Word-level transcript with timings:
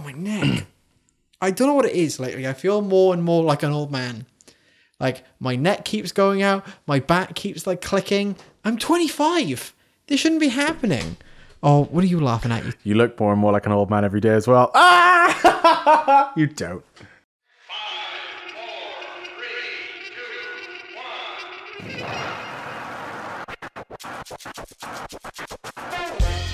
Oh, 0.00 0.04
my 0.04 0.12
neck. 0.12 0.66
I 1.42 1.50
don't 1.50 1.68
know 1.68 1.74
what 1.74 1.84
it 1.84 1.94
is 1.94 2.18
lately. 2.20 2.46
I 2.46 2.52
feel 2.52 2.80
more 2.80 3.12
and 3.14 3.22
more 3.22 3.44
like 3.44 3.62
an 3.62 3.72
old 3.72 3.90
man. 3.90 4.26
Like 4.98 5.24
my 5.38 5.56
neck 5.56 5.84
keeps 5.84 6.12
going 6.12 6.42
out, 6.42 6.66
my 6.86 7.00
back 7.00 7.34
keeps 7.34 7.66
like 7.66 7.80
clicking. 7.80 8.36
I'm 8.64 8.76
25. 8.76 9.74
This 10.06 10.20
shouldn't 10.20 10.40
be 10.40 10.48
happening. 10.48 11.16
Oh, 11.62 11.84
what 11.84 12.04
are 12.04 12.06
you 12.06 12.20
laughing 12.20 12.52
at? 12.52 12.64
You 12.64 12.72
You 12.82 12.94
look 12.94 13.18
more 13.18 13.32
and 13.32 13.40
more 13.40 13.52
like 13.52 13.66
an 13.66 13.72
old 13.72 13.90
man 13.90 14.04
every 14.04 14.20
day 14.20 14.30
as 14.30 14.46
well. 14.46 14.70
Ah! 14.74 16.32
you 16.36 16.46
don't. 16.46 16.84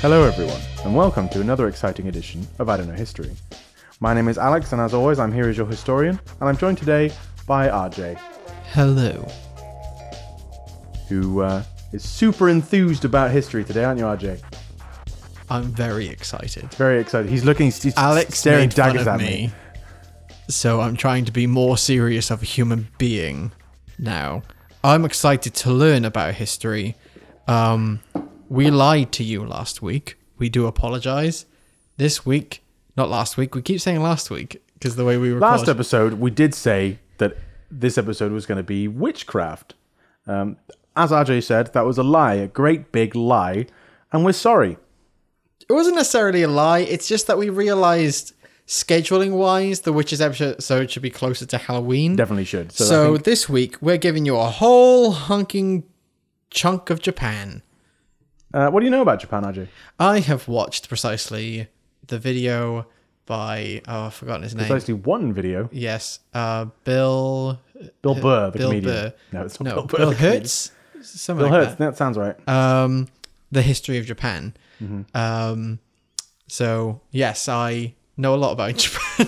Hello, 0.01 0.23
everyone, 0.25 0.61
and 0.85 0.97
welcome 0.97 1.29
to 1.29 1.43
another 1.43 1.69
exciting 1.69 2.09
edition 2.09 2.47
of 2.59 2.71
I 2.71 2.79
Don't 2.79 2.89
Know 2.89 2.95
History. 2.95 3.33
My 4.01 4.15
name 4.15 4.29
is 4.29 4.39
Alex, 4.39 4.73
and 4.73 4.81
as 4.81 4.95
always, 4.95 5.19
I'm 5.19 5.31
here 5.31 5.47
as 5.47 5.59
your 5.59 5.67
historian, 5.67 6.19
and 6.41 6.49
I'm 6.49 6.57
joined 6.57 6.79
today 6.79 7.13
by 7.47 7.69
RJ, 7.69 8.19
Hello. 8.73 9.29
who 11.11 11.43
uh, 11.43 11.63
is 11.93 12.03
super 12.03 12.49
enthused 12.49 13.05
about 13.05 13.31
history 13.31 13.63
today, 13.63 13.85
aren't 13.85 13.99
you, 13.99 14.07
RJ? 14.07 14.41
I'm 15.51 15.65
very 15.65 16.09
excited. 16.09 16.73
Very 16.75 16.99
excited. 16.99 17.31
He's 17.31 17.45
looking, 17.45 17.67
he's 17.67 17.95
Alex 17.99 18.39
staring 18.39 18.71
daggers 18.71 19.07
at 19.07 19.19
me. 19.19 19.25
me. 19.27 19.53
So 20.49 20.81
I'm 20.81 20.97
trying 20.97 21.27
to 21.27 21.33
be 21.33 21.47
more 21.47 21.77
serious 21.77 22.31
of 22.31 22.41
a 22.41 22.47
human 22.47 22.89
being 22.97 23.53
now. 23.99 24.45
I'm 24.83 25.05
excited 25.05 25.53
to 25.55 25.71
learn 25.71 26.07
about 26.07 26.37
history. 26.37 26.97
Um, 27.49 28.01
we 28.49 28.71
lied 28.71 29.13
to 29.13 29.25
you 29.25 29.45
last 29.45 29.83
week. 29.83 30.17
We 30.39 30.49
do 30.49 30.67
apologize. 30.67 31.47
This 31.97 32.27
week, 32.27 32.63
not 32.97 33.09
last 33.09 33.37
week. 33.37 33.55
We 33.55 33.63
keep 33.63 33.81
saying 33.81 34.03
last 34.03 34.31
week 34.31 34.63
because 34.75 34.97
the 34.97 35.05
way 35.05 35.17
we 35.17 35.29
record. 35.31 35.41
Last 35.41 35.69
episode, 35.69 36.15
we 36.15 36.31
did 36.31 36.55
say 36.55 36.99
that 37.19 37.37
this 37.71 37.97
episode 37.99 38.33
was 38.33 38.47
going 38.47 38.59
to 38.59 38.63
be 38.63 38.87
witchcraft. 38.89 39.75
Um, 40.27 40.57
as 40.95 41.11
RJ 41.11 41.45
said, 41.45 41.73
that 41.73 41.85
was 41.87 41.99
a 41.99 42.03
lie, 42.03 42.35
a 42.35 42.47
great 42.49 42.93
big 42.93 43.15
lie, 43.15 43.67
and 44.13 44.25
we're 44.25 44.33
sorry. 44.33 44.77
It 45.69 45.73
wasn't 45.73 45.97
necessarily 45.97 46.43
a 46.43 46.49
lie. 46.49 46.81
It's 46.81 47.09
just 47.09 47.27
that 47.27 47.39
we 47.39 47.49
realized 47.51 48.33
scheduling 48.67 49.33
wise, 49.33 49.81
the 49.81 49.93
Witches 49.93 50.21
episode 50.21 50.91
should 50.91 51.03
be 51.03 51.11
closer 51.11 51.47
to 51.47 51.59
Halloween. 51.59 52.17
Definitely 52.17 52.45
should. 52.45 52.73
So, 52.73 52.85
So, 52.85 53.13
think- 53.15 53.25
this 53.25 53.49
week 53.49 53.77
we're 53.81 53.97
giving 53.97 54.27
you 54.27 54.37
a 54.37 54.47
whole 54.47 55.13
hunking 55.15 55.85
chunk 56.51 56.91
of 56.91 57.01
Japan. 57.01 57.63
uh, 58.55 58.71
what 58.71 58.81
do 58.81 58.87
you 58.87 58.91
know 58.91 59.03
about 59.03 59.21
Japan, 59.21 59.43
RJ? 59.45 59.69
I 59.99 60.21
have 60.21 60.49
watched 60.49 60.89
precisely 60.89 61.69
the 62.07 62.19
video 62.19 62.87
by 63.27 63.83
oh 63.89 64.05
I've 64.07 64.15
forgotten 64.15 64.43
his 64.43 64.55
name. 64.55 64.67
Precisely 64.69 64.95
one 64.95 65.33
video. 65.33 65.69
Yes, 65.73 66.21
uh, 66.35 66.67
Bill. 66.85 67.61
Bill 68.03 68.15
Burr, 68.15 68.51
the 68.53 68.59
Bill 68.59 68.69
comedian. 68.71 68.95
Burr. 68.95 69.13
No, 69.33 69.43
it's 69.45 69.61
not 69.61 69.69
No, 69.69 69.75
Bill 69.83 69.87
Burr. 69.87 69.97
Bill. 69.99 70.11
Hertz. 70.13 70.71
Something 71.03 71.45
Bill 71.45 71.53
like 71.53 71.67
Hertz. 71.67 71.79
That 71.79 71.97
sounds 71.97 72.17
right. 72.17 72.49
Um, 72.49 73.09
the 73.53 73.63
history 73.63 73.99
of 73.99 74.07
Japan. 74.07 74.55
Mm-hmm. 74.83 75.03
Um, 75.17 75.79
so 76.49 77.01
yes, 77.11 77.49
I 77.49 77.95
know 78.17 78.35
a 78.35 78.37
lot 78.37 78.53
about 78.53 78.77
Japan. 78.77 79.27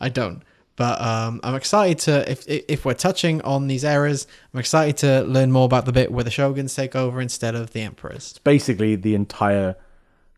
I 0.00 0.08
don't, 0.08 0.42
but 0.76 1.00
um, 1.00 1.40
I'm 1.42 1.54
excited 1.54 1.98
to 2.00 2.30
if 2.30 2.44
if 2.48 2.84
we're 2.84 2.94
touching 2.94 3.40
on 3.42 3.66
these 3.66 3.82
eras, 3.84 4.26
I'm 4.52 4.60
excited 4.60 4.96
to 4.98 5.22
learn 5.22 5.50
more 5.52 5.64
about 5.64 5.84
the 5.86 5.92
bit 5.92 6.12
where 6.12 6.24
the 6.24 6.30
shoguns 6.30 6.74
take 6.74 6.94
over 6.94 7.20
instead 7.20 7.54
of 7.54 7.72
the 7.72 7.80
emperors. 7.80 8.30
It's 8.32 8.38
Basically, 8.38 8.94
the 8.96 9.14
entire, 9.14 9.76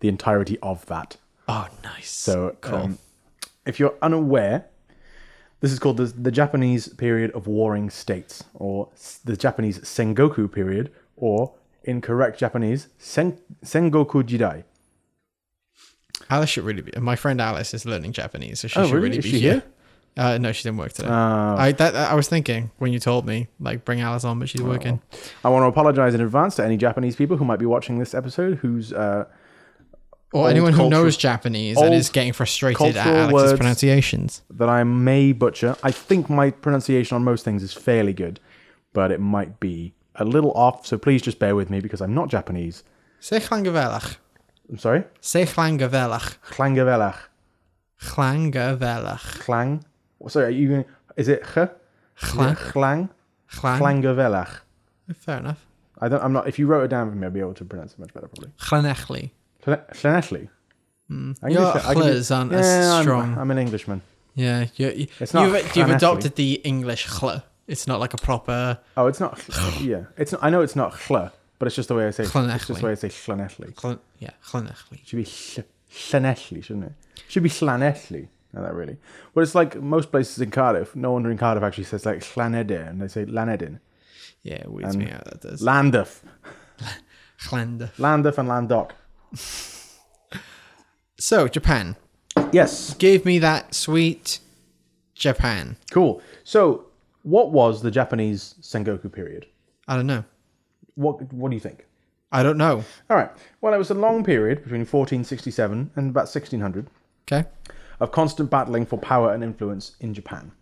the 0.01 0.09
entirety 0.09 0.59
of 0.63 0.87
that. 0.87 1.17
Oh, 1.49 1.67
nice. 1.83 2.11
So, 2.11 2.57
cool. 2.61 2.75
um, 2.77 2.99
if 3.67 3.81
you're 3.81 3.95
unaware, 4.03 4.67
this 5.61 5.73
is 5.73 5.79
called 5.79 5.97
the, 5.97 6.05
the 6.05 6.31
Japanese 6.31 6.89
period 6.89 7.31
of 7.33 7.47
warring 7.47 7.91
states, 7.91 8.45
or 8.55 8.89
the 9.25 9.37
Japanese 9.37 9.79
Sengoku 9.81 10.51
period, 10.53 10.93
or 11.17 11.55
in 11.85 12.01
correct 12.01 12.39
Japanese, 12.39 12.89
Sen, 12.99 13.39
Sengoku 13.65 14.23
Jidai. 14.23 14.65
Alice 16.31 16.51
should 16.51 16.65
really 16.65 16.83
be. 16.83 16.93
My 17.01 17.17
friend 17.17 17.41
Alice 17.41 17.73
is 17.75 17.87
learning 17.87 18.13
Japanese, 18.13 18.61
so 18.61 18.69
she 18.69 18.79
Oh, 18.79 18.85
should 18.87 18.95
really? 18.95 19.09
really 19.19 19.21
be 19.23 19.31
here. 19.41 19.53
here? 19.55 19.63
Uh, 20.17 20.37
no, 20.39 20.51
she 20.53 20.63
didn't 20.65 20.79
work 20.79 20.93
today. 20.93 21.09
Uh, 21.09 21.55
I 21.57 21.73
that 21.73 21.95
I 21.95 22.15
was 22.15 22.27
thinking 22.29 22.71
when 22.79 22.93
you 22.93 22.99
told 22.99 23.25
me 23.27 23.47
like 23.61 23.85
bring 23.85 24.01
Alice 24.01 24.25
on, 24.25 24.39
but 24.39 24.49
she's 24.49 24.63
working. 24.63 25.01
I 25.45 25.49
want 25.49 25.63
to 25.63 25.67
apologize 25.69 26.15
in 26.15 26.21
advance 26.21 26.57
to 26.57 26.65
any 26.65 26.77
Japanese 26.77 27.15
people 27.17 27.37
who 27.37 27.45
might 27.45 27.59
be 27.61 27.67
watching 27.67 27.99
this 27.99 28.15
episode 28.15 28.59
who's 28.59 28.93
uh, 28.93 29.27
Or 30.33 30.51
anyone 30.51 30.73
who 30.73 30.79
cultural- 30.79 31.03
knows 31.05 31.17
Japanese 31.17 31.77
and 31.79 31.95
is 31.95 32.11
getting 32.11 32.33
frustrated 32.33 32.97
at 32.97 33.07
Alex's 33.07 33.57
pronunciations. 33.59 34.43
that 34.51 34.69
I 34.69 34.83
may 34.85 35.33
butcher. 35.33 35.77
I 35.85 35.93
think 35.93 36.29
my 36.29 36.51
pronunciation 36.51 37.15
on 37.15 37.23
most 37.23 37.45
things 37.45 37.63
is 37.63 37.73
fairly 37.73 38.13
good, 38.13 38.41
but 38.93 39.13
it 39.13 39.21
might 39.21 39.61
be 39.61 39.95
a 40.17 40.25
little 40.25 40.51
off, 40.53 40.85
so 40.85 40.99
please 40.99 41.23
just 41.23 41.39
bear 41.39 41.55
with 41.55 41.71
me 41.71 41.79
because 41.81 42.01
I'm 42.01 42.13
not 42.15 42.29
Japanese. 42.29 42.83
Say 43.21 43.39
chlangavelach. 43.39 44.17
I'm 44.69 44.79
sorry? 44.79 45.05
Say 45.21 45.45
chlangavelach. 45.45 46.39
Klangavelach. 46.51 47.19
Chlangavelach. 48.01 49.39
Sorry, 50.27 50.47
are 50.47 50.51
you 50.51 50.69
going 50.69 50.85
Is 51.17 51.29
it 51.29 51.43
ch? 51.45 51.69
Chlang. 52.21 52.53
it 52.53 52.59
Klang? 52.59 53.09
Chlang. 53.51 53.81
Klangavelach. 53.81 54.61
Fair 55.15 55.39
enough. 55.39 55.65
I 56.01 56.09
don't, 56.09 56.23
I'm 56.23 56.33
not, 56.33 56.49
if 56.49 56.59
you 56.59 56.67
wrote 56.67 56.83
it 56.85 56.89
down 56.89 57.11
for 57.11 57.17
me, 57.17 57.27
I'd 57.27 57.33
be 57.33 57.41
able 57.41 57.55
to 57.55 57.65
pronounce 57.65 57.93
it 57.93 57.99
much 57.99 58.13
better 58.13 58.29
probably. 58.29 58.51
Chlanechli. 58.59 59.31
Schlenetli. 59.65 60.49
Hmm. 61.09 61.33
Your 61.49 61.73
chlers 61.73 62.35
aren't 62.37 62.53
as 62.53 62.89
I'm, 62.89 63.03
strong. 63.03 63.39
I'm 63.39 63.51
an 63.51 63.59
Englishman. 63.59 64.03
Yeah, 64.35 64.67
you, 64.77 64.91
you, 64.91 65.07
It's 65.19 65.35
not 65.35 65.47
you've, 65.49 65.77
you've 65.77 65.91
adopted 65.91 66.37
the 66.37 66.55
English 66.65 67.09
chl. 67.09 67.43
It's 67.67 67.87
not 67.87 67.99
like 68.01 68.15
a 68.15 68.19
proper 68.19 68.79
Oh, 68.97 69.07
it's 69.07 69.21
not. 69.21 69.43
yeah, 69.81 70.05
it's. 70.17 70.33
Not, 70.33 70.45
I 70.45 70.51
know 70.51 70.61
it's 70.63 70.77
not 70.77 70.93
chle, 70.93 71.33
but 71.59 71.67
it's 71.67 71.77
just 71.77 71.89
the 71.89 71.95
way 71.95 72.07
I 72.07 72.11
say. 72.11 72.23
It's 72.25 72.33
just 72.33 72.69
the 72.81 72.87
way 72.87 72.93
I 72.93 72.95
say 72.95 73.09
schlenetli. 73.09 73.75
chlan, 73.75 73.99
yeah, 74.19 74.31
chlanechli. 74.47 75.05
Should 75.05 75.17
be 75.17 75.25
sh- 75.25 75.59
shouldn't 75.91 76.85
it? 76.85 76.93
Should 77.29 77.43
be 77.43 77.49
schlanetli. 77.51 78.29
That 78.63 78.75
really. 78.75 78.97
But 79.35 79.43
it's 79.43 79.55
like 79.55 79.77
most 79.81 80.11
places 80.11 80.41
in 80.41 80.51
Cardiff. 80.51 80.95
No 80.97 81.13
one 81.13 81.27
in 81.27 81.39
Cardiff 81.39 81.63
actually 81.63 81.85
says 81.85 82.05
like 82.07 82.19
llanedin, 82.21 82.89
and 82.89 83.01
they 83.01 83.09
say 83.09 83.25
lanedin. 83.25 83.81
Yeah, 84.43 84.55
it 84.57 84.71
weirds 84.71 84.97
me 84.97 85.11
out. 85.11 85.25
That 85.25 85.41
does. 85.41 85.63
Landuf, 85.63 86.21
Chlander. 87.41 87.91
Landuf, 87.97 88.39
and 88.39 88.49
Landoc. 88.49 88.93
So 91.19 91.49
Japan 91.49 91.97
Yes, 92.53 92.95
gave 92.95 93.25
me 93.25 93.39
that 93.41 93.75
sweet 93.75 94.39
Japan. 95.15 95.77
cool. 95.91 96.23
So, 96.45 96.87
what 97.23 97.51
was 97.51 97.83
the 97.83 97.91
Japanese 97.91 98.55
Sengoku 98.63 99.13
period? 99.13 99.47
I 99.89 99.97
don't 99.97 100.07
know. 100.07 100.25
What 100.95 101.33
What 101.33 101.51
do 101.51 101.57
you 101.57 101.61
think? 101.61 101.85
I 102.31 102.43
don't 102.43 102.59
know. 102.59 102.85
All 103.11 103.17
right. 103.17 103.31
Well, 103.61 103.73
it 103.75 103.79
was 103.79 103.91
a 103.91 103.95
long 103.95 104.23
period 104.23 104.59
between 104.63 104.81
1467 104.83 105.91
and 105.97 106.11
about 106.11 106.23
1600 106.29 106.87
Okay. 107.31 107.49
Of 108.01 108.13
constant 108.13 108.51
battling 108.51 108.87
for 108.87 108.99
power 108.99 109.33
and 109.33 109.43
influence 109.43 109.97
in 110.01 110.15
Japan. 110.15 110.53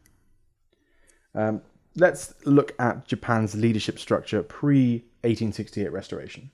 Um, 1.35 1.63
let's 1.95 2.35
look 2.45 2.75
at 2.79 3.07
Japan's 3.07 3.55
leadership 3.55 3.99
structure 3.99 4.43
pre 4.43 5.05
1868 5.23 5.93
restoration. 5.93 6.51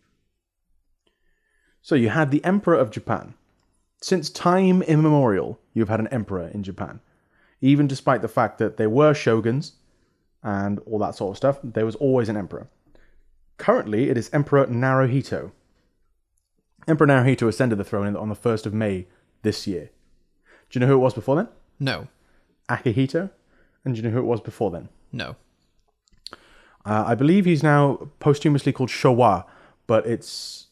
So 1.83 1.95
you 1.95 2.11
had 2.11 2.31
the 2.31 2.45
Emperor 2.45 2.77
of 2.77 2.91
Japan. 2.91 3.35
Since 4.01 4.31
time 4.31 4.83
immemorial, 4.83 5.61
you've 5.75 5.89
had 5.89 6.01
an 6.01 6.09
emperor 6.09 6.49
in 6.49 6.63
Japan. 6.63 7.01
Even 7.61 7.87
despite 7.87 8.23
the 8.23 8.29
fact 8.29 8.59
that 8.59 8.77
there 8.77 8.91
were 8.91 9.15
shoguns 9.15 9.75
and 10.43 10.81
all 10.81 10.99
that 10.99 11.15
sort 11.15 11.33
of 11.33 11.37
stuff, 11.37 11.59
there 11.63 11.87
was 11.87 11.95
always 11.97 12.29
an 12.29 12.37
emperor. 12.37 12.69
Currently, 13.59 14.11
it 14.11 14.17
is 14.17 14.29
Emperor 14.33 14.67
Naruhito. 14.67 15.53
Emperor 16.89 17.07
Naruhito 17.07 17.47
ascended 17.47 17.79
the 17.79 17.85
throne 17.85 18.17
on 18.17 18.29
the 18.29 18.35
1st 18.35 18.67
of 18.67 18.75
May 18.75 19.07
this 19.43 19.69
year. 19.69 19.91
Do 20.73 20.79
you 20.79 20.81
know 20.81 20.87
who 20.87 20.95
it 20.95 21.05
was 21.05 21.15
before 21.15 21.37
then? 21.37 21.49
No. 21.79 22.09
Akihito. 22.69 23.31
And 23.85 23.95
do 23.95 24.01
you 24.01 24.03
know 24.09 24.11
who 24.15 24.19
it 24.21 24.25
was 24.25 24.41
before 24.41 24.71
then? 24.71 24.89
No. 25.13 25.37
Uh, 26.85 27.05
I 27.07 27.15
believe 27.15 27.45
he's 27.45 27.63
now 27.63 28.09
posthumously 28.21 28.73
called 28.73 28.89
Showa, 28.89 29.45
but 29.87 30.07
it's 30.07 30.69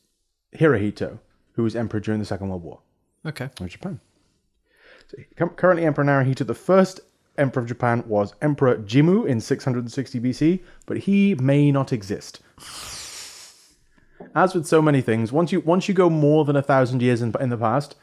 Hirohito, 0.57 1.19
who 1.53 1.63
was 1.63 1.77
emperor 1.77 2.01
during 2.01 2.19
the 2.19 2.25
Second 2.27 2.49
World 2.49 2.63
War 2.65 2.81
Okay. 3.27 3.51
of 3.61 3.69
Japan. 3.69 4.01
So, 5.09 5.49
currently, 5.51 5.85
Emperor 5.85 6.05
Naruhito, 6.05 6.47
the 6.47 6.55
first 6.55 7.01
emperor 7.37 7.63
of 7.63 7.69
Japan, 7.69 8.03
was 8.07 8.33
Emperor 8.41 8.77
Jimmu 8.77 9.27
in 9.27 9.41
660 9.41 10.21
BC, 10.21 10.61
but 10.87 10.99
he 10.99 11.35
may 11.35 11.71
not 11.71 11.93
exist. 11.93 12.41
As 14.35 14.55
with 14.55 14.67
so 14.67 14.81
many 14.81 15.01
things, 15.01 15.33
once 15.33 15.51
you 15.53 15.61
once 15.61 15.89
you 15.89 15.95
go 15.95 16.09
more 16.11 16.45
than 16.45 16.55
a 16.57 16.63
thousand 16.63 17.03
years 17.03 17.23
in, 17.23 17.35
in 17.41 17.49
the 17.49 17.57
past, 17.57 17.97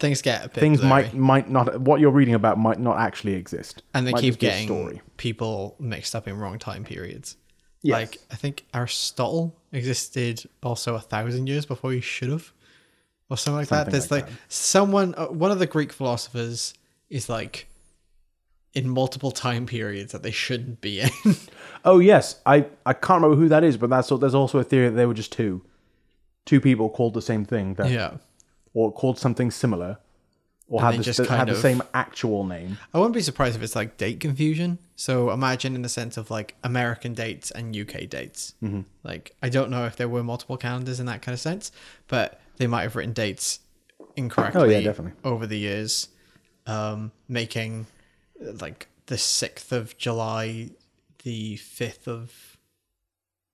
Things 0.00 0.22
get 0.22 0.44
a 0.44 0.48
bit 0.48 0.60
things 0.60 0.78
blurry. 0.80 0.90
might 1.04 1.14
might 1.14 1.50
not 1.50 1.80
what 1.80 1.98
you're 2.00 2.10
reading 2.12 2.34
about 2.34 2.56
might 2.58 2.78
not 2.78 2.98
actually 2.98 3.34
exist, 3.34 3.82
and 3.94 4.06
they 4.06 4.12
Might 4.12 4.20
keep 4.20 4.34
just 4.34 4.40
be 4.40 4.46
a 4.46 4.50
getting 4.50 4.66
story. 4.68 5.00
people 5.16 5.74
mixed 5.80 6.14
up 6.14 6.28
in 6.28 6.36
wrong 6.38 6.58
time 6.58 6.84
periods. 6.84 7.36
Yes. 7.82 7.94
Like 7.94 8.18
I 8.30 8.36
think 8.36 8.64
Aristotle 8.74 9.56
existed 9.72 10.44
also 10.62 10.94
a 10.94 11.00
thousand 11.00 11.48
years 11.48 11.66
before 11.66 11.92
he 11.92 12.00
should 12.00 12.28
have. 12.30 12.52
or 13.30 13.36
something 13.36 13.56
like 13.58 13.68
Something 13.68 13.84
that. 13.86 13.90
There's 13.90 14.10
like 14.10 14.22
like, 14.24 14.30
that. 14.30 14.38
someone, 14.48 15.14
uh, 15.16 15.26
one 15.26 15.50
of 15.50 15.58
the 15.58 15.66
Greek 15.66 15.92
philosophers 15.92 16.74
is 17.10 17.28
like 17.28 17.66
in 18.74 18.88
multiple 18.88 19.30
time 19.32 19.66
periods 19.66 20.12
that 20.12 20.22
they 20.22 20.30
shouldn't 20.30 20.80
be 20.80 21.00
in. 21.00 21.10
Oh 21.84 21.98
yes, 22.00 22.40
I 22.46 22.66
I 22.86 22.92
can't 22.92 23.22
remember 23.22 23.36
who 23.36 23.48
that 23.48 23.64
is, 23.64 23.76
but 23.76 23.90
that's 23.90 24.08
there's 24.08 24.34
also 24.34 24.58
a 24.58 24.64
theory 24.64 24.88
that 24.90 24.94
they 24.96 25.06
were 25.06 25.14
just 25.14 25.32
two, 25.32 25.62
two 26.46 26.60
people 26.60 26.88
called 26.90 27.14
the 27.14 27.22
same 27.22 27.44
thing 27.44 27.74
that, 27.74 27.90
yeah. 27.90 28.14
Or 28.74 28.92
called 28.92 29.18
something 29.18 29.50
similar, 29.50 29.98
or 30.68 30.84
And 30.84 30.96
had 30.96 31.04
the, 31.04 31.22
had 31.22 31.28
kind 31.28 31.48
the 31.48 31.56
same 31.56 31.82
actual 31.94 32.44
name. 32.44 32.78
I 32.92 32.98
wouldn't 32.98 33.14
be 33.14 33.22
surprised 33.22 33.56
if 33.56 33.62
it's 33.62 33.74
like 33.74 33.96
date 33.96 34.20
confusion. 34.20 34.78
So 34.96 35.30
imagine 35.30 35.74
in 35.74 35.82
the 35.82 35.88
sense 35.88 36.16
of 36.16 36.30
like 36.30 36.56
American 36.62 37.14
dates 37.14 37.50
and 37.50 37.74
UK 37.74 38.08
dates. 38.08 38.54
Mm-hmm. 38.62 38.82
Like 39.02 39.34
I 39.42 39.48
don't 39.48 39.70
know 39.70 39.86
if 39.86 39.96
there 39.96 40.08
were 40.08 40.22
multiple 40.22 40.56
calendars 40.56 41.00
in 41.00 41.06
that 41.06 41.22
kind 41.22 41.32
of 41.32 41.40
sense, 41.40 41.72
but 42.06 42.40
they 42.58 42.66
might 42.66 42.82
have 42.82 42.96
written 42.96 43.14
dates 43.14 43.60
incorrectly. 44.16 44.60
Oh, 44.60 44.64
yeah, 44.64 44.80
definitely. 44.80 45.18
Over 45.24 45.46
the 45.46 45.58
years, 45.58 46.08
um, 46.66 47.12
making 47.28 47.86
uh, 48.44 48.52
like 48.60 48.88
the 49.06 49.16
sixth 49.16 49.72
of 49.72 49.96
July, 49.96 50.70
the 51.22 51.56
fifth 51.56 52.06
of 52.06 52.58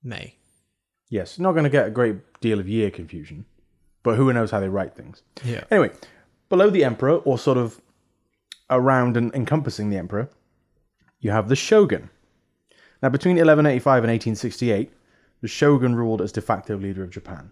May. 0.02 0.34
Yes, 1.10 1.38
not 1.38 1.52
going 1.52 1.64
to 1.64 1.70
get 1.70 1.86
a 1.86 1.90
great 1.90 2.16
deal 2.40 2.58
of 2.58 2.68
year 2.68 2.90
confusion, 2.90 3.44
but 4.04 4.16
who 4.16 4.32
knows 4.32 4.52
how 4.52 4.60
they 4.60 4.68
write 4.68 4.94
things. 4.94 5.22
Yeah. 5.42 5.64
Anyway, 5.72 5.90
below 6.48 6.70
the 6.70 6.84
emperor, 6.84 7.16
or 7.16 7.36
sort 7.36 7.58
of 7.58 7.80
around 8.70 9.16
and 9.16 9.34
encompassing 9.34 9.90
the 9.90 9.96
emperor, 9.96 10.30
you 11.18 11.32
have 11.32 11.48
the 11.48 11.56
shogun. 11.56 12.10
Now, 13.02 13.08
between 13.08 13.34
1185 13.36 14.04
and 14.04 14.10
1868, 14.10 14.92
the 15.40 15.48
shogun 15.48 15.96
ruled 15.96 16.22
as 16.22 16.30
de 16.30 16.40
facto 16.40 16.76
leader 16.76 17.02
of 17.02 17.10
Japan. 17.10 17.50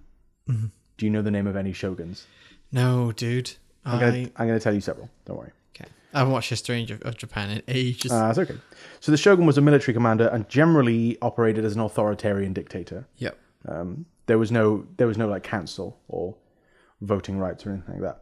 Mm-hmm. 0.49 0.67
Do 0.97 1.07
you 1.07 1.11
know 1.11 1.23
the 1.23 1.31
name 1.31 1.47
of 1.47 1.57
any 1.57 1.73
shoguns? 1.73 2.27
No, 2.71 3.13
dude. 3.13 3.53
I'm 3.85 3.99
going 3.99 4.27
to 4.27 4.33
I'm 4.37 4.49
to 4.49 4.61
tell 4.61 4.75
you 4.75 4.81
several. 4.81 5.11
Don't 5.25 5.39
worry. 5.39 5.51
okay. 5.75 5.91
I 6.15 6.19
haven't 6.19 6.33
watched 6.33 6.51
History 6.51 6.85
of 6.85 7.03
of 7.03 7.17
Japan 7.17 7.51
in 7.51 7.63
ages. 7.67 8.13
Uh, 8.13 8.29
that's 8.29 8.39
okay. 8.39 8.55
So 9.01 9.11
the 9.11 9.19
shogun 9.19 9.45
was 9.45 9.59
a 9.59 9.61
military 9.61 9.93
commander 9.93 10.29
and 10.29 10.49
generally 10.49 11.19
operated 11.21 11.65
as 11.65 11.75
an 11.75 11.81
authoritarian 11.81 12.53
dictator. 12.53 13.07
yep. 13.17 13.39
Um, 13.67 14.07
there 14.27 14.39
was 14.39 14.51
no 14.53 14.87
there 14.97 15.07
was 15.07 15.19
no 15.19 15.29
like 15.29 15.43
council 15.43 15.99
or 16.09 16.35
voting 17.03 17.39
rights 17.39 17.67
or 17.67 17.71
anything 17.73 18.01
like 18.01 18.15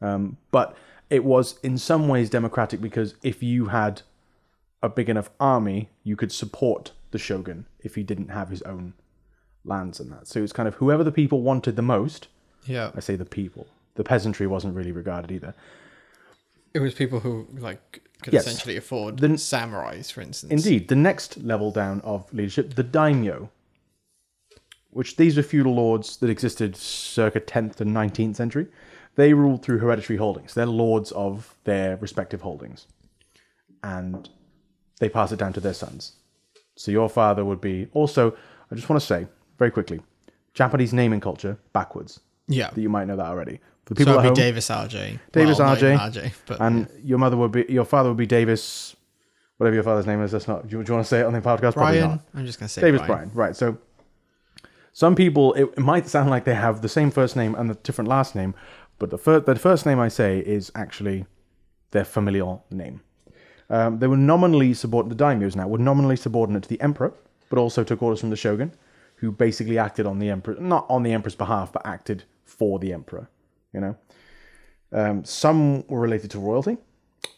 that. 0.00 0.06
Um, 0.06 0.36
but 0.50 0.76
it 1.08 1.24
was 1.24 1.58
in 1.62 1.78
some 1.78 2.08
ways 2.08 2.28
democratic 2.30 2.80
because 2.80 3.14
if 3.22 3.42
you 3.42 3.66
had 3.66 4.02
a 4.82 4.88
big 4.88 5.08
enough 5.08 5.30
army, 5.40 5.88
you 6.04 6.16
could 6.16 6.32
support 6.32 6.92
the 7.10 7.18
shogun 7.18 7.66
if 7.80 7.94
he 7.94 8.02
didn't 8.02 8.28
have 8.28 8.48
his 8.50 8.62
own 8.62 8.94
lands 9.64 10.00
and 10.00 10.10
that. 10.12 10.26
So 10.26 10.42
it's 10.42 10.52
kind 10.52 10.68
of 10.68 10.74
whoever 10.76 11.04
the 11.04 11.12
people 11.12 11.42
wanted 11.42 11.76
the 11.76 11.82
most. 11.82 12.28
Yeah. 12.66 12.90
I 12.94 13.00
say 13.00 13.16
the 13.16 13.24
people. 13.24 13.66
The 13.96 14.04
peasantry 14.04 14.46
wasn't 14.46 14.74
really 14.76 14.92
regarded 14.92 15.30
either. 15.32 15.54
It 16.72 16.78
was 16.80 16.94
people 16.94 17.20
who 17.20 17.46
like 17.58 18.02
could 18.22 18.32
Yes. 18.32 18.46
essentially 18.46 18.76
afford 18.76 19.18
The- 19.18 19.28
samurais, 19.30 20.10
for 20.12 20.20
instance. 20.20 20.52
Indeed, 20.52 20.88
the 20.88 20.96
next 20.96 21.38
level 21.42 21.70
down 21.72 22.00
of 22.02 22.32
leadership, 22.32 22.74
the 22.74 22.82
daimyo, 22.84 23.50
which 24.90 25.16
these 25.16 25.36
were 25.36 25.42
feudal 25.42 25.74
lords 25.74 26.16
that 26.18 26.30
existed 26.30 26.76
circa 26.76 27.40
10th 27.40 27.80
and 27.80 27.94
19th 27.94 28.36
century. 28.36 28.66
They 29.16 29.34
ruled 29.34 29.62
through 29.62 29.78
hereditary 29.78 30.16
holdings. 30.16 30.54
They're 30.54 30.66
lords 30.66 31.12
of 31.12 31.56
their 31.64 31.96
respective 31.96 32.42
holdings. 32.42 32.86
And 33.82 34.28
they 34.98 35.08
pass 35.08 35.32
it 35.32 35.38
down 35.38 35.52
to 35.54 35.60
their 35.60 35.74
sons. 35.74 36.12
So 36.76 36.90
your 36.90 37.08
father 37.08 37.44
would 37.44 37.60
be 37.60 37.88
also, 37.92 38.36
I 38.70 38.74
just 38.74 38.88
want 38.88 39.00
to 39.00 39.06
say 39.06 39.26
very 39.58 39.70
quickly, 39.70 40.00
Japanese 40.54 40.92
naming 40.92 41.20
culture 41.20 41.58
backwards. 41.72 42.20
Yeah. 42.48 42.70
That 42.70 42.80
you 42.80 42.88
might 42.88 43.06
know 43.06 43.16
that 43.16 43.26
already. 43.26 43.60
For 43.84 43.94
the 43.94 44.04
So 44.04 44.04
people 44.04 44.20
it'd 44.20 44.34
be 44.34 44.40
home, 44.40 44.48
Davis 44.48 44.68
RJ. 44.68 45.20
Davis 45.32 45.58
well, 45.58 45.76
RJ, 45.76 45.98
RJ, 45.98 46.32
but 46.46 46.60
and 46.60 46.88
your 47.02 47.18
mother 47.18 47.36
would 47.36 47.52
be, 47.52 47.66
your 47.68 47.84
father 47.84 48.08
would 48.08 48.18
be 48.18 48.26
Davis, 48.26 48.94
whatever 49.56 49.74
your 49.74 49.82
father's 49.82 50.06
name 50.06 50.22
is. 50.22 50.32
That's 50.32 50.48
not. 50.48 50.68
Do 50.68 50.78
you, 50.78 50.84
do 50.84 50.90
you 50.90 50.94
want 50.94 51.06
to 51.06 51.08
say 51.08 51.20
it 51.20 51.26
on 51.26 51.32
the 51.32 51.40
podcast? 51.40 51.74
Probably 51.74 52.00
not. 52.00 52.20
I'm 52.34 52.46
just 52.46 52.58
gonna 52.58 52.68
say 52.68 52.82
Davis 52.82 53.00
Brian. 53.00 53.28
Bryan, 53.28 53.30
right? 53.34 53.56
So 53.56 53.78
some 54.92 55.14
people 55.14 55.54
it, 55.54 55.78
might 55.78 56.06
sound 56.06 56.30
like 56.30 56.44
they 56.44 56.54
have 56.54 56.82
the 56.82 56.88
same 56.88 57.10
first 57.10 57.36
name 57.36 57.54
and 57.54 57.70
a 57.70 57.74
different 57.74 58.08
last 58.08 58.34
name, 58.34 58.54
but 58.98 59.10
the 59.10 59.18
first 59.18 59.46
the 59.46 59.56
first 59.56 59.86
name 59.86 59.98
I 59.98 60.08
say 60.08 60.40
is 60.40 60.70
actually 60.74 61.26
their 61.90 62.04
familial 62.04 62.64
name. 62.70 63.00
Um, 63.68 63.98
they 64.00 64.08
were 64.08 64.16
nominally 64.16 64.74
subordinate. 64.74 65.16
The 65.16 65.24
daimyos 65.24 65.56
now 65.56 65.68
were 65.68 65.78
nominally 65.78 66.16
subordinate 66.16 66.64
to 66.64 66.68
the 66.68 66.80
emperor, 66.80 67.12
but 67.48 67.58
also 67.58 67.84
took 67.84 68.02
orders 68.02 68.20
from 68.20 68.30
the 68.30 68.36
shogun, 68.36 68.72
who 69.16 69.30
basically 69.30 69.78
acted 69.78 70.06
on 70.06 70.18
the 70.18 70.28
emperor, 70.28 70.56
not 70.60 70.86
on 70.88 71.02
the 71.04 71.12
emperor's 71.12 71.36
behalf, 71.36 71.72
but 71.72 71.86
acted 71.86 72.24
for 72.44 72.78
the 72.78 72.92
emperor. 72.92 73.28
You 73.72 73.80
know, 73.80 73.96
um, 74.92 75.24
some 75.24 75.86
were 75.86 76.00
related 76.00 76.32
to 76.32 76.40
royalty, 76.40 76.78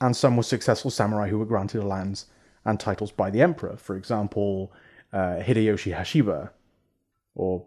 and 0.00 0.16
some 0.16 0.37
were 0.37 0.43
successful 0.43 0.90
samurai 0.90 1.28
who 1.28 1.38
were 1.38 1.44
granted 1.44 1.84
lands 1.84 2.26
and 2.64 2.81
titles 2.81 3.10
by 3.12 3.28
the 3.28 3.43
emperor. 3.43 3.76
For 3.76 3.96
example, 3.96 4.72
uh, 5.12 5.40
Hideyoshi 5.40 5.94
Hashiba, 5.94 6.50
or 7.34 7.64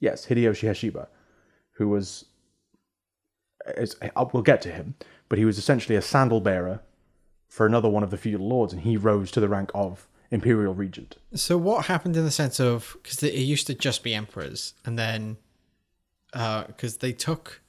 yes, 0.00 0.26
Hideyoshi 0.26 0.68
Hashiba, 0.68 1.06
who 1.72 1.88
was, 1.88 2.24
uh, 3.66 4.24
we'll 4.32 4.42
get 4.42 4.62
to 4.62 4.70
him, 4.70 4.94
but 5.28 5.38
he 5.38 5.44
was 5.44 5.58
essentially 5.58 5.96
a 5.96 6.02
sandal 6.02 6.40
bearer 6.40 6.80
for 7.48 7.66
another 7.66 7.88
one 7.88 8.02
of 8.02 8.10
the 8.10 8.16
feudal 8.16 8.48
lords, 8.48 8.72
and 8.72 8.82
he 8.82 8.96
rose 8.96 9.30
to 9.32 9.40
the 9.40 9.48
rank 9.48 9.70
of 9.74 10.08
imperial 10.30 10.74
regent. 10.74 11.16
So 11.34 11.56
what 11.56 11.86
happened 11.86 12.16
in 12.16 12.24
the 12.24 12.30
sense 12.30 12.58
of 12.60 12.96
because 13.02 13.22
it 13.22 13.34
used 13.34 13.66
to 13.68 13.74
just 13.74 14.02
be 14.02 14.14
emperors, 14.14 14.74
and 14.84 14.98
then 14.98 15.36
because 16.32 16.98
they 16.98 17.12
took 17.12 17.60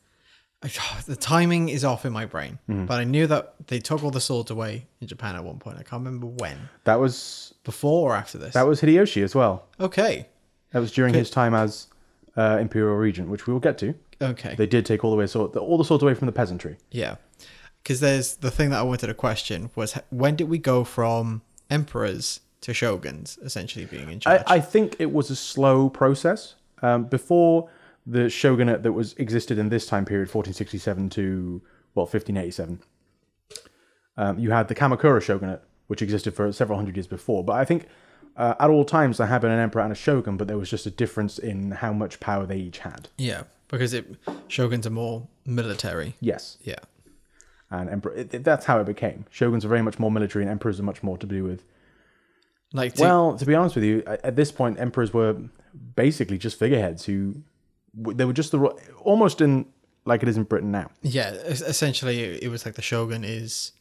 the 1.06 1.16
timing 1.16 1.70
is 1.70 1.86
off 1.86 2.06
in 2.06 2.12
my 2.12 2.26
brain, 2.26 2.58
Mm-hmm. 2.68 2.86
but 2.88 3.00
I 3.00 3.04
knew 3.04 3.28
that 3.28 3.54
they 3.68 3.80
took 3.80 4.04
all 4.04 4.10
the 4.12 4.20
swords 4.20 4.50
away 4.52 4.88
in 5.00 5.08
Japan 5.08 5.36
at 5.36 5.44
one 5.44 5.60
point. 5.60 5.78
I 5.78 5.84
can't 5.84 6.04
remember 6.04 6.26
when, 6.28 6.70
That 6.86 7.00
was 7.00 7.54
before 7.64 8.12
or 8.12 8.16
after 8.16 8.38
this. 8.40 8.54
that 8.56 8.68
was 8.68 8.82
Hideyoshi 8.82 9.24
as 9.24 9.36
well. 9.36 9.68
okay, 9.80 10.28
That 10.72 10.80
was 10.80 10.92
during 10.92 11.14
his 11.14 11.30
time 11.30 11.54
as 11.54 11.88
uh, 12.36 12.58
imperial 12.60 12.96
regent, 12.96 13.30
which 13.30 13.48
we 13.48 13.54
will 13.54 13.60
get 13.60 13.78
to. 13.80 13.96
okay, 14.22 14.56
They 14.56 14.68
did 14.68 14.86
take 14.86 15.04
all 15.04 15.12
the 15.12 15.18
way 15.18 15.26
sword, 15.28 15.56
all 15.56 15.78
the 15.78 15.86
swords 15.86 16.04
away 16.04 16.14
from 16.14 16.26
the 16.26 16.32
peasantry. 16.32 16.78
yeah. 16.92 17.16
Because 17.84 18.02
there's 18.02 18.36
the 18.36 18.52
thing 18.52 18.72
that 18.72 18.80
I 18.80 18.84
wanted 18.84 19.08
to 19.08 19.14
question 19.14 19.70
was 19.74 19.98
when 20.10 20.36
did 20.36 20.50
we 20.50 20.58
go 20.58 20.84
from 20.84 21.42
emperors 21.70 22.42
to 22.60 22.74
shoguns 22.74 23.38
essentially 23.42 23.86
being 23.86 24.10
in 24.12 24.20
charge? 24.20 24.42
I, 24.46 24.56
I 24.56 24.60
think 24.60 24.98
it 25.00 25.14
was 25.14 25.30
a 25.30 25.38
slow 25.38 25.90
process. 25.90 26.56
Um, 26.82 27.06
before 27.06 27.70
the 28.06 28.30
shogunate 28.30 28.84
that 28.84 28.92
was 28.92 29.14
existed 29.14 29.58
in 29.58 29.70
this 29.70 29.86
time 29.88 30.04
period, 30.04 30.28
1467 30.28 31.10
to 31.12 31.62
well 31.96 32.06
1587, 32.06 32.82
um, 34.18 34.38
you 34.40 34.52
had 34.52 34.68
the 34.68 34.76
Kamakura 34.76 35.22
shogunate, 35.22 35.64
which 35.88 36.02
existed 36.02 36.34
for 36.36 36.52
several 36.52 36.78
hundred 36.78 36.98
years 36.98 37.08
before. 37.08 37.44
But 37.44 37.54
I 37.54 37.64
think 37.66 37.88
uh, 38.38 38.56
at 38.60 38.70
all 38.70 38.86
times 38.86 39.18
there 39.18 39.28
had 39.28 39.42
been 39.42 39.52
an 39.52 39.60
emperor 39.60 39.82
and 39.82 39.92
a 39.92 39.96
shogun, 39.96 40.38
but 40.38 40.48
there 40.48 40.58
was 40.58 40.70
just 40.70 40.86
a 40.86 40.92
difference 40.92 41.38
in 41.40 41.72
how 41.72 41.92
much 41.94 42.20
power 42.20 42.46
they 42.46 42.58
each 42.58 42.80
had. 42.80 43.10
yeah, 43.18 43.44
because 43.68 43.94
it 43.94 44.06
shoguns 44.48 44.86
are 44.86 44.92
more 44.92 45.28
military. 45.46 46.16
Yes, 46.22 46.58
Yeah. 46.62 46.80
and 47.70 47.90
emperor. 47.90 48.14
It, 48.14 48.34
it- 48.34 48.44
that's 48.44 48.66
how 48.66 48.80
it 48.80 48.86
became. 48.86 49.26
Shoguns 49.32 49.66
are 49.66 49.70
very 49.70 49.82
much 49.82 50.00
more 50.00 50.12
military, 50.12 50.44
and 50.44 50.52
emperors 50.52 50.80
are 50.80 50.84
much 50.84 51.02
more 51.04 51.18
to 51.18 51.28
do 51.28 51.44
with 51.44 51.64
Like 52.74 52.94
to, 52.96 53.02
Well, 53.02 53.38
to 53.38 53.46
be 53.46 53.56
honest 53.56 53.76
with 53.76 53.84
you, 53.86 54.04
at 54.08 54.24
at 54.26 54.36
this 54.36 54.52
point, 54.52 54.80
emperors 54.80 55.14
were 55.14 55.36
basically 55.96 56.38
just 56.38 56.58
figureheads 56.60 57.06
who 57.06 57.36
they 57.94 58.26
were 58.26 58.34
just 58.34 58.52
the 58.52 58.60
almost 59.02 59.42
in 59.42 59.66
like 60.06 60.22
it 60.24 60.30
is 60.30 60.38
in 60.38 60.44
Britain 60.44 60.72
now. 60.72 60.90
Yeah, 61.02 61.32
essentially, 61.32 62.42
it 62.44 62.50
was 62.50 62.66
like 62.66 62.76
the 62.76 62.82
shogun 62.82 63.24
is 63.24 63.72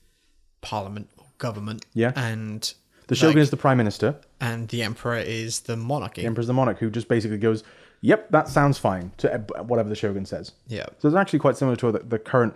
parliament 0.60 1.08
or 1.18 1.26
government. 1.38 1.84
Yeah. 1.94 2.12
and 2.16 2.72
The 3.08 3.14
shogun 3.14 3.36
like- 3.36 3.42
is 3.42 3.50
the 3.50 3.56
prime 3.56 3.76
minister. 3.76 4.16
And 4.40 4.68
the 4.68 4.82
emperor 4.82 5.18
is 5.18 5.60
the 5.60 5.76
monarchy. 5.76 6.22
The 6.22 6.26
emperor's 6.26 6.46
the 6.46 6.52
monarch 6.52 6.78
who 6.78 6.90
just 6.90 7.08
basically 7.08 7.38
goes, 7.38 7.64
"Yep, 8.00 8.30
that 8.30 8.48
sounds 8.48 8.78
fine" 8.78 9.12
to 9.18 9.38
whatever 9.66 9.88
the 9.88 9.94
shogun 9.94 10.26
says. 10.26 10.52
yeah, 10.66 10.86
So 10.98 11.08
it's 11.08 11.16
actually 11.16 11.38
quite 11.38 11.56
similar 11.56 11.76
to 11.76 11.92
the, 11.92 11.98
the 12.00 12.18
current 12.18 12.54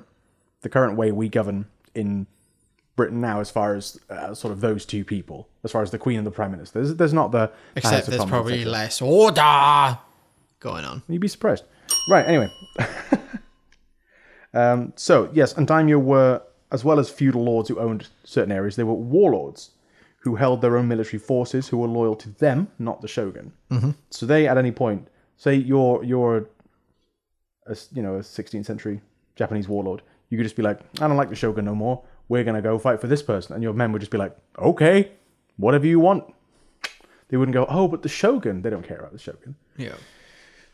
the 0.63 0.69
current 0.69 0.97
way 0.97 1.11
we 1.13 1.29
govern 1.29 1.67
in 1.95 2.27
Britain 2.97 3.21
now, 3.21 3.41
as 3.41 3.51
far 3.51 3.75
as 3.75 3.99
uh, 4.11 4.35
sort 4.35 4.53
of 4.53 4.61
those 4.61 4.85
two 4.85 5.05
people, 5.05 5.49
as 5.65 5.73
far 5.73 5.83
as 5.83 5.91
the 5.91 5.99
queen 5.99 6.19
and 6.19 6.27
the 6.27 6.31
prime 6.31 6.51
minister. 6.51 6.81
There's, 6.81 6.95
there's 6.97 7.15
not 7.15 7.33
the 7.33 7.51
except 7.75 8.07
there's 8.07 8.19
Commons, 8.19 8.31
probably 8.31 8.55
etc. 8.55 8.73
less 8.73 9.01
order 9.01 9.99
going 10.61 10.85
on. 10.85 11.03
You'd 11.09 11.21
be 11.21 11.29
surprised. 11.29 11.65
Right, 12.09 12.27
anyway. 12.27 12.53
um, 14.55 14.93
so, 14.97 15.31
yes, 15.33 15.55
and 15.55 15.67
daimyo 15.67 15.99
were, 15.99 16.43
as 16.71 16.85
well 16.85 16.99
as 16.99 17.09
feudal 17.09 17.45
lords 17.45 17.69
who 17.69 17.79
owned 17.79 18.09
certain 18.25 18.53
areas, 18.53 18.77
they 18.77 18.85
were 18.85 18.93
warlords 18.93 19.71
who 20.21 20.37
held 20.37 20.61
their 20.61 20.77
own 20.77 20.87
military 20.87 21.19
forces 21.19 21.69
who 21.69 21.79
were 21.79 21.89
loyal 21.89 22.15
to 22.15 22.29
them, 22.39 22.69
not 22.79 23.01
the 23.01 23.09
shogun. 23.09 23.53
Mm-hmm. 23.71 23.91
So 24.11 24.27
they, 24.27 24.47
at 24.47 24.59
any 24.59 24.71
point, 24.71 25.09
say 25.37 25.55
you're 25.55 26.05
you're 26.05 26.49
a, 27.67 27.77
you 27.93 28.03
know 28.03 28.17
a 28.17 28.21
16th 28.21 28.67
century 28.67 29.01
Japanese 29.37 29.69
warlord, 29.69 30.03
you 30.29 30.37
could 30.37 30.45
just 30.45 30.57
be 30.57 30.63
like, 30.63 30.81
I 31.01 31.09
don't 31.09 31.17
like 31.17 31.31
the 31.31 31.37
shogun 31.37 31.65
no 31.65 31.75
more. 31.75 32.03
We're 32.29 32.45
gonna 32.45 32.63
go 32.63 32.79
fight 32.79 33.01
for 33.01 33.07
this 33.07 33.23
person, 33.23 33.55
and 33.55 33.63
your 33.63 33.73
men 33.73 33.93
would 33.93 34.01
just 34.01 34.13
be 34.13 34.19
like, 34.19 34.37
okay, 34.59 35.13
whatever 35.57 35.87
you 35.87 35.99
want. 35.99 36.25
They 37.29 37.37
wouldn't 37.37 37.55
go, 37.55 37.65
oh, 37.69 37.87
but 37.87 38.03
the 38.03 38.09
shogun. 38.09 38.63
They 38.63 38.71
don't 38.71 38.87
care 38.87 38.99
about 38.99 39.13
the 39.13 39.19
shogun. 39.19 39.55
Yeah, 39.77 39.95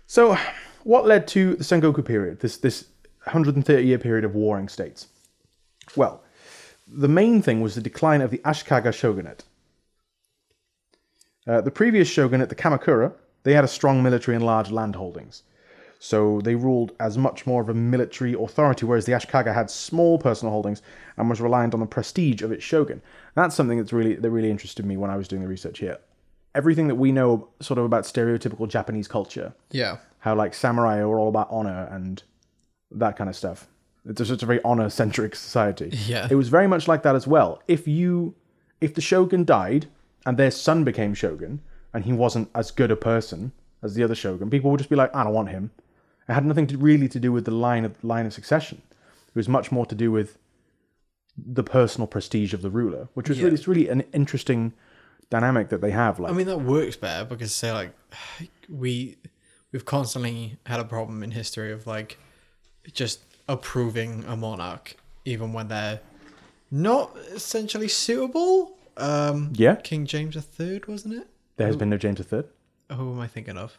So, 0.06 0.36
what 0.84 1.06
led 1.06 1.28
to 1.28 1.54
the 1.56 1.64
Sengoku 1.64 2.04
period? 2.04 2.40
This 2.40 2.56
this 2.56 2.86
130 3.24 3.84
year 3.84 3.98
period 3.98 4.24
of 4.24 4.34
warring 4.34 4.68
states. 4.68 5.08
Well, 5.96 6.22
the 6.86 7.08
main 7.08 7.42
thing 7.42 7.60
was 7.60 7.74
the 7.74 7.80
decline 7.80 8.20
of 8.20 8.30
the 8.30 8.38
Ashikaga 8.38 8.92
shogunate. 8.92 9.44
Uh, 11.46 11.60
the 11.60 11.70
previous 11.70 12.08
shogunate, 12.08 12.48
the 12.48 12.54
Kamakura, 12.54 13.12
they 13.44 13.52
had 13.54 13.64
a 13.64 13.68
strong 13.68 14.02
military 14.02 14.34
and 14.36 14.44
large 14.44 14.70
land 14.70 14.96
holdings. 14.96 15.42
So 15.98 16.40
they 16.42 16.54
ruled 16.54 16.92
as 17.00 17.16
much 17.16 17.46
more 17.46 17.62
of 17.62 17.68
a 17.68 17.74
military 17.74 18.34
authority, 18.34 18.84
whereas 18.84 19.06
the 19.06 19.12
Ashikaga 19.12 19.54
had 19.54 19.70
small 19.70 20.18
personal 20.18 20.52
holdings 20.52 20.82
and 21.16 21.30
was 21.30 21.40
reliant 21.40 21.72
on 21.74 21.80
the 21.80 21.86
prestige 21.86 22.42
of 22.42 22.52
its 22.52 22.62
shogun. 22.64 23.00
That's 23.34 23.54
something 23.54 23.78
that's 23.78 23.92
really 23.92 24.14
that 24.14 24.30
really 24.30 24.50
interested 24.50 24.84
me 24.84 24.96
when 24.96 25.10
I 25.10 25.16
was 25.16 25.26
doing 25.28 25.42
the 25.42 25.48
research 25.48 25.78
here. 25.78 25.98
Everything 26.54 26.88
that 26.88 26.94
we 26.96 27.12
know 27.12 27.48
sort 27.60 27.78
of 27.78 27.84
about 27.84 28.04
stereotypical 28.04 28.68
Japanese 28.68 29.08
culture, 29.08 29.54
Yeah. 29.70 29.98
how 30.20 30.34
like 30.34 30.54
samurai 30.54 30.98
are 30.98 31.18
all 31.18 31.28
about 31.28 31.48
honor 31.50 31.88
and 31.90 32.22
that 32.90 33.16
kind 33.16 33.30
of 33.30 33.36
stuff. 33.36 33.66
It's 34.08 34.22
just 34.22 34.42
a 34.42 34.46
very 34.46 34.60
honor 34.64 34.88
centric 34.88 35.34
society. 35.34 35.90
Yeah. 36.06 36.28
It 36.30 36.36
was 36.36 36.48
very 36.48 36.66
much 36.68 36.86
like 36.88 37.02
that 37.02 37.16
as 37.16 37.26
well. 37.26 37.62
If 37.66 37.88
you 37.88 38.34
if 38.80 38.94
the 38.94 39.00
shogun 39.00 39.44
died 39.44 39.86
and 40.24 40.36
their 40.36 40.50
son 40.50 40.84
became 40.84 41.14
shogun 41.14 41.60
and 41.94 42.04
he 42.04 42.12
wasn't 42.12 42.48
as 42.54 42.70
good 42.70 42.90
a 42.90 42.96
person 42.96 43.52
as 43.82 43.94
the 43.94 44.04
other 44.04 44.14
shogun, 44.14 44.50
people 44.50 44.70
would 44.70 44.78
just 44.78 44.90
be 44.90 44.96
like, 44.96 45.14
I 45.14 45.24
don't 45.24 45.32
want 45.32 45.48
him. 45.48 45.70
It 46.28 46.32
had 46.34 46.44
nothing 46.44 46.66
to 46.68 46.78
really 46.78 47.08
to 47.08 47.20
do 47.20 47.32
with 47.32 47.44
the 47.44 47.50
line 47.52 47.84
of 47.84 48.02
line 48.04 48.26
of 48.26 48.32
succession. 48.32 48.82
It 49.28 49.34
was 49.36 49.48
much 49.48 49.70
more 49.72 49.86
to 49.86 49.94
do 49.94 50.10
with 50.12 50.38
the 51.36 51.62
personal 51.62 52.06
prestige 52.06 52.54
of 52.54 52.62
the 52.62 52.70
ruler, 52.70 53.08
which 53.14 53.28
was 53.28 53.38
Yeah. 53.38 53.44
really 53.44 53.54
it's 53.56 53.68
really 53.68 53.88
an 53.88 54.02
interesting 54.12 54.72
dynamic 55.30 55.68
that 55.70 55.80
they 55.80 55.90
have. 55.90 56.18
Like 56.20 56.32
I 56.32 56.34
mean 56.34 56.46
that 56.46 56.58
works 56.60 56.96
better 56.96 57.24
because 57.24 57.52
say 57.54 57.72
like 57.72 57.92
we 58.68 59.16
we've 59.72 59.84
constantly 59.84 60.58
had 60.66 60.80
a 60.80 60.84
problem 60.84 61.22
in 61.22 61.32
history 61.32 61.72
of 61.72 61.86
like 61.86 62.18
just 62.92 63.20
approving 63.48 64.24
a 64.26 64.36
monarch 64.36 64.96
even 65.24 65.52
when 65.52 65.68
they're 65.68 66.00
not 66.70 67.16
essentially 67.32 67.88
suitable. 67.88 68.76
Um 68.96 69.52
Yeah. 69.54 69.76
King 69.76 70.06
James 70.06 70.36
III, 70.36 70.82
wasn't 70.88 71.14
it? 71.14 71.28
there 71.56 71.66
has 71.66 71.76
been 71.76 71.88
no 71.90 71.96
James 71.96 72.20
III. 72.20 72.42
Who 72.92 73.12
am 73.12 73.20
I 73.20 73.26
thinking 73.26 73.56
of? 73.56 73.78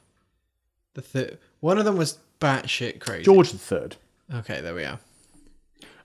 The 0.93 1.01
third 1.01 1.37
one 1.59 1.77
of 1.77 1.85
them 1.85 1.97
was 1.97 2.19
batshit 2.39 2.99
crazy. 2.99 3.23
George 3.23 3.53
III. 3.53 3.89
Okay, 4.35 4.61
there 4.61 4.75
we 4.75 4.83
are. 4.83 4.99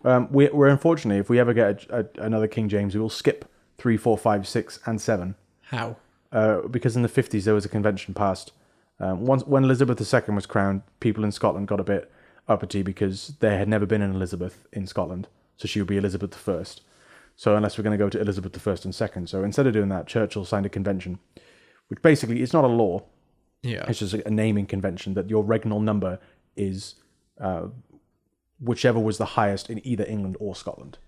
Um, 0.04 0.28
we, 0.32 0.48
we're 0.48 0.68
unfortunately, 0.68 1.18
if 1.20 1.28
we 1.30 1.38
ever 1.38 1.52
get 1.54 1.84
a, 1.88 2.00
a, 2.00 2.22
another 2.24 2.48
King 2.48 2.68
James, 2.68 2.94
we 2.94 3.00
will 3.00 3.08
skip 3.08 3.44
three, 3.78 3.96
four, 3.96 4.18
five, 4.18 4.46
six, 4.48 4.78
and 4.86 5.00
seven, 5.00 5.34
How? 5.62 5.96
uh, 6.32 6.62
because 6.68 6.96
in 6.96 7.02
the 7.02 7.08
fifties 7.08 7.44
there 7.44 7.54
was 7.54 7.64
a 7.64 7.68
convention 7.68 8.12
passed. 8.14 8.52
Um, 9.00 9.26
once 9.26 9.44
when 9.46 9.64
Elizabeth 9.64 10.00
II 10.00 10.34
was 10.34 10.46
crowned, 10.46 10.82
people 11.00 11.24
in 11.24 11.32
Scotland 11.32 11.68
got 11.68 11.80
a 11.80 11.84
bit 11.84 12.10
uppity 12.48 12.82
because 12.82 13.34
there 13.40 13.58
had 13.58 13.68
never 13.68 13.86
been 13.86 14.02
an 14.02 14.14
Elizabeth 14.14 14.66
in 14.72 14.86
Scotland, 14.86 15.28
so 15.56 15.66
she 15.68 15.80
would 15.80 15.88
be 15.88 15.96
Elizabeth 15.96 16.48
I. 16.48 16.64
So 17.36 17.56
unless 17.56 17.78
we're 17.78 17.84
going 17.84 17.96
to 17.98 18.04
go 18.04 18.10
to 18.10 18.20
Elizabeth 18.20 18.66
I 18.66 18.70
and 18.84 19.00
II, 19.20 19.26
so 19.26 19.42
instead 19.42 19.66
of 19.66 19.72
doing 19.72 19.88
that, 19.88 20.06
Churchill 20.06 20.44
signed 20.44 20.66
a 20.66 20.68
convention, 20.68 21.18
which 21.88 22.02
basically 22.02 22.42
it's 22.42 22.52
not 22.52 22.64
a 22.64 22.68
law, 22.68 23.02
Yeah. 23.62 23.84
it's 23.88 24.00
just 24.00 24.14
a 24.14 24.30
naming 24.30 24.66
convention 24.66 25.14
that 25.14 25.30
your 25.30 25.42
regnal 25.44 25.80
number 25.82 26.18
is 26.56 26.96
uh, 27.40 27.68
whichever 28.60 28.98
was 29.00 29.18
the 29.18 29.24
highest 29.24 29.70
in 29.70 29.84
either 29.86 30.04
England 30.04 30.36
or 30.40 30.54
Scotland. 30.54 30.98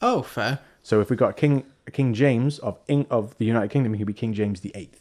Oh, 0.00 0.22
fair. 0.22 0.60
So 0.82 1.00
if 1.00 1.10
we 1.10 1.16
got 1.16 1.36
King 1.36 1.64
King 1.92 2.14
James 2.14 2.58
of 2.60 2.78
Eng, 2.88 3.06
of 3.10 3.36
the 3.38 3.44
United 3.44 3.70
Kingdom, 3.70 3.94
he'd 3.94 4.04
be 4.04 4.12
King 4.12 4.32
James 4.34 4.60
the 4.60 4.70
8th 4.70 5.00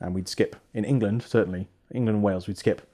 and 0.00 0.14
we'd 0.14 0.28
skip 0.28 0.54
in 0.72 0.84
England 0.84 1.22
certainly 1.24 1.66
England 1.92 2.16
and 2.16 2.22
Wales 2.22 2.46
we'd 2.46 2.56
skip 2.56 2.88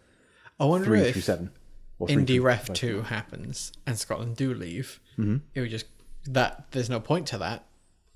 I 0.58 0.64
wonder 0.64 0.86
three 0.86 1.00
if 1.00 1.12
through 1.12 1.22
seven. 1.22 1.50
Or 1.98 2.08
through 2.08 2.42
Ref 2.42 2.72
two 2.72 3.02
happens 3.02 3.72
and 3.86 3.98
Scotland 3.98 4.36
do 4.36 4.52
leave, 4.52 5.00
mm-hmm. 5.18 5.38
it 5.54 5.60
would 5.60 5.70
just 5.70 5.86
that 6.26 6.66
there's 6.72 6.90
no 6.90 7.00
point 7.00 7.26
to 7.28 7.38
that 7.38 7.64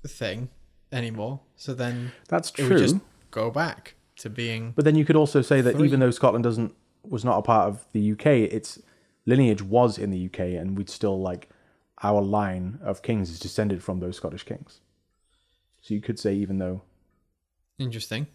thing 0.05 0.49
anymore. 0.91 1.39
So 1.55 1.73
then 1.73 2.11
That's 2.27 2.51
it 2.51 2.63
would 2.63 2.69
true. 2.69 2.79
just 2.79 2.97
go 3.31 3.49
back 3.49 3.95
to 4.17 4.29
being 4.29 4.73
But 4.75 4.85
then 4.85 4.95
you 4.95 5.05
could 5.05 5.15
also 5.15 5.41
say 5.41 5.61
that 5.61 5.75
Three. 5.75 5.87
even 5.87 5.99
though 5.99 6.11
Scotland 6.11 6.43
doesn't 6.43 6.75
was 7.03 7.25
not 7.25 7.39
a 7.39 7.41
part 7.41 7.67
of 7.69 7.85
the 7.93 8.11
UK, 8.11 8.27
its 8.27 8.79
lineage 9.25 9.61
was 9.61 9.97
in 9.97 10.11
the 10.11 10.25
UK, 10.27 10.39
and 10.39 10.77
we'd 10.77 10.89
still 10.89 11.19
like 11.19 11.49
our 12.03 12.21
line 12.21 12.79
of 12.83 13.01
kings 13.01 13.29
is 13.29 13.39
descended 13.39 13.83
from 13.83 13.99
those 13.99 14.17
Scottish 14.17 14.43
kings. 14.43 14.81
So 15.81 15.93
you 15.93 16.01
could 16.01 16.19
say 16.19 16.35
even 16.35 16.59
though 16.59 16.83
interesting. 17.79 18.27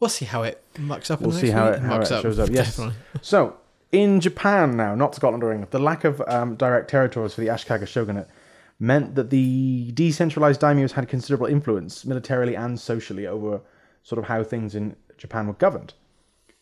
We'll 0.00 0.10
see 0.10 0.24
how 0.24 0.42
it 0.42 0.62
mucks 0.78 1.10
up. 1.10 1.20
in 1.20 1.26
we'll 1.26 1.34
the 1.34 1.40
see 1.40 1.46
next 1.48 1.58
how 1.58 1.68
it, 1.68 1.80
how 1.80 1.88
mucks 1.88 2.10
it 2.10 2.14
up, 2.14 2.22
shows 2.22 2.38
up. 2.38 2.50
Yes. 2.50 2.76
Definitely. 2.76 2.94
So 3.22 3.56
in 3.92 4.20
Japan 4.20 4.76
now, 4.76 4.94
not 4.94 5.14
Scotland 5.14 5.42
or 5.42 5.52
England, 5.52 5.70
the 5.70 5.78
lack 5.78 6.04
of 6.04 6.20
um, 6.26 6.56
direct 6.56 6.90
territories 6.90 7.34
for 7.34 7.40
the 7.40 7.46
Ashikaga 7.48 7.86
shogunate 7.86 8.28
meant 8.80 9.14
that 9.14 9.30
the 9.30 9.92
decentralized 9.92 10.60
daimyos 10.60 10.92
had 10.92 11.08
considerable 11.08 11.46
influence 11.46 12.04
militarily 12.04 12.56
and 12.56 12.78
socially 12.78 13.26
over 13.26 13.60
sort 14.02 14.18
of 14.18 14.26
how 14.26 14.42
things 14.42 14.74
in 14.74 14.96
Japan 15.16 15.46
were 15.46 15.52
governed. 15.54 15.94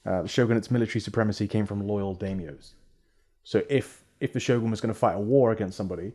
Uh, 0.04 0.22
the 0.22 0.28
shogunate's 0.28 0.70
military 0.70 1.00
supremacy 1.00 1.48
came 1.48 1.64
from 1.64 1.86
loyal 1.86 2.14
daimyos. 2.14 2.72
So 3.44 3.62
if 3.68 4.04
if 4.20 4.32
the 4.32 4.40
shogun 4.40 4.70
was 4.70 4.80
going 4.80 4.92
to 4.92 4.98
fight 4.98 5.14
a 5.14 5.20
war 5.20 5.50
against 5.50 5.76
somebody, 5.76 6.12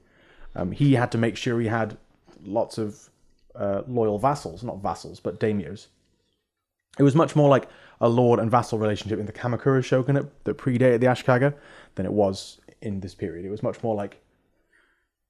um, 0.55 0.71
he 0.71 0.93
had 0.93 1.12
to 1.12 1.17
make 1.17 1.36
sure 1.36 1.59
he 1.59 1.67
had 1.67 1.97
lots 2.43 2.77
of 2.77 3.09
uh, 3.55 3.81
loyal 3.88 4.17
vassals, 4.19 4.63
not 4.63 4.81
vassals, 4.81 5.19
but 5.19 5.39
daimyos. 5.39 5.88
It 6.98 7.03
was 7.03 7.15
much 7.15 7.36
more 7.36 7.50
like 7.50 7.70
a 8.00 8.10
lord 8.10 8.39
and 8.39 8.50
vassal 8.50 8.79
relationship 8.79 9.20
in 9.20 9.25
the 9.25 9.32
Kamakura 9.32 9.84
shogunate 9.84 10.44
that 10.46 10.58
predated 10.58 11.00
the 11.00 11.08
Ashikaga 11.08 11.53
than 11.96 12.06
it 12.06 12.12
was 12.12 12.60
in 12.82 13.00
this 13.00 13.15
period. 13.15 13.46
It 13.46 13.50
was 13.50 13.63
much 13.63 13.82
more 13.84 13.96
like, 13.96 14.22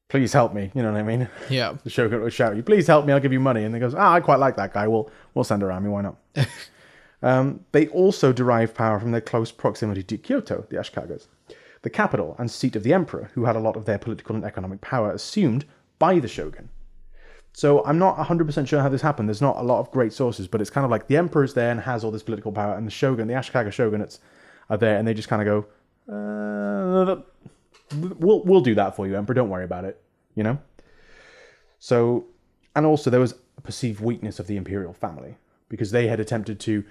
please 0.09 0.33
help 0.33 0.53
me, 0.53 0.71
you 0.73 0.81
know 0.81 0.91
what 0.91 0.99
I 0.99 1.03
mean? 1.03 1.29
Yeah. 1.49 1.77
The 1.83 1.89
shogun 1.89 2.21
would 2.21 2.33
shout, 2.33 2.55
you 2.55 2.63
please 2.63 2.87
help 2.87 3.05
me, 3.05 3.13
I'll 3.13 3.19
give 3.19 3.33
you 3.33 3.39
money. 3.39 3.63
And 3.63 3.73
he 3.73 3.79
goes, 3.79 3.95
ah, 3.95 4.13
I 4.13 4.19
quite 4.19 4.39
like 4.39 4.55
that 4.57 4.73
guy. 4.73 4.87
We'll, 4.87 5.09
we'll 5.33 5.43
send 5.43 5.61
her 5.61 5.71
army, 5.71 5.89
why 5.89 6.01
not? 6.01 6.17
um, 7.21 7.65
they 7.71 7.87
also 7.87 8.33
derived 8.33 8.75
power 8.75 8.99
from 8.99 9.11
their 9.11 9.21
close 9.21 9.51
proximity 9.51 10.03
to 10.03 10.17
Kyoto, 10.17 10.65
the 10.69 10.77
Ashikagas, 10.77 11.27
the 11.81 11.89
capital 11.89 12.35
and 12.37 12.51
seat 12.51 12.75
of 12.75 12.83
the 12.83 12.93
emperor, 12.93 13.31
who 13.33 13.45
had 13.45 13.55
a 13.55 13.61
lot 13.61 13.75
of 13.75 13.85
their 13.85 13.97
political 13.97 14.35
and 14.35 14.43
economic 14.43 14.81
power 14.81 15.11
assumed 15.11 15.65
by 15.99 16.19
the 16.19 16.27
shogun. 16.27 16.69
So 17.57 17.83
I'm 17.85 17.97
not 17.97 18.17
100% 18.17 18.67
sure 18.67 18.81
how 18.81 18.87
this 18.87 19.01
happened. 19.01 19.27
There's 19.27 19.41
not 19.41 19.57
a 19.57 19.63
lot 19.63 19.79
of 19.79 19.89
great 19.89 20.13
sources, 20.13 20.47
but 20.47 20.61
it's 20.61 20.69
kind 20.69 20.85
of 20.85 20.91
like 20.91 21.07
the 21.07 21.17
emperor's 21.17 21.55
there 21.55 21.71
and 21.71 21.79
has 21.79 22.03
all 22.03 22.11
this 22.11 22.21
political 22.21 22.51
power, 22.51 22.75
and 22.75 22.85
the 22.85 22.91
shogun, 22.91 23.27
the 23.27 23.33
Ashikaga 23.33 23.69
shogunates, 23.69 24.19
are 24.69 24.77
there, 24.77 24.99
and 24.99 25.07
they 25.07 25.15
just 25.15 25.27
kind 25.27 25.41
of 25.41 25.65
go, 26.07 26.13
uh, 26.13 27.15
"We'll 27.95 28.43
we'll 28.43 28.61
do 28.61 28.75
that 28.75 28.95
for 28.95 29.07
you, 29.07 29.17
emperor. 29.17 29.33
Don't 29.33 29.49
worry 29.49 29.63
about 29.63 29.85
it." 29.85 29.99
You 30.35 30.43
know. 30.43 30.59
So, 31.79 32.27
and 32.75 32.85
also 32.85 33.09
there 33.09 33.19
was 33.19 33.33
a 33.57 33.61
perceived 33.61 34.01
weakness 34.01 34.37
of 34.37 34.45
the 34.45 34.55
imperial 34.55 34.93
family 34.93 35.37
because 35.67 35.89
they 35.89 36.05
had 36.05 36.19
attempted 36.19 36.59
to, 36.59 36.83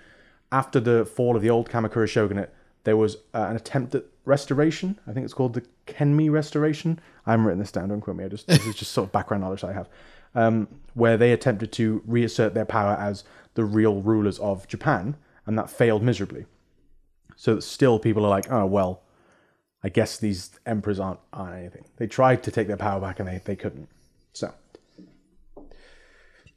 after 0.50 0.80
the 0.80 1.06
fall 1.06 1.36
of 1.36 1.42
the 1.42 1.50
old 1.50 1.70
Kamakura 1.70 2.08
shogunate, 2.08 2.52
there 2.82 2.96
was 2.96 3.18
uh, 3.34 3.46
an 3.50 3.54
attempt 3.54 3.94
at 3.94 4.02
restoration. 4.24 4.98
I 5.06 5.12
think 5.12 5.22
it's 5.22 5.34
called 5.34 5.54
the 5.54 5.64
Kenmu 5.86 6.32
Restoration. 6.32 6.98
I 7.26 7.32
haven't 7.32 7.46
written 7.46 7.58
this 7.58 7.72
down. 7.72 7.88
Don't 7.88 8.00
quote 8.00 8.16
me. 8.16 8.24
I 8.24 8.28
just 8.28 8.46
this 8.46 8.64
is 8.66 8.74
just 8.74 8.92
sort 8.92 9.08
of 9.08 9.12
background 9.12 9.42
knowledge 9.42 9.64
I 9.64 9.72
have, 9.72 9.88
um, 10.34 10.68
where 10.94 11.16
they 11.16 11.32
attempted 11.32 11.72
to 11.72 12.02
reassert 12.06 12.54
their 12.54 12.64
power 12.64 12.94
as 12.94 13.24
the 13.54 13.64
real 13.64 14.00
rulers 14.00 14.38
of 14.38 14.68
Japan, 14.68 15.16
and 15.46 15.58
that 15.58 15.70
failed 15.70 16.02
miserably. 16.02 16.46
So 17.36 17.60
still 17.60 17.98
people 17.98 18.24
are 18.24 18.30
like, 18.30 18.50
oh 18.50 18.66
well, 18.66 19.02
I 19.82 19.88
guess 19.88 20.18
these 20.18 20.50
emperors 20.66 21.00
aren't 21.00 21.20
aren't 21.32 21.56
anything. 21.56 21.84
They 21.96 22.06
tried 22.06 22.42
to 22.44 22.50
take 22.50 22.68
their 22.68 22.76
power 22.76 23.00
back 23.00 23.20
and 23.20 23.28
they, 23.28 23.40
they 23.44 23.56
couldn't. 23.56 23.88
So 24.32 24.54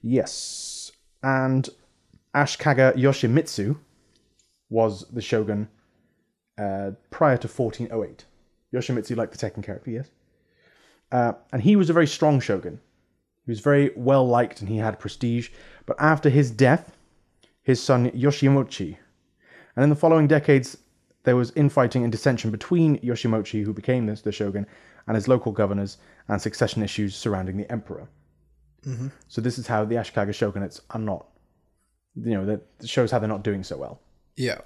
yes, 0.01 0.91
and 1.23 1.67
Ashikaga 2.35 2.95
Yoshimitsu 2.95 3.77
was 4.69 5.05
the 5.09 5.21
shogun 5.21 5.67
uh, 6.57 6.91
prior 7.09 7.37
to 7.37 7.47
1408. 7.47 8.25
Yoshimitsu, 8.73 9.15
like 9.15 9.31
the 9.31 9.37
Tekken 9.37 9.63
character, 9.63 9.89
yes. 9.89 10.09
Uh, 11.11 11.33
and 11.51 11.61
he 11.61 11.75
was 11.75 11.89
a 11.89 11.93
very 11.93 12.07
strong 12.07 12.39
shogun. 12.39 12.79
He 13.45 13.51
was 13.51 13.59
very 13.59 13.91
well 13.95 14.27
liked 14.27 14.61
and 14.61 14.69
he 14.69 14.77
had 14.77 14.99
prestige. 14.99 15.49
But 15.85 15.97
after 15.99 16.29
his 16.29 16.51
death, 16.51 16.95
his 17.63 17.81
son 17.81 18.11
Yoshimochi, 18.11 18.97
and 19.75 19.83
in 19.83 19.89
the 19.89 19.95
following 19.95 20.27
decades, 20.27 20.77
there 21.23 21.35
was 21.35 21.51
infighting 21.55 22.03
and 22.03 22.11
dissension 22.11 22.51
between 22.51 22.97
Yoshimochi, 22.99 23.63
who 23.63 23.73
became 23.73 24.05
the, 24.05 24.13
the 24.15 24.31
shogun, 24.31 24.65
and 25.07 25.15
his 25.15 25.27
local 25.27 25.51
governors, 25.51 25.97
and 26.27 26.41
succession 26.41 26.83
issues 26.83 27.15
surrounding 27.15 27.57
the 27.57 27.71
emperor. 27.71 28.07
So 29.27 29.41
this 29.41 29.57
is 29.57 29.67
how 29.67 29.85
the 29.85 29.95
Ashikaga 29.95 30.29
shogunates 30.29 30.81
are 30.91 30.99
not, 30.99 31.27
you 32.15 32.33
know, 32.33 32.45
that 32.45 32.61
shows 32.87 33.11
how 33.11 33.19
they're 33.19 33.27
not 33.27 33.43
doing 33.43 33.63
so 33.63 33.77
well. 33.77 33.99
Yeah. 34.35 34.59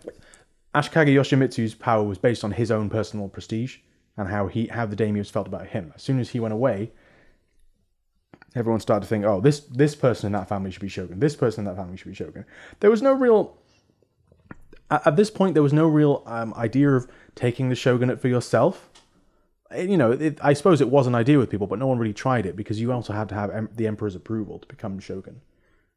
Ashikaga 0.75 1.13
Yoshimitsu's 1.13 1.73
power 1.73 2.03
was 2.03 2.17
based 2.17 2.43
on 2.43 2.51
his 2.51 2.71
own 2.71 2.89
personal 2.89 3.27
prestige 3.27 3.77
and 4.17 4.29
how 4.29 4.47
he 4.47 4.67
how 4.67 4.85
the 4.85 4.95
daimyos 4.95 5.31
felt 5.31 5.47
about 5.47 5.67
him. 5.67 5.91
As 5.95 6.01
soon 6.01 6.19
as 6.19 6.29
he 6.29 6.39
went 6.39 6.53
away, 6.53 6.91
everyone 8.55 8.79
started 8.79 9.01
to 9.01 9.07
think, 9.07 9.25
"Oh, 9.25 9.41
this 9.41 9.61
this 9.61 9.95
person 9.95 10.27
in 10.27 10.33
that 10.33 10.49
family 10.49 10.71
should 10.71 10.81
be 10.81 10.87
shogun. 10.87 11.19
This 11.19 11.35
person 11.35 11.61
in 11.61 11.65
that 11.65 11.77
family 11.79 11.97
should 11.97 12.09
be 12.09 12.15
shogun." 12.15 12.45
There 12.79 12.91
was 12.91 13.01
no 13.01 13.13
real 13.13 13.57
at, 15.05 15.15
this 15.15 15.29
point, 15.29 15.53
there 15.53 15.63
was 15.63 15.73
no 15.73 15.87
real 15.87 16.23
um, 16.25 16.53
idea 16.55 16.91
of 16.91 17.07
taking 17.35 17.69
the 17.69 17.75
shogunate 17.75 18.21
for 18.21 18.27
yourself. 18.27 18.89
You 19.75 19.97
know, 19.97 20.11
it, 20.11 20.37
I 20.41 20.53
suppose 20.53 20.81
it 20.81 20.89
was 20.89 21.07
an 21.07 21.15
idea 21.15 21.39
with 21.39 21.49
people, 21.49 21.67
but 21.67 21.79
no 21.79 21.87
one 21.87 21.97
really 21.97 22.13
tried 22.13 22.45
it 22.45 22.55
because 22.55 22.79
you 22.79 22.91
also 22.91 23.13
had 23.13 23.27
to 23.29 23.35
have 23.35 23.49
em- 23.49 23.69
the 23.75 23.87
emperor's 23.87 24.15
approval 24.15 24.59
to 24.59 24.67
become 24.67 24.99
shogun. 24.99 25.41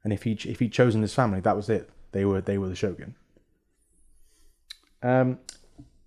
And 0.02 0.12
if 0.12 0.22
he 0.22 0.32
if 0.46 0.60
he'd 0.60 0.72
chosen 0.72 1.02
his 1.02 1.12
family, 1.12 1.40
that 1.40 1.56
was 1.56 1.68
it. 1.68 1.90
They 2.12 2.24
were 2.24 2.40
they 2.40 2.56
were 2.56 2.68
the 2.68 2.76
shogun. 2.76 3.16
Um, 5.02 5.40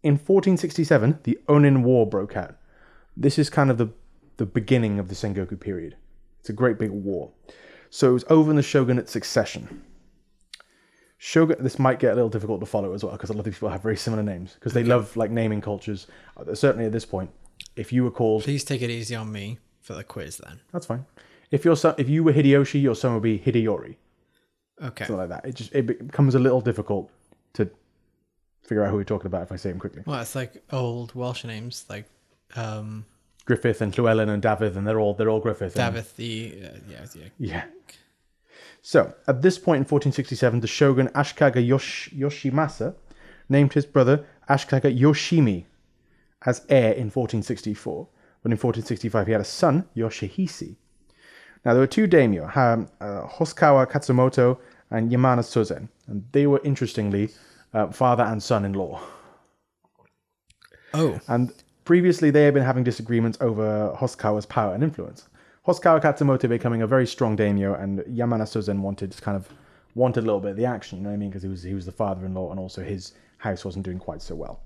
in 0.04 0.14
1467, 0.14 1.20
the 1.24 1.40
Onin 1.48 1.82
War 1.84 2.08
broke 2.08 2.36
out. 2.38 2.56
This 3.18 3.38
is 3.40 3.50
kind 3.50 3.70
of 3.70 3.78
the 3.78 3.90
the 4.38 4.46
beginning 4.46 5.00
of 5.00 5.10
the 5.10 5.16
Sengoku 5.16 5.60
period. 5.60 5.98
It's 6.40 6.50
a 6.50 6.54
great 6.54 6.80
big 6.80 6.92
war. 6.92 7.32
So 7.90 8.10
it 8.12 8.14
was 8.14 8.24
over 8.30 8.50
in 8.50 8.56
the 8.56 8.64
shogunate 8.64 9.10
succession. 9.10 9.84
Shogun. 11.18 11.58
This 11.62 11.78
might 11.78 12.00
get 12.00 12.14
a 12.14 12.16
little 12.16 12.30
difficult 12.30 12.62
to 12.62 12.66
follow 12.66 12.94
as 12.94 13.04
well 13.04 13.12
because 13.12 13.30
a 13.30 13.34
lot 13.34 13.40
of 13.40 13.46
these 13.46 13.56
people 13.56 13.68
have 13.70 13.84
very 13.84 13.98
similar 13.98 14.24
names 14.24 14.54
because 14.54 14.72
they 14.74 14.84
love 14.86 15.18
like 15.18 15.32
naming 15.32 15.60
cultures. 15.60 16.08
Uh, 16.38 16.56
Certainly 16.56 16.86
at 16.86 16.94
this 16.94 17.06
point, 17.06 17.30
if 17.76 17.92
you 17.92 18.06
were 18.06 18.12
called, 18.12 18.44
Please 18.44 18.64
take 18.64 18.82
it 18.82 18.90
easy 18.90 19.16
on 19.16 19.30
me 19.32 19.58
for 19.82 19.94
the 19.96 20.04
quiz 20.04 20.38
then. 20.38 20.62
that's 20.72 20.86
fine. 20.86 21.06
If 21.52 21.66
your 21.66 21.76
son, 21.76 21.96
if 21.98 22.08
you 22.08 22.24
were 22.24 22.32
Hideyoshi, 22.32 22.82
your 22.82 22.96
son 22.96 23.14
would 23.16 23.24
be 23.24 23.38
Hideyori, 23.40 23.96
Okay. 24.82 25.04
something 25.06 25.18
like 25.18 25.30
that. 25.30 25.46
It 25.46 25.56
just 25.56 25.76
it 25.76 25.86
becomes 26.08 26.36
a 26.36 26.40
little 26.40 26.62
difficult 26.62 27.12
figure 28.70 28.84
out 28.86 28.92
who 28.92 28.98
we're 28.98 29.04
talking 29.04 29.26
about 29.28 29.42
if 29.42 29.52
I 29.52 29.56
say 29.58 29.70
them 29.72 29.80
quickly. 29.80 30.04
Well, 30.06 30.22
it's 30.22 30.36
like 30.36 30.64
old 30.72 31.14
Welsh 31.16 31.44
names 31.44 31.86
like 31.90 32.06
um 32.56 33.06
Griffith 33.46 33.82
and 33.82 33.92
Llewellyn 33.98 34.30
and 34.30 34.42
Dafydd, 34.44 34.76
and 34.78 34.86
they're 34.88 35.00
all 35.00 35.16
they're 35.16 35.30
all 35.30 35.40
Griffith. 35.42 35.76
and- 35.78 35.96
the 36.16 36.64
uh, 36.64 36.78
yeah, 36.88 37.06
yeah. 37.16 37.26
Yeah. 37.40 37.64
So, 38.82 39.14
at 39.28 39.42
this 39.42 39.58
point 39.58 39.78
in 39.80 39.86
1467, 39.86 40.62
the 40.62 40.68
shogun 40.68 41.10
Ashikaga 41.10 41.66
Yosh- 41.66 42.10
Yoshimasa 42.16 42.96
named 43.50 43.74
his 43.74 43.86
brother 43.86 44.26
Ashikaga 44.50 44.90
Yoshimi 44.98 45.66
as 46.46 46.66
heir 46.70 46.92
in 46.94 47.10
1464. 47.10 48.08
But 48.42 48.52
in 48.54 48.58
1465, 48.58 49.26
he 49.28 49.34
had 49.34 49.42
a 49.42 49.46
son, 49.46 49.84
Yoshihisa. 49.98 50.76
Now, 51.66 51.74
there 51.74 51.82
were 51.82 51.88
two 51.88 52.08
daimyo, 52.08 52.46
um, 52.56 52.88
uh, 53.02 53.28
Hosokawa 53.28 53.86
Katsumoto 53.92 54.58
and 54.92 55.12
Yamana 55.12 55.44
Sozen. 55.44 55.90
And 56.08 56.24
they 56.32 56.48
were, 56.48 56.62
interestingly, 56.64 57.32
uh, 57.74 57.88
father 57.88 58.24
and 58.24 58.42
son 58.42 58.66
in 58.66 58.74
law. 58.74 59.02
Oh, 60.94 61.20
And 61.28 61.54
previously, 61.86 62.32
they 62.32 62.44
had 62.44 62.54
been 62.54 62.64
having 62.64 62.84
disagreements 62.84 63.38
over 63.42 63.96
Hosokawa's 63.98 64.46
power 64.46 64.74
and 64.74 64.84
influence. 64.84 65.30
Hosokawa 65.68 66.02
Katsumoto 66.02 66.50
becoming 66.50 66.82
a 66.82 66.88
very 66.88 67.06
strong 67.06 67.36
daimyo, 67.36 67.76
and 67.76 68.00
Yamana 68.02 68.44
Sozen 68.44 68.80
wanted 68.80 69.16
kind 69.22 69.36
of 69.36 69.48
wanted 69.96 70.22
a 70.22 70.26
little 70.26 70.40
bit 70.40 70.52
of 70.52 70.58
the 70.58 70.66
action. 70.66 70.98
You 70.98 71.04
know 71.04 71.10
what 71.10 71.16
I 71.16 71.18
mean? 71.18 71.30
Because 71.30 71.44
he 71.44 71.50
was 71.50 71.64
he 71.64 71.74
was 71.74 71.86
the 71.86 71.92
father-in-law, 71.92 72.52
and 72.52 72.60
also 72.60 72.84
his 72.84 73.14
house 73.38 73.64
wasn't 73.64 73.86
doing 73.86 74.00
quite 74.00 74.22
so 74.22 74.36
well. 74.36 74.62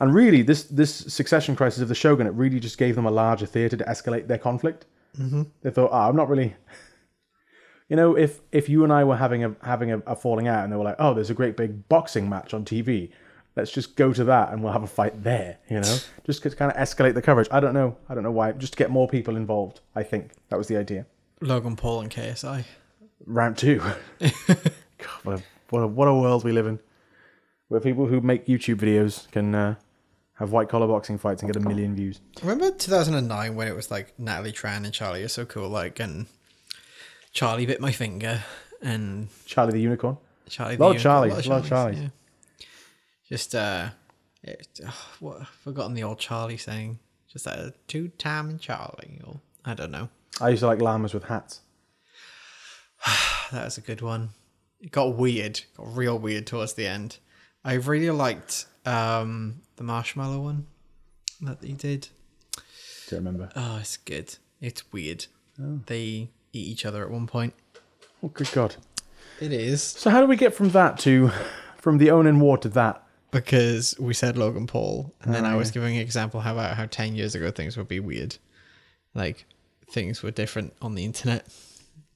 And 0.00 0.14
really, 0.14 0.42
this 0.42 0.64
this 0.64 0.94
succession 0.94 1.54
crisis 1.56 1.82
of 1.82 1.88
the 1.88 1.94
shogunate 1.94 2.34
really 2.34 2.60
just 2.60 2.78
gave 2.78 2.94
them 2.94 3.06
a 3.06 3.10
larger 3.10 3.46
theater 3.46 3.76
to 3.76 3.84
escalate 3.84 4.28
their 4.28 4.38
conflict. 4.38 4.86
Mm-hmm. 5.18 5.42
They 5.62 5.70
thought, 5.70 5.90
"Ah, 5.92 6.08
I'm 6.08 6.16
not 6.16 6.28
really." 6.28 6.56
You 7.92 7.96
know, 7.96 8.16
if 8.16 8.40
if 8.52 8.70
you 8.70 8.84
and 8.84 8.90
I 8.90 9.04
were 9.04 9.18
having 9.18 9.44
a 9.44 9.54
having 9.62 9.92
a, 9.92 9.98
a 10.06 10.16
falling 10.16 10.48
out, 10.48 10.64
and 10.64 10.72
they 10.72 10.78
were 10.78 10.84
like, 10.84 10.96
"Oh, 10.98 11.12
there's 11.12 11.28
a 11.28 11.34
great 11.34 11.58
big 11.58 11.90
boxing 11.90 12.26
match 12.26 12.54
on 12.54 12.64
TV," 12.64 13.10
let's 13.54 13.70
just 13.70 13.96
go 13.96 14.14
to 14.14 14.24
that 14.24 14.50
and 14.50 14.62
we'll 14.62 14.72
have 14.72 14.82
a 14.82 14.86
fight 14.86 15.22
there. 15.22 15.58
You 15.68 15.80
know, 15.80 15.98
just 16.24 16.42
to 16.44 16.48
kind 16.56 16.72
of 16.72 16.78
escalate 16.78 17.12
the 17.12 17.20
coverage. 17.20 17.48
I 17.50 17.60
don't 17.60 17.74
know. 17.74 17.98
I 18.08 18.14
don't 18.14 18.22
know 18.22 18.30
why. 18.30 18.52
Just 18.52 18.72
to 18.72 18.78
get 18.78 18.90
more 18.90 19.08
people 19.08 19.36
involved. 19.36 19.80
I 19.94 20.04
think 20.04 20.30
that 20.48 20.56
was 20.56 20.68
the 20.68 20.78
idea. 20.78 21.04
Logan 21.42 21.76
Paul 21.76 22.00
and 22.00 22.10
KSI. 22.10 22.64
Round 23.26 23.58
two. 23.58 23.82
God, 24.20 25.20
what 25.22 25.38
a, 25.38 25.42
what 25.68 25.80
a 25.82 25.86
what 25.86 26.08
a 26.08 26.14
world 26.14 26.44
we 26.44 26.52
live 26.52 26.66
in, 26.66 26.78
where 27.68 27.78
people 27.82 28.06
who 28.06 28.22
make 28.22 28.46
YouTube 28.46 28.76
videos 28.76 29.30
can 29.32 29.54
uh, 29.54 29.74
have 30.36 30.50
white 30.50 30.70
collar 30.70 30.86
boxing 30.86 31.18
fights 31.18 31.42
and 31.42 31.52
get 31.52 31.62
a 31.62 31.68
million 31.68 31.94
views. 31.94 32.22
Remember 32.40 32.70
2009 32.70 33.54
when 33.54 33.68
it 33.68 33.76
was 33.76 33.90
like 33.90 34.18
Natalie 34.18 34.50
Tran 34.50 34.86
and 34.86 34.94
Charlie 34.94 35.22
are 35.22 35.28
so 35.28 35.44
cool, 35.44 35.68
like, 35.68 36.00
and 36.00 36.24
Charlie 37.32 37.66
bit 37.66 37.80
my 37.80 37.92
finger, 37.92 38.42
and 38.82 39.28
Charlie 39.46 39.72
the 39.72 39.80
Unicorn. 39.80 40.18
Charlie. 40.48 40.76
The 40.76 40.84
of 40.84 40.96
Unicorn- 40.96 41.30
Charlies, 41.30 41.46
lot 41.46 41.60
of 41.64 41.66
Charlies. 41.70 42.02
yeah. 42.02 42.66
Just 43.28 43.54
uh, 43.54 43.88
it, 44.42 44.80
oh, 44.86 45.06
what 45.20 45.40
I've 45.42 45.48
forgotten 45.48 45.94
the 45.94 46.02
old 46.02 46.18
Charlie 46.18 46.56
saying. 46.58 46.98
Just 47.32 47.46
that 47.46 47.58
uh, 47.58 47.70
two 47.88 48.08
time 48.08 48.58
Charlie, 48.58 49.20
or 49.24 49.40
I 49.64 49.72
don't 49.74 49.90
know. 49.90 50.10
I 50.40 50.50
used 50.50 50.60
to 50.60 50.66
like 50.66 50.80
llamas 50.82 51.14
with 51.14 51.24
hats. 51.24 51.60
That 53.52 53.66
was 53.66 53.76
a 53.76 53.82
good 53.82 54.00
one. 54.00 54.30
It 54.80 54.92
got 54.92 55.14
weird, 55.16 55.60
got 55.76 55.94
real 55.94 56.18
weird 56.18 56.46
towards 56.46 56.72
the 56.72 56.86
end. 56.86 57.18
I 57.64 57.74
really 57.74 58.08
liked 58.10 58.64
um 58.86 59.60
the 59.76 59.82
marshmallow 59.84 60.40
one 60.40 60.66
that 61.42 61.58
he 61.62 61.72
did. 61.74 62.08
Do 62.56 62.62
you 63.10 63.16
remember? 63.18 63.50
Oh, 63.54 63.76
it's 63.80 63.96
good. 63.98 64.36
It's 64.60 64.90
weird. 64.92 65.26
They 65.58 66.30
eat 66.52 66.66
each 66.68 66.84
other 66.86 67.02
at 67.02 67.10
one 67.10 67.26
point. 67.26 67.54
Oh, 68.22 68.28
good 68.28 68.50
God. 68.52 68.76
It 69.40 69.52
is 69.52 69.82
So 69.82 70.10
how 70.10 70.20
do 70.20 70.26
we 70.26 70.36
get 70.36 70.54
from 70.54 70.70
that 70.70 70.98
to, 71.00 71.30
from 71.76 71.98
the 71.98 72.08
Onin 72.08 72.38
War 72.38 72.58
to 72.58 72.68
that? 72.70 73.02
because 73.32 73.98
we 73.98 74.12
said 74.14 74.36
Logan 74.36 74.66
Paul, 74.66 75.12
and 75.22 75.34
then 75.34 75.44
I 75.46 75.56
was 75.56 75.70
giving 75.70 75.96
an 75.96 76.02
example 76.02 76.40
how 76.40 76.52
about 76.52 76.76
how 76.76 76.84
ten 76.86 77.16
years 77.16 77.34
ago 77.34 77.50
things 77.50 77.76
would 77.78 77.88
be 77.88 77.98
weird, 77.98 78.36
like 79.14 79.46
things 79.90 80.22
were 80.22 80.30
different 80.30 80.74
on 80.80 80.94
the 80.94 81.04
internet. 81.04 81.48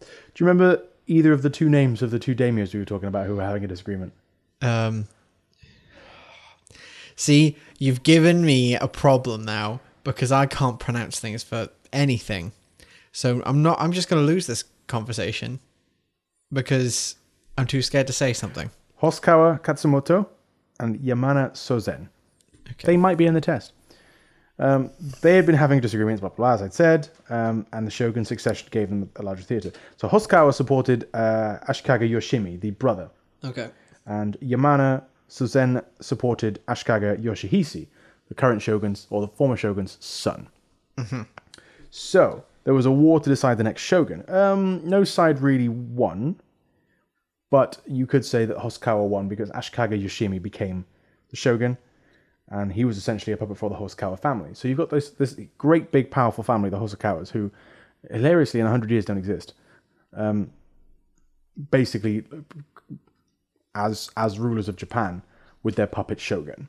Do 0.00 0.06
you 0.38 0.46
remember 0.46 0.82
either 1.06 1.32
of 1.32 1.40
the 1.40 1.50
two 1.50 1.68
names 1.70 2.02
of 2.02 2.10
the 2.10 2.18
two 2.18 2.34
daimyos 2.34 2.74
we 2.74 2.80
were 2.80 2.84
talking 2.84 3.08
about 3.08 3.26
who 3.26 3.36
were 3.36 3.42
having 3.42 3.64
a 3.64 3.66
disagreement? 3.66 4.12
Um, 4.60 5.08
see, 7.16 7.56
you've 7.78 8.02
given 8.02 8.44
me 8.44 8.76
a 8.76 8.86
problem 8.86 9.44
now 9.46 9.80
because 10.04 10.30
I 10.30 10.44
can't 10.44 10.78
pronounce 10.78 11.18
things 11.18 11.42
for 11.42 11.70
anything. 11.94 12.52
So 13.16 13.40
I'm 13.46 13.62
not. 13.62 13.80
I'm 13.80 13.92
just 13.92 14.10
going 14.10 14.20
to 14.22 14.26
lose 14.26 14.46
this 14.46 14.64
conversation 14.88 15.58
because 16.52 17.16
I'm 17.56 17.66
too 17.66 17.80
scared 17.80 18.06
to 18.08 18.12
say 18.12 18.34
something. 18.34 18.70
Hosokawa 19.02 19.58
Katsumoto 19.62 20.26
and 20.80 20.98
Yamana 21.00 21.52
Sozen. 21.52 22.08
Okay. 22.72 22.84
They 22.84 22.98
might 22.98 23.16
be 23.16 23.24
in 23.24 23.32
the 23.32 23.40
test. 23.40 23.72
Um, 24.58 24.90
they 25.22 25.36
had 25.36 25.46
been 25.46 25.54
having 25.54 25.80
disagreements, 25.80 26.20
blah, 26.20 26.28
blah, 26.28 26.36
blah, 26.36 26.52
as 26.56 26.62
I'd 26.62 26.74
said, 26.74 27.08
um, 27.30 27.66
and 27.72 27.86
the 27.86 27.90
shogun 27.90 28.22
succession 28.26 28.68
gave 28.70 28.90
them 28.90 29.08
a 29.16 29.22
larger 29.22 29.42
theatre. 29.42 29.72
So 29.96 30.08
Hosokawa 30.08 30.52
supported 30.52 31.08
uh, 31.14 31.56
Ashikaga 31.70 32.10
Yoshimi, 32.10 32.60
the 32.60 32.72
brother, 32.72 33.08
Okay. 33.44 33.70
and 34.04 34.38
Yamana 34.40 35.02
Sozen 35.30 35.82
supported 36.00 36.60
Ashikaga 36.68 37.18
Yoshihisa, 37.22 37.86
the 38.28 38.34
current 38.34 38.60
shogun's, 38.60 39.06
or 39.08 39.22
the 39.22 39.28
former 39.28 39.56
shogun's 39.56 39.96
son. 40.00 40.48
So, 41.90 42.44
there 42.66 42.74
was 42.74 42.84
a 42.84 42.90
war 42.90 43.20
to 43.20 43.30
decide 43.30 43.58
the 43.58 43.64
next 43.64 43.80
shogun. 43.82 44.24
Um, 44.26 44.80
no 44.84 45.04
side 45.04 45.40
really 45.40 45.68
won, 45.68 46.40
but 47.48 47.78
you 47.86 48.08
could 48.08 48.24
say 48.24 48.44
that 48.44 48.56
Hosokawa 48.56 49.06
won 49.06 49.28
because 49.28 49.50
Ashikaga 49.50 50.02
Yoshimi 50.02 50.42
became 50.42 50.84
the 51.30 51.36
shogun, 51.36 51.78
and 52.48 52.72
he 52.72 52.84
was 52.84 52.98
essentially 52.98 53.32
a 53.32 53.36
puppet 53.36 53.56
for 53.56 53.70
the 53.70 53.76
Hosokawa 53.76 54.18
family. 54.18 54.52
So 54.52 54.66
you've 54.66 54.78
got 54.78 54.90
this 54.90 55.10
this 55.10 55.38
great, 55.58 55.92
big, 55.92 56.10
powerful 56.10 56.42
family, 56.42 56.68
the 56.68 56.78
Hosokawas, 56.78 57.30
who 57.30 57.52
hilariously 58.10 58.58
in 58.58 58.66
100 58.66 58.90
years 58.90 59.04
don't 59.04 59.16
exist. 59.16 59.54
Um, 60.12 60.50
basically, 61.70 62.24
as 63.76 64.10
as 64.16 64.40
rulers 64.40 64.68
of 64.68 64.74
Japan 64.74 65.22
with 65.62 65.76
their 65.76 65.86
puppet 65.86 66.18
shogun. 66.18 66.66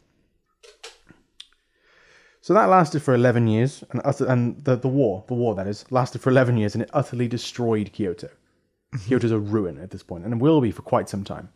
So 2.47 2.53
that 2.53 2.69
lasted 2.69 3.01
for 3.01 3.13
11 3.13 3.47
years, 3.47 3.83
and, 3.91 4.01
utter, 4.05 4.25
and 4.25 4.63
the, 4.63 4.77
the 4.77 4.87
war, 4.87 5.25
the 5.27 5.33
war 5.33 5.53
that 5.55 5.67
is, 5.67 5.83
lasted 5.91 6.21
for 6.21 6.29
11 6.29 6.55
years, 6.55 6.75
and 6.75 6.81
it 6.81 6.89
utterly 6.93 7.27
destroyed 7.27 7.91
Kyoto. 7.91 8.29
Kyoto's 9.05 9.31
a 9.33 9.37
ruin 9.37 9.77
at 9.77 9.91
this 9.91 10.01
point, 10.01 10.23
and 10.23 10.33
it 10.33 10.39
will 10.39 10.61
be 10.61 10.71
for 10.71 10.81
quite 10.81 11.09
some 11.09 11.25
time. 11.25 11.49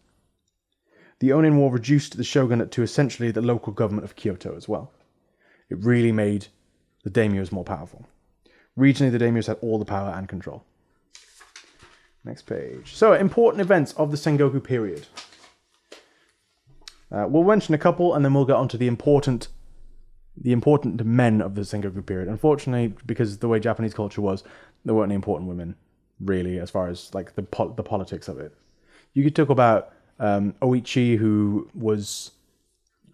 The 1.20 1.30
Onin 1.30 1.56
War 1.56 1.72
reduced 1.72 2.18
the 2.18 2.26
shogunate 2.26 2.72
to 2.72 2.84
essentially 2.84 3.32
the 3.32 3.42
local 3.42 3.72
government 3.72 4.04
of 4.04 4.18
Kyoto 4.18 4.54
as 4.58 4.68
well. 4.68 4.92
It 5.70 5.82
really 5.82 6.12
made 6.12 6.48
the 7.06 7.10
daimyos 7.10 7.54
more 7.54 7.64
powerful. 7.64 8.06
Regionally, 8.78 9.14
the 9.14 9.18
daimyos 9.18 9.48
had 9.48 9.60
all 9.62 9.80
the 9.80 9.86
power 9.86 10.10
and 10.10 10.28
control. 10.28 10.66
Next 12.26 12.42
page. 12.42 12.96
So, 12.96 13.14
important 13.14 13.62
events 13.62 13.94
of 13.94 14.12
the 14.12 14.18
Sengoku 14.18 14.62
period. 14.62 15.08
Uh, 17.10 17.28
we'll 17.30 17.46
mention 17.46 17.74
a 17.74 17.78
couple, 17.78 18.14
and 18.14 18.26
then 18.26 18.34
we'll 18.34 18.44
get 18.44 18.58
on 18.58 18.68
to 18.68 18.78
the 18.78 18.88
important, 18.88 19.48
the 20.38 20.52
important 20.52 21.04
men 21.06 21.42
of 21.42 21.56
the 21.56 21.62
Sengoku 21.62 22.06
period. 22.06 22.28
Unfortunately, 22.28 22.94
because 23.06 23.38
the 23.40 23.48
way 23.48 23.60
Japanese 23.60 23.94
culture 23.94 24.22
was, 24.22 24.44
there 24.86 24.96
weren't 24.96 25.10
any 25.12 25.16
important 25.16 25.50
women, 25.50 25.76
really, 26.20 26.60
as 26.60 26.70
far 26.72 26.88
as 26.88 27.14
like 27.14 27.36
the 27.36 27.46
the 27.76 27.84
politics 27.84 28.28
of 28.28 28.40
it. 28.40 28.54
You 29.14 29.24
could 29.24 29.36
talk 29.36 29.50
about 29.50 29.94
um, 30.20 30.54
Oichi, 30.62 31.18
who 31.18 31.70
was 31.74 32.32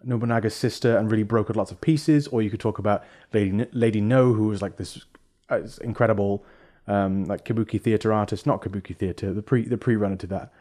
Nobunaga's 0.04 0.54
sister 0.54 0.96
and 0.96 1.10
really 1.10 1.24
broke 1.24 1.54
lots 1.56 1.70
of 1.70 1.80
pieces, 1.80 2.28
or 2.28 2.40
you 2.40 2.50
could 2.50 2.60
talk 2.60 2.78
about 2.78 3.04
Lady 3.32 3.66
Lady 3.72 4.00
No, 4.00 4.32
who 4.32 4.48
was 4.48 4.62
like 4.62 4.76
this 4.76 5.04
uh, 5.50 5.60
incredible 5.82 6.44
um, 6.86 7.24
like 7.24 7.44
kabuki 7.44 7.80
theater 7.80 8.12
artist, 8.12 8.46
not 8.46 8.62
kabuki 8.62 8.96
theater, 8.96 9.34
the 9.34 9.42
pre 9.42 9.64
the 9.64 9.76
pre 9.76 9.96
runner 9.96 10.16
to 10.16 10.26
that. 10.28 10.52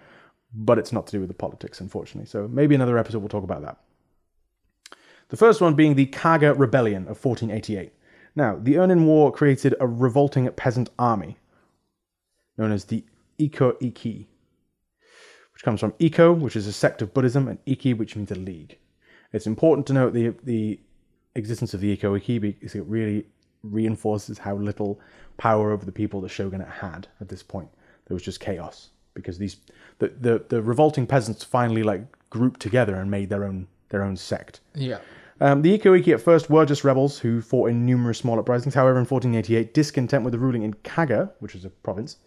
but 0.54 0.78
it's 0.80 0.92
not 0.92 1.06
to 1.08 1.12
do 1.12 1.20
with 1.20 1.28
the 1.30 1.36
politics, 1.36 1.80
unfortunately. 1.82 2.28
So 2.28 2.48
maybe 2.48 2.76
another 2.76 2.98
episode 2.98 3.20
we'll 3.20 3.30
talk 3.30 3.44
about 3.44 3.62
that. 3.62 3.78
The 5.30 5.38
first 5.38 5.60
one 5.62 5.74
being 5.74 5.96
the 5.96 6.06
Kaga 6.06 6.54
Rebellion 6.54 7.04
of 7.04 7.24
1488. 7.24 7.92
Now, 8.36 8.58
the 8.62 8.76
Onin 8.76 9.06
War 9.06 9.32
created 9.32 9.76
a 9.80 9.88
revolting 9.88 10.50
peasant 10.52 10.90
army 10.98 11.38
known 12.58 12.72
as 12.72 12.86
the 12.86 13.04
Ikko-ikki, 13.40 14.28
which 15.54 15.64
comes 15.64 15.80
from 15.80 15.94
Ikko, 16.00 16.34
which 16.34 16.56
is 16.56 16.68
a 16.68 16.74
sect 16.74 17.02
of 17.02 17.14
Buddhism, 17.14 17.48
and 17.48 17.60
ikki, 17.66 17.94
which 17.94 18.16
means 18.16 18.32
a 18.32 18.36
league. 18.36 18.78
It's 19.34 19.48
important 19.48 19.86
to 19.88 19.94
note 19.94 20.14
the 20.14 20.34
the 20.44 20.80
existence 21.36 21.74
of 21.74 21.82
the 21.82 21.92
Ikko-ikki 21.92 22.40
because 22.40 22.76
it 22.76 22.84
really 22.86 23.26
reinforces 23.64 24.38
how 24.40 24.56
little 24.56 25.00
power 25.38 25.72
over 25.72 25.86
the 25.86 25.92
people 25.92 26.22
the 26.22 26.30
shogunate 26.30 26.68
had 26.68 27.08
at 27.20 27.30
this 27.30 27.44
point. 27.44 27.70
There 28.08 28.16
was 28.16 28.24
just 28.24 28.40
chaos 28.40 28.90
because 29.14 29.38
these 29.38 29.58
the, 30.00 30.10
the, 30.20 30.46
the 30.48 30.62
revolting 30.62 31.06
peasants 31.06 31.44
finally 31.44 31.84
like 31.84 32.02
grouped 32.30 32.60
together 32.60 32.96
and 32.96 33.12
made 33.12 33.30
their 33.30 33.44
own 33.44 33.68
their 33.90 34.04
own 34.04 34.16
sect. 34.16 34.60
Yeah. 34.74 35.00
Um, 35.40 35.62
the 35.62 35.78
Ikko-ikki 35.78 36.14
at 36.14 36.22
first 36.22 36.50
were 36.50 36.66
just 36.66 36.84
rebels 36.84 37.20
who 37.20 37.42
fought 37.42 37.70
in 37.70 37.86
numerous 37.86 38.18
small 38.18 38.40
uprisings. 38.40 38.74
However, 38.74 38.98
in 38.98 39.06
1488, 39.06 39.74
discontent 39.74 40.24
with 40.24 40.32
the 40.32 40.40
ruling 40.40 40.64
in 40.64 40.74
Kaga, 40.74 41.32
which 41.40 41.54
was 41.54 41.64
a 41.64 41.70
province, 41.70 42.18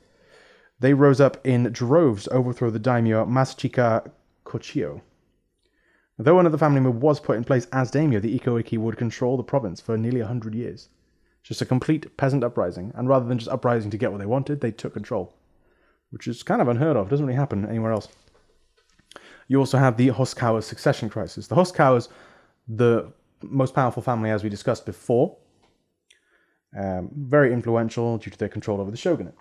they 0.79 0.95
rose 0.95 1.21
up 1.21 1.45
in 1.45 1.73
droves 1.73 2.25
to 2.25 2.31
overthrow 2.31 2.71
the 2.71 2.79
daimyo 2.79 3.27
Masachika 3.27 4.11
Kochio. 4.45 5.01
Though 6.19 6.39
another 6.39 6.59
family 6.59 6.81
member 6.81 6.99
was 6.99 7.19
put 7.19 7.37
in 7.37 7.45
place 7.45 7.67
as 7.73 7.91
daimyo, 7.91 8.21
the 8.21 8.39
Ikko-ikki 8.39 8.79
would 8.79 8.97
control 8.97 9.37
the 9.37 9.43
province 9.43 9.81
for 9.81 9.99
nearly 9.99 10.21
100 10.21 10.55
years. 10.55 10.89
Just 11.43 11.63
a 11.63 11.67
complete 11.67 12.17
peasant 12.17 12.45
uprising, 12.45 12.93
and 12.95 13.09
rather 13.09 13.27
than 13.27 13.39
just 13.39 13.51
uprising 13.51 13.91
to 13.91 13.99
get 13.99 14.13
what 14.13 14.19
they 14.19 14.27
wanted, 14.27 14.61
they 14.61 14.71
took 14.71 14.93
control, 14.93 15.35
which 16.11 16.29
is 16.29 16.43
kind 16.43 16.63
of 16.63 16.69
unheard 16.69 16.97
of. 16.97 17.07
It 17.07 17.11
Doesn't 17.11 17.27
really 17.27 17.39
happen 17.39 17.67
anywhere 17.67 17.93
else. 17.93 18.09
You 19.49 19.59
also 19.59 19.79
have 19.79 19.97
the 19.97 20.09
Hosokawa 20.09 20.63
succession 20.63 21.09
crisis. 21.09 21.49
The 21.49 21.57
Hosokawas 21.57 22.09
the 22.71 23.13
most 23.43 23.75
powerful 23.75 24.03
family, 24.03 24.31
as 24.31 24.45
we 24.45 24.49
discussed 24.49 24.87
before. 24.87 25.37
Um, 26.77 27.11
very 27.17 27.53
influential 27.53 28.19
due 28.19 28.31
to 28.31 28.39
their 28.39 28.49
control 28.49 28.81
over 28.81 28.91
the 28.91 28.97
shogunate. 28.97 29.35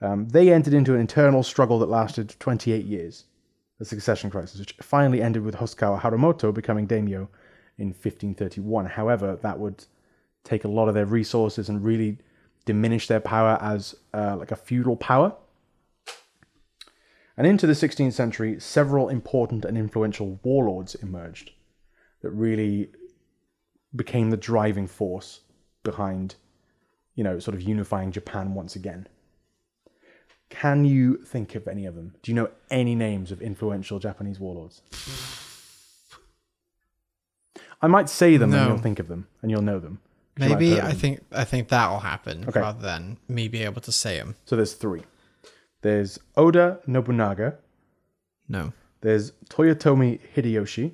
Um, 0.00 0.28
they 0.28 0.52
entered 0.52 0.74
into 0.74 0.94
an 0.94 1.00
internal 1.00 1.42
struggle 1.42 1.78
that 1.80 1.88
lasted 1.88 2.34
28 2.38 2.84
years, 2.84 3.24
the 3.78 3.84
succession 3.84 4.30
crisis, 4.30 4.60
which 4.60 4.74
finally 4.80 5.22
ended 5.22 5.42
with 5.42 5.56
Hosokawa 5.56 6.00
Harumoto 6.00 6.54
becoming 6.54 6.86
daimyo 6.86 7.28
in 7.78 7.88
1531. 7.88 8.86
However, 8.86 9.36
that 9.42 9.58
would 9.58 9.84
take 10.44 10.64
a 10.64 10.68
lot 10.68 10.88
of 10.88 10.94
their 10.94 11.06
resources 11.06 11.68
and 11.68 11.84
really 11.84 12.18
diminish 12.64 13.08
their 13.08 13.20
power 13.20 13.58
as 13.60 13.94
uh, 14.14 14.36
like 14.36 14.52
a 14.52 14.56
feudal 14.56 14.96
power. 14.96 15.34
And 17.36 17.46
into 17.46 17.66
the 17.66 17.72
16th 17.72 18.12
century, 18.12 18.60
several 18.60 19.08
important 19.08 19.64
and 19.64 19.76
influential 19.76 20.38
warlords 20.44 20.94
emerged 20.96 21.52
that 22.22 22.30
really 22.30 22.90
became 23.94 24.30
the 24.30 24.36
driving 24.36 24.86
force 24.86 25.40
behind, 25.82 26.36
you 27.14 27.24
know, 27.24 27.38
sort 27.38 27.54
of 27.54 27.62
unifying 27.62 28.10
Japan 28.12 28.54
once 28.54 28.76
again. 28.76 29.06
Can 30.50 30.84
you 30.84 31.16
think 31.18 31.54
of 31.54 31.66
any 31.66 31.86
of 31.86 31.94
them? 31.94 32.14
Do 32.22 32.30
you 32.30 32.34
know 32.34 32.50
any 32.70 32.94
names 32.94 33.32
of 33.32 33.40
influential 33.40 33.98
Japanese 33.98 34.38
warlords? 34.38 34.82
I 37.80 37.86
might 37.88 38.08
say 38.08 38.36
them 38.36 38.52
and 38.52 38.68
you'll 38.68 38.78
think 38.78 38.98
of 38.98 39.08
them 39.08 39.26
and 39.42 39.50
you'll 39.50 39.62
know 39.62 39.78
them. 39.80 40.00
'cause 40.36 40.44
you 40.48 40.54
might 40.54 40.60
have 40.62 40.70
Maybe 40.70 40.80
I 40.80 40.92
think 40.92 41.20
I 41.32 41.44
think 41.44 41.68
that'll 41.68 41.98
happen 42.00 42.44
Okay. 42.48 42.60
rather 42.60 42.80
than 42.80 43.18
me 43.28 43.48
be 43.48 43.62
able 43.64 43.80
to 43.82 43.92
say 43.92 44.16
them. 44.18 44.36
So 44.46 44.56
there's 44.56 44.74
three. 44.74 45.02
There's 45.82 46.18
Oda 46.36 46.80
Nobunaga. 46.86 47.58
No. 48.48 48.72
There's 49.00 49.32
Toyotomi 49.50 50.20
Hideyoshi. 50.34 50.92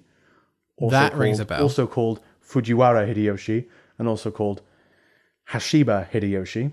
That 0.80 1.14
rings 1.14 1.40
a 1.40 1.44
bell. 1.44 1.62
Also 1.62 1.86
called 1.86 2.20
Fujiwara 2.46 3.06
Hideyoshi, 3.12 3.66
and 3.98 4.08
also 4.08 4.30
called 4.30 4.62
Hashiba 5.50 6.10
Hideyoshi. 6.10 6.72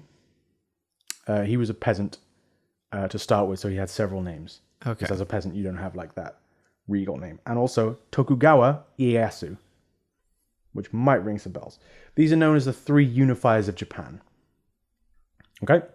Uh, 1.28 1.42
he 1.42 1.58
was 1.58 1.70
a 1.70 1.74
peasant 1.74 2.20
uh, 2.92 3.08
to 3.08 3.18
start 3.18 3.48
with, 3.48 3.60
so 3.60 3.68
he 3.68 3.76
had 3.76 3.90
several 3.90 4.22
names. 4.22 4.62
Okay. 4.86 4.94
Because 4.94 5.12
as 5.12 5.22
a 5.22 5.26
peasant, 5.26 5.56
you 5.56 5.64
don't 5.64 5.78
have 5.78 5.96
like 5.96 6.14
that 6.16 6.38
regal 6.88 7.18
name. 7.18 7.40
And 7.46 7.58
also 7.58 7.98
Tokugawa 8.12 8.84
Ieyasu, 9.00 9.58
which 10.74 10.94
might 10.94 11.24
ring 11.24 11.40
some 11.40 11.52
bells. 11.52 11.80
These 12.16 12.32
are 12.32 12.36
known 12.36 12.56
as 12.56 12.66
the 12.66 12.74
three 12.74 13.06
unifiers 13.06 13.68
of 13.68 13.76
Japan. 13.76 14.22
Okay? 15.64 15.86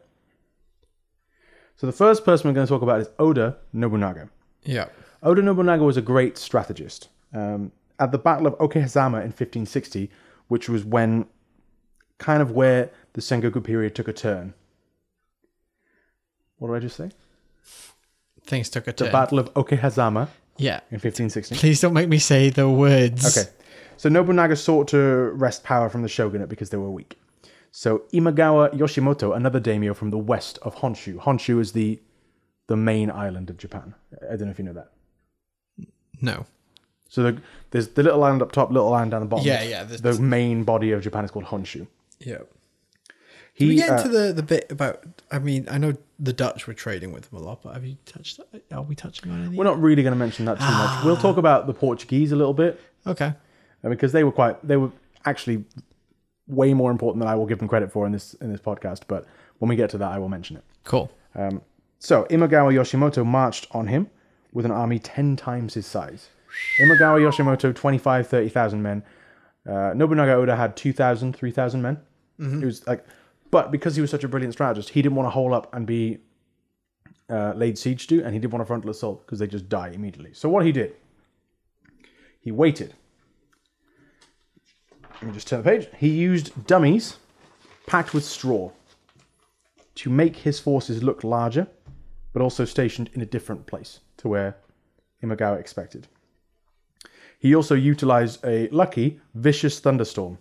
So 1.76 1.86
the 1.86 1.92
first 1.92 2.24
person 2.24 2.48
we're 2.48 2.54
going 2.54 2.66
to 2.66 2.70
talk 2.70 2.82
about 2.82 3.00
is 3.00 3.08
Oda 3.18 3.56
Nobunaga. 3.72 4.28
Yeah. 4.64 4.88
Oda 5.22 5.42
Nobunaga 5.42 5.84
was 5.84 5.96
a 5.96 6.02
great 6.02 6.36
strategist. 6.36 7.08
Um, 7.32 7.72
at 8.00 8.10
the 8.10 8.18
Battle 8.18 8.46
of 8.46 8.58
Okehazama 8.58 9.18
in 9.18 9.30
1560, 9.30 10.10
which 10.48 10.68
was 10.68 10.84
when 10.84 11.26
kind 12.18 12.42
of 12.42 12.50
where 12.50 12.90
the 13.12 13.20
Sengoku 13.20 13.62
period 13.62 13.94
took 13.94 14.08
a 14.08 14.12
turn. 14.12 14.54
What 16.58 16.68
did 16.68 16.76
I 16.76 16.80
just 16.80 16.96
say? 16.96 17.10
Things 18.44 18.68
took 18.70 18.88
a 18.88 18.92
turn. 18.92 19.08
The. 19.08 19.12
Battle 19.12 19.38
of 19.38 19.52
Okehazama 19.54 20.28
yeah. 20.56 20.80
in 20.90 20.96
1560. 20.96 21.54
Please 21.56 21.80
don't 21.80 21.94
make 21.94 22.08
me 22.08 22.18
say 22.18 22.50
the 22.50 22.68
words. 22.68 23.36
Okay. 23.36 23.48
So 23.96 24.08
Nobunaga 24.08 24.56
sought 24.56 24.88
to 24.88 24.98
wrest 25.34 25.62
power 25.62 25.88
from 25.90 26.02
the 26.02 26.08
shogunate 26.08 26.48
because 26.48 26.70
they 26.70 26.78
were 26.78 26.90
weak. 26.90 27.18
So 27.70 28.02
Imagawa 28.12 28.72
Yoshimoto, 28.74 29.36
another 29.36 29.60
daimyo 29.60 29.94
from 29.94 30.10
the 30.10 30.18
west 30.18 30.58
of 30.62 30.76
Honshu. 30.76 31.18
Honshu 31.18 31.60
is 31.60 31.72
the 31.72 32.00
the 32.66 32.76
main 32.76 33.10
island 33.10 33.50
of 33.50 33.58
Japan. 33.58 33.94
I 34.22 34.36
don't 34.36 34.46
know 34.46 34.50
if 34.50 34.58
you 34.58 34.64
know 34.64 34.72
that. 34.72 34.92
No. 36.20 36.46
So 37.10 37.22
the, 37.24 37.42
there's 37.72 37.88
the 37.88 38.02
little 38.02 38.24
island 38.24 38.40
up 38.40 38.52
top, 38.52 38.70
little 38.70 38.92
island 38.94 39.10
down 39.10 39.20
the 39.20 39.26
bottom. 39.26 39.46
Yeah, 39.46 39.62
yeah. 39.62 39.84
The, 39.84 39.98
The 39.98 40.22
main 40.22 40.64
body 40.64 40.92
of 40.92 41.02
Japan 41.02 41.24
is 41.24 41.30
called 41.30 41.44
Honshu. 41.46 41.86
yeah. 42.18 42.38
He, 43.52 43.66
Did 43.66 43.68
we 43.68 43.76
get 43.76 43.90
uh, 43.90 43.96
into 43.96 44.08
the, 44.08 44.32
the 44.32 44.42
bit 44.42 44.70
about? 44.72 45.02
I 45.30 45.38
mean, 45.38 45.66
I 45.70 45.76
know 45.76 45.92
the 46.18 46.32
Dutch 46.32 46.66
were 46.66 46.72
trading 46.72 47.12
with 47.12 47.28
them 47.28 47.40
a 47.40 47.42
lot, 47.44 47.62
but 47.62 47.74
have 47.74 47.84
you 47.84 47.96
touched? 48.06 48.40
Are 48.72 48.82
we 48.82 48.94
touching 48.94 49.30
on 49.30 49.44
any? 49.46 49.56
we're 49.56 49.64
not 49.64 49.78
really 49.78 50.02
going 50.02 50.12
to 50.14 50.18
mention 50.18 50.46
that 50.46 50.58
too 50.58 50.64
much. 50.64 51.04
We'll 51.04 51.16
talk 51.16 51.36
about 51.36 51.66
the 51.66 51.74
Portuguese 51.74 52.32
a 52.32 52.36
little 52.36 52.54
bit 52.54 52.80
Okay. 53.06 53.34
uh, 53.84 53.88
because 53.90 54.12
they 54.12 54.24
were 54.24 54.32
quite. 54.32 54.66
They 54.66 54.76
were 54.78 54.90
actually 55.26 55.64
way 56.46 56.72
more 56.72 56.90
important 56.90 57.20
than 57.20 57.28
I 57.28 57.34
will 57.34 57.44
give 57.44 57.58
them 57.58 57.68
credit 57.68 57.92
for 57.92 58.06
in 58.06 58.12
this 58.12 58.32
in 58.34 58.50
this 58.50 58.60
podcast. 58.60 59.00
But 59.08 59.26
when 59.58 59.68
we 59.68 59.76
get 59.76 59.90
to 59.90 59.98
that, 59.98 60.10
I 60.12 60.18
will 60.18 60.28
mention 60.30 60.56
it. 60.56 60.64
Cool. 60.84 61.10
Um, 61.34 61.60
so 61.98 62.24
Imagawa 62.30 62.72
Yoshimoto 62.72 63.26
marched 63.26 63.66
on 63.72 63.88
him 63.88 64.08
with 64.52 64.64
an 64.64 64.70
army 64.70 64.98
10 64.98 65.36
times 65.36 65.74
his 65.74 65.86
size. 65.86 66.28
Imagawa 66.80 67.20
Yoshimoto, 67.20 67.74
25, 67.74 68.26
30,000 68.26 68.82
men. 68.82 69.02
Uh, 69.68 69.92
Nobunaga 69.94 70.34
Oda 70.34 70.56
had 70.56 70.76
2,000, 70.76 71.36
3,000 71.36 71.82
men. 71.82 71.98
It 72.62 72.64
was 72.64 72.86
like, 72.86 73.04
but 73.50 73.70
because 73.70 73.96
he 73.96 74.00
was 74.00 74.10
such 74.10 74.24
a 74.24 74.28
brilliant 74.28 74.54
strategist, 74.54 74.90
he 74.90 75.02
didn't 75.02 75.16
want 75.16 75.26
to 75.26 75.30
hole 75.30 75.52
up 75.52 75.74
and 75.74 75.86
be 75.86 76.18
uh, 77.28 77.52
laid 77.54 77.78
siege 77.78 78.06
to, 78.08 78.22
and 78.22 78.32
he 78.32 78.38
didn't 78.40 78.52
want 78.52 78.62
a 78.62 78.66
frontal 78.66 78.90
assault 78.90 79.26
because 79.26 79.38
they 79.38 79.46
just 79.46 79.68
die 79.68 79.88
immediately. 79.88 80.32
So 80.32 80.48
what 80.48 80.64
he 80.64 80.72
did, 80.72 80.94
he 82.40 82.50
waited. 82.50 82.94
Let 85.02 85.22
me 85.24 85.32
just 85.32 85.48
turn 85.48 85.62
the 85.62 85.70
page. 85.70 85.88
He 85.98 86.08
used 86.08 86.66
dummies 86.66 87.16
packed 87.86 88.14
with 88.14 88.24
straw 88.24 88.70
to 89.96 90.08
make 90.08 90.36
his 90.36 90.58
forces 90.58 91.02
look 91.02 91.24
larger, 91.24 91.66
but 92.32 92.40
also 92.40 92.64
stationed 92.64 93.10
in 93.12 93.20
a 93.20 93.26
different 93.26 93.66
place 93.66 94.00
to 94.16 94.28
where 94.28 94.56
Imagawa 95.22 95.60
expected. 95.60 96.08
He 97.40 97.54
also 97.54 97.74
utilized 97.74 98.44
a 98.44 98.68
lucky, 98.68 99.18
vicious 99.34 99.80
thunderstorm 99.80 100.38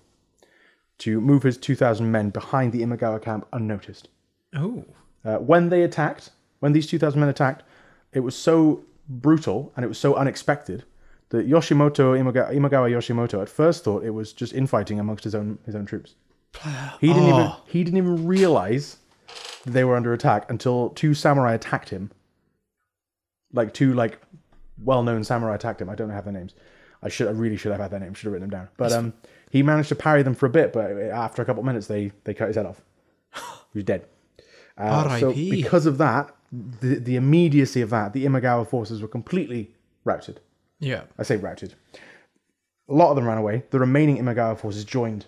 to 1.00 1.22
move 1.22 1.44
his 1.44 1.58
2,000 1.58 2.12
men 2.12 2.30
behind 2.30 2.74
the 2.74 2.82
Imagawa 2.82 3.22
camp 3.22 3.48
unnoticed. 3.54 4.10
Oh. 4.54 4.84
Uh, 5.24 5.38
when 5.38 5.70
they 5.70 5.84
attacked, 5.84 6.32
when 6.60 6.74
these 6.74 6.88
2,000 6.88 7.18
men 7.18 7.30
attacked, 7.30 7.64
it 8.12 8.20
was 8.20 8.36
so 8.36 8.84
brutal 9.08 9.72
and 9.76 9.86
it 9.86 9.88
was 9.88 9.98
so 9.98 10.16
unexpected 10.16 10.84
that 11.30 11.48
Yoshimoto, 11.48 12.20
Imagawa, 12.20 12.54
Imagawa 12.54 12.92
Yoshimoto, 12.92 13.42
at 13.42 13.48
first 13.48 13.86
thought 13.86 14.04
it 14.04 14.10
was 14.10 14.34
just 14.34 14.52
infighting 14.54 15.00
amongst 15.00 15.24
his 15.24 15.34
own 15.36 15.58
his 15.66 15.76
own 15.76 15.86
troops. 15.86 16.16
He 17.00 17.08
didn't 17.08 17.24
even 17.30 17.36
Oh. 17.42 17.62
he 17.66 17.84
didn't 17.84 17.98
even 17.98 18.28
realize 18.28 18.98
that 19.64 19.72
they 19.72 19.86
were 19.86 19.96
under 19.96 20.12
attack 20.12 20.50
until 20.52 20.90
two 20.90 21.14
samurai 21.14 21.54
attacked 21.54 21.90
him. 21.90 22.12
Like 23.54 23.74
two 23.74 23.94
like 23.94 24.20
well-known 24.84 25.24
samurai 25.24 25.56
attacked 25.56 25.82
him. 25.82 25.90
I 25.90 25.96
don't 25.96 26.10
have 26.10 26.26
their 26.26 26.34
names. 26.34 26.56
I 27.02 27.10
should 27.10 27.28
I 27.28 27.32
really 27.32 27.58
should 27.58 27.72
have 27.72 27.82
had 27.82 27.92
their 27.92 28.00
name. 28.00 28.14
Should 28.14 28.26
have 28.26 28.34
written 28.34 28.50
them 28.50 28.60
down. 28.60 28.70
But 28.78 28.92
um, 28.92 29.14
he 29.50 29.64
managed 29.64 29.90
to 29.90 29.96
parry 29.96 30.24
them 30.24 30.36
for 30.36 30.46
a 30.46 30.50
bit. 30.50 30.74
But 30.74 30.92
after 30.92 31.42
a 31.42 31.46
couple 31.46 31.62
of 31.62 31.66
minutes, 31.66 31.88
they 31.88 32.12
they 32.24 32.34
cut 32.34 32.48
his 32.48 32.56
head 32.58 32.66
off. 32.66 32.82
He 33.72 33.78
was 33.78 33.84
dead. 33.84 34.06
Uh, 34.78 35.20
so 35.20 35.28
R.I.P.. 35.28 35.52
because 35.52 35.86
of 35.86 35.98
that, 36.00 36.36
the 36.52 36.96
the 36.96 37.16
immediacy 37.16 37.82
of 37.82 37.90
that, 37.92 38.14
the 38.14 38.26
Imagawa 38.26 38.68
forces 38.68 39.02
were 39.02 39.08
completely 39.08 39.72
routed. 40.06 40.40
Yeah. 40.80 41.04
I 41.18 41.24
say 41.24 41.38
routed. 41.38 41.76
A 42.90 42.94
lot 42.94 43.10
of 43.12 43.16
them 43.16 43.26
ran 43.28 43.38
away. 43.38 43.64
The 43.70 43.80
remaining 43.80 44.18
Imagawa 44.18 44.58
forces 44.58 44.84
joined 44.84 45.28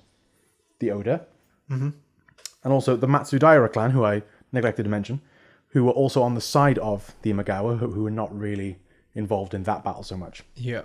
the 0.79 0.89
Oda. 0.91 1.27
And 1.69 2.73
also 2.73 2.95
the 2.95 3.07
Matsudaira 3.07 3.71
clan, 3.71 3.91
who 3.91 4.03
I 4.03 4.23
neglected 4.51 4.83
to 4.83 4.89
mention, 4.89 5.21
who 5.69 5.83
were 5.85 5.91
also 5.91 6.21
on 6.23 6.33
the 6.35 6.41
side 6.41 6.77
of 6.79 7.13
the 7.21 7.31
Imagawa, 7.31 7.77
who, 7.79 7.91
who 7.91 8.03
were 8.03 8.11
not 8.11 8.37
really 8.37 8.77
involved 9.13 9.53
in 9.53 9.63
that 9.63 9.83
battle 9.83 10.03
so 10.03 10.17
much, 10.17 10.43
Yeah. 10.55 10.81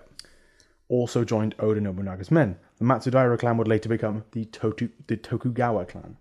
Also 0.89 1.25
joined 1.25 1.55
Oda 1.59 1.81
Nobunaga's 1.81 2.31
men. 2.31 2.57
The 2.79 2.85
Matsudaira 2.85 3.39
clan 3.39 3.57
would 3.57 3.69
later 3.69 3.89
become 3.89 4.25
the, 4.33 4.45
Totu, 4.47 4.91
the 5.07 5.17
Tokugawa 5.17 5.85
clan. 5.87 6.17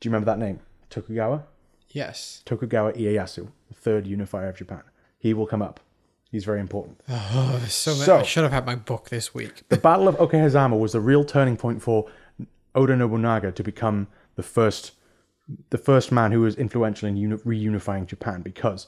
Do 0.00 0.08
you 0.08 0.10
remember 0.10 0.26
that 0.26 0.38
name? 0.38 0.60
Tokugawa? 0.90 1.44
Yes. 1.90 2.42
Tokugawa 2.46 2.92
Ieyasu, 2.94 3.48
the 3.68 3.74
third 3.74 4.06
unifier 4.06 4.48
of 4.48 4.56
Japan. 4.56 4.82
He 5.18 5.32
will 5.34 5.46
come 5.46 5.62
up. 5.62 5.80
He's 6.30 6.44
very 6.44 6.60
important. 6.60 7.00
Oh, 7.08 7.62
so. 7.68 7.92
So- 7.92 8.18
I 8.18 8.22
should 8.22 8.42
have 8.42 8.52
had 8.52 8.66
my 8.66 8.74
book 8.74 9.10
this 9.10 9.34
week. 9.34 9.62
The 9.68 9.76
Battle 9.76 10.08
of 10.08 10.16
Okehazama 10.16 10.78
was 10.78 10.92
the 10.92 11.00
real 11.00 11.24
turning 11.24 11.56
point 11.56 11.82
for 11.82 12.06
Oda 12.74 12.94
Nobunaga 12.96 13.52
to 13.54 13.62
become 13.62 14.08
the 14.34 14.42
first, 14.42 14.92
the 15.70 15.78
first 15.78 16.10
man 16.10 16.32
who 16.32 16.40
was 16.40 16.56
influential 16.56 17.08
in 17.08 17.16
uni- 17.16 17.36
reunifying 17.36 18.06
Japan 18.06 18.40
because 18.42 18.86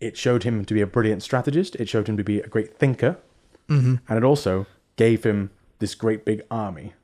it 0.00 0.16
showed 0.16 0.42
him 0.44 0.64
to 0.64 0.72
be 0.74 0.80
a 0.80 0.86
brilliant 0.86 1.22
strategist. 1.22 1.76
It 1.76 1.88
showed 1.88 2.08
him 2.08 2.16
to 2.16 2.24
be 2.24 2.40
a 2.40 2.46
great 2.48 2.78
thinker, 2.78 3.18
Mm-hmm. 3.68 3.96
and 4.08 4.16
it 4.16 4.24
also 4.24 4.66
gave 4.96 5.24
him 5.24 5.50
this 5.78 5.94
great 5.94 6.24
big 6.24 6.42
army 6.50 6.94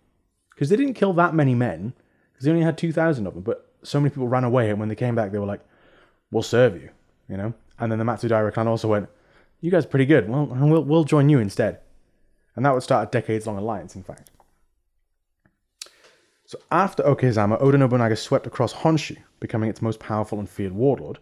because 0.51 0.69
they 0.71 0.77
didn't 0.77 0.95
kill 0.95 1.13
that 1.13 1.35
many 1.35 1.55
men 1.55 1.93
because 2.33 2.45
they 2.45 2.51
only 2.51 2.65
had 2.65 2.79
two 2.79 2.93
thousand 2.93 3.27
of 3.27 3.35
them, 3.35 3.43
but 3.43 3.71
so 3.83 4.01
many 4.01 4.11
people 4.11 4.29
ran 4.29 4.45
away, 4.45 4.71
and 4.71 4.81
when 4.81 4.89
they 4.89 4.95
came 4.95 5.15
back, 5.15 5.31
they 5.31 5.39
were 5.39 5.47
like, 5.47 5.61
"We'll 6.31 6.43
serve 6.43 6.75
you," 6.81 6.91
you 7.29 7.37
know. 7.37 7.55
And 7.79 7.93
then 7.93 7.99
the 7.99 8.05
Matsudaira 8.05 8.53
clan 8.53 8.67
also 8.67 8.89
went, 8.89 9.09
"You 9.61 9.71
guys 9.71 9.85
are 9.85 9.89
pretty 9.89 10.07
good. 10.07 10.29
Well, 10.29 10.47
we'll 10.47 10.85
we'll 10.85 11.05
join 11.05 11.29
you 11.29 11.39
instead." 11.39 11.81
And 12.57 12.65
that 12.65 12.73
would 12.73 12.83
start 12.83 13.09
a 13.09 13.11
decades 13.11 13.47
long 13.47 13.59
alliance, 13.59 13.95
in 13.97 14.03
fact. 14.03 14.31
So 16.47 16.59
after 16.71 17.03
Okehazama, 17.03 17.61
Oda 17.61 17.79
Nobunaga 17.79 18.17
swept 18.17 18.47
across 18.47 18.73
Honshu, 18.73 19.17
becoming 19.41 19.71
its 19.71 19.83
most 19.83 19.99
powerful 19.99 20.39
and 20.39 20.49
feared 20.49 20.73
warlord, 20.73 21.19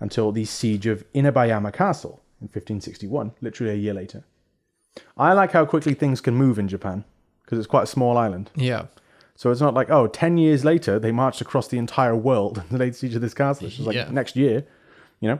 until 0.00 0.32
the 0.32 0.44
siege 0.44 0.86
of 0.86 1.10
Inabayama 1.12 1.72
Castle 1.72 2.22
in 2.40 2.48
1561, 2.48 3.32
literally 3.40 3.72
a 3.72 3.76
year 3.76 3.94
later. 3.94 4.24
I 5.16 5.32
like 5.32 5.52
how 5.52 5.64
quickly 5.64 5.94
things 5.94 6.20
can 6.20 6.34
move 6.34 6.58
in 6.58 6.68
Japan, 6.68 7.04
because 7.44 7.58
it's 7.58 7.66
quite 7.66 7.84
a 7.84 7.86
small 7.86 8.16
island. 8.16 8.50
Yeah. 8.54 8.86
So 9.34 9.50
it's 9.50 9.60
not 9.60 9.74
like, 9.74 9.90
oh, 9.90 10.06
10 10.06 10.38
years 10.38 10.64
later, 10.64 10.98
they 10.98 11.12
marched 11.12 11.40
across 11.42 11.68
the 11.68 11.76
entire 11.78 12.16
world 12.16 12.62
and 12.70 12.78
laid 12.78 12.94
siege 12.96 13.14
of 13.14 13.20
this 13.20 13.34
castle. 13.34 13.66
It's 13.66 13.76
just 13.76 13.86
like 13.86 13.96
Yeah. 13.96 14.08
next 14.10 14.34
year, 14.36 14.64
you 15.20 15.28
know? 15.28 15.38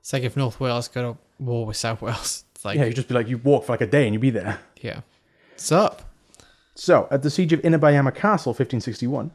It's 0.00 0.12
like 0.12 0.22
if 0.24 0.36
North 0.36 0.58
Wales 0.60 0.88
go 0.88 1.12
to 1.12 1.18
war 1.38 1.66
with 1.66 1.76
South 1.76 2.02
Wales. 2.02 2.44
It's 2.56 2.64
like, 2.64 2.76
Yeah, 2.76 2.82
yeah. 2.84 2.88
you 2.88 2.94
just 2.94 3.08
be 3.08 3.14
like, 3.14 3.28
you 3.28 3.36
walk 3.38 3.66
for 3.66 3.72
like 3.74 3.82
a 3.82 3.86
day 3.86 4.04
and 4.06 4.14
you'd 4.14 4.20
be 4.22 4.30
there. 4.30 4.58
Yeah. 4.80 5.00
What's 5.52 5.70
up? 5.70 6.02
So, 6.74 7.06
at 7.10 7.22
the 7.22 7.28
siege 7.30 7.52
of 7.52 7.60
Inabayama 7.60 8.14
Castle, 8.14 8.50
1561, 8.52 9.30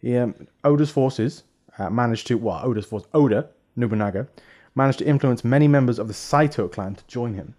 he, 0.00 0.16
um, 0.16 0.34
Oda's 0.64 0.90
forces 0.90 1.44
uh, 1.78 1.90
managed 1.90 2.26
to, 2.28 2.36
well, 2.38 2.60
Oda's 2.64 2.86
force, 2.86 3.04
Oda 3.14 3.48
Nobunaga, 3.76 4.28
managed 4.74 4.98
to 5.00 5.06
influence 5.06 5.44
many 5.44 5.68
members 5.68 5.98
of 5.98 6.08
the 6.08 6.14
Saito 6.14 6.68
clan 6.68 6.94
to 6.96 7.04
join 7.06 7.34
him. 7.34 7.54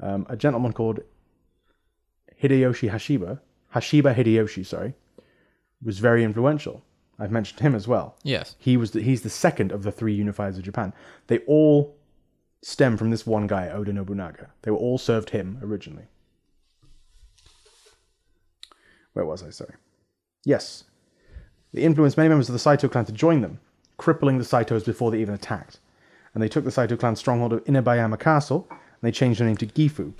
Um, 0.00 0.26
a 0.28 0.36
gentleman 0.36 0.72
called 0.72 1.00
Hideyoshi 2.42 2.90
Hashiba, 2.90 3.40
Hashiba 3.74 4.14
Hideyoshi, 4.14 4.64
sorry, 4.64 4.94
was 5.82 5.98
very 5.98 6.22
influential. 6.24 6.82
I've 7.18 7.30
mentioned 7.30 7.60
him 7.60 7.74
as 7.74 7.88
well. 7.88 8.16
Yes. 8.22 8.56
He 8.58 8.76
was 8.76 8.90
the, 8.90 9.00
he's 9.00 9.22
the 9.22 9.30
second 9.30 9.72
of 9.72 9.82
the 9.82 9.92
three 9.92 10.14
unifiers 10.14 10.58
of 10.58 10.64
Japan. 10.64 10.92
They 11.28 11.38
all 11.40 11.96
stem 12.62 12.96
from 12.96 13.10
this 13.10 13.26
one 13.26 13.46
guy, 13.46 13.68
Oda 13.68 13.92
Nobunaga. 13.92 14.50
They 14.62 14.70
were 14.70 14.76
all 14.76 14.98
served 14.98 15.30
him 15.30 15.58
originally. 15.62 16.08
Where 19.14 19.24
was 19.24 19.42
I? 19.42 19.50
Sorry. 19.50 19.74
Yes. 20.44 20.84
They 21.72 21.82
influenced 21.82 22.18
many 22.18 22.28
members 22.28 22.48
of 22.48 22.52
the 22.52 22.58
Saito 22.58 22.88
clan 22.88 23.06
to 23.06 23.12
join 23.12 23.40
them, 23.40 23.60
crippling 23.96 24.36
the 24.36 24.44
Saitos 24.44 24.84
before 24.84 25.10
they 25.10 25.20
even 25.20 25.34
attacked. 25.34 25.80
And 26.34 26.42
they 26.42 26.48
took 26.48 26.64
the 26.64 26.70
Saito 26.70 26.96
clan's 26.96 27.18
stronghold 27.18 27.54
of 27.54 27.64
Inabayama 27.64 28.20
Castle 28.20 28.68
they 29.02 29.12
changed 29.12 29.40
their 29.40 29.46
name 29.46 29.56
to 29.58 29.66
Gifu 29.66 30.12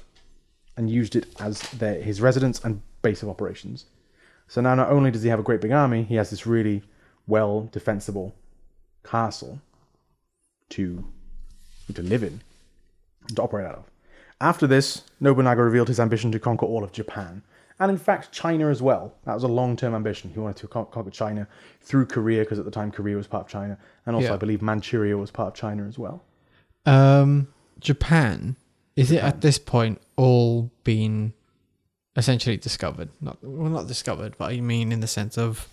and 0.77 0.91
used 0.91 1.17
it 1.17 1.27
as 1.41 1.61
their, 1.73 2.01
his 2.01 2.21
residence 2.21 2.63
and 2.65 2.83
base 3.03 3.23
of 3.23 3.29
operations. 3.29 3.87
So 4.49 4.61
now 4.61 4.75
not 4.75 4.91
only 4.91 5.11
does 5.11 5.23
he 5.23 5.29
have 5.29 5.41
a 5.41 5.43
great 5.43 5.61
big 5.61 5.73
army, 5.73 6.03
he 6.05 6.15
has 6.17 6.31
this 6.31 6.47
really 6.47 6.83
well 7.27 7.69
defensible 7.73 8.35
castle 9.05 9.61
to 10.71 11.05
to 11.95 12.03
live 12.03 12.23
in, 12.25 12.41
and 13.29 13.37
to 13.37 13.43
operate 13.43 13.67
out 13.67 13.77
of. 13.77 13.85
After 14.41 14.67
this, 14.67 15.03
Nobunaga 15.21 15.63
revealed 15.63 15.89
his 15.89 16.01
ambition 16.01 16.33
to 16.33 16.39
conquer 16.41 16.67
all 16.67 16.83
of 16.85 16.91
Japan, 16.93 17.43
and 17.79 17.91
in 17.91 17.97
fact 17.97 18.33
China 18.33 18.69
as 18.69 18.83
well. 18.83 19.15
That 19.25 19.35
was 19.35 19.45
a 19.45 19.49
long-term 19.49 19.95
ambition. 19.95 20.31
He 20.31 20.41
wanted 20.41 20.57
to 20.57 20.69
con- 20.69 20.87
conquer 20.91 21.11
China 21.11 21.47
through 21.81 22.07
Korea 22.07 22.43
because 22.43 22.59
at 22.59 22.65
the 22.65 22.71
time 22.73 22.91
Korea 22.91 23.17
was 23.17 23.27
part 23.29 23.45
of 23.47 23.49
China, 23.49 23.79
and 24.05 24.15
also 24.17 24.29
Yeah. 24.29 24.35
I 24.35 24.39
believe 24.39 24.63
Manchuria 24.63 25.17
was 25.17 25.31
part 25.31 25.49
of 25.49 25.55
China 25.55 25.87
as 25.87 25.99
well. 25.99 26.23
Um, 26.85 27.49
Japan. 27.81 28.57
Is 28.97 29.13
it 29.13 29.23
at 29.23 29.41
this 29.43 29.59
point 29.59 30.01
all 30.17 30.71
been 30.85 31.33
essentially 32.17 32.57
discovered? 32.57 33.11
Not 33.21 33.39
well, 33.43 33.71
not 33.71 33.87
discovered, 33.87 34.37
but 34.39 34.51
I 34.53 34.61
mean 34.61 34.91
in 34.93 35.01
the 35.01 35.07
sense 35.07 35.37
of 35.39 35.69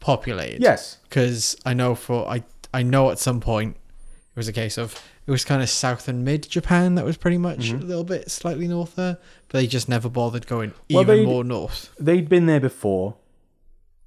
populated. 0.00 0.60
Yes, 0.62 0.98
Because 1.08 1.56
I 1.64 1.74
know 1.74 1.94
for 1.94 2.28
I 2.28 2.44
I 2.72 2.82
know 2.82 3.10
at 3.10 3.18
some 3.18 3.40
point 3.40 3.76
it 3.76 4.36
was 4.36 4.48
a 4.48 4.52
case 4.52 4.76
of 4.76 5.00
it 5.26 5.30
was 5.30 5.44
kind 5.44 5.62
of 5.62 5.70
south 5.70 6.06
and 6.08 6.22
mid 6.24 6.48
Japan 6.50 6.96
that 6.96 7.04
was 7.04 7.16
pretty 7.16 7.38
much 7.38 7.70
Mm-hmm. 7.70 7.82
a 7.82 7.86
little 7.86 8.04
bit 8.04 8.30
slightly 8.30 8.68
north 8.68 8.96
there, 8.96 9.16
but 9.48 9.58
they 9.58 9.66
just 9.66 9.88
never 9.88 10.10
bothered 10.10 10.46
going 10.46 10.74
Well, 10.90 11.02
even 11.02 11.24
more 11.24 11.44
north. 11.44 11.94
they'd 11.98 12.28
been 12.28 12.44
there 12.46 12.60
before. 12.60 13.16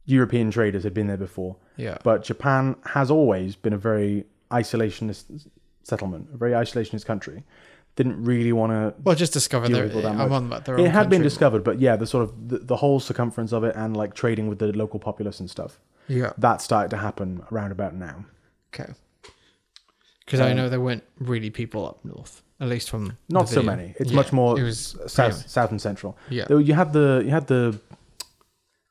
European 0.06 0.52
traders 0.52 0.84
had 0.84 0.94
been 0.94 1.08
there 1.08 1.18
before. 1.18 1.58
Yeah. 1.76 1.98
But 2.04 2.24
Japan 2.24 2.76
has 2.86 3.12
always 3.12 3.56
been 3.58 3.74
a 3.74 3.78
very 3.78 4.26
isolationist 4.52 5.48
settlement, 5.84 6.30
a 6.34 6.38
very 6.38 6.52
isolationist 6.52 7.06
country. 7.06 7.44
Didn't 7.98 8.24
really 8.24 8.54
want 8.54 8.72
to. 8.72 8.94
Well, 9.04 9.16
just 9.16 9.34
discover 9.34 9.68
their. 9.68 9.86
I'm 10.08 10.32
on 10.32 10.46
about 10.46 10.66
their 10.66 10.78
It 10.78 10.84
own 10.84 10.90
had 10.92 11.10
been 11.10 11.24
discovered, 11.24 11.64
but 11.64 11.80
yeah, 11.80 11.96
the 11.96 12.06
sort 12.08 12.24
of 12.24 12.48
the, 12.48 12.60
the 12.60 12.76
whole 12.78 13.00
circumference 13.00 13.52
of 13.52 13.64
it 13.64 13.76
and 13.76 13.98
like 13.98 14.14
trading 14.14 14.48
with 14.48 14.60
the 14.60 14.68
local 14.72 15.00
populace 15.00 15.40
and 15.40 15.50
stuff 15.50 15.80
Yeah. 16.08 16.32
that 16.38 16.62
started 16.62 16.92
to 16.92 16.98
happen 16.98 17.44
around 17.52 17.72
about 17.72 17.96
now. 17.96 18.26
Okay. 18.74 18.94
Because 20.24 20.40
I 20.42 20.52
um, 20.52 20.58
know 20.58 20.70
there 20.70 20.80
weren't 20.80 21.04
really 21.20 21.50
people 21.50 21.88
up 21.88 22.06
north, 22.06 22.44
at 22.60 22.68
least 22.70 22.88
from 22.90 23.18
Not 23.30 23.50
so 23.50 23.64
many. 23.64 23.96
It's 23.98 24.12
Yeah, 24.12 24.16
much 24.16 24.32
more 24.32 24.60
It 24.60 24.64
was 24.64 24.96
south, 25.08 25.50
south 25.50 25.72
and 25.72 25.82
central. 25.82 26.16
Yeah. 26.30 26.46
Though 26.48 26.60
you 26.60 26.76
had 26.76 26.94
the 26.94 27.24
you 27.26 27.32
had 27.32 27.48
the 27.48 27.80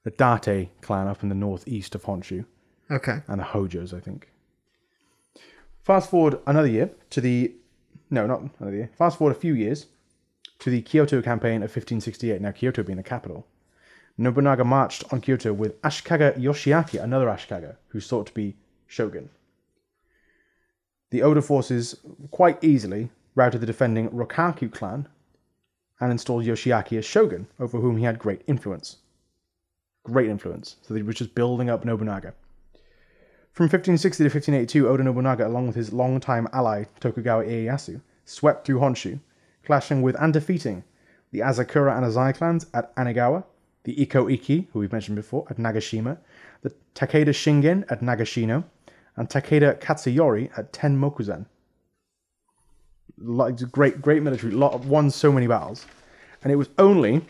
the 0.03 0.11
Date 0.11 0.71
clan 0.83 1.07
up 1.07 1.23
in 1.23 1.29
the 1.29 1.35
northeast 1.37 1.95
of 1.95 2.03
Honshu. 2.05 2.45
Okay. 2.91 3.19
and 3.29 3.39
the 3.41 3.45
Hojos, 3.45 3.95
I 3.95 4.01
think. 4.01 4.31
Fast 5.85 6.11
forward 6.11 6.41
another 6.47 6.69
year 6.69 6.91
to 7.11 7.21
the 7.21 7.53
no, 8.11 8.27
not 8.27 8.43
another 8.61 8.77
year. 8.77 8.91
Fast 8.97 9.19
forward 9.19 9.37
a 9.37 9.41
few 9.41 9.55
years 9.55 9.87
to 10.61 10.71
the 10.71 10.83
Kyoto 10.83 11.23
campaign 11.23 11.57
of 11.57 11.71
1568. 11.71 12.41
Now 12.41 12.53
Kyoto 12.53 12.83
being 12.83 12.97
the 12.97 13.03
capital, 13.03 13.47
Nobunaga 14.19 14.65
marched 14.65 15.05
on 15.13 15.21
Kyoto 15.21 15.53
with 15.53 15.81
Ashikaga 15.83 16.37
Yoshiaki, 16.39 17.03
another 17.03 17.27
Ashikaga 17.27 17.77
who 17.89 18.01
sought 18.01 18.27
to 18.27 18.35
be 18.35 18.57
shogun. 18.87 19.29
The 21.11 21.23
Oda 21.23 21.43
forces 21.43 21.97
quite 22.31 22.63
easily 22.65 23.11
routed 23.35 23.61
the 23.61 23.67
defending 23.67 24.09
Rokkaku 24.11 24.73
clan 24.73 25.09
and 26.01 26.11
installed 26.11 26.45
Yoshiaki 26.45 26.99
as 26.99 27.05
shogun, 27.05 27.47
over 27.59 27.79
whom 27.79 27.97
he 27.97 28.05
had 28.05 28.19
great 28.19 28.43
influence. 28.47 28.97
Great 30.03 30.29
influence. 30.29 30.77
So 30.83 30.95
he 30.95 31.03
was 31.03 31.17
just 31.17 31.35
building 31.35 31.71
up 31.71 31.85
Nobunaga. 31.85 32.35
From 33.57 33.71
1560 33.71 34.19
to 34.19 34.29
1582, 34.29 34.87
Oda 34.87 35.03
Nobunaga, 35.03 35.47
along 35.47 35.67
with 35.67 35.77
his 35.77 35.91
longtime 35.91 36.47
ally 36.53 36.85
Tokugawa 37.01 37.43
Ieyasu, 37.43 38.03
swept 38.27 38.67
through 38.67 38.81
Honshu, 38.81 39.19
clashing 39.65 40.03
with 40.03 40.15
and 40.21 40.31
defeating 40.31 40.85
the 41.33 41.39
Asakura 41.39 41.97
and 41.97 42.05
Azai 42.05 42.37
clans 42.37 42.67
at 42.75 42.95
Anegawa, 42.97 43.45
the 43.85 43.95
Ikko-ikki, 43.95 44.69
who 44.71 44.81
we've 44.81 44.93
mentioned 44.93 45.17
before, 45.17 45.47
at 45.49 45.57
Nagashima, 45.57 46.19
the 46.61 46.75
Takeda 46.95 47.29
Shingen 47.29 47.91
at 47.91 48.03
Nagashino, 48.03 48.65
and 49.17 49.31
Takeda 49.31 49.81
Katsuyori 49.81 50.51
at 50.59 50.75
Tenmokuzan. 50.75 51.47
Like 53.17 53.57
great, 53.73 54.03
great 54.03 54.23
military, 54.23 54.53
lot 54.53 54.85
won 54.85 55.11
so 55.11 55.33
many 55.33 55.47
battles, 55.47 55.87
and 56.45 56.53
it 56.53 56.57
was 56.57 56.69
only 56.77 57.25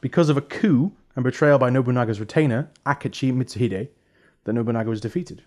because 0.00 0.30
of 0.30 0.38
a 0.38 0.40
coup 0.40 0.90
and 1.16 1.22
betrayal 1.22 1.58
by 1.58 1.68
Nobunaga's 1.68 2.18
retainer 2.18 2.70
Akechi 2.86 3.30
Mitsuhide 3.30 3.88
that 4.44 4.52
Nobunaga 4.52 4.90
was 4.90 5.00
defeated. 5.00 5.42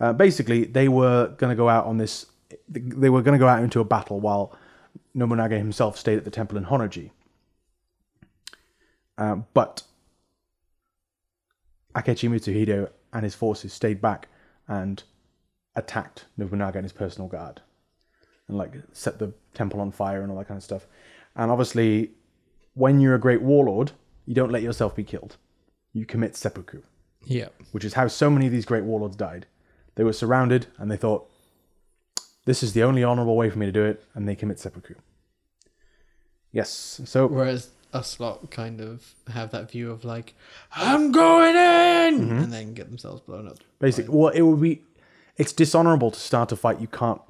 Uh, 0.00 0.12
basically, 0.12 0.64
they 0.64 0.88
were 0.88 1.28
going 1.36 1.50
to 1.50 1.56
go 1.56 1.68
out 1.68 1.86
on 1.86 1.98
this. 1.98 2.26
They 2.68 3.10
were 3.10 3.22
going 3.22 3.38
to 3.38 3.38
go 3.38 3.48
out 3.48 3.62
into 3.62 3.80
a 3.80 3.84
battle 3.84 4.20
while 4.20 4.56
Nobunaga 5.12 5.58
himself 5.58 5.98
stayed 5.98 6.18
at 6.18 6.24
the 6.24 6.30
temple 6.30 6.56
in 6.56 6.64
Honnoji. 6.64 7.10
Uh, 9.18 9.36
but 9.52 9.82
Akechi 11.94 12.28
Mitsuhide 12.28 12.90
and 13.12 13.24
his 13.24 13.34
forces 13.34 13.72
stayed 13.72 14.00
back 14.00 14.28
and 14.66 15.02
attacked 15.76 16.24
Nobunaga 16.36 16.78
and 16.78 16.84
his 16.84 16.92
personal 16.92 17.28
guard, 17.28 17.60
and 18.48 18.56
like 18.56 18.72
set 18.92 19.18
the 19.18 19.32
temple 19.52 19.80
on 19.80 19.92
fire 19.92 20.22
and 20.22 20.30
all 20.32 20.38
that 20.38 20.48
kind 20.48 20.58
of 20.58 20.64
stuff. 20.64 20.86
And 21.36 21.50
obviously, 21.50 22.12
when 22.74 23.00
you're 23.00 23.14
a 23.14 23.20
great 23.20 23.42
warlord, 23.42 23.92
you 24.26 24.34
don't 24.34 24.52
let 24.52 24.62
yourself 24.62 24.96
be 24.96 25.04
killed. 25.04 25.36
You 25.92 26.06
commit 26.06 26.34
seppuku. 26.34 26.82
Yeah. 27.26 27.48
which 27.72 27.84
is 27.84 27.94
how 27.94 28.08
so 28.08 28.30
many 28.30 28.46
of 28.46 28.52
these 28.52 28.64
great 28.64 28.84
warlords 28.84 29.16
died. 29.16 29.46
They 29.94 30.04
were 30.04 30.12
surrounded 30.12 30.66
and 30.78 30.90
they 30.90 30.96
thought, 30.96 31.30
this 32.44 32.62
is 32.62 32.72
the 32.72 32.82
only 32.82 33.02
honorable 33.02 33.36
way 33.36 33.50
for 33.50 33.58
me 33.58 33.66
to 33.66 33.72
do 33.72 33.84
it, 33.84 34.04
and 34.14 34.28
they 34.28 34.34
commit 34.34 34.58
seppuku. 34.58 34.94
Yes, 36.52 37.00
so 37.04 37.26
Whereas 37.26 37.70
us 37.92 38.20
lot 38.20 38.50
kind 38.50 38.80
of 38.80 39.14
have 39.32 39.50
that 39.52 39.70
view 39.70 39.90
of 39.90 40.04
like, 40.04 40.34
I'm 40.72 41.10
going 41.10 41.56
in, 41.56 42.20
mm-hmm. 42.20 42.38
and 42.38 42.52
then 42.52 42.74
get 42.74 42.88
themselves 42.88 43.22
blown 43.22 43.48
up. 43.48 43.58
basic. 43.78 44.06
Well, 44.08 44.28
it 44.28 44.42
would 44.42 44.60
be. 44.60 44.82
It's 45.36 45.52
dishonorable 45.52 46.12
to 46.12 46.20
start 46.20 46.52
a 46.52 46.56
fight 46.56 46.80
you 46.80 46.86
can't. 46.86 47.20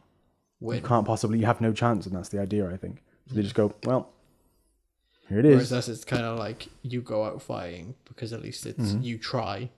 You 0.61 0.81
can't 0.81 1.07
possibly. 1.07 1.39
You 1.39 1.47
have 1.47 1.61
no 1.61 1.73
chance, 1.73 2.07
and 2.07 2.15
that's 2.15 2.31
the 2.31 2.41
idea. 2.41 2.69
I 2.69 2.77
think. 2.77 3.03
So 3.29 3.37
they 3.37 3.43
just 3.43 3.55
go. 3.55 3.75
Well, 3.85 4.11
here 5.29 5.39
it 5.39 5.47
is. 5.47 5.55
Whereas 5.55 5.73
us, 5.73 5.89
it's 5.89 6.05
kind 6.05 6.25
of 6.25 6.39
like 6.39 6.69
you 6.83 7.01
go 7.01 7.25
out 7.25 7.41
fighting 7.41 7.95
because 8.05 8.33
at 8.33 8.43
least 8.43 8.67
it's 8.67 8.79
mm-hmm. 8.93 9.03
you 9.03 9.19
try. 9.19 9.71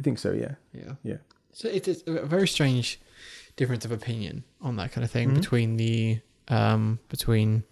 I 0.00 0.02
think 0.02 0.18
so. 0.18 0.32
Yeah. 0.32 0.54
Yeah. 0.72 0.92
Yeah. 1.04 1.16
So 1.52 1.68
it 1.68 1.86
is 1.86 2.02
a 2.06 2.24
very 2.26 2.48
strange 2.48 2.98
difference 3.56 3.84
of 3.84 3.92
opinion 3.92 4.44
on 4.62 4.76
that 4.76 4.92
kind 4.92 5.04
of 5.04 5.10
thing 5.10 5.34
between 5.34 5.76
the 5.76 6.20
um 6.48 6.98
between 7.08 7.64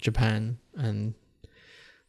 Japan 0.00 0.58
and 0.76 1.14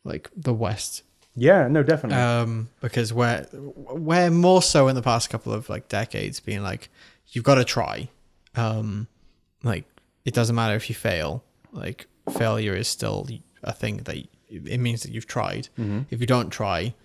like 0.03 0.29
the 0.35 0.53
West. 0.53 1.03
Yeah. 1.35 1.67
No. 1.67 1.83
Definitely. 1.83 2.17
Um 2.21 2.69
because 2.81 3.13
we're 3.13 3.45
we're 3.53 4.29
more 4.31 4.61
so 4.61 4.87
in 4.87 4.95
the 4.95 5.01
past 5.01 5.29
couple 5.29 5.53
of 5.53 5.69
like 5.69 5.87
decades 5.87 6.39
being 6.39 6.63
like 6.63 6.89
you've 7.29 7.43
got 7.45 7.55
to 7.55 7.63
try. 7.63 8.09
Um 8.55 9.07
like 9.63 9.85
it 10.25 10.33
doesn't 10.33 10.55
matter 10.55 10.75
if 10.75 10.89
you 10.89 10.95
fail. 10.95 11.43
Like 11.71 12.07
failure 12.31 12.75
is 12.75 12.87
still 12.87 13.27
a 13.63 13.73
thing 13.73 13.97
that 13.97 14.15
y- 14.15 14.27
it 14.49 14.79
means 14.79 15.03
that 15.03 15.11
you've 15.11 15.27
tried. 15.27 15.69
If 16.09 16.19
you 16.21 16.25
don't 16.27 16.49
try, 16.49 16.95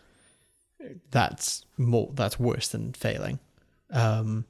that's 1.10 1.64
more 1.76 2.10
that's 2.14 2.38
worse 2.38 2.68
than 2.68 2.92
failing. 2.92 3.38
Um, 3.90 4.44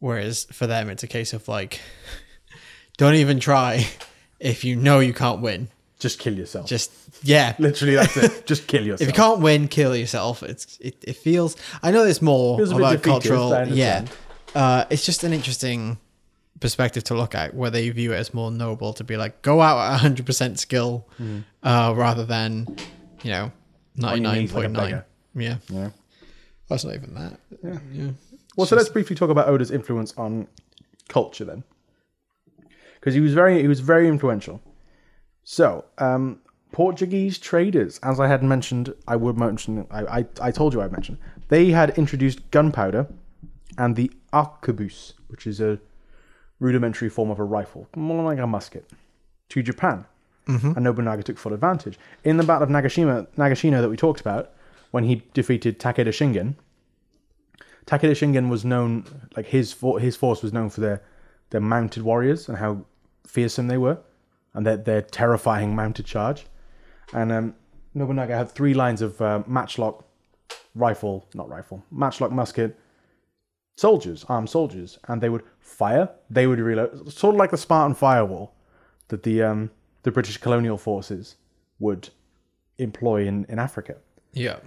Whereas 0.00 0.44
for 0.52 0.66
them, 0.66 0.90
it's 0.90 1.02
a 1.02 1.06
case 1.06 1.32
of 1.32 1.48
like, 1.48 1.80
don't 2.98 3.14
even 3.14 3.40
try 3.40 3.86
if 4.38 4.62
you 4.64 4.76
know 4.76 5.00
you 5.00 5.14
can't 5.14 5.40
win. 5.40 5.68
just 5.98 6.18
kill 6.18 6.34
yourself. 6.34 6.66
Just 6.66 6.92
yeah, 7.22 7.54
Literally, 7.58 7.94
that's 7.94 8.16
it. 8.16 8.46
Just 8.46 8.66
kill 8.66 8.84
yourself. 8.84 9.00
if 9.00 9.06
you 9.08 9.14
can't 9.14 9.40
win, 9.40 9.66
kill 9.68 9.96
yourself. 9.96 10.42
It's 10.42 10.76
it, 10.78 11.02
it 11.06 11.16
feels. 11.16 11.56
I 11.82 11.90
know 11.90 12.04
there's 12.04 12.20
more 12.20 12.58
Feels 12.58 12.70
about 12.72 13.02
cultural. 13.02 13.66
Yeah, 13.68 14.04
uh, 14.54 14.84
it's 14.90 15.06
just 15.06 15.24
an 15.24 15.32
interesting 15.32 15.98
perspective 16.60 17.04
to 17.04 17.14
look 17.14 17.34
at 17.34 17.54
where 17.54 17.70
they 17.70 17.88
view 17.90 18.12
it 18.12 18.16
as 18.16 18.32
more 18.34 18.50
noble 18.50 18.92
to 18.94 19.04
be 19.04 19.16
like 19.16 19.40
go 19.42 19.60
out 19.60 19.78
at 19.78 19.90
100 19.92 20.26
percent 20.26 20.58
skill, 20.58 21.08
Mm-hmm. 21.18 21.40
uh, 21.66 21.94
rather 21.96 22.24
than 22.26 22.76
you 23.22 23.30
know 23.30 23.50
On 24.02 24.22
your 24.22 24.32
knees 24.34 24.52
like 24.52 24.66
99.9. 24.68 24.74
beggar. 24.76 25.06
Yeah, 25.34 25.56
Yeah. 25.68 25.90
that's 26.68 26.84
not 26.84 26.94
even 26.94 27.14
that. 27.14 27.38
Yeah, 27.62 27.78
yeah. 27.92 28.10
Well, 28.56 28.66
so 28.66 28.76
let's 28.76 28.88
briefly 28.88 29.16
talk 29.16 29.30
about 29.30 29.48
Oda's 29.48 29.70
influence 29.70 30.14
on 30.16 30.46
culture 31.08 31.44
then, 31.44 31.64
because 32.94 33.14
he 33.14 33.20
was 33.20 33.34
very 33.34 33.60
he 33.60 33.68
was 33.68 33.80
very 33.80 34.08
influential. 34.08 34.60
So, 35.42 35.84
um, 35.98 36.40
Portuguese 36.72 37.38
traders, 37.38 37.98
as 38.02 38.18
I 38.18 38.28
had 38.28 38.42
mentioned, 38.42 38.94
I 39.06 39.16
would 39.16 39.36
mention, 39.38 39.86
I, 39.90 40.20
I, 40.20 40.26
I 40.40 40.50
told 40.50 40.72
you 40.72 40.80
I 40.80 40.88
mentioned, 40.88 41.18
they 41.48 41.70
had 41.70 41.90
introduced 41.98 42.50
gunpowder 42.50 43.06
and 43.76 43.94
the 43.94 44.10
arquebus, 44.32 45.12
which 45.28 45.46
is 45.46 45.60
a 45.60 45.78
rudimentary 46.60 47.08
form 47.10 47.30
of 47.30 47.38
a 47.38 47.44
rifle, 47.44 47.88
more 47.94 48.24
like 48.24 48.38
a 48.38 48.46
musket, 48.46 48.90
to 49.50 49.62
Japan. 49.62 50.06
And 50.46 50.76
Nobunaga 50.84 51.22
took 51.22 51.38
full 51.38 51.52
advantage. 51.54 51.98
In 52.24 52.36
the 52.38 52.42
Battle 52.44 52.64
of 52.64 52.68
Nagashima, 52.70 53.26
Nagashino 53.36 53.80
that 53.80 53.88
we 53.88 53.96
talked 53.96 54.20
about, 54.20 54.50
when 54.94 55.02
he 55.02 55.22
defeated 55.34 55.80
Takeda 55.80 56.12
Shingen, 56.12 56.54
Takeda 57.84 58.12
Shingen 58.12 58.48
was 58.48 58.64
known, 58.64 59.04
like 59.36 59.46
his 59.46 59.72
for, 59.72 59.98
his 59.98 60.14
force 60.14 60.40
was 60.40 60.52
known 60.52 60.70
for 60.70 60.80
their 60.82 61.02
their 61.50 61.60
mounted 61.60 62.04
warriors 62.04 62.48
and 62.48 62.56
how 62.56 62.84
fearsome 63.26 63.66
they 63.66 63.76
were, 63.76 63.98
and 64.52 64.64
their 64.64 64.76
their 64.76 65.02
terrifying 65.02 65.74
mounted 65.74 66.06
charge. 66.06 66.46
And 67.12 67.32
um, 67.32 67.54
Nobunaga 67.92 68.36
had 68.36 68.52
three 68.52 68.72
lines 68.72 69.02
of 69.02 69.20
uh, 69.20 69.42
matchlock 69.48 70.04
rifle, 70.76 71.26
not 71.34 71.48
rifle, 71.48 71.82
matchlock 71.90 72.30
musket 72.30 72.78
soldiers, 73.76 74.24
armed 74.28 74.48
soldiers, 74.48 75.00
and 75.08 75.20
they 75.20 75.28
would 75.28 75.42
fire, 75.58 76.08
they 76.30 76.46
would 76.46 76.60
reload, 76.60 77.12
sort 77.12 77.34
of 77.34 77.40
like 77.40 77.50
the 77.50 77.58
Spartan 77.58 77.96
firewall 77.96 78.54
that 79.08 79.24
the 79.24 79.42
um, 79.42 79.72
the 80.04 80.12
British 80.12 80.36
colonial 80.36 80.78
forces 80.78 81.34
would 81.80 82.10
employ 82.78 83.26
in, 83.26 83.44
in 83.48 83.58
Africa 83.58 83.96
yeah. 84.34 84.58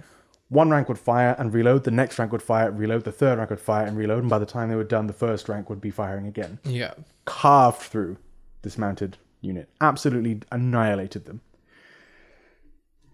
One 0.48 0.70
rank 0.70 0.88
would 0.88 0.98
fire 0.98 1.36
and 1.38 1.52
reload, 1.52 1.84
the 1.84 1.90
next 1.90 2.18
rank 2.18 2.32
would 2.32 2.42
fire, 2.42 2.70
reload, 2.70 3.04
the 3.04 3.12
third 3.12 3.38
rank 3.38 3.50
would 3.50 3.60
fire 3.60 3.86
and 3.86 3.96
reload, 3.96 4.20
and 4.20 4.30
by 4.30 4.38
the 4.38 4.46
time 4.46 4.68
they 4.68 4.76
were 4.76 4.84
done, 4.84 5.06
the 5.06 5.12
first 5.12 5.48
rank 5.48 5.68
would 5.68 5.80
be 5.80 5.90
firing 5.90 6.26
again. 6.26 6.58
Yeah. 6.64 6.94
Carved 7.26 7.82
through 7.82 8.16
this 8.62 8.78
mounted 8.78 9.18
unit, 9.40 9.68
absolutely 9.80 10.40
annihilated 10.50 11.26
them. 11.26 11.42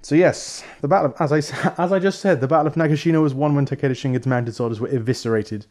So 0.02 0.14
yes, 0.14 0.62
the 0.82 0.88
battle 0.88 1.12
of, 1.12 1.16
as 1.18 1.32
I 1.32 1.38
as 1.82 1.90
I 1.90 1.98
just 1.98 2.20
said, 2.20 2.40
the 2.40 2.46
battle 2.46 2.66
of 2.66 2.74
Nagashino 2.74 3.22
was 3.22 3.34
won 3.34 3.54
when 3.54 3.66
Takeda 3.66 3.92
Shingen's 3.92 4.26
mounted 4.26 4.54
soldiers 4.54 4.78
were 4.78 4.88
eviscerated 4.88 5.66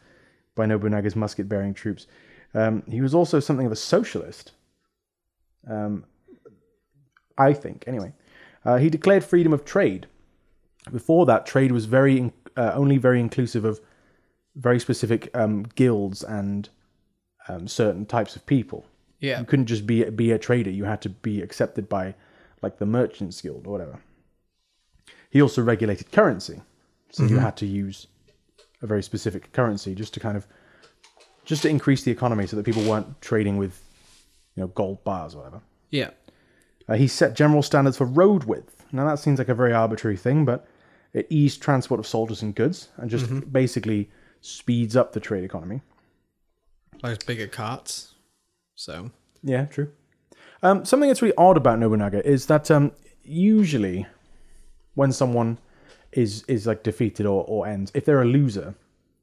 by 0.56 0.65
Nobunaga's 0.65 1.15
musket-bearing 1.15 1.73
troops. 1.76 2.08
Um, 2.54 2.84
he 2.89 3.02
was 3.02 3.13
also 3.15 3.39
something 3.39 3.65
of 3.65 3.71
a 3.71 3.78
socialist. 3.78 4.52
Um, 5.67 6.06
I 7.38 7.54
think, 7.54 7.86
anyway. 7.88 8.13
Uh, 8.65 8.78
he 8.78 8.89
declared 8.89 9.23
freedom 9.23 9.54
of 9.54 9.65
trade, 9.65 10.08
before 10.91 11.26
that, 11.26 11.46
trade 11.46 11.72
was 11.72 11.86
very 11.86 12.17
in- 12.17 12.34
uh, 12.56 12.72
only 12.76 12.98
very 12.98 13.19
inclusive 13.19 13.65
of 13.65 13.80
very 14.56 14.80
specific 14.80 15.30
um, 15.36 15.63
guilds 15.76 16.24
and 16.24 16.69
um, 17.48 17.67
certain 17.67 18.06
types 18.06 18.36
of 18.36 18.46
people. 18.46 18.86
Yeah. 19.19 19.39
You 19.39 19.46
couldn't 19.46 19.67
just 19.67 19.88
be 19.88 20.04
be 20.10 20.32
a 20.32 20.39
trader; 20.39 20.69
you 20.69 20.84
had 20.84 21.02
to 21.04 21.10
be 21.10 21.41
accepted 21.41 21.88
by 21.88 22.15
like 22.62 22.78
the 22.78 22.86
merchants 22.86 23.41
guild 23.41 23.65
or 23.67 23.72
whatever. 23.72 24.00
He 25.30 25.41
also 25.41 25.62
regulated 25.62 26.12
currency, 26.12 26.62
so 27.10 27.24
you 27.24 27.39
had 27.39 27.58
to 27.58 27.65
use 27.65 28.08
a 28.82 28.88
very 28.88 29.02
specific 29.02 29.52
currency 29.52 29.96
just 29.96 30.13
to 30.13 30.19
kind 30.19 30.38
of 30.38 30.46
just 31.46 31.63
to 31.63 31.69
increase 31.69 32.04
the 32.04 32.12
economy, 32.12 32.48
so 32.48 32.56
that 32.56 32.65
people 32.65 32.84
weren't 32.84 33.22
trading 33.22 33.58
with 33.58 33.82
you 34.56 34.62
know 34.62 34.67
gold 34.67 35.04
bars 35.04 35.34
or 35.34 35.39
whatever. 35.39 35.62
Yeah. 35.89 36.12
Uh, 36.88 36.96
he 36.96 37.08
set 37.08 37.34
general 37.34 37.63
standards 37.63 37.98
for 37.98 38.06
road 38.06 38.43
width. 38.43 38.86
Now 38.91 39.08
that 39.08 39.19
seems 39.19 39.39
like 39.39 39.50
a 39.50 39.56
very 39.56 39.74
arbitrary 39.74 40.17
thing, 40.17 40.43
but 40.43 40.67
it 41.13 41.28
eased 41.30 41.62
transport 41.62 41.99
of 41.99 42.08
soldiers 42.08 42.41
and 42.41 42.56
goods 42.56 42.89
and 42.97 43.10
just 43.10 43.52
basically 43.52 44.10
speeds 44.41 44.95
up 44.95 45.13
the 45.13 45.19
trade 45.19 45.43
economy. 45.43 45.82
Like 47.02 47.26
bigger 47.26 47.47
carts. 47.47 48.15
So 48.76 49.12
Yeah, 49.43 49.65
true. 49.65 49.91
Um, 50.63 50.86
something 50.86 51.10
that's 51.10 51.21
really 51.21 51.36
odd 51.38 51.58
about 51.58 51.80
Nobunaga 51.80 52.26
is 52.26 52.45
that 52.47 52.71
um, 52.71 52.93
usually 53.23 54.08
when 54.95 55.12
someone 55.12 55.58
is 56.12 56.43
is 56.47 56.65
like 56.65 56.84
defeated 56.84 57.26
or, 57.26 57.43
or 57.47 57.67
ends, 57.67 57.91
if 57.93 58.06
they're 58.06 58.21
a 58.21 58.26
loser 58.26 58.73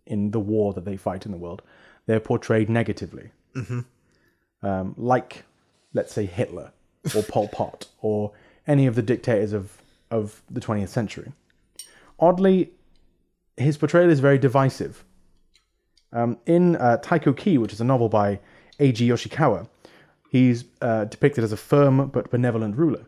in 0.06 0.30
the 0.32 0.40
war 0.40 0.72
that 0.74 0.84
they 0.84 0.96
fight 0.96 1.24
in 1.24 1.32
the 1.32 1.38
world, 1.38 1.62
they're 2.06 2.20
portrayed 2.20 2.68
negatively. 2.68 3.30
Mm-hmm. 3.54 3.80
Um, 4.66 4.94
like, 4.98 5.44
let's 5.94 6.12
say 6.12 6.26
Hitler 6.26 6.72
or 7.16 7.22
Pol 7.22 7.48
Pot 7.48 7.86
or 8.02 8.32
any 8.66 8.86
of 8.86 8.94
the 8.94 9.02
dictators 9.02 9.52
of 9.52 9.80
of 10.10 10.42
the 10.50 10.60
20th 10.60 10.88
century. 10.88 11.32
Oddly, 12.20 12.70
his 13.56 13.76
portrayal 13.76 14.10
is 14.10 14.20
very 14.20 14.38
divisive. 14.38 15.04
Um, 16.12 16.38
in 16.46 16.76
uh, 16.76 16.98
Taiko 16.98 17.32
Ki, 17.32 17.58
which 17.58 17.72
is 17.72 17.80
a 17.80 17.84
novel 17.84 18.08
by 18.08 18.40
Eiji 18.78 19.06
Yoshikawa, 19.06 19.68
he's 20.30 20.64
uh, 20.82 21.04
depicted 21.06 21.44
as 21.44 21.52
a 21.52 21.56
firm 21.56 22.08
but 22.08 22.30
benevolent 22.30 22.76
ruler. 22.76 23.06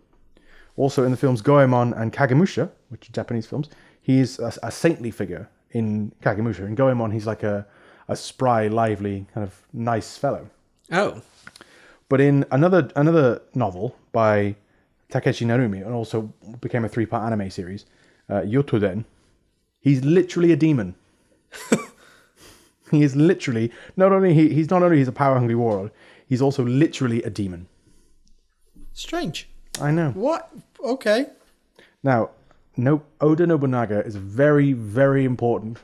Also, 0.76 1.04
in 1.04 1.10
the 1.10 1.16
films 1.16 1.42
Goemon 1.42 1.92
and 1.94 2.12
Kagemusha, 2.12 2.70
which 2.88 3.08
are 3.08 3.12
Japanese 3.12 3.46
films, 3.46 3.68
he's 4.00 4.38
a, 4.38 4.52
a 4.62 4.70
saintly 4.70 5.10
figure 5.10 5.48
in 5.72 6.12
Kagemusha. 6.22 6.60
In 6.60 6.74
Goemon, 6.74 7.10
he's 7.10 7.26
like 7.26 7.42
a, 7.42 7.66
a 8.08 8.16
spry, 8.16 8.68
lively, 8.68 9.26
kind 9.34 9.46
of 9.46 9.60
nice 9.72 10.16
fellow. 10.16 10.48
Oh. 10.90 11.20
But 12.08 12.20
in 12.20 12.44
another 12.50 12.90
another 12.94 13.40
novel 13.54 13.96
by 14.12 14.54
Takeshi 15.10 15.44
Narumi, 15.44 15.84
and 15.84 15.94
also 15.94 16.32
became 16.60 16.84
a 16.84 16.88
three 16.88 17.06
part 17.06 17.24
anime 17.24 17.50
series, 17.50 17.86
uh, 18.32 18.42
Yotoden, 18.42 19.04
he's 19.80 20.04
literally 20.04 20.52
a 20.52 20.56
demon. 20.56 20.94
he 22.90 23.02
is 23.02 23.14
literally 23.14 23.70
not 23.96 24.12
only 24.12 24.32
he, 24.34 24.48
he's 24.54 24.70
not 24.70 24.82
only 24.82 24.98
he's 24.98 25.08
a 25.08 25.12
power 25.12 25.34
hungry 25.34 25.54
warlord, 25.54 25.90
he's 26.26 26.40
also 26.40 26.64
literally 26.64 27.22
a 27.22 27.30
demon. 27.30 27.66
Strange. 28.92 29.48
I 29.80 29.90
know. 29.90 30.10
What? 30.10 30.50
Okay. 30.82 31.26
Now, 32.02 32.30
no 32.76 33.02
Oda 33.20 33.46
Nobunaga 33.46 34.04
is 34.04 34.16
very 34.16 34.72
very 34.72 35.24
important. 35.24 35.78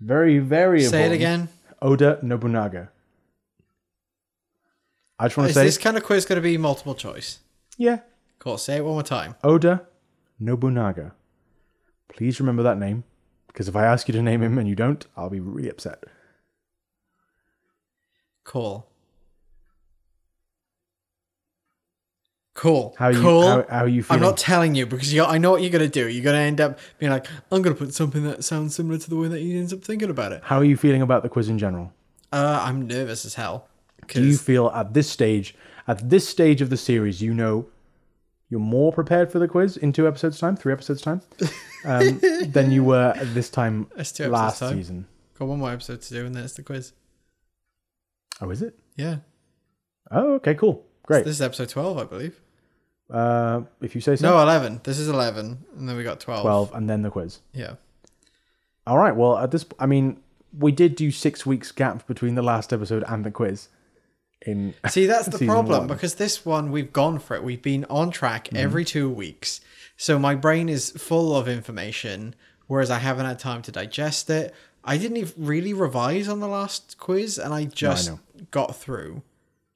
Very 0.00 0.38
very 0.38 0.84
important. 0.84 0.90
Say 0.90 1.06
it 1.06 1.12
again. 1.12 1.48
Oda 1.80 2.18
Nobunaga. 2.22 2.90
I 5.18 5.26
just 5.26 5.36
want 5.36 5.46
to 5.46 5.50
Is 5.50 5.54
say, 5.56 5.64
this 5.64 5.78
kind 5.78 5.96
of 5.96 6.04
quiz 6.04 6.24
going 6.24 6.36
to 6.36 6.42
be 6.42 6.56
multiple 6.58 6.94
choice? 6.94 7.40
yeah, 7.76 8.00
Cool. 8.38 8.56
Say 8.56 8.76
it 8.76 8.84
one 8.84 8.94
more 8.94 9.02
time. 9.02 9.34
Oda 9.42 9.82
Nobunaga. 10.38 11.14
Please 12.08 12.40
remember 12.40 12.62
that 12.62 12.78
name. 12.78 13.04
Because 13.48 13.68
if 13.68 13.76
I 13.76 13.84
ask 13.84 14.08
you 14.08 14.12
to 14.12 14.22
name 14.22 14.42
him 14.42 14.58
and 14.58 14.68
you 14.68 14.76
don't, 14.76 15.04
I'll 15.16 15.30
be 15.30 15.40
really 15.40 15.68
upset. 15.68 16.04
Cool. 18.44 18.86
Cool. 22.54 22.94
How 22.98 23.06
are 23.06 23.12
you? 23.12 23.20
cool. 23.20 23.42
How, 23.42 23.64
how 23.68 23.84
are 23.84 23.88
you 23.88 24.04
I'm 24.10 24.20
not 24.20 24.36
telling 24.36 24.74
you 24.74 24.84
because 24.84 25.12
you 25.12 25.22
I 25.24 25.38
know 25.38 25.52
what 25.52 25.62
you're 25.62 25.70
gonna 25.70 25.86
do. 25.86 26.08
You're 26.08 26.24
gonna 26.24 26.38
end 26.38 26.60
up 26.60 26.78
being 26.98 27.12
like, 27.12 27.26
I'm 27.52 27.62
gonna 27.62 27.76
put 27.76 27.94
something 27.94 28.24
that 28.24 28.42
sounds 28.42 28.74
similar 28.74 28.98
to 28.98 29.10
the 29.10 29.16
way 29.16 29.28
that 29.28 29.38
he 29.38 29.56
ends 29.56 29.72
up 29.72 29.82
thinking 29.82 30.10
about 30.10 30.32
it. 30.32 30.42
How 30.44 30.56
are 30.58 30.64
you 30.64 30.76
feeling 30.76 31.02
about 31.02 31.22
the 31.22 31.28
quiz 31.28 31.48
in 31.48 31.58
general? 31.58 31.92
Uh, 32.32 32.60
I'm 32.64 32.86
nervous 32.86 33.24
as 33.24 33.34
hell. 33.34 33.68
Do 34.08 34.24
you 34.24 34.36
feel 34.36 34.70
at 34.70 34.94
this 34.94 35.08
stage, 35.08 35.54
at 35.86 36.10
this 36.10 36.28
stage 36.28 36.60
of 36.60 36.70
the 36.70 36.76
series, 36.76 37.22
you 37.22 37.32
know 37.34 37.68
you're 38.50 38.60
more 38.60 38.92
prepared 38.92 39.30
for 39.30 39.38
the 39.38 39.48
quiz 39.48 39.76
in 39.76 39.92
two 39.92 40.06
episodes' 40.08 40.38
time, 40.38 40.56
three 40.56 40.72
episodes' 40.72 41.02
time, 41.02 41.20
um, 41.84 42.18
than 42.46 42.70
you 42.70 42.82
were 42.84 43.12
at 43.16 43.34
this 43.34 43.50
time 43.50 43.84
two 43.86 43.94
episodes 44.00 44.30
last 44.30 44.58
time. 44.60 44.76
season? 44.76 45.06
got 45.38 45.46
one 45.48 45.58
more 45.60 45.70
episode 45.72 46.00
to 46.02 46.14
do, 46.14 46.26
and 46.26 46.34
then 46.34 46.44
it's 46.44 46.54
the 46.54 46.62
quiz. 46.62 46.92
Oh, 48.40 48.50
is 48.50 48.62
it? 48.62 48.78
Yeah, 48.96 49.16
Oh, 50.10 50.34
okay, 50.34 50.54
cool, 50.54 50.84
great. 51.04 51.24
this 51.24 51.34
is 51.36 51.42
episode 51.42 51.68
twelve, 51.68 51.98
I 51.98 52.04
believe. 52.04 52.40
Uh, 53.10 53.62
if 53.80 53.94
you 53.94 54.00
say 54.00 54.16
so. 54.16 54.28
No, 54.28 54.42
eleven. 54.42 54.80
This 54.84 54.98
is 54.98 55.08
eleven, 55.08 55.64
and 55.76 55.88
then 55.88 55.96
we 55.96 56.02
got 56.04 56.20
twelve. 56.20 56.42
twelve, 56.42 56.74
and 56.74 56.88
then 56.88 57.02
the 57.02 57.10
quiz. 57.10 57.40
Yeah. 57.52 57.74
All 58.86 58.98
right. 58.98 59.14
Well, 59.14 59.36
at 59.38 59.50
this, 59.50 59.66
I 59.78 59.86
mean, 59.86 60.20
we 60.58 60.72
did 60.72 60.94
do 60.96 61.10
six 61.10 61.44
weeks 61.44 61.72
gap 61.72 62.06
between 62.06 62.34
the 62.36 62.42
last 62.42 62.72
episode 62.72 63.04
and 63.06 63.24
the 63.24 63.30
quiz. 63.30 63.68
In 64.46 64.74
See, 64.88 65.06
that's 65.06 65.26
the 65.28 65.44
problem 65.46 65.80
one. 65.80 65.86
because 65.88 66.14
this 66.14 66.44
one 66.46 66.70
we've 66.70 66.92
gone 66.92 67.18
for 67.18 67.34
it. 67.36 67.42
We've 67.42 67.60
been 67.62 67.84
on 67.90 68.10
track 68.10 68.44
Mm-hmm. 68.46 68.56
every 68.56 68.84
two 68.84 69.10
weeks, 69.10 69.60
so 69.96 70.18
my 70.18 70.34
brain 70.34 70.68
is 70.68 70.90
full 70.90 71.36
of 71.36 71.48
information, 71.48 72.34
whereas 72.66 72.90
I 72.90 72.98
haven't 72.98 73.26
had 73.26 73.38
time 73.38 73.62
to 73.62 73.72
digest 73.72 74.30
it. 74.30 74.54
I 74.84 74.96
didn't 74.96 75.16
even 75.18 75.34
really 75.44 75.72
revise 75.74 76.28
on 76.28 76.40
the 76.40 76.46
last 76.48 76.96
quiz, 76.98 77.36
and 77.38 77.52
I 77.52 77.64
just 77.64 78.10
know. 78.10 78.20
got 78.50 78.76
through. 78.76 79.22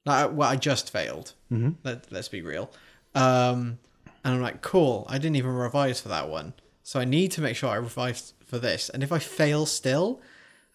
Like, 0.05 0.31
well, 0.33 0.49
I 0.49 0.55
just 0.55 0.89
failed. 0.91 1.33
Mm-hmm. 1.51 1.71
Let, 1.83 2.11
let's 2.11 2.29
be 2.29 2.41
real. 2.41 2.71
Um, 3.15 3.77
and 4.23 4.33
I'm 4.35 4.41
like, 4.41 4.61
cool. 4.61 5.05
I 5.09 5.17
didn't 5.17 5.35
even 5.35 5.51
revise 5.51 5.99
for 6.01 6.09
that 6.09 6.29
one, 6.29 6.53
so 6.83 6.99
I 6.99 7.05
need 7.05 7.31
to 7.33 7.41
make 7.41 7.55
sure 7.57 7.69
I 7.69 7.75
revise 7.75 8.33
for 8.45 8.57
this. 8.59 8.89
And 8.89 9.03
if 9.03 9.11
I 9.11 9.19
fail 9.19 9.65
still, 9.65 10.21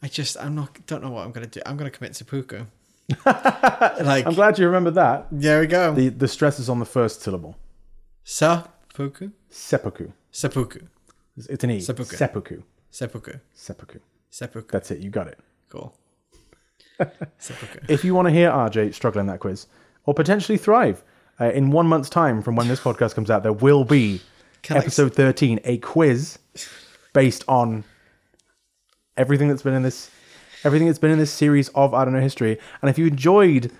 I 0.02 0.08
just 0.08 0.36
I'm 0.38 0.54
not 0.54 0.86
don't 0.86 1.02
know 1.02 1.10
what 1.10 1.24
I'm 1.24 1.32
gonna 1.32 1.46
do. 1.46 1.60
I'm 1.66 1.76
gonna 1.76 1.90
commit 1.90 2.14
seppuku. 2.14 2.66
like 3.26 4.26
I'm 4.26 4.34
glad 4.34 4.58
you 4.58 4.66
remembered 4.66 4.94
that. 4.94 5.26
there 5.32 5.60
we 5.60 5.66
go. 5.66 5.94
The 5.94 6.08
the 6.10 6.28
stress 6.28 6.58
is 6.58 6.68
on 6.68 6.78
the 6.78 6.84
first 6.86 7.22
syllable. 7.22 7.56
Seppuku? 8.24 9.30
Seppuku. 9.48 10.12
Seppuku. 10.30 10.80
It's, 11.36 11.64
an 11.64 11.70
e. 11.70 11.80
Seppuku. 11.80 12.16
Seppuku. 12.16 12.62
Seppuku. 12.90 13.32
Seppuku. 13.54 13.98
Seppuku. 14.30 14.66
That's 14.70 14.90
it. 14.90 14.98
You 14.98 15.08
got 15.10 15.28
it. 15.28 15.38
Cool. 15.70 15.94
Seppuku. 17.38 17.78
If 17.88 18.04
you 18.04 18.14
want 18.14 18.26
to 18.26 18.32
hear 18.32 18.50
RJ 18.50 18.92
struggle 18.92 19.20
in 19.20 19.26
that 19.28 19.40
quiz 19.40 19.66
or 20.04 20.12
potentially 20.14 20.58
thrive 20.58 21.02
uh, 21.40 21.50
in 21.52 21.70
one 21.70 21.86
month's 21.86 22.10
time 22.10 22.42
from 22.42 22.56
when 22.56 22.68
this 22.68 22.80
podcast 22.80 23.14
comes 23.14 23.30
out, 23.30 23.42
there 23.42 23.52
will 23.52 23.84
be 23.84 24.20
Can 24.62 24.76
I- 24.76 24.80
episode 24.80 25.14
13, 25.14 25.60
a 25.64 25.78
quiz 25.78 26.38
based 27.14 27.44
on 27.48 27.84
everything 29.16 29.48
that's 29.48 29.62
been 29.62 29.74
in 29.74 29.82
this 29.82 30.10
everything 30.64 30.86
that's 30.88 30.98
been 30.98 31.10
in 31.10 31.18
this 31.18 31.32
series 31.32 31.68
of 31.70 31.94
I 31.94 32.04
don't 32.04 32.14
know 32.14 32.20
history. 32.20 32.58
And 32.82 32.90
if 32.90 32.98
you 32.98 33.06
enjoyed 33.06 33.72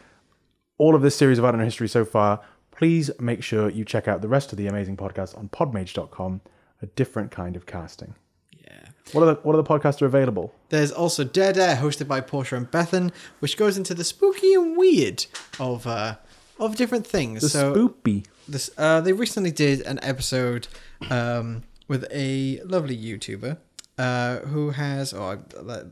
all 0.79 0.95
of 0.95 1.03
this 1.03 1.17
series 1.17 1.39
of 1.39 1.45
I 1.45 1.51
don't 1.51 1.59
know 1.59 1.65
history 1.65 1.89
so 1.89 2.05
far, 2.05 2.41
please 2.71 3.11
make 3.19 3.43
sure 3.43 3.69
you 3.69 3.85
check 3.85 4.07
out 4.09 4.23
the 4.23 4.29
rest 4.29 4.53
of 4.53 4.59
the 4.59 4.67
amazing 4.67 4.97
podcast 4.97 5.37
on 5.37 5.49
podmage.com, 5.49 6.41
a 6.81 6.87
different 6.87 7.31
kind 7.31 7.57
of 7.57 7.67
casting. 7.67 8.15
Yeah. 8.57 8.89
What 9.13 9.23
are 9.23 9.35
the 9.35 9.41
what 9.43 9.55
are 9.55 9.63
the 9.63 9.65
podcasts 9.69 10.01
are 10.03 10.07
available? 10.07 10.55
There's 10.69 10.93
also 10.93 11.25
Dead 11.25 11.59
Air, 11.59 11.77
hosted 11.77 12.07
by 12.07 12.21
Portia 12.21 12.57
and 12.57 12.71
Bethan, 12.71 13.13
which 13.41 13.57
goes 13.57 13.77
into 13.77 13.95
the 13.95 14.05
spooky 14.05 14.55
and 14.55 14.77
weird 14.77 15.27
of 15.59 15.87
uh 15.87 16.17
of 16.61 16.77
different 16.77 17.07
things. 17.07 17.41
The 17.43 17.49
so 17.49 17.75
spoopy. 17.75 18.27
this 18.47 18.71
uh 18.79 19.01
they 19.01 19.13
recently 19.13 19.51
did 19.51 19.81
an 19.83 19.99
episode 20.03 20.69
um 21.11 21.63
with 21.89 22.07
a 22.13 22.61
lovely 22.65 22.97
YouTuber 22.97 23.57
uh 23.99 24.39
who 24.41 24.71
has 24.71 25.13
oh 25.13 25.43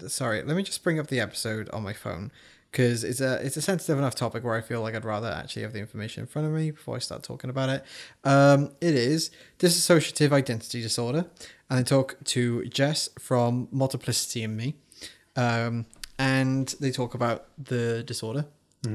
sorry 0.07 0.43
let 0.43 0.57
me 0.57 0.63
just 0.63 0.83
bring 0.83 0.99
up 0.99 1.09
the 1.09 1.21
episode 1.21 1.69
on 1.71 1.83
my 1.83 1.93
phone 1.93 2.31
because 2.77 3.05
it's 3.05 3.23
a 3.23 3.35
it's 3.45 3.57
a 3.57 3.63
sensitive 3.63 3.99
enough 3.99 4.15
topic 4.15 4.45
where 4.45 4.55
I 4.55 4.61
feel 4.61 4.83
like 4.83 4.95
I'd 4.95 5.05
rather 5.05 5.29
actually 5.29 5.63
have 5.63 5.73
the 5.73 5.79
information 5.79 6.23
in 6.23 6.27
front 6.27 6.47
of 6.47 6.53
me 6.53 6.71
before 6.71 6.97
I 6.97 6.99
start 6.99 7.23
talking 7.23 7.49
about 7.49 7.71
it. 7.71 7.85
Um, 8.23 8.73
it 8.83 8.95
is 8.95 9.31
dissociative 9.59 10.31
identity 10.31 10.83
disorder, 10.83 11.25
and 11.71 11.79
I 11.79 11.83
talk 11.83 12.17
to 12.25 12.67
Jess 12.67 13.09
from 13.19 13.69
Multiplicity 13.71 14.45
and 14.45 14.57
Me, 14.59 14.75
um, 15.37 15.87
and 16.19 16.69
they 16.79 16.91
talk 16.91 17.15
about 17.15 17.47
the 17.57 18.03
disorder, 18.03 18.45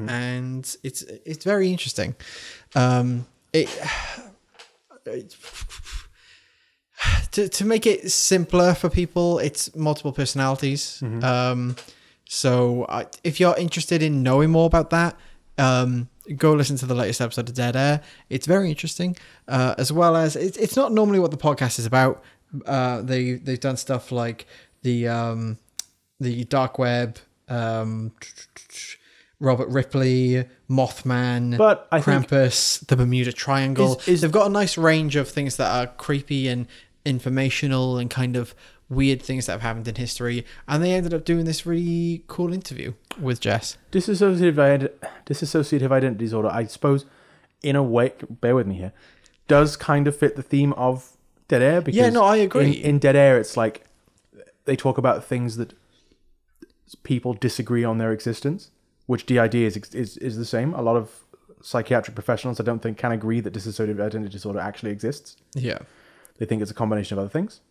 and 0.10 0.76
it's 0.84 1.02
it's 1.02 1.44
very 1.44 1.72
interesting. 1.72 2.16
Um, 2.76 3.26
it 3.52 3.68
to 7.32 7.48
to 7.50 7.66
make 7.66 7.86
it 7.86 8.12
simpler 8.12 8.74
for 8.74 8.90
people, 8.90 9.40
it's 9.40 9.76
multiple 9.76 10.12
personalities. 10.12 11.02
Um, 11.24 11.76
so 12.26 12.86
I, 12.88 13.06
if 13.24 13.40
you're 13.40 13.58
interested 13.58 14.02
in 14.02 14.24
knowing 14.24 14.52
more 14.52 14.66
about 14.68 14.90
that, 14.92 15.18
um, 15.58 16.08
go 16.38 16.54
listen 16.54 16.78
to 16.78 16.86
the 16.86 16.96
latest 16.96 17.20
episode 17.22 17.50
of 17.50 17.56
Dead 17.56 17.76
Air. 17.76 18.02
It's 18.30 18.48
very 18.48 18.70
interesting, 18.70 19.18
uh, 19.48 19.76
as 19.78 19.92
well 19.92 20.16
as 20.16 20.36
it's 20.36 20.58
it's 20.58 20.76
not 20.76 20.92
normally 20.92 21.20
what 21.20 21.32
the 21.32 21.38
podcast 21.38 21.80
is 21.80 21.86
about. 21.86 22.24
Uh, 22.66 23.02
they 23.02 23.34
they've 23.34 23.60
done 23.60 23.78
stuff 23.78 24.12
like 24.12 24.46
the 24.84 25.08
um, 25.08 25.58
the 26.20 26.44
dark 26.46 26.78
web. 26.80 27.18
Um, 27.50 28.14
Robert 29.40 29.70
Ripley, 29.70 30.46
Mothman, 30.70 31.58
But 31.58 31.88
I 31.92 32.00
Krampus, 32.00 32.86
the 32.86 32.96
Bermuda 32.96 33.34
Triangle. 33.34 33.98
Is- 34.02 34.08
is- 34.08 34.22
They've 34.22 34.32
got 34.32 34.46
a 34.46 34.52
nice 34.54 34.78
range 34.78 35.16
of 35.16 35.28
things 35.30 35.56
that 35.58 35.70
are 35.72 35.88
creepy 35.88 36.48
and 36.48 36.68
informational 37.06 37.98
and 37.98 38.10
kind 38.10 38.36
of 38.36 38.54
weird 38.90 39.22
things 39.22 39.46
that 39.46 39.54
have 39.54 39.62
happened 39.62 39.88
in 39.88 39.96
history. 39.96 40.46
And 40.68 40.84
they 40.84 40.94
ended 40.94 41.14
up 41.14 41.26
doing 41.26 41.46
this 41.46 41.66
really 41.66 42.24
cool 42.28 42.54
interview 42.54 42.94
with 43.20 43.40
Jess. 43.40 43.78
Dissociative, 43.92 44.60
ide- 44.60 44.92
dissociative 45.26 45.92
identity 45.92 46.26
disorder, 46.26 46.50
I 46.50 46.66
suppose, 46.66 47.06
in 47.64 47.76
a 47.76 47.84
way, 47.84 48.14
bear 48.30 48.56
with 48.56 48.68
me 48.68 48.76
here, 48.76 48.94
does 49.48 49.78
kind 49.78 50.08
of 50.08 50.16
fit 50.16 50.36
the 50.36 50.44
theme 50.44 50.74
of 50.74 51.18
Dead 51.48 51.62
Air. 51.62 51.82
Because 51.82 51.98
Yeah, 51.98 52.10
no, 52.10 52.24
I 52.24 52.38
agree. 52.38 52.78
In, 52.78 52.86
in 52.86 53.00
Dead 53.00 53.16
Air, 53.16 53.40
it's 53.40 53.56
like 53.56 53.86
they 54.66 54.76
talk 54.76 54.98
about 54.98 55.24
things 55.24 55.58
that 55.58 55.74
people 57.04 57.34
disagree 57.34 57.84
on 57.84 57.98
their 57.98 58.12
existence, 58.12 58.72
which 59.06 59.26
DID 59.26 59.56
is, 59.56 59.78
is, 59.78 60.18
is 60.18 60.38
the 60.38 60.46
same. 60.46 60.74
A 60.74 60.82
lot 60.82 60.98
of 60.98 61.10
psychiatric 61.62 62.16
professionals, 62.16 62.60
I 62.60 62.64
don't 62.64 62.82
think, 62.82 62.98
can 62.98 63.12
agree 63.12 63.40
that 63.40 63.54
dissociative 63.54 64.02
identity 64.02 64.32
disorder 64.32 64.60
actually 64.60 64.92
exists. 64.92 65.38
Yeah. 65.56 65.80
They 66.42 66.48
think 66.48 66.64
it's 66.64 66.72
a 66.72 66.74
combination 66.74 67.20
of 67.20 67.22
other 67.22 67.30
things. 67.30 67.62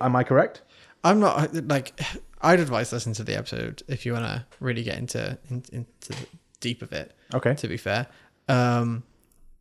Am 0.00 0.14
I 0.14 0.22
correct? 0.22 0.62
I'm 1.02 1.18
not 1.18 1.52
like 1.66 2.00
I'd 2.40 2.60
advise 2.60 2.92
listen 2.92 3.12
to 3.14 3.24
the 3.24 3.36
episode 3.36 3.82
if 3.88 4.06
you 4.06 4.12
want 4.12 4.24
to 4.26 4.46
really 4.60 4.84
get 4.84 4.98
into 4.98 5.36
in, 5.50 5.64
into 5.72 6.08
the 6.10 6.16
deep 6.60 6.82
of 6.82 6.92
it. 6.92 7.12
Okay. 7.34 7.56
To 7.56 7.66
be 7.66 7.76
fair, 7.76 8.06
um, 8.48 9.02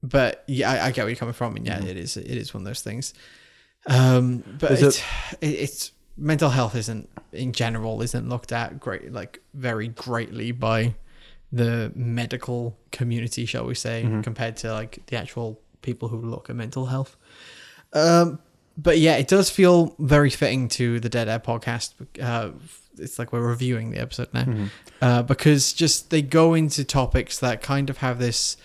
but 0.03 0.43
yeah, 0.45 0.69
I, 0.69 0.85
I 0.85 0.91
get 0.91 1.01
where 1.01 1.09
you're 1.09 1.15
coming 1.15 1.33
from, 1.33 1.55
and 1.55 1.65
yeah, 1.65 1.83
it 1.83 1.97
is 1.97 2.15
it 2.15 2.27
is 2.27 2.53
one 2.53 2.61
of 2.61 2.67
those 2.67 2.83
things. 2.83 3.15
Um, 3.87 4.43
but 4.59 4.73
it's 4.73 4.99
it, 5.41 5.47
it's 5.47 5.91
mental 6.15 6.51
health 6.51 6.75
isn't 6.75 7.09
in 7.31 7.53
general 7.53 8.03
isn't 8.03 8.29
looked 8.29 8.51
at 8.51 8.79
great 8.79 9.11
like 9.11 9.41
very 9.55 9.87
greatly 9.87 10.51
by 10.51 10.93
the 11.51 11.91
medical 11.95 12.77
community, 12.91 13.47
shall 13.47 13.65
we 13.65 13.73
say, 13.73 14.07
compared 14.21 14.57
to 14.57 14.71
like 14.71 15.03
the 15.07 15.17
actual 15.17 15.59
people 15.81 16.07
who 16.09 16.21
look 16.21 16.51
at 16.51 16.55
mental 16.55 16.85
health. 16.85 17.17
Um, 17.93 18.39
but 18.77 18.99
yeah, 18.99 19.15
it 19.17 19.27
does 19.27 19.49
feel 19.49 19.95
very 19.99 20.29
fitting 20.29 20.67
to 20.69 20.99
the 20.99 21.09
Dead 21.09 21.27
Air 21.27 21.39
podcast. 21.39 21.93
Uh, 22.21 22.51
it's 22.97 23.19
like 23.19 23.31
we're 23.33 23.45
reviewing 23.45 23.91
the 23.91 23.99
episode 23.99 24.29
now, 24.33 24.69
uh, 25.01 25.23
because 25.23 25.73
just 25.73 26.09
they 26.09 26.21
go 26.21 26.53
into 26.53 26.83
topics 26.83 27.39
that 27.39 27.61
kind 27.61 27.89
of 27.89 27.97
have 27.97 28.19
this 28.19 28.57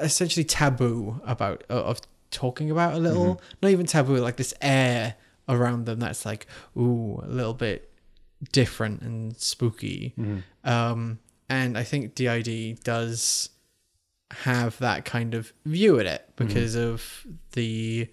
essentially 0.00 0.44
taboo 0.44 1.20
about 1.24 1.62
of 1.70 2.00
talking 2.30 2.70
about 2.70 2.94
a 2.94 2.98
little, 2.98 3.40
not 3.62 3.70
even 3.70 3.86
taboo, 3.86 4.16
like 4.16 4.36
this 4.36 4.52
air 4.60 5.14
around 5.48 5.84
them 5.86 6.00
that's 6.00 6.24
like 6.26 6.46
ooh 6.76 7.20
a 7.24 7.28
little 7.28 7.54
bit 7.54 7.90
different 8.52 9.00
and 9.02 9.36
spooky. 9.38 10.14
Um, 10.64 11.18
and 11.48 11.78
I 11.78 11.82
think 11.84 12.14
DID 12.14 12.80
does 12.82 13.50
have 14.30 14.78
that 14.78 15.04
kind 15.04 15.34
of 15.34 15.52
view 15.64 15.98
at 16.00 16.06
it 16.06 16.28
because 16.36 16.74
of 16.76 17.26
the 17.52 18.08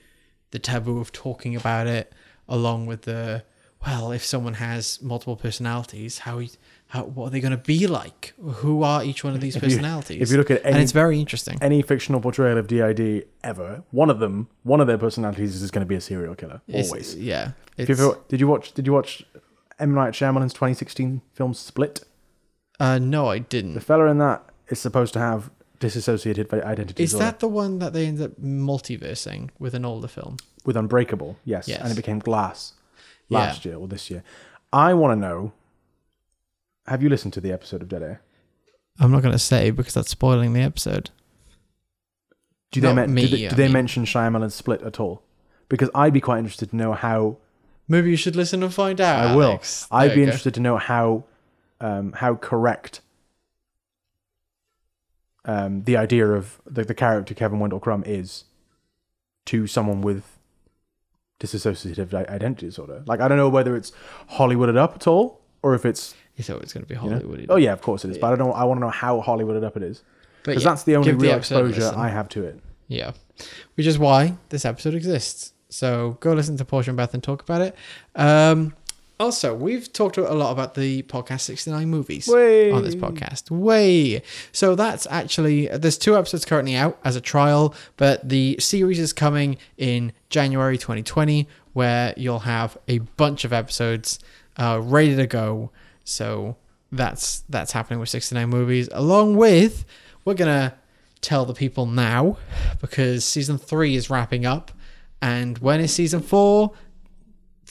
the 0.52 0.60
taboo 0.60 0.99
of 0.99 1.12
talking 1.12 1.56
about 1.56 1.88
it 1.88 2.14
along 2.47 2.86
with 2.86 3.04
the 3.04 3.43
well, 3.88 4.12
if 4.12 4.24
someone 4.24 4.54
has 4.56 5.02
multiple 5.02 5.36
personalities, 5.36 6.20
how, 6.20 6.39
how 6.89 7.04
what 7.06 7.26
are 7.28 7.30
they 7.32 7.39
going 7.39 7.49
to 7.49 7.58
be 7.58 7.88
like? 7.88 8.34
Who 8.39 8.84
are 8.84 9.04
each 9.04 9.24
one 9.24 9.34
of 9.34 9.41
these 9.41 9.56
you- 9.56 9.62
personalities? 9.62 10.22
if 10.22 10.30
you 10.30 10.38
look 10.38 10.52
at 10.52 10.64
any, 10.64 10.74
and 10.76 10.84
it's 10.84 10.91
very 10.91 11.20
interesting. 11.20 11.58
Any 11.62 11.82
fictional 11.82 12.22
portrayal 12.22 12.60
of 12.60 12.68
DID 12.68 13.26
ever, 13.43 13.84
one 13.89 14.12
of 14.12 14.20
them, 14.20 14.49
one 14.62 14.82
of 14.82 14.86
their 14.88 14.99
personalities 14.99 15.64
is 15.64 15.72
going 15.72 15.84
to 15.84 15.88
be 15.88 15.95
a 15.95 16.02
serial 16.02 16.36
killer. 16.36 16.62
It's- 16.68 16.89
Always. 16.89 17.16
yeah. 17.16 17.54
If 17.78 17.89
you 17.89 17.95
ever- 17.95 18.20
did 18.28 18.39
you 18.39 18.47
watch? 18.47 18.74
Did 18.74 18.86
you 18.86 18.93
watch 18.93 19.24
M 19.80 19.95
Night 19.95 20.14
Shyamalan's 20.14 20.54
2016 20.54 21.22
film 21.34 21.54
Split? 21.56 22.02
uh, 22.80 22.99
no, 22.99 23.30
I 23.30 23.39
didn't. 23.39 23.74
The 23.74 23.82
fella 23.82 24.06
in 24.08 24.20
that 24.20 24.43
is 24.68 24.80
supposed 24.80 25.14
to 25.14 25.20
have 25.20 25.49
disassociated 25.82 26.48
by 26.48 26.62
identity 26.62 27.04
Is 27.04 27.10
disorder 27.12 27.26
that 27.26 27.40
the 27.42 27.50
one 27.50 27.80
that 27.80 27.92
they 27.92 28.06
ended 28.06 28.32
up 28.32 28.40
multiversing 28.42 29.50
with 29.60 29.74
an 29.74 29.84
older 29.84 30.08
film? 30.08 30.38
with 30.64 30.78
Unbreakable. 30.78 31.38
Yes, 31.44 31.68
Yes. 31.68 31.82
and 31.82 31.92
it 31.92 31.96
became 31.96 32.20
Glass 32.20 32.74
Yeah. 33.28 33.40
last 33.40 33.66
year 33.66 33.76
or 33.76 33.88
this 33.88 34.10
year. 34.12 34.24
I 34.72 34.94
want 34.94 35.12
to 35.12 35.28
know. 35.28 35.52
Have 36.88 37.02
you 37.04 37.10
listened 37.10 37.34
to 37.34 37.42
the 37.42 37.52
episode 37.52 37.82
of 37.82 37.90
Dead 37.90 38.02
Air? 38.04 38.22
I'm 39.00 39.12
not 39.12 39.22
going 39.24 39.32
to 39.34 39.40
say 39.40 39.72
because 39.72 39.94
that's 39.96 40.10
spoiling 40.10 40.54
the 40.54 40.62
episode. 40.62 41.10
Do 42.72 42.80
they, 42.80 42.94
men- 42.94 43.14
me, 43.14 43.24
do 43.28 43.36
they, 43.36 43.48
do 43.50 43.56
they 43.56 43.68
mention 43.68 44.06
Shyamalan's 44.06 44.56
Split 44.56 44.82
at 44.84 45.00
all? 45.00 45.24
Because 45.68 45.90
I'd 45.96 46.14
be 46.14 46.22
quite 46.22 46.40
interested 46.40 46.70
to 46.70 46.76
know 46.76 46.94
how. 46.94 47.38
Maybe 47.88 48.10
you 48.10 48.16
should 48.16 48.36
listen 48.36 48.64
and 48.64 48.74
find 48.74 49.02
out. 49.02 49.32
I 49.32 49.36
will. 49.36 49.50
Alex. 49.50 49.88
I'd 49.92 50.14
be 50.16 50.24
interested 50.24 50.54
to 50.54 50.60
know 50.62 50.78
how, 50.78 51.26
um, 51.82 52.14
how 52.14 52.36
correct. 52.36 53.02
Um, 55.46 55.84
the 55.84 55.98
idea 55.98 56.28
of 56.28 56.62
the, 56.66 56.84
the 56.84 56.94
character 56.94 57.34
Kevin 57.34 57.60
Wendell 57.60 57.80
Crumb 57.80 58.04
is 58.06 58.44
to 59.48 59.66
someone 59.68 60.02
with 60.02 60.38
disassociative 61.39 62.14
i- 62.14 62.32
identity 62.32 62.68
disorder. 62.68 63.04
Like 63.08 63.20
I 63.22 63.28
don't 63.28 63.38
know 63.38 63.50
whether 63.50 63.76
it's 63.76 63.92
Hollywooded 64.34 64.78
up 64.78 64.96
at 64.96 65.08
all 65.08 65.42
or 65.64 65.74
if 65.74 65.86
it's 65.86 66.14
It's 66.38 66.50
always 66.50 66.74
going 66.74 66.86
to 66.86 66.88
be 66.88 66.96
you 66.96 67.10
know? 67.10 67.46
Oh 67.50 67.56
yeah, 67.58 67.74
of 67.74 67.82
course 67.82 68.06
it 68.06 68.12
is. 68.12 68.18
But 68.18 68.34
I 68.34 68.36
don't. 68.36 68.54
I 68.54 68.64
want 68.64 68.78
to 68.80 68.82
know 68.82 68.92
how 68.92 69.22
Hollywooded 69.22 69.64
up 69.64 69.76
it 69.78 69.84
is 69.84 70.04
because 70.44 70.64
yeah, 70.64 70.70
that's 70.70 70.84
the 70.84 70.96
only 70.96 71.12
give 71.12 71.20
the 71.20 71.28
real 71.28 71.38
exposure. 71.38 71.92
I 71.96 72.10
have 72.10 72.30
to 72.30 72.44
it. 72.44 72.60
Yeah. 72.88 73.12
Which 73.76 73.88
is 73.88 73.98
why 73.98 74.36
this 74.50 74.66
episode 74.66 74.94
exists. 74.94 75.54
So 75.70 76.18
go 76.20 76.34
listen 76.34 76.58
to 76.58 76.66
Portia 76.66 76.92
and 76.92 77.00
Bethan 77.00 77.22
talk 77.24 77.42
about 77.42 77.62
it. 77.62 77.76
Um, 78.16 78.76
also, 79.22 79.56
we've 79.56 79.92
talked 79.94 80.18
a 80.18 80.34
lot 80.34 80.52
about 80.52 80.76
the 80.76 81.04
podcast 81.04 81.42
69 81.42 81.90
movies 81.90 82.28
Way. 82.28 82.72
on 82.72 82.84
this 82.84 82.96
podcast. 82.96 83.50
Way. 83.50 84.22
So 84.52 84.76
that's 84.76 85.08
actually, 85.10 85.68
there's 85.68 85.98
two 85.98 86.18
episodes 86.18 86.44
currently 86.44 86.76
out 86.76 87.00
as 87.04 87.16
a 87.16 87.22
trial, 87.22 87.74
but 87.98 88.28
the 88.28 88.58
series 88.60 89.00
is 89.00 89.14
coming 89.14 89.58
in 89.78 90.12
January 90.30 90.78
2020 90.78 91.48
where 91.74 92.14
you'll 92.18 92.40
have 92.40 92.78
a 92.88 92.98
bunch 93.00 93.46
of 93.46 93.54
episodes 93.54 94.20
uh, 94.58 94.80
ready 94.82 95.16
to 95.16 95.28
go. 95.28 95.72
So 96.04 96.58
that's 96.92 97.44
that's 97.48 97.72
happening 97.72 98.00
with 98.00 98.10
69 98.10 98.50
movies 98.50 98.90
along 98.92 99.38
with 99.38 99.86
we're 100.26 100.34
going 100.34 100.52
to 100.52 100.76
tell 101.22 101.46
the 101.46 101.54
people 101.54 101.86
now 101.86 102.38
because 102.82 103.24
season 103.24 103.58
3 103.58 103.96
is 103.96 104.10
wrapping 104.10 104.46
up 104.46 104.72
and 105.22 105.58
when 105.60 105.80
is 105.80 105.94
season 105.94 106.22
4 106.22 106.72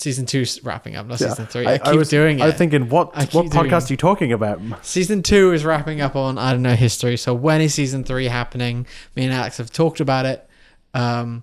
season 0.01 0.25
2's 0.27 0.65
wrapping 0.65 0.97
up 0.97 1.07
not 1.07 1.19
season 1.19 1.47
3 1.47 1.67
I, 1.67 1.79
keep 1.79 1.95
was, 1.97 2.09
doing 2.09 2.39
it 2.39 2.43
I 2.43 2.47
was 2.47 2.55
thinking, 2.55 2.89
what 2.89 3.11
I 3.15 3.25
what 3.27 3.47
podcast 3.47 3.85
it. 3.85 3.91
are 3.91 3.93
you 3.93 3.97
talking 3.99 4.33
about? 4.33 4.61
Season 4.85 5.23
two 5.23 5.53
is 5.53 5.65
wrapping 5.65 6.01
up 6.01 6.17
on 6.17 6.39
I 6.39 6.53
don't 6.53 6.63
know 6.63 6.75
history. 6.75 7.17
So 7.19 7.35
when 7.35 7.61
is 7.61 7.75
season 7.75 8.03
three 8.05 8.27
happening? 8.27 8.87
Me 9.15 9.25
and 9.25 9.33
Alex 9.33 9.59
have 9.59 9.71
talked 9.71 10.01
about 10.01 10.25
it, 10.27 10.49
um, 10.95 11.43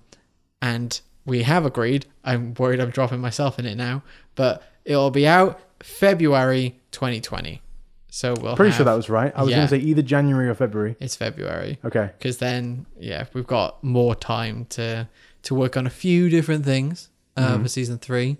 and 0.60 1.00
we 1.24 1.42
have 1.44 1.64
agreed. 1.64 2.06
I'm 2.24 2.54
worried 2.54 2.80
I'm 2.80 2.90
dropping 2.90 3.20
myself 3.20 3.58
in 3.58 3.66
it 3.66 3.76
now, 3.76 4.02
but 4.34 4.62
it'll 4.84 5.10
be 5.10 5.26
out 5.26 5.60
February 5.80 6.78
2020. 6.92 7.62
So 8.10 8.34
we'll 8.40 8.56
Pretty 8.56 8.74
sure 8.74 8.84
that 8.86 8.94
was 8.94 9.08
right. 9.10 9.32
I 9.36 9.42
was 9.42 9.50
Yeah. 9.50 9.58
going 9.58 9.68
to 9.68 9.74
say 9.76 9.82
either 9.82 10.02
January 10.02 10.48
or 10.48 10.54
February. 10.54 10.96
it's 10.98 11.14
February 11.14 11.78
Okay. 11.84 12.10
because 12.18 12.38
then 12.38 12.86
yeah 12.98 13.26
we've 13.34 13.46
got 13.46 13.84
more 13.84 14.14
time 14.14 14.64
to 14.70 15.06
to 15.42 15.54
work 15.54 15.76
on 15.76 15.86
a 15.86 15.90
few 15.90 16.28
different 16.28 16.64
things 16.64 17.10
uh, 17.36 17.52
Mm-hmm. 17.52 17.62
for 17.62 17.68
season 17.68 17.98
three, 17.98 18.38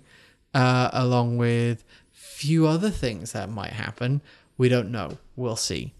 uh, 0.53 0.89
along 0.93 1.37
with 1.37 1.83
few 2.11 2.67
other 2.67 2.89
things 2.89 3.33
that 3.33 3.49
might 3.49 3.73
happen. 3.73 4.21
We 4.57 4.69
don't 4.69 4.91
know. 4.91 5.17
We'll 5.35 5.55
see. 5.55 5.93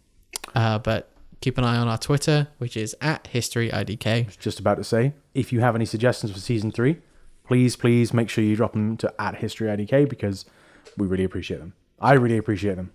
Uh, 0.55 0.79
but 0.79 1.11
keep 1.41 1.57
an 1.57 1.63
eye 1.63 1.77
on 1.77 1.87
our 1.87 1.97
Twitter, 1.97 2.47
which 2.57 2.75
is 2.77 2.95
at 3.01 3.25
historyidk. 3.25 4.37
Just 4.39 4.59
about 4.59 4.75
to 4.75 4.83
say, 4.83 5.13
if 5.33 5.51
you 5.53 5.59
have 5.59 5.75
any 5.75 5.85
suggestions 5.85 6.31
for 6.31 6.39
season 6.39 6.71
three, 6.71 6.97
please, 7.45 7.75
please 7.75 8.13
make 8.13 8.29
sure 8.29 8.43
you 8.43 8.55
drop 8.55 8.73
them 8.73 8.97
to 8.97 9.13
at 9.19 9.35
History 9.35 9.67
IDK 9.67 10.07
because 10.09 10.45
we 10.97 11.07
really 11.07 11.23
appreciate 11.23 11.59
them. 11.59 11.73
I 11.99 12.13
really 12.13 12.37
appreciate 12.37 12.75
them. 12.75 12.91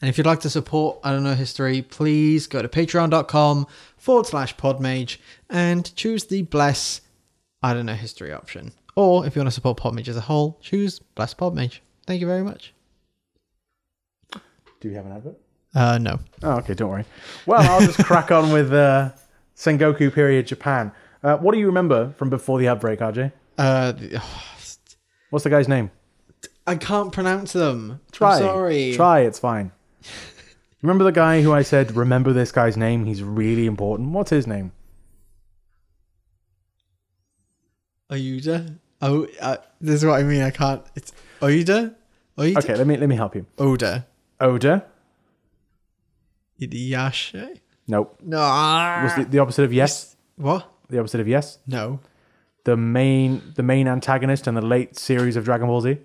And 0.00 0.08
if 0.08 0.18
you'd 0.18 0.26
like 0.26 0.40
to 0.40 0.50
support 0.50 0.98
I 1.04 1.12
don't 1.12 1.22
know 1.22 1.34
history, 1.34 1.80
please 1.80 2.48
go 2.48 2.60
to 2.60 2.68
patreon.com 2.68 3.66
forward 3.96 4.26
slash 4.26 4.56
podmage 4.56 5.18
and 5.48 5.94
choose 5.94 6.24
the 6.24 6.42
bless 6.42 7.00
I 7.62 7.72
don't 7.72 7.86
know 7.86 7.94
history 7.94 8.32
option. 8.32 8.72
Or 8.94 9.26
if 9.26 9.34
you 9.34 9.40
want 9.40 9.48
to 9.48 9.54
support 9.54 9.78
Podmage 9.78 10.08
as 10.08 10.16
a 10.16 10.20
whole, 10.22 10.58
choose 10.60 10.98
bless 10.98 11.32
Podmage. 11.34 11.80
Thank 12.06 12.20
you 12.20 12.26
very 12.26 12.42
much. 12.42 12.74
Do 14.80 14.88
you 14.88 14.94
have 14.96 15.06
an 15.06 15.12
advert? 15.12 15.38
Uh, 15.74 15.98
no. 15.98 16.18
Oh, 16.42 16.58
okay, 16.58 16.74
don't 16.74 16.90
worry. 16.90 17.04
Well, 17.46 17.62
I'll 17.62 17.80
just 17.86 17.98
crack 18.04 18.30
on 18.30 18.52
with 18.52 18.72
uh, 18.72 19.10
Sengoku 19.56 20.12
period 20.12 20.46
Japan. 20.46 20.92
Uh, 21.22 21.36
what 21.38 21.52
do 21.52 21.58
you 21.60 21.66
remember 21.66 22.12
from 22.18 22.28
before 22.30 22.58
the 22.58 22.68
outbreak, 22.68 22.98
RJ? 23.00 23.32
Uh, 23.58 23.92
the- 23.92 24.22
What's 25.30 25.44
the 25.44 25.50
guy's 25.50 25.68
name? 25.68 25.90
I 26.66 26.74
can't 26.76 27.10
pronounce 27.12 27.54
them. 27.54 28.00
Try. 28.10 28.34
I'm 28.36 28.42
sorry. 28.42 28.92
Try, 28.94 29.20
it's 29.20 29.38
fine. 29.38 29.72
Remember 30.82 31.04
the 31.04 31.12
guy 31.12 31.40
who 31.40 31.52
I 31.52 31.62
said, 31.62 31.96
remember 31.96 32.32
this 32.34 32.52
guy's 32.52 32.76
name? 32.76 33.06
He's 33.06 33.22
really 33.22 33.64
important. 33.66 34.10
What's 34.10 34.30
his 34.30 34.46
name? 34.46 34.72
Oyuda. 38.10 38.78
Oh, 39.02 39.26
uh, 39.40 39.56
this 39.80 39.96
is 39.96 40.06
what 40.06 40.20
I 40.20 40.22
mean. 40.22 40.42
I 40.42 40.50
can't. 40.50 40.82
It's 40.94 41.12
Oyuda. 41.40 41.94
Oyuda. 42.38 42.56
Okay, 42.58 42.76
let 42.76 42.86
me 42.86 42.96
let 42.96 43.08
me 43.08 43.16
help 43.16 43.34
you. 43.34 43.44
Oda. 43.58 44.06
Oda? 44.40 44.86
Yasha. 46.58 47.54
Nope. 47.88 48.16
No. 48.22 48.38
Was 48.38 49.16
the, 49.16 49.24
the 49.24 49.38
opposite 49.40 49.64
of 49.64 49.72
yes? 49.72 50.16
What? 50.36 50.68
The 50.88 51.00
opposite 51.00 51.20
of 51.20 51.26
yes? 51.28 51.58
No. 51.66 51.98
The 52.64 52.76
main 52.76 53.42
the 53.56 53.62
main 53.64 53.88
antagonist 53.88 54.46
in 54.46 54.54
the 54.54 54.62
late 54.62 54.96
series 54.96 55.34
of 55.36 55.44
Dragon 55.44 55.66
Ball 55.66 55.80
Z? 55.80 55.98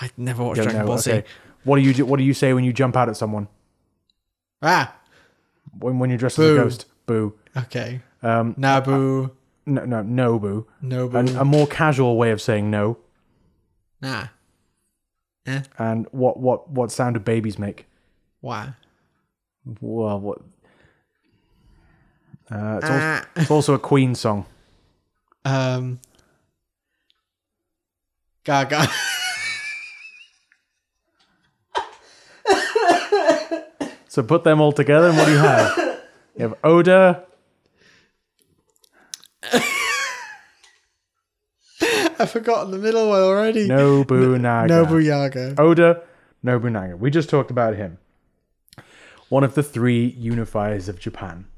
I 0.00 0.10
never 0.16 0.42
watched 0.42 0.62
Dragon 0.62 0.80
know. 0.80 0.86
Ball 0.86 0.98
Z. 0.98 1.10
Okay. 1.12 1.24
What 1.64 1.76
do 1.76 1.82
you 1.82 1.92
do, 1.92 2.06
what 2.06 2.16
do 2.16 2.24
you 2.24 2.32
say 2.32 2.54
when 2.54 2.64
you 2.64 2.72
jump 2.72 2.96
out 2.96 3.10
at 3.10 3.16
someone? 3.16 3.48
Ah. 4.62 4.96
When 5.78 5.98
when 5.98 6.08
you're 6.08 6.18
dressed 6.18 6.38
as 6.38 6.50
a 6.50 6.54
ghost? 6.54 6.86
Boo. 7.04 7.34
Okay. 7.56 8.00
Um 8.22 8.54
Nabu. 8.56 8.90
no 8.90 9.30
no 9.68 10.02
no 10.02 10.38
boo. 10.38 10.66
Nobu. 10.82 11.14
And 11.18 11.28
a 11.30 11.44
more 11.44 11.66
casual 11.66 12.16
way 12.16 12.30
of 12.30 12.40
saying 12.40 12.70
no. 12.70 12.98
nah. 14.00 14.28
Eh. 15.46 15.62
And 15.78 16.06
what 16.10 16.38
what 16.38 16.68
what 16.70 16.90
sound 16.90 17.14
do 17.14 17.20
babies 17.20 17.58
make? 17.58 17.86
Why? 18.40 18.74
Well, 19.80 20.20
what? 20.20 20.38
Uh, 22.50 22.78
it's, 22.80 22.84
also, 22.90 22.98
Ah. 23.00 23.26
it's 23.36 23.50
also 23.50 23.74
a 23.74 23.78
Queen 23.78 24.14
song. 24.14 24.46
Um. 25.44 26.00
Gaga. 28.44 28.88
So 34.10 34.22
put 34.22 34.42
them 34.42 34.60
all 34.60 34.72
together, 34.72 35.08
and 35.08 35.16
what 35.18 35.26
do 35.26 35.32
you 35.32 35.38
have? 35.38 35.78
You 36.36 36.42
have 36.48 36.54
Oda. 36.64 37.24
I 42.20 42.26
forgot 42.26 42.70
the 42.70 42.78
middle 42.78 43.08
one 43.08 43.20
already. 43.20 43.68
Nobunaga. 43.68 44.72
Nobuyaga. 44.72 45.58
Oda 45.58 46.02
Nobunaga. 46.42 46.96
We 46.96 47.10
just 47.10 47.28
talked 47.30 47.50
about 47.50 47.76
him. 47.76 47.98
One 49.28 49.44
of 49.44 49.54
the 49.54 49.62
three 49.62 50.14
unifiers 50.18 50.88
of 50.88 50.98
Japan. 50.98 51.46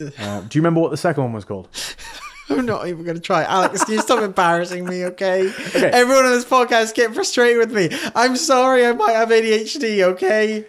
Uh, 0.00 0.42
do 0.42 0.56
you 0.56 0.62
remember 0.62 0.78
what 0.78 0.92
the 0.92 0.96
second 0.96 1.24
one 1.24 1.32
was 1.32 1.44
called? 1.44 1.68
I'm 2.50 2.64
not 2.64 2.86
even 2.86 3.02
going 3.02 3.16
to 3.16 3.20
try. 3.20 3.42
Alex, 3.42 3.82
can 3.82 3.94
you 3.94 4.00
stop 4.00 4.22
embarrassing 4.22 4.84
me, 4.84 5.04
okay? 5.06 5.52
Everyone 5.74 6.24
on 6.24 6.30
this 6.30 6.44
podcast 6.44 6.82
is 6.84 6.92
getting 6.92 7.14
frustrated 7.14 7.58
with 7.58 7.72
me. 7.72 7.98
I'm 8.14 8.36
sorry, 8.36 8.86
I 8.86 8.92
might 8.92 9.10
have 9.14 9.30
ADHD, 9.30 10.02
okay? 10.12 10.64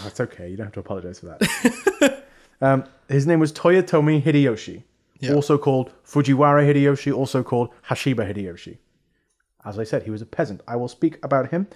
Oh, 0.00 0.06
it's 0.08 0.18
okay. 0.18 0.50
You 0.50 0.56
don't 0.56 0.66
have 0.66 0.74
to 0.74 0.80
apologize 0.80 1.20
for 1.20 1.26
that. 1.26 2.24
um, 2.60 2.84
his 3.08 3.24
name 3.24 3.38
was 3.38 3.52
Toyotomi 3.52 4.20
Hideyoshi, 4.20 4.82
Yeah. 5.22 5.34
also 5.34 5.56
called 5.56 5.92
Fujiwara 6.04 6.66
Hideyoshi, 6.66 7.14
also 7.14 7.42
called 7.42 7.70
Hashiba 7.88 8.32
Hideyoshi. 8.32 8.78
As 9.64 9.78
I 9.78 9.84
said, 9.84 10.02
he 10.02 10.10
was 10.10 10.22
a 10.22 10.26
peasant. 10.26 10.60
I 10.66 10.76
will 10.76 10.88
speak 10.88 11.24
about 11.24 11.50
him. 11.50 11.68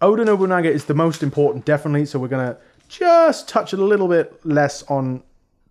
Oda 0.00 0.24
Nobunaga 0.24 0.70
is 0.70 0.86
the 0.86 0.94
most 0.94 1.22
important, 1.22 1.64
definitely. 1.64 2.06
So 2.06 2.18
we're 2.18 2.28
gonna 2.28 2.56
just 2.88 3.48
touch 3.48 3.72
a 3.72 3.76
little 3.76 4.08
bit 4.08 4.44
less 4.46 4.82
on 4.84 5.22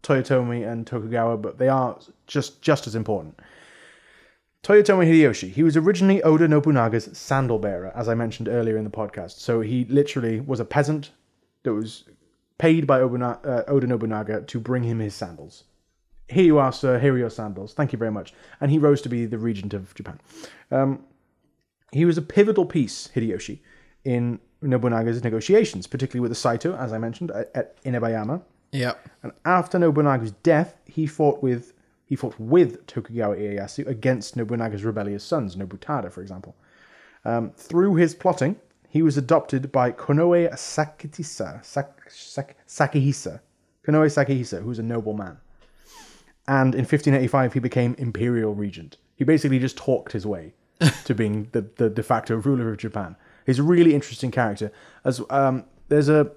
Toyotomi 0.03 0.67
and 0.69 0.85
Tokugawa, 0.85 1.37
but 1.37 1.57
they 1.57 1.69
are 1.69 1.97
just 2.27 2.61
just 2.61 2.85
as 2.85 2.95
important. 2.95 3.39
Toyotomi 4.63 5.05
Hideyoshi. 5.07 5.49
He 5.51 5.63
was 5.63 5.75
originally 5.75 6.21
Oda 6.23 6.47
Nobunaga's 6.47 7.09
sandal 7.17 7.59
bearer, 7.59 7.91
as 7.95 8.07
I 8.07 8.13
mentioned 8.13 8.47
earlier 8.47 8.77
in 8.77 8.83
the 8.83 8.89
podcast. 8.89 9.39
So 9.39 9.59
he 9.61 9.85
literally 9.85 10.39
was 10.39 10.59
a 10.59 10.65
peasant 10.65 11.11
that 11.63 11.73
was 11.73 12.05
paid 12.57 12.87
by 12.87 13.01
uh, 13.01 13.63
Oda 13.67 13.87
Nobunaga 13.87 14.41
to 14.43 14.59
bring 14.59 14.83
him 14.83 14.99
his 14.99 15.15
sandals. 15.15 15.65
Here 16.33 16.43
you 16.43 16.57
are, 16.57 16.71
sir. 16.71 16.99
Here 16.99 17.13
are 17.13 17.17
your 17.17 17.29
sandals. 17.29 17.73
Thank 17.73 17.93
you 17.93 17.99
very 17.99 18.11
much. 18.11 18.33
And 18.59 18.71
he 18.71 18.77
rose 18.77 19.01
to 19.03 19.09
be 19.09 19.25
the 19.25 19.37
regent 19.37 19.73
of 19.73 19.93
Japan. 19.93 20.19
Um, 20.71 21.05
he 21.91 22.05
was 22.05 22.17
a 22.17 22.21
pivotal 22.21 22.65
piece, 22.65 23.09
Hideyoshi, 23.15 23.59
in 24.03 24.39
Nobunaga's 24.61 25.23
negotiations, 25.23 25.85
particularly 25.87 26.21
with 26.21 26.31
the 26.31 26.35
Saito, 26.35 26.75
as 26.75 26.91
I 26.91 26.97
mentioned, 26.97 27.31
at, 27.31 27.51
at 27.53 27.83
Inabayama. 27.83 28.41
Yeah. 28.71 28.93
And 29.21 29.31
after 29.45 29.77
Nobunaga's 29.77 30.31
death, 30.31 30.75
he 30.85 31.05
fought 31.05 31.43
with 31.43 31.73
he 32.05 32.15
fought 32.15 32.37
with 32.39 32.85
Tokugawa 32.85 33.35
Ieyasu 33.37 33.87
against 33.87 34.35
Nobunaga's 34.35 34.83
rebellious 34.83 35.23
sons, 35.23 35.55
Nobutada, 35.55 36.11
for 36.11 36.21
example. 36.21 36.55
Um, 37.25 37.51
through 37.55 37.95
his 37.95 38.13
plotting, 38.13 38.57
he 38.89 39.01
was 39.01 39.17
adopted 39.17 39.71
by 39.71 39.91
Konoe 39.91 40.51
Sakihisa, 40.53 41.63
Sak, 41.63 42.01
Sak, 42.09 42.55
Sakihisa, 42.67 43.39
Konoe 43.87 44.07
Sakihisa, 44.07 44.61
who's 44.61 44.79
a 44.79 44.83
noble 44.83 45.13
man. 45.13 45.37
And 46.47 46.75
in 46.75 46.81
1585, 46.81 47.53
he 47.53 47.59
became 47.59 47.95
imperial 47.97 48.53
regent. 48.53 48.97
He 49.15 49.23
basically 49.23 49.59
just 49.59 49.77
talked 49.77 50.11
his 50.11 50.25
way 50.25 50.53
to 51.05 51.15
being 51.15 51.47
the, 51.51 51.61
the 51.77 51.89
de 51.89 52.03
facto 52.03 52.35
ruler 52.35 52.71
of 52.71 52.77
Japan. 52.77 53.15
He's 53.45 53.59
a 53.59 53.63
really 53.63 53.93
interesting 53.93 54.31
character. 54.31 54.71
As 55.03 55.21
um, 55.29 55.65
there's 55.89 56.09
a 56.09 56.31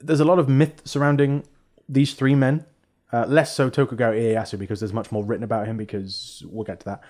there's 0.00 0.20
a 0.20 0.24
lot 0.24 0.38
of 0.38 0.48
myth 0.48 0.82
surrounding 0.84 1.44
these 1.88 2.14
three 2.14 2.34
men. 2.34 2.64
Uh, 3.10 3.24
less 3.26 3.54
so 3.54 3.70
Tokugawa 3.70 4.14
Ieyasu 4.14 4.58
because 4.58 4.80
there's 4.80 4.92
much 4.92 5.10
more 5.10 5.24
written 5.24 5.42
about 5.42 5.66
him 5.66 5.78
because 5.78 6.42
we'll 6.46 6.64
get 6.64 6.80
to 6.80 6.86
that. 6.86 7.00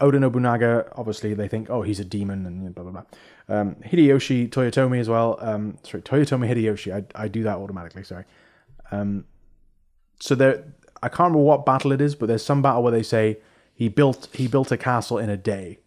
Oda 0.00 0.18
Nobunaga, 0.18 0.90
obviously, 0.96 1.34
they 1.34 1.46
think, 1.46 1.70
oh, 1.70 1.82
he's 1.82 2.00
a 2.00 2.04
demon 2.04 2.46
and 2.46 2.74
blah, 2.74 2.84
blah, 2.84 2.92
blah. 2.92 3.02
Um, 3.48 3.76
Hideyoshi 3.76 4.48
Toyotomi 4.48 4.98
as 4.98 5.08
well. 5.08 5.38
Um, 5.40 5.78
sorry, 5.84 6.02
Toyotomi 6.02 6.50
Hideyoshi. 6.50 6.92
I, 6.92 7.22
I 7.24 7.28
do 7.28 7.42
that 7.44 7.58
automatically, 7.58 8.02
sorry. 8.02 8.24
Um, 8.90 9.26
so 10.22 10.36
there, 10.36 10.62
I 11.02 11.08
can't 11.08 11.32
remember 11.32 11.40
what 11.40 11.66
battle 11.66 11.90
it 11.90 12.00
is, 12.00 12.14
but 12.14 12.26
there's 12.26 12.44
some 12.44 12.62
battle 12.62 12.84
where 12.84 12.92
they 12.92 13.02
say 13.02 13.38
he 13.74 13.88
built 13.88 14.28
he 14.32 14.46
built 14.46 14.70
a 14.70 14.76
castle 14.76 15.18
in 15.18 15.28
a 15.28 15.36
day. 15.36 15.80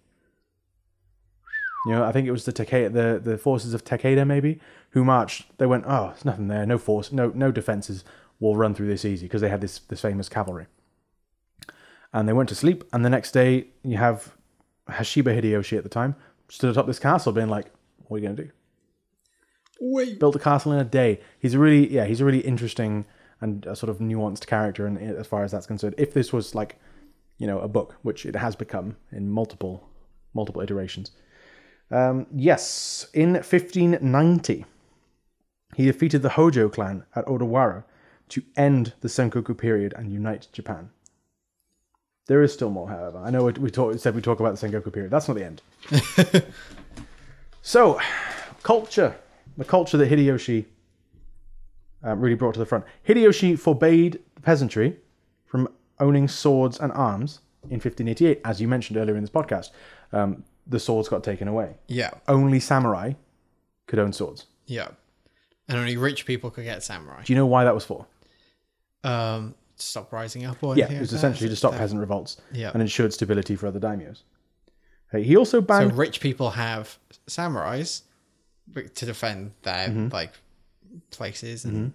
You 1.86 1.94
know, 1.94 2.04
I 2.04 2.12
think 2.12 2.28
it 2.28 2.32
was 2.32 2.44
the 2.44 2.52
Takeda, 2.52 2.92
the, 2.92 3.22
the 3.24 3.38
forces 3.38 3.74
of 3.74 3.86
Takeda 3.86 4.28
maybe 4.28 4.60
who 4.90 5.06
marched. 5.06 5.58
They 5.58 5.66
went, 5.66 5.86
oh, 5.88 6.08
there's 6.08 6.26
nothing 6.26 6.50
there, 6.50 6.66
no 6.66 6.78
force, 6.78 7.14
no 7.14 7.32
no 7.34 7.50
defenses. 7.50 8.04
We'll 8.42 8.58
run 8.58 8.76
through 8.76 8.90
this 8.90 9.06
easy 9.06 9.26
because 9.26 9.40
they 9.40 9.48
had 9.48 9.62
this 9.62 9.80
this 9.80 10.02
famous 10.02 10.28
cavalry. 10.28 10.66
And 12.12 12.28
they 12.28 12.34
went 12.34 12.50
to 12.50 12.56
sleep, 12.56 12.84
and 12.92 13.06
the 13.06 13.10
next 13.10 13.32
day 13.32 13.68
you 13.84 13.96
have 13.96 14.36
Hashiba 14.90 15.34
Hideyoshi 15.34 15.78
at 15.78 15.84
the 15.84 15.90
time 15.90 16.14
stood 16.50 16.72
atop 16.72 16.88
this 16.88 17.00
castle, 17.00 17.32
being 17.32 17.48
like, 17.48 17.72
"What 18.08 18.18
are 18.18 18.20
you 18.20 18.28
gonna 18.28 18.44
do?" 18.44 18.50
Wait. 19.80 20.20
Built 20.20 20.36
a 20.36 20.40
castle 20.40 20.74
in 20.74 20.80
a 20.80 20.84
day. 20.84 21.22
He's 21.40 21.54
a 21.54 21.60
really 21.60 21.90
yeah, 21.90 22.04
he's 22.04 22.20
a 22.20 22.26
really 22.26 22.42
interesting 22.42 23.06
and 23.46 23.66
a 23.68 23.76
sort 23.76 23.92
of 23.92 24.00
nuanced 24.00 24.48
character, 24.48 24.88
and 24.88 24.98
as 24.98 25.28
far 25.28 25.44
as 25.44 25.52
that's 25.52 25.68
concerned, 25.68 25.94
if 26.00 26.14
this 26.14 26.34
was 26.34 26.56
like, 26.56 26.78
you 27.38 27.46
know, 27.46 27.60
a 27.60 27.68
book, 27.68 27.96
which 28.02 28.26
it 28.26 28.36
has 28.36 28.56
become 28.56 28.98
in 29.12 29.30
multiple 29.30 29.88
multiple 30.34 30.62
iterations. 30.62 31.12
Um, 31.92 32.26
yes, 32.36 33.06
in 33.14 33.34
1590, 33.34 34.66
he 35.76 35.86
defeated 35.86 36.24
the 36.24 36.30
Hojo 36.30 36.68
clan 36.68 37.06
at 37.16 37.26
Odawara 37.26 37.84
to 38.30 38.42
end 38.58 38.94
the 39.02 39.08
Sengoku 39.08 39.56
period 39.56 39.94
and 39.96 40.12
unite 40.12 40.48
Japan. 40.52 40.90
There 42.26 42.42
is 42.42 42.52
still 42.52 42.72
more, 42.72 42.90
however. 42.90 43.20
I 43.20 43.30
know 43.30 43.44
we, 43.44 43.52
we 43.54 43.70
talk, 43.70 43.98
said 44.00 44.16
we 44.16 44.22
talk 44.22 44.40
about 44.40 44.58
the 44.58 44.68
Sengoku 44.68 44.92
period. 44.92 45.12
That's 45.12 45.28
not 45.28 45.38
the 45.38 45.46
end. 45.46 45.62
so, 47.62 48.02
culture. 48.64 49.16
The 49.58 49.64
culture 49.64 49.98
that 49.98 50.10
Hideyoshi 50.10 50.66
um, 52.06 52.20
really 52.22 52.36
brought 52.36 52.54
to 52.54 52.60
the 52.60 52.66
front. 52.66 52.86
Hideyoshi 53.08 53.58
forbade 53.60 54.20
the 54.36 54.42
peasantry 54.42 54.98
from 55.46 55.68
owning 56.00 56.28
swords 56.28 56.80
and 56.80 56.92
arms 56.94 57.40
in 57.66 57.76
1588, 57.80 58.42
as 58.46 58.62
you 58.62 58.68
mentioned 58.68 58.98
earlier 58.98 59.16
in 59.16 59.22
this 59.22 59.30
podcast. 59.30 59.72
Um, 60.14 60.44
the 60.68 60.80
swords 60.80 61.10
got 61.10 61.24
taken 61.24 61.48
away. 61.48 61.76
Yeah. 61.88 62.12
Only 62.28 62.60
samurai 62.60 63.14
could 63.88 64.00
own 64.00 64.14
swords. 64.14 64.46
Yeah. 64.66 64.90
And 65.68 65.78
only 65.78 65.98
rich 65.98 66.26
people 66.26 66.50
could 66.52 66.64
get 66.64 66.84
samurai. 66.84 67.24
Do 67.24 67.34
you 67.34 67.38
know 67.38 67.46
why 67.46 67.64
that 67.64 67.74
was 67.74 67.86
for? 67.86 68.06
Um, 69.04 69.56
stop 69.76 70.12
rising 70.14 70.46
up 70.46 70.62
or 70.64 70.76
Yeah, 70.76 70.86
it 70.86 70.90
was 70.90 70.94
like 70.94 71.10
that? 71.10 71.16
essentially 71.18 71.50
to 71.50 71.56
stop 71.56 71.74
peasant 71.74 72.00
revolts 72.02 72.38
Yeah. 72.52 72.72
and 72.74 72.82
ensured 72.82 73.14
stability 73.14 73.56
for 73.56 73.68
other 73.68 73.80
daimyos. 73.80 74.22
Hey, 75.12 75.24
He 75.24 75.36
also 75.38 75.62
banned. 75.62 75.92
So 75.92 75.98
rich 75.98 76.20
people 76.20 76.52
have 76.52 76.98
samurais 77.28 78.02
to 78.74 79.06
defend 79.06 79.52
their 79.64 79.90
Mm-hmm. 79.90 80.08
like 80.14 80.32
places 81.12 81.66
and 81.66 81.94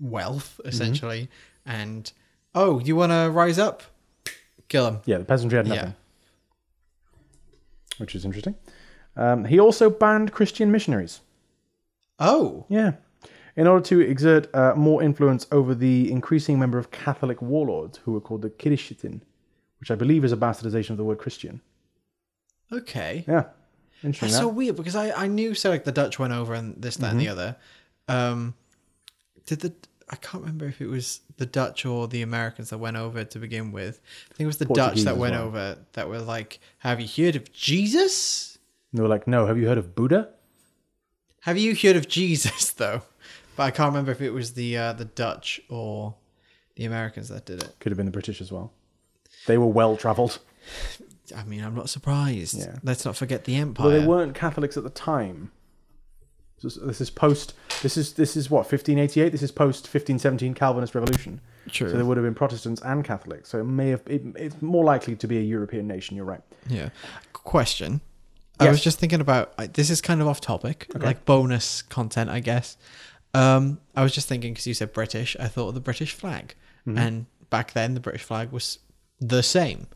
wealth 0.00 0.58
Mm-hmm. 0.58 0.68
essentially. 0.68 1.28
And 1.64 2.10
oh, 2.54 2.78
you 2.80 2.96
want 2.96 3.12
to 3.12 3.30
rise 3.30 3.58
up? 3.58 3.82
Kill 4.68 4.84
them. 4.84 5.00
yeah, 5.04 5.18
the 5.18 5.24
peasantry 5.24 5.56
had 5.58 5.66
Yeah. 5.66 5.74
nothing, 5.74 5.94
which 7.98 8.14
is 8.14 8.24
interesting. 8.24 8.54
Um, 9.16 9.44
he 9.46 9.58
also 9.58 9.88
banned 9.90 10.32
Christian 10.32 10.70
missionaries. 10.70 11.20
Oh, 12.18 12.66
Yeah. 12.68 12.92
In 13.56 13.66
order 13.66 13.82
to 13.86 14.00
exert 14.00 14.54
uh, 14.54 14.74
more 14.76 15.02
influence 15.02 15.46
over 15.50 15.74
the 15.74 16.12
increasing 16.12 16.58
number 16.60 16.76
of 16.78 16.90
Catholic 16.90 17.40
warlords 17.40 17.98
who 18.04 18.12
were 18.12 18.20
called 18.20 18.42
the 18.42 18.50
Kirishitan, 18.50 19.22
which 19.80 19.90
I 19.90 19.94
believe 19.94 20.26
is 20.26 20.32
a 20.32 20.36
bastardization 20.36 20.90
of 20.90 20.98
the 20.98 21.04
word 21.04 21.16
Christian. 21.18 21.62
okay. 22.70 23.24
Yeah. 23.26 23.44
Interesting. 24.02 24.26
That's 24.28 24.34
that. 24.34 24.40
so 24.42 24.48
weird 24.48 24.76
because 24.76 24.94
I, 24.94 25.10
I 25.24 25.26
knew 25.26 25.54
so 25.54 25.70
like 25.70 25.84
the 25.84 25.92
Dutch 25.92 26.18
went 26.18 26.34
over 26.34 26.52
and 26.52 26.74
this 26.82 26.96
that 26.98 27.12
and 27.12 27.18
Mm-hmm. 27.18 27.24
the 27.26 27.28
other. 27.32 27.56
Um, 28.08 28.54
did 29.46 29.60
the 29.60 29.72
I 30.08 30.16
can't 30.16 30.42
remember 30.42 30.66
if 30.66 30.80
it 30.80 30.86
was 30.86 31.20
the 31.36 31.46
Dutch 31.46 31.84
or 31.84 32.06
the 32.06 32.22
Americans 32.22 32.70
that 32.70 32.78
went 32.78 32.96
over 32.96 33.24
to 33.24 33.38
begin 33.38 33.72
with. 33.72 34.00
I 34.30 34.34
think 34.34 34.44
it 34.44 34.46
was 34.46 34.58
the 34.58 34.66
Dutch 34.66 35.00
that 35.02 35.16
went 35.16 35.34
well. 35.34 35.46
over 35.46 35.78
that 35.94 36.08
were 36.08 36.20
like, 36.20 36.60
"Have 36.78 37.00
you 37.00 37.24
heard 37.24 37.34
of 37.34 37.52
Jesus? 37.52 38.58
And 38.92 38.98
they 38.98 39.02
were 39.02 39.08
like, 39.08 39.26
no, 39.26 39.46
have 39.46 39.58
you 39.58 39.66
heard 39.66 39.78
of 39.78 39.96
Buddha? 39.96 40.28
Have 41.40 41.58
you 41.58 41.74
heard 41.74 41.96
of 41.96 42.06
Jesus?" 42.06 42.70
Though, 42.72 43.02
but 43.56 43.64
I 43.64 43.70
can't 43.72 43.88
remember 43.88 44.12
if 44.12 44.20
it 44.20 44.30
was 44.30 44.54
the 44.54 44.76
uh, 44.76 44.92
the 44.92 45.06
Dutch 45.06 45.60
or 45.68 46.14
the 46.76 46.84
Americans 46.84 47.28
that 47.28 47.44
did 47.44 47.62
it. 47.62 47.74
Could 47.80 47.90
have 47.90 47.96
been 47.96 48.06
the 48.06 48.12
British 48.12 48.40
as 48.40 48.52
well. 48.52 48.72
They 49.46 49.58
were 49.58 49.66
well 49.66 49.96
travelled. 49.96 50.38
I 51.36 51.42
mean, 51.42 51.64
I'm 51.64 51.74
not 51.74 51.90
surprised. 51.90 52.56
Yeah. 52.56 52.76
Let's 52.84 53.04
not 53.04 53.16
forget 53.16 53.44
the 53.44 53.56
Empire. 53.56 53.88
Well, 53.88 54.00
they 54.00 54.06
weren't 54.06 54.36
Catholics 54.36 54.76
at 54.76 54.84
the 54.84 54.90
time. 54.90 55.50
This 56.62 56.76
is, 56.76 56.82
this 56.82 57.00
is 57.02 57.10
post. 57.10 57.54
This 57.82 57.96
is 57.96 58.14
this 58.14 58.36
is 58.36 58.50
what 58.50 58.60
1588. 58.60 59.30
This 59.30 59.42
is 59.42 59.50
post 59.52 59.84
1517 59.84 60.54
Calvinist 60.54 60.94
Revolution. 60.94 61.40
True. 61.68 61.90
So 61.90 61.96
there 61.96 62.04
would 62.04 62.16
have 62.16 62.24
been 62.24 62.34
Protestants 62.34 62.80
and 62.82 63.04
Catholics. 63.04 63.50
So 63.50 63.60
it 63.60 63.64
may 63.64 63.90
have. 63.90 64.00
It, 64.06 64.22
it's 64.36 64.60
more 64.62 64.84
likely 64.84 65.16
to 65.16 65.26
be 65.26 65.38
a 65.38 65.42
European 65.42 65.86
nation. 65.86 66.16
You're 66.16 66.24
right. 66.24 66.40
Yeah. 66.68 66.88
Question. 67.32 68.00
I 68.58 68.70
was 68.70 68.82
just 68.82 68.98
thinking 68.98 69.20
about 69.20 69.74
this 69.74 69.90
is 69.90 70.00
kind 70.00 70.22
of 70.22 70.28
off 70.28 70.40
topic, 70.40 70.90
like 70.98 71.26
bonus 71.26 71.82
content, 71.82 72.30
I 72.30 72.40
guess. 72.40 72.78
Um, 73.34 73.78
I 73.94 74.02
was 74.02 74.14
just 74.14 74.28
thinking 74.28 74.54
because 74.54 74.66
you 74.66 74.72
said 74.72 74.94
British, 74.94 75.36
I 75.38 75.46
thought 75.48 75.68
of 75.68 75.74
the 75.74 75.80
British 75.80 76.14
flag, 76.14 76.54
Mm-hmm. 76.86 76.98
and 76.98 77.26
back 77.50 77.72
then 77.74 77.92
the 77.94 78.00
British 78.00 78.22
flag 78.22 78.52
was 78.52 78.78
the 79.20 79.42
same, 79.42 79.88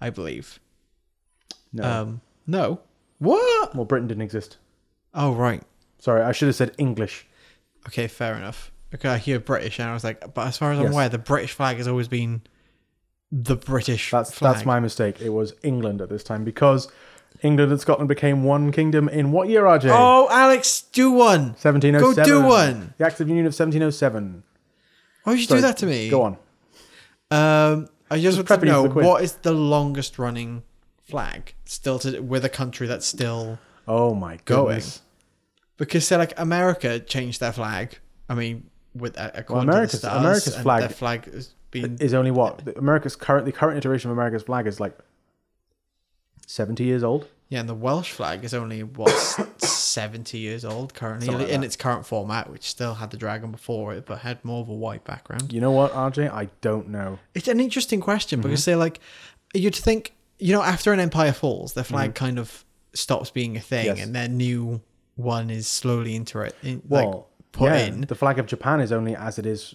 I 0.00 0.08
believe. 0.10 0.60
No. 1.72 1.82
Um, 1.84 2.20
no. 2.46 2.80
What? 3.18 3.74
well, 3.74 3.84
Britain 3.84 4.08
didn't 4.08 4.22
exist. 4.22 4.56
Oh 5.12 5.32
right. 5.34 5.62
Sorry, 6.00 6.22
I 6.22 6.32
should 6.32 6.46
have 6.48 6.56
said 6.56 6.74
English. 6.78 7.26
Okay, 7.86 8.08
fair 8.08 8.34
enough. 8.34 8.72
Okay, 8.94 9.08
I 9.08 9.18
hear 9.18 9.38
British, 9.38 9.78
and 9.78 9.88
I 9.88 9.94
was 9.94 10.02
like, 10.02 10.34
but 10.34 10.48
as 10.48 10.56
far 10.58 10.72
as 10.72 10.78
I'm 10.78 10.86
Yes. 10.86 10.92
aware, 10.92 11.08
the 11.08 11.18
British 11.18 11.52
flag 11.52 11.76
has 11.76 11.86
always 11.86 12.08
been 12.08 12.42
the 13.30 13.54
British 13.54 14.10
That's 14.10 14.32
flag. 14.32 14.54
that's 14.54 14.66
my 14.66 14.80
mistake. 14.80 15.20
It 15.20 15.28
was 15.30 15.54
England 15.62 16.00
at 16.00 16.08
this 16.08 16.24
time 16.24 16.42
because 16.42 16.88
England 17.42 17.70
and 17.70 17.80
Scotland 17.80 18.08
became 18.08 18.42
one 18.42 18.72
kingdom 18.72 19.08
in 19.08 19.30
what 19.30 19.48
year, 19.48 19.62
RJ? 19.64 19.88
Oh, 19.92 20.26
Alex, 20.32 20.82
do 20.92 21.12
one. 21.12 21.50
1707. 21.60 22.00
Go 22.00 22.24
do 22.24 22.44
one. 22.44 22.94
The 22.98 23.06
Acts 23.06 23.20
of 23.20 23.28
Union 23.28 23.46
of 23.46 23.50
1707. 23.54 24.42
Why 25.22 25.32
would 25.32 25.38
you 25.40 25.46
Sorry, 25.46 25.58
do 25.58 25.62
that 25.66 25.76
to 25.78 25.86
me? 25.86 26.08
Go 26.10 26.22
on. 26.22 26.36
Um, 27.30 27.88
I 28.10 28.18
just 28.18 28.36
want 28.36 28.48
to 28.48 28.54
prepping 28.54 28.66
you 28.66 28.72
for 28.72 28.72
know 28.72 28.82
the 28.84 28.88
quiz. 28.90 29.06
what 29.06 29.22
is 29.22 29.32
the 29.34 29.52
longest 29.52 30.18
running 30.18 30.64
flag 31.08 31.54
still 31.64 31.98
to 32.00 32.20
with 32.20 32.44
a 32.44 32.48
country 32.48 32.86
that's 32.88 33.06
still 33.06 33.58
Oh 33.86 34.14
my 34.14 34.38
Going. 34.44 34.66
goodness. 34.66 35.02
Because 35.80 36.06
say 36.06 36.16
like 36.16 36.32
America 36.38 37.00
changed 37.00 37.40
their 37.40 37.52
flag. 37.52 37.98
I 38.28 38.34
mean, 38.34 38.70
with 38.94 39.18
uh, 39.18 39.30
according 39.34 39.68
America's- 39.68 40.00
to 40.02 40.06
the 40.06 40.10
stars, 40.10 40.20
America's 40.24 40.56
flag- 40.56 40.80
their 40.82 40.88
flag 40.90 41.32
has 41.34 41.54
been 41.72 41.96
Is 42.00 42.14
only 42.14 42.30
what 42.30 42.64
the- 42.64 42.78
America's 42.78 43.16
current 43.16 43.44
the 43.46 43.52
current 43.52 43.76
iteration 43.78 44.10
of 44.10 44.16
America's 44.16 44.44
flag 44.44 44.66
is 44.68 44.78
like 44.78 44.96
70 46.46 46.84
years 46.84 47.02
old. 47.04 47.28
yeah, 47.48 47.60
and 47.60 47.68
the 47.68 47.74
Welsh 47.74 48.10
flag 48.12 48.44
is 48.44 48.54
only 48.54 48.82
what 48.82 49.10
70 49.58 50.38
years 50.38 50.64
old 50.64 50.94
currently 50.94 51.28
like 51.28 51.48
in 51.48 51.60
that. 51.60 51.66
its 51.66 51.76
current 51.76 52.04
format, 52.06 52.50
which 52.50 52.62
still 52.64 52.94
had 52.94 53.10
the 53.10 53.16
dragon 53.16 53.50
before 53.52 53.94
it, 53.94 54.06
but 54.06 54.18
had 54.20 54.44
more 54.44 54.60
of 54.60 54.68
a 54.68 54.74
white 54.74 55.04
background. 55.04 55.52
You 55.52 55.60
know 55.60 55.70
what, 55.70 55.92
RJ? 55.92 56.30
I 56.32 56.48
don't 56.60 56.88
know. 56.88 57.18
It's 57.34 57.48
an 57.48 57.60
interesting 57.60 58.00
question 58.00 58.40
Mm-hmm. 58.40 58.48
because 58.48 58.64
they're 58.64 58.76
like, 58.76 59.00
you'd 59.54 59.74
think, 59.76 60.12
you 60.38 60.52
know, 60.52 60.62
after 60.62 60.92
an 60.92 61.00
empire 61.00 61.32
falls, 61.32 61.72
the 61.74 61.84
flag 61.84 62.14
kind 62.14 62.38
of 62.38 62.64
stops 62.94 63.30
being 63.30 63.56
a 63.56 63.60
thing 63.60 63.86
Mm-hmm. 63.86 63.96
Yes. 63.96 64.06
and 64.06 64.14
their 64.14 64.28
new 64.28 64.80
one 65.22 65.50
is 65.50 65.66
slowly 65.68 66.14
into 66.16 66.40
it, 66.40 66.54
in, 66.62 66.82
Well, 66.88 67.10
like 67.10 67.24
put 67.52 67.64
yeah, 67.72 67.86
in. 67.86 68.00
the 68.02 68.14
flag 68.14 68.38
of 68.38 68.46
Japan 68.46 68.80
is 68.80 68.92
only 68.92 69.14
as 69.16 69.38
it 69.38 69.46
is 69.46 69.74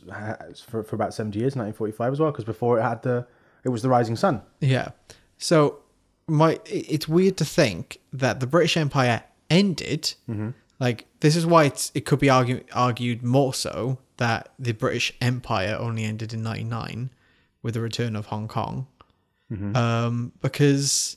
for, 0.67 0.83
for 0.83 0.95
about 0.95 1.13
70 1.13 1.37
years, 1.39 1.55
1945 1.55 2.13
as 2.13 2.19
well, 2.19 2.31
because 2.31 2.45
before 2.45 2.79
it 2.79 2.83
had 2.83 3.01
the, 3.03 3.27
it 3.63 3.69
was 3.69 3.81
the 3.81 3.89
rising 3.89 4.15
sun. 4.15 4.41
Yeah. 4.61 4.89
So 5.37 5.79
my 6.27 6.59
it's 6.65 7.07
weird 7.07 7.37
to 7.37 7.45
think 7.45 7.99
that 8.13 8.39
the 8.39 8.47
British 8.47 8.77
Empire 8.77 9.23
ended. 9.49 10.13
Mm-hmm. 10.29 10.49
Like 10.79 11.05
this 11.19 11.35
is 11.35 11.45
why 11.45 11.65
it's, 11.65 11.91
it 11.93 12.05
could 12.05 12.19
be 12.19 12.29
argued 12.29 12.65
argued 12.73 13.23
more 13.23 13.53
so 13.53 13.99
that 14.17 14.49
the 14.57 14.71
British 14.71 15.13
Empire 15.21 15.75
only 15.79 16.03
ended 16.05 16.33
in 16.33 16.41
'99 16.43 17.09
with 17.61 17.73
the 17.73 17.81
return 17.81 18.15
of 18.15 18.27
Hong 18.27 18.47
Kong, 18.47 18.87
Mm-hmm. 19.51 19.75
um, 19.75 20.31
because 20.41 21.15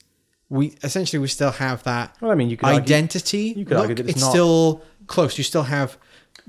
we 0.51 0.77
essentially 0.83 1.19
we 1.19 1.29
still 1.29 1.51
have 1.53 1.83
that 1.85 2.17
Well, 2.21 2.31
I 2.31 2.35
mean, 2.35 2.49
you 2.51 2.57
could 2.57 2.67
argue- 2.67 2.81
identity. 2.81 3.55
you 3.57 3.65
could 3.65 3.77
argue 3.77 3.95
that 3.97 4.03
it's 4.05 4.13
it's 4.13 4.21
not- 4.23 4.31
still 4.31 4.83
close. 5.07 5.37
You 5.39 5.45
still 5.45 5.65
have 5.65 5.99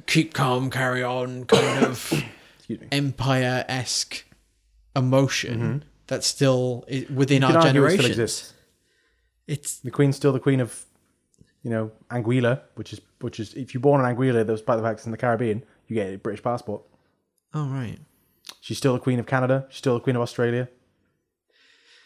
keep 0.05 0.33
calm, 0.33 0.69
carry 0.69 1.03
on, 1.03 1.45
kind 1.45 1.85
of 1.85 2.13
empire 2.91 3.65
esque 3.67 4.23
emotion 4.95 5.83
that's 6.07 6.27
still 6.27 6.85
within 7.13 7.41
Mm-hmm. 7.43 7.55
Our 7.55 7.61
generation. 7.63 7.75
argue 7.81 7.85
it 7.85 7.91
still 7.97 8.05
exists. 8.11 8.53
It's 9.47 9.79
The 9.79 9.91
queen's 9.91 10.15
still 10.15 10.31
the 10.31 10.39
queen 10.39 10.59
of, 10.59 10.85
you 11.63 11.69
know, 11.71 11.91
Anguilla, 12.11 12.61
which 12.75 12.93
is 12.93 13.01
which 13.21 13.39
is 13.39 13.53
if 13.55 13.73
you're 13.73 13.81
born 13.81 14.03
in 14.03 14.15
Anguilla, 14.15 14.45
those 14.45 14.61
by 14.61 14.75
the 14.75 14.81
fact 14.83 14.99
it's 14.99 15.05
in 15.05 15.11
the 15.11 15.17
Caribbean, 15.17 15.63
you 15.87 15.95
get 15.95 16.13
a 16.13 16.17
British 16.17 16.43
passport. 16.43 16.83
oh 17.53 17.67
right. 17.67 17.97
She's 18.61 18.77
still 18.77 18.93
the 18.93 18.99
queen 18.99 19.19
of 19.19 19.25
Canada. 19.25 19.65
She's 19.69 19.77
still 19.79 19.95
the 19.95 19.99
queen 19.99 20.15
of 20.15 20.21
Australia. 20.21 20.69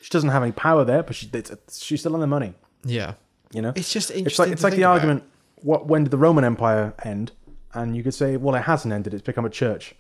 She 0.04 0.10
doesn't 0.10 0.30
have 0.30 0.44
any 0.44 0.52
power 0.52 0.84
there, 0.84 1.02
but 1.02 1.16
she, 1.16 1.30
it's, 1.34 1.82
she's 1.82 2.02
still 2.02 2.14
on 2.14 2.20
the 2.20 2.28
money. 2.28 2.54
Yeah, 2.86 3.14
You 3.54 3.62
know, 3.62 3.72
it's 3.76 3.92
just 3.94 4.12
interesting. 4.12 4.26
it's 4.28 4.40
like 4.40 4.52
it's 4.52 4.64
like 4.64 4.74
the 4.76 4.82
about. 4.84 4.94
argument: 4.96 5.24
what 5.62 5.88
when 5.88 6.04
did 6.04 6.12
the 6.12 6.18
Roman 6.18 6.44
Empire 6.44 6.94
end? 7.04 7.32
And 7.74 7.96
you 7.96 8.04
could 8.04 8.14
say, 8.14 8.36
well, 8.38 8.54
it 8.56 8.62
hasn't 8.64 8.94
ended; 8.94 9.14
it's 9.14 9.24
become 9.24 9.46
a 9.46 9.50
church. 9.50 9.96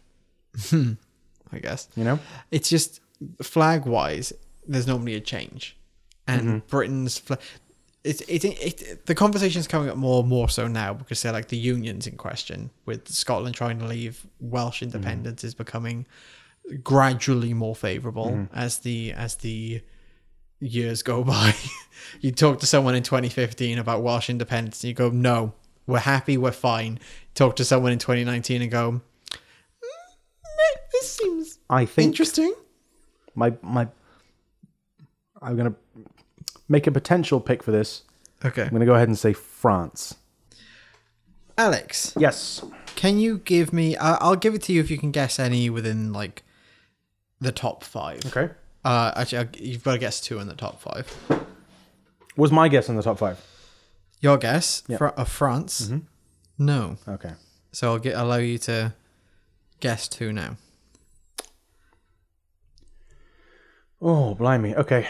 I 0.71 1.59
guess 1.61 1.87
You 1.95 2.03
know, 2.03 2.19
it's 2.51 2.69
just 2.69 2.99
flag 3.41 3.85
wise. 3.85 4.33
There's 4.67 4.87
normally 4.87 5.15
a 5.15 5.21
change, 5.21 5.77
and 6.27 6.41
Mm-hmm. 6.41 6.57
Britain's 6.67 7.17
flag. 7.17 7.39
It's 8.03 8.19
it, 8.21 8.43
it, 8.43 8.81
it 8.81 9.05
the 9.05 9.15
conversation's 9.15 9.67
coming 9.67 9.89
up 9.89 9.95
more 9.95 10.19
and 10.19 10.27
more 10.29 10.49
so 10.49 10.67
now 10.67 10.93
because 10.93 11.21
they're 11.21 11.31
like 11.31 11.47
the 11.47 11.57
unions 11.57 12.05
in 12.07 12.17
question 12.17 12.69
with 12.85 13.07
Scotland 13.07 13.55
trying 13.55 13.79
to 13.79 13.85
leave 13.85 14.25
Welsh 14.41 14.81
Mm-hmm. 14.81 14.95
independence 14.95 15.43
is 15.45 15.53
becoming 15.55 16.05
gradually 16.83 17.53
more 17.53 17.75
favorable 17.75 18.27
Mm-hmm. 18.31 18.55
as 18.57 18.79
the 18.79 19.13
as 19.13 19.35
the 19.37 19.81
years 20.63 21.03
go 21.03 21.23
by. 21.33 21.53
you 22.21 22.31
talk 22.31 22.59
to 22.59 22.65
someone 22.65 22.95
in 22.95 23.03
2015 23.03 23.77
about 23.79 24.01
Welsh 24.03 24.29
independence 24.29 24.83
and 24.83 24.89
you 24.89 24.93
go, 24.95 25.09
no, 25.09 25.53
we're 25.87 25.99
happy, 25.99 26.37
we're 26.37 26.51
fine. 26.51 26.99
Talk 27.35 27.55
to 27.57 27.65
someone 27.65 27.91
in 27.91 27.99
2019 27.99 28.61
and 28.61 28.71
go, 28.71 28.91
"Mm, 28.91 29.01
this 30.91 31.15
seems 31.17 31.59
I 31.69 31.85
think 31.85 32.07
interesting. 32.07 32.53
my 33.35 33.53
my 33.61 33.87
I'm 35.41 35.57
gonna 35.57 35.75
make 36.69 36.87
a 36.87 36.91
potential 36.91 37.39
pick 37.41 37.61
for 37.63 37.71
this. 37.71 38.03
Okay. 38.45 38.63
I'm 38.63 38.69
gonna 38.69 38.85
go 38.85 38.93
ahead 38.95 39.07
and 39.09 39.17
say 39.17 39.33
France. 39.33 40.15
Alex, 41.57 42.13
Yes. 42.17 42.63
can 42.95 43.19
you 43.19 43.37
give 43.39 43.71
me, 43.73 43.95
I'll 43.97 44.35
give 44.35 44.55
it 44.55 44.61
to 44.63 44.73
you 44.73 44.79
if 44.81 44.89
you 44.89 44.97
can 44.97 45.11
guess 45.11 45.37
any 45.39 45.69
within 45.69 46.11
like 46.13 46.43
the 47.39 47.51
top 47.51 47.83
five. 47.83 48.25
Okay. 48.25 48.53
Uh, 48.85 49.11
actually, 49.15 49.37
I'll- 49.39 49.55
you've 49.65 49.83
got 49.83 49.93
to 49.93 49.97
guess 49.97 50.19
two 50.19 50.39
in 50.39 50.47
the 50.47 50.55
top 50.55 50.81
five. 50.81 51.15
Was 52.35 52.51
my 52.51 52.67
guess 52.67 52.89
in 52.89 52.95
the 52.95 53.03
top 53.03 53.17
five? 53.19 53.39
Your 54.19 54.37
guess 54.37 54.83
Yeah. 54.87 54.97
Fr- 54.97 55.05
of 55.07 55.29
France? 55.29 55.91
No. 56.57 56.97
Okay. 57.07 57.33
So 57.71 57.93
I'll 57.93 57.99
get, 57.99 58.15
allow 58.15 58.37
you 58.37 58.57
to 58.59 58.93
guess 59.79 60.07
two 60.07 60.31
now. 60.33 60.57
Oh, 64.01 64.35
blimey. 64.35 64.75
Okay. 64.75 65.07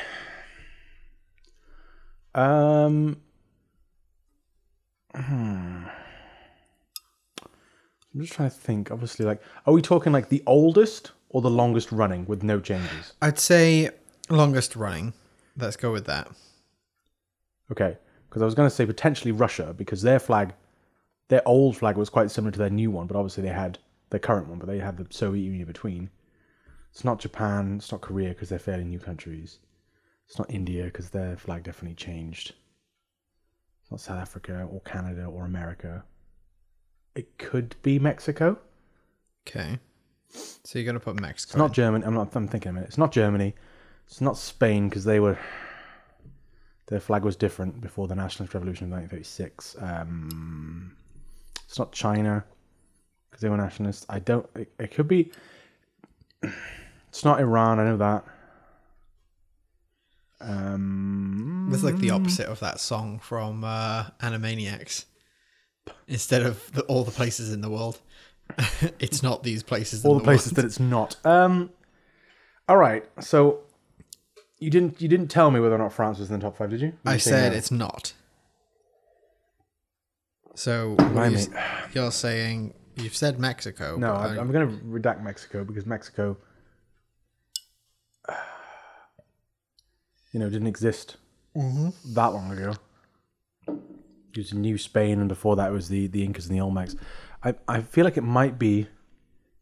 Um. 2.36 3.18
hmm. 5.16 5.86
I'm 8.16 8.22
just 8.22 8.34
trying 8.34 8.50
to 8.52 8.56
think. 8.56 8.92
Obviously, 8.92 9.26
like, 9.26 9.42
are 9.66 9.74
we 9.74 9.82
talking 9.82 10.12
like 10.14 10.30
the 10.30 10.44
oldest 10.46 11.12
or 11.34 11.42
the 11.42 11.50
longest 11.50 11.92
running 11.92 12.26
with 12.26 12.44
no 12.44 12.62
changes? 12.62 13.14
I'd 13.22 13.40
say 13.40 13.90
longest 14.30 14.78
running. 14.78 15.14
Let's 15.58 15.76
go 15.76 15.92
with 15.92 16.06
that. 16.06 16.30
Okay, 17.72 17.98
because 18.30 18.42
I 18.42 18.46
was 18.46 18.56
going 18.56 18.70
to 18.70 18.76
say 18.76 18.86
potentially 18.86 19.32
Russia 19.32 19.74
because 19.76 20.02
their 20.02 20.20
flag, 20.20 20.54
their 21.28 21.46
old 21.46 21.76
flag 21.76 21.98
was 21.98 22.10
quite 22.10 22.32
similar 22.32 22.52
to 22.52 22.60
their 22.60 22.70
new 22.70 22.92
one, 22.92 23.08
but 23.08 23.18
obviously 23.18 23.44
they 23.44 23.50
had 23.50 23.80
their 24.12 24.20
current 24.20 24.48
one, 24.48 24.60
but 24.60 24.68
they 24.68 24.80
had 24.80 24.96
the 24.96 25.08
Soviet 25.10 25.44
Union 25.44 25.66
between. 25.66 26.10
It's 26.92 27.04
not 27.04 27.20
Japan. 27.20 27.78
It's 27.78 27.92
not 27.92 28.02
Korea 28.02 28.30
because 28.30 28.50
they're 28.50 28.60
fairly 28.60 28.84
new 28.84 29.00
countries. 29.00 29.58
It's 30.28 30.38
not 30.38 30.52
India 30.52 30.86
because 30.86 31.10
their 31.10 31.36
flag 31.36 31.64
definitely 31.64 31.96
changed. 31.96 32.54
It's 33.82 33.92
not 33.92 34.00
South 34.00 34.20
Africa 34.20 34.68
or 34.72 34.82
Canada 34.82 35.26
or 35.26 35.46
America. 35.46 36.04
It 37.16 37.40
could 37.40 37.76
be 37.82 37.98
Mexico. 37.98 38.60
Okay. 39.48 39.80
So 40.34 40.80
you're 40.80 40.86
going 40.86 40.96
to 40.96 41.00
put 41.00 41.20
Mexico. 41.20 41.52
It's 41.52 41.58
not 41.58 41.74
Germany. 41.74 42.06
I'm 42.06 42.14
not. 42.14 42.36
I'm 42.36 42.48
thinking 42.48 42.70
a 42.70 42.74
minute. 42.74 42.88
It's 42.88 42.98
not 42.98 43.12
Germany. 43.12 43.54
It's 44.08 44.22
not 44.22 44.38
Spain 44.38 44.90
because 44.90 45.04
they 45.04 45.20
were. 45.20 45.38
Their 46.88 47.00
flag 47.00 47.24
was 47.24 47.36
different 47.36 47.82
before 47.82 48.08
the 48.08 48.16
nationalist 48.16 48.54
revolution 48.54 48.86
of 48.86 48.92
1936. 48.92 49.76
Um, 49.80 50.96
it's 51.66 51.80
not 51.80 51.92
China 51.92 52.44
because 53.30 53.42
they 53.42 53.50
were 53.50 53.58
nationalists. 53.58 54.06
I 54.10 54.20
don't. 54.20 54.48
It, 54.56 54.72
it 54.80 54.92
could 54.92 55.08
be. 55.08 55.32
It's 57.10 57.24
not 57.24 57.40
Iran. 57.40 57.80
I 57.80 57.86
know 57.86 57.98
that. 57.98 58.26
Um, 60.42 61.70
It's 61.74 61.84
like 61.84 61.98
the 61.98 62.10
opposite 62.10 62.48
of 62.48 62.60
that 62.60 62.80
song 62.80 63.20
from 63.20 63.64
uh, 63.64 64.06
Animaniacs. 64.22 65.06
Instead 66.08 66.44
of 66.44 66.72
the, 66.74 66.82
all 66.84 67.04
the 67.04 67.12
places 67.12 67.52
in 67.52 67.62
the 67.62 67.70
world, 67.70 68.00
it's 69.00 69.24
not 69.24 69.44
these 69.44 69.64
places. 69.64 70.06
all 70.06 70.14
in 70.14 70.18
the 70.20 70.24
places 70.24 70.52
world. 70.52 70.58
that 70.58 70.66
it's 70.66 70.80
not. 70.80 71.16
Um, 71.26 71.72
all 72.68 72.78
right. 72.78 73.04
So 73.20 73.62
you 74.60 74.70
didn't. 74.70 75.02
You 75.02 75.08
didn't 75.08 75.28
tell 75.30 75.52
me 75.52 75.60
whether 75.60 75.76
or 75.76 75.80
not 75.80 75.92
France 75.94 76.20
was 76.20 76.30
in 76.30 76.40
the 76.40 76.44
top 76.46 76.58
five, 76.58 76.70
did 76.70 76.82
you? 76.82 76.94
I 77.06 77.14
You 77.14 77.20
say 77.20 77.32
said 77.32 77.54
it's 77.54 77.72
not. 77.72 78.14
So 80.56 80.96
you- 81.00 81.48
you're 81.94 82.12
saying 82.12 82.74
you've 82.96 83.16
said 83.16 83.40
Mexico. 83.40 83.98
No, 83.98 84.14
I'm, 84.14 84.38
I- 84.38 84.42
I'm 84.42 84.52
going 84.52 84.70
to 84.70 84.84
redact 84.86 85.24
Mexico 85.24 85.64
because 85.64 85.86
Mexico, 85.88 86.38
you 90.32 90.40
know, 90.40 90.50
didn't 90.50 90.68
exist 90.68 91.18
that 91.56 92.28
long 92.34 92.52
ago. 92.52 92.74
It 93.68 94.38
was 94.38 94.54
New 94.54 94.78
Spain, 94.78 95.20
and 95.20 95.30
before 95.30 95.56
that 95.56 95.70
it 95.70 95.74
was 95.74 95.90
the 95.90 96.08
the 96.08 96.24
Incas 96.24 96.48
and 96.50 96.58
the 96.58 96.62
Olmecs. 96.64 96.96
I 97.44 97.56
I 97.68 97.82
feel 97.82 98.06
like 98.06 98.18
it 98.18 98.24
might 98.24 98.58
be, 98.58 98.88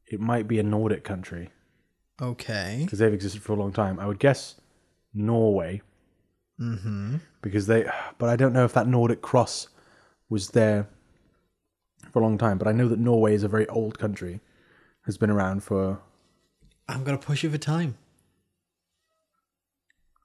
it 0.07 0.19
might 0.19 0.47
be 0.47 0.59
a 0.59 0.63
Nordic 0.63 1.03
country 1.03 1.49
okay. 2.21 2.81
because 2.83 2.99
they've 2.99 3.13
existed 3.13 3.41
for 3.41 3.53
a 3.53 3.55
long 3.55 3.71
time. 3.73 3.99
I 3.99 4.05
would 4.07 4.19
guess 4.19 4.55
Norway 5.13 5.81
Mm-hmm. 6.59 7.15
because 7.41 7.65
they, 7.65 7.89
but 8.19 8.29
I 8.29 8.35
don't 8.35 8.53
know 8.53 8.65
if 8.65 8.73
that 8.73 8.85
Nordic 8.87 9.23
cross 9.23 9.67
was 10.29 10.49
there 10.49 10.87
for 12.11 12.19
a 12.19 12.21
long 12.21 12.37
time. 12.37 12.59
But 12.59 12.67
I 12.67 12.71
know 12.71 12.87
that 12.87 12.99
Norway 12.99 13.33
is 13.33 13.43
a 13.43 13.47
very 13.47 13.67
old 13.69 13.97
country, 13.97 14.41
has 15.05 15.17
been 15.17 15.31
around 15.31 15.63
for 15.63 15.99
I'm 16.87 17.03
gonna 17.03 17.17
push 17.17 17.41
you 17.41 17.49
for 17.49 17.57
time. 17.57 17.97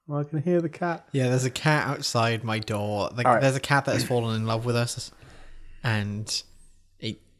Well, 0.05 0.19
I 0.19 0.23
can 0.25 0.41
hear 0.43 0.61
the 0.61 0.69
cat. 0.69 1.07
Yeah, 1.11 1.29
there's 1.29 1.45
a 1.45 1.49
cat 1.49 1.87
outside 1.87 2.43
my 2.43 2.59
door. 2.59 3.09
Like, 3.15 3.25
All 3.25 3.33
right. 3.33 3.41
there's 3.41 3.55
a 3.55 3.59
cat 3.61 3.85
that 3.85 3.93
has 3.93 4.03
fallen 4.03 4.35
in 4.35 4.45
love 4.45 4.63
with 4.63 4.75
us, 4.75 5.11
and 5.83 6.43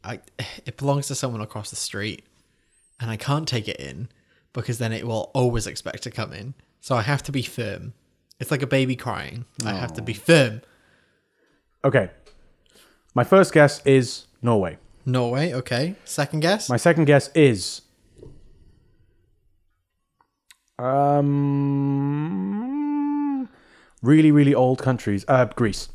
I, 0.04 0.20
it 0.66 0.76
belongs 0.76 1.06
to 1.08 1.14
someone 1.14 1.40
across 1.40 1.70
the 1.70 1.76
street, 1.76 2.24
and 3.00 3.10
I 3.10 3.16
can't 3.16 3.48
take 3.48 3.68
it 3.68 3.78
in 3.78 4.08
because 4.52 4.78
then 4.78 4.92
it 4.92 5.06
will 5.06 5.30
always 5.34 5.66
expect 5.66 6.02
to 6.04 6.10
come 6.10 6.32
in. 6.32 6.54
So 6.80 6.96
I 6.96 7.02
have 7.02 7.22
to 7.24 7.32
be 7.32 7.42
firm. 7.42 7.92
It's 8.40 8.50
like 8.50 8.62
a 8.62 8.66
baby 8.66 8.96
crying. 8.96 9.44
I 9.64 9.72
have 9.72 9.92
to 9.94 10.02
be 10.02 10.14
firm. 10.14 10.62
Okay. 11.84 12.10
My 13.14 13.24
first 13.24 13.52
guess 13.52 13.84
is 13.84 14.26
Norway. 14.42 14.78
Norway, 15.04 15.52
okay. 15.52 15.96
Second 16.04 16.40
guess. 16.40 16.68
My 16.68 16.76
second 16.76 17.06
guess 17.06 17.30
is 17.34 17.82
um 20.78 23.48
really 24.02 24.30
really 24.30 24.54
old 24.54 24.80
countries. 24.80 25.24
Uh 25.26 25.46
Greece. 25.46 25.88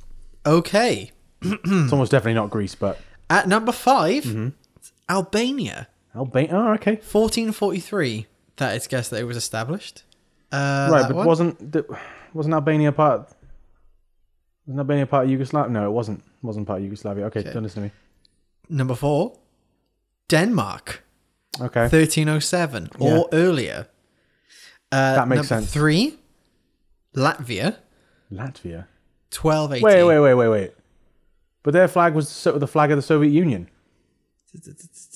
Okay. 0.45 1.12
it's 1.41 1.91
almost 1.91 2.12
definitely 2.12 2.34
not 2.34 2.49
Greece, 2.49 2.76
but 2.76 2.99
At 3.30 3.48
number 3.48 3.72
5 3.72 4.24
Mm-hmm. 4.24 4.50
Albania, 5.10 5.88
Albania. 6.16 6.50
Oh, 6.56 6.74
okay. 6.74 6.96
1443. 6.96 8.28
That 8.58 8.76
it's 8.76 8.88
guessed 8.88 9.10
that 9.12 9.20
it 9.20 9.24
was 9.26 9.38
established. 9.38 10.04
Uh, 10.52 10.88
right, 10.92 11.08
but 11.08 11.16
one. 11.16 11.26
wasn't 11.26 11.76
wasn't 12.34 12.54
Albania 12.54 12.92
part? 12.92 13.22
Wasn't 14.68 14.80
Albania 14.80 15.06
part 15.08 15.26
of 15.26 15.32
Yugoslavia? 15.32 15.72
No, 15.72 15.88
it 15.88 15.92
wasn't. 15.92 16.20
It 16.20 16.44
wasn't 16.46 16.68
part 16.68 16.78
of 16.80 16.84
Yugoslavia. 16.84 17.26
Okay, 17.26 17.44
don't 17.44 17.64
listen 17.64 17.84
to 17.84 17.88
me. 17.90 17.92
number 18.70 18.96
four, 18.96 19.34
Denmark, 20.30 21.04
Okay. 21.60 21.88
1307 21.90 22.90
or 23.00 23.10
Yeah. 23.10 23.24
earlier. 23.34 23.88
Uh, 24.92 25.16
That 25.16 25.28
makes 25.28 25.50
number 25.50 25.66
sense. 25.66 25.74
Three, 25.74 26.20
Latvia, 27.16 27.78
Latvia. 28.32 28.86
1280. 29.32 29.84
Wait, 29.84 30.04
wait, 30.04 30.20
wait, 30.20 30.34
wait, 30.36 30.48
wait. 30.48 30.72
But 31.64 31.74
their 31.74 31.88
flag 31.88 32.14
was 32.14 32.43
the 32.43 32.68
flag 32.68 32.91
of 32.91 32.97
the 32.97 33.01
Soviet 33.01 33.32
Union 33.32 33.70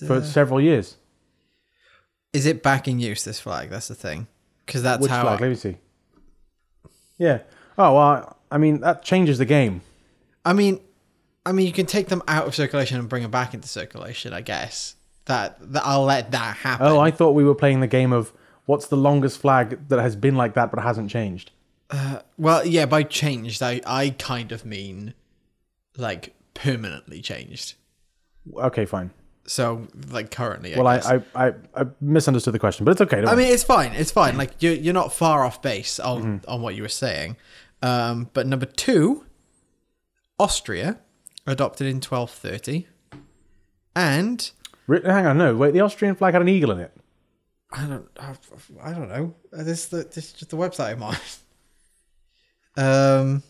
for 0.07 0.21
several 0.21 0.61
years. 0.61 0.95
Is 2.33 2.45
it 2.45 2.63
back 2.63 2.87
in 2.87 2.99
use? 2.99 3.23
This 3.23 3.39
flag? 3.39 3.69
That's 3.69 3.87
the 3.87 3.95
thing. 3.95 4.27
Because 4.65 4.83
that's 4.83 5.01
Which 5.01 5.11
how. 5.11 5.23
flag? 5.23 5.41
Let 5.41 5.49
me 5.49 5.55
see. 5.55 5.77
Yeah. 7.17 7.39
Oh 7.77 7.95
well, 7.95 8.37
I 8.49 8.57
mean 8.57 8.81
that 8.81 9.03
changes 9.03 9.37
the 9.37 9.45
game. 9.45 9.81
I 10.45 10.53
mean, 10.53 10.79
I 11.45 11.51
mean, 11.51 11.65
you 11.65 11.73
can 11.73 11.85
take 11.85 12.07
them 12.07 12.21
out 12.27 12.47
of 12.47 12.55
circulation 12.55 12.99
and 12.99 13.09
bring 13.09 13.21
them 13.21 13.31
back 13.31 13.53
into 13.53 13.67
circulation. 13.67 14.33
I 14.33 14.41
guess 14.41 14.95
that, 15.25 15.57
that 15.73 15.83
I'll 15.85 16.03
let 16.03 16.31
that 16.31 16.57
happen. 16.57 16.87
Oh, 16.87 16.99
I 16.99 17.11
thought 17.11 17.31
we 17.31 17.43
were 17.43 17.55
playing 17.55 17.81
the 17.81 17.87
game 17.87 18.13
of 18.13 18.33
what's 18.65 18.87
the 18.87 18.97
longest 18.97 19.39
flag 19.39 19.87
that 19.89 19.99
has 19.99 20.15
been 20.15 20.35
like 20.35 20.53
that 20.53 20.71
but 20.71 20.81
hasn't 20.81 21.09
changed. 21.09 21.51
Uh, 21.89 22.19
well, 22.37 22.65
yeah, 22.65 22.85
by 22.85 23.03
changed, 23.03 23.61
I 23.63 23.81
I 23.85 24.11
kind 24.11 24.51
of 24.51 24.65
mean 24.65 25.13
like 25.97 26.33
permanently 26.57 27.21
changed. 27.21 27.75
Okay, 28.55 28.85
fine. 28.85 29.11
So 29.45 29.87
like 30.11 30.29
currently. 30.31 30.75
I 30.75 30.77
Well. 30.77 30.87
I, 30.87 30.97
I, 31.35 31.47
I, 31.47 31.53
I 31.75 31.85
misunderstood 32.01 32.53
the 32.53 32.59
question, 32.59 32.83
but 32.83 32.91
it's 32.91 33.01
okay. 33.01 33.23
I 33.25 33.35
mean, 33.35 33.47
it's 33.53 33.63
fine. 33.63 33.93
It's 33.93 34.11
fine. 34.11 34.35
Like 34.37 34.61
you're 34.61 34.73
you're 34.73 34.93
not 34.93 35.13
far 35.13 35.45
off 35.45 35.61
base 35.61 35.99
on 35.99 36.21
Mm-hmm. 36.23 36.49
on 36.51 36.61
what 36.61 36.75
you 36.75 36.81
were 36.81 36.89
saying. 36.89 37.37
Um, 37.81 38.29
but 38.33 38.45
number 38.47 38.65
two, 38.65 39.23
Austria, 40.39 40.99
adopted 41.45 41.87
in 41.87 41.97
1230, 42.01 42.87
and 43.95 44.51
hang 44.87 45.25
on, 45.27 45.37
no, 45.37 45.55
wait. 45.55 45.71
The 45.73 45.81
Austrian 45.81 46.15
flag 46.15 46.33
had 46.33 46.41
an 46.41 46.49
eagle 46.49 46.71
in 46.71 46.79
it. 46.79 46.91
I 47.71 47.85
don't 47.85 48.07
I, 48.19 48.33
I 48.83 48.93
don't 48.93 49.09
know. 49.09 49.33
This 49.51 49.83
is 49.83 49.87
the 49.89 49.97
this 49.97 50.17
is 50.17 50.33
just 50.33 50.49
the 50.51 50.57
website 50.57 50.91
I'm 50.93 51.03
on. 51.03 51.15
Um. 52.79 53.41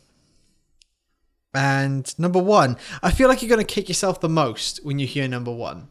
And 1.58 2.20
number 2.20 2.38
one, 2.38 2.78
I 3.02 3.10
feel 3.10 3.28
like 3.28 3.42
you're 3.42 3.50
gonna 3.50 3.64
kick 3.64 3.88
yourself 3.90 4.22
the 4.22 4.30
most 4.30 4.86
when 4.86 5.00
you 5.00 5.08
hear 5.08 5.28
number 5.28 5.52
one. 5.52 5.88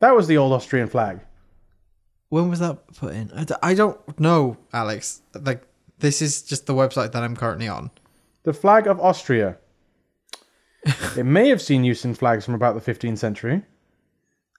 That 0.00 0.16
was 0.16 0.26
the 0.26 0.38
old 0.38 0.54
Austrian 0.54 0.88
flag. 0.88 1.20
When 2.30 2.48
was 2.48 2.60
that 2.60 2.78
put 2.96 3.12
in? 3.14 3.30
I, 3.32 3.44
d- 3.44 3.54
I 3.62 3.74
don't 3.74 4.18
know, 4.18 4.56
Alex. 4.72 5.20
Like 5.38 5.64
this 5.98 6.22
is 6.22 6.40
just 6.40 6.64
the 6.64 6.72
website 6.72 7.12
that 7.12 7.22
I'm 7.22 7.36
currently 7.36 7.68
on. 7.68 7.90
The 8.44 8.54
flag 8.54 8.86
of 8.86 8.98
Austria. 9.00 9.58
it 11.16 11.26
may 11.26 11.50
have 11.50 11.60
seen 11.60 11.84
use 11.84 12.06
in 12.06 12.14
flags 12.14 12.46
from 12.46 12.54
about 12.54 12.74
the 12.82 12.92
15th 12.94 13.18
century. 13.18 13.64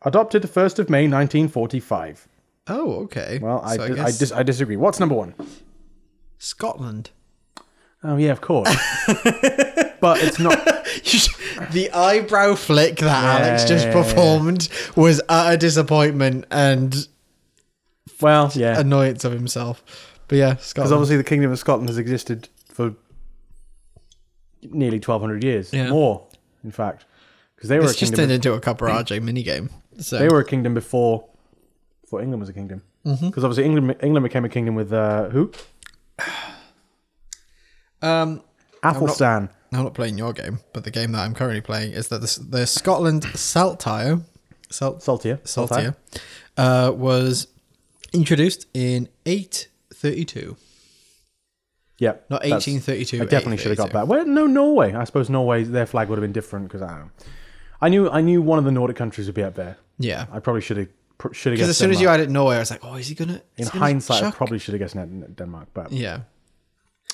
Adopted 0.04 0.44
the 0.44 0.48
1st 0.48 0.78
of 0.78 0.90
May 0.90 1.08
1945. 1.08 2.28
Oh, 2.68 2.94
okay. 3.06 3.40
Well, 3.42 3.60
I, 3.64 3.76
So 3.76 3.84
I 3.84 3.88
di- 3.88 3.94
I, 3.94 4.06
guess 4.06 4.20
dis- 4.20 4.32
I 4.32 4.44
disagree. 4.44 4.76
What's 4.76 5.00
number 5.00 5.16
one? 5.16 5.34
Scotland. 6.38 7.10
Oh, 8.08 8.18
yeah, 8.18 8.32
of 8.32 8.40
course. 8.42 8.70
but 10.00 10.22
it's 10.24 10.38
not. 10.40 10.54
the 11.72 11.90
eyebrow 11.94 12.54
flick 12.56 12.98
that 12.98 13.42
Alex 13.42 13.66
just 13.66 13.88
Yeah. 13.88 13.94
performed 13.94 14.70
was 14.96 15.22
utter 15.28 15.58
disappointment 15.58 16.46
and 16.52 17.08
Well, 18.22 18.52
yeah. 18.54 18.80
annoyance 18.80 19.26
of 19.26 19.32
himself. 19.32 19.84
But 20.28 20.38
yeah, 20.38 20.50
Because 20.52 20.66
Scotland. 20.68 20.94
obviously 20.94 21.18
the 21.18 21.24
Kingdom 21.24 21.52
of 21.52 21.58
Scotland 21.60 21.90
has 21.90 21.98
existed 21.98 22.50
for 22.72 22.94
nearly 24.62 24.98
1,200 25.00 25.44
years. 25.44 25.74
Yeah. 25.74 25.90
More, 25.90 26.28
in 26.64 26.72
fact. 26.72 27.06
Because 27.56 27.70
they 27.70 27.78
were 27.80 27.86
a 27.86 27.90
It's 27.90 27.98
just 27.98 28.12
kingdom. 28.14 28.30
turned 28.30 28.32
into 28.34 28.54
a 28.54 28.60
Copper 28.60 28.86
RJ 28.90 29.20
minigame. 29.22 29.70
So 30.00 30.20
They 30.20 30.28
were 30.30 30.40
a 30.42 30.46
kingdom 30.46 30.74
before, 30.76 31.26
before 32.02 32.22
England 32.22 32.42
was 32.42 32.50
a 32.50 32.54
kingdom. 32.54 32.84
Mm-hmm. 33.06 33.28
Because 33.28 33.44
obviously 33.44 33.66
England, 33.66 33.96
England 34.04 34.24
became 34.24 34.46
a 34.46 34.50
kingdom 34.50 34.76
with 34.76 34.94
uh, 34.94 35.30
who? 35.30 35.52
um, 38.02 38.42
Athelstan. 38.84 39.50
I'm 39.72 39.84
not 39.84 39.94
playing 39.94 40.18
your 40.18 40.32
game, 40.34 40.60
but 40.74 40.84
the 40.84 40.92
game 40.92 41.12
that 41.14 41.20
I'm 41.20 41.34
currently 41.34 41.62
playing 41.62 41.92
is 41.94 42.08
that 42.10 42.22
the, 42.22 42.46
the 42.50 42.66
Scotland 42.66 43.24
Saltire, 43.36 44.22
Salt, 44.70 45.04
Saltier. 45.04 45.40
Saltire, 45.44 45.96
uh, 46.58 46.92
was 46.96 47.48
introduced 48.14 48.68
in 48.74 49.10
832. 49.26 50.56
Yeah. 51.98 52.12
Not 52.30 52.42
that's- 52.44 52.68
1832. 52.68 53.22
I 53.22 53.26
definitely 53.26 53.58
should 53.58 53.70
have 53.70 53.78
got 53.78 53.92
that. 53.92 54.08
Well, 54.08 54.26
no, 54.26 54.48
Norway. 54.48 54.94
I 54.94 55.04
suppose 55.04 55.30
Norway, 55.30 55.64
their 55.64 55.86
flag 55.86 56.10
would 56.10 56.18
have 56.18 56.24
been 56.24 56.32
different 56.32 56.68
because 56.68 56.82
I 56.82 56.90
don't 56.90 57.00
know. 57.00 57.12
I 57.82 57.90
knew, 57.90 58.10
I 58.10 58.22
knew 58.22 58.42
one 58.42 58.60
of 58.60 58.66
the 58.66 58.72
Nordic 58.72 58.96
countries 58.96 59.28
would 59.28 59.36
be 59.36 59.44
up 59.44 59.56
there. 59.56 59.78
Yeah. 60.00 60.26
I 60.32 60.40
probably 60.40 60.62
should 60.62 60.78
have, 60.78 60.88
should 61.34 61.52
have 61.52 61.58
Because 61.58 61.70
as 61.70 61.78
soon 61.78 61.92
as 61.92 62.00
you 62.00 62.08
added 62.08 62.30
Norway, 62.30 62.56
I 62.56 62.60
was 62.60 62.72
like, 62.72 62.84
oh, 62.84 62.96
is 62.96 63.08
he 63.08 63.16
to. 63.16 63.42
in 63.58 63.68
hindsight, 63.68 64.24
I 64.24 64.32
probably 64.32 64.60
should 64.60 64.74
have 64.74 64.80
guessed 64.80 64.96
Denmark. 65.36 65.70
But 65.74 65.92
Yeah. 65.92 66.22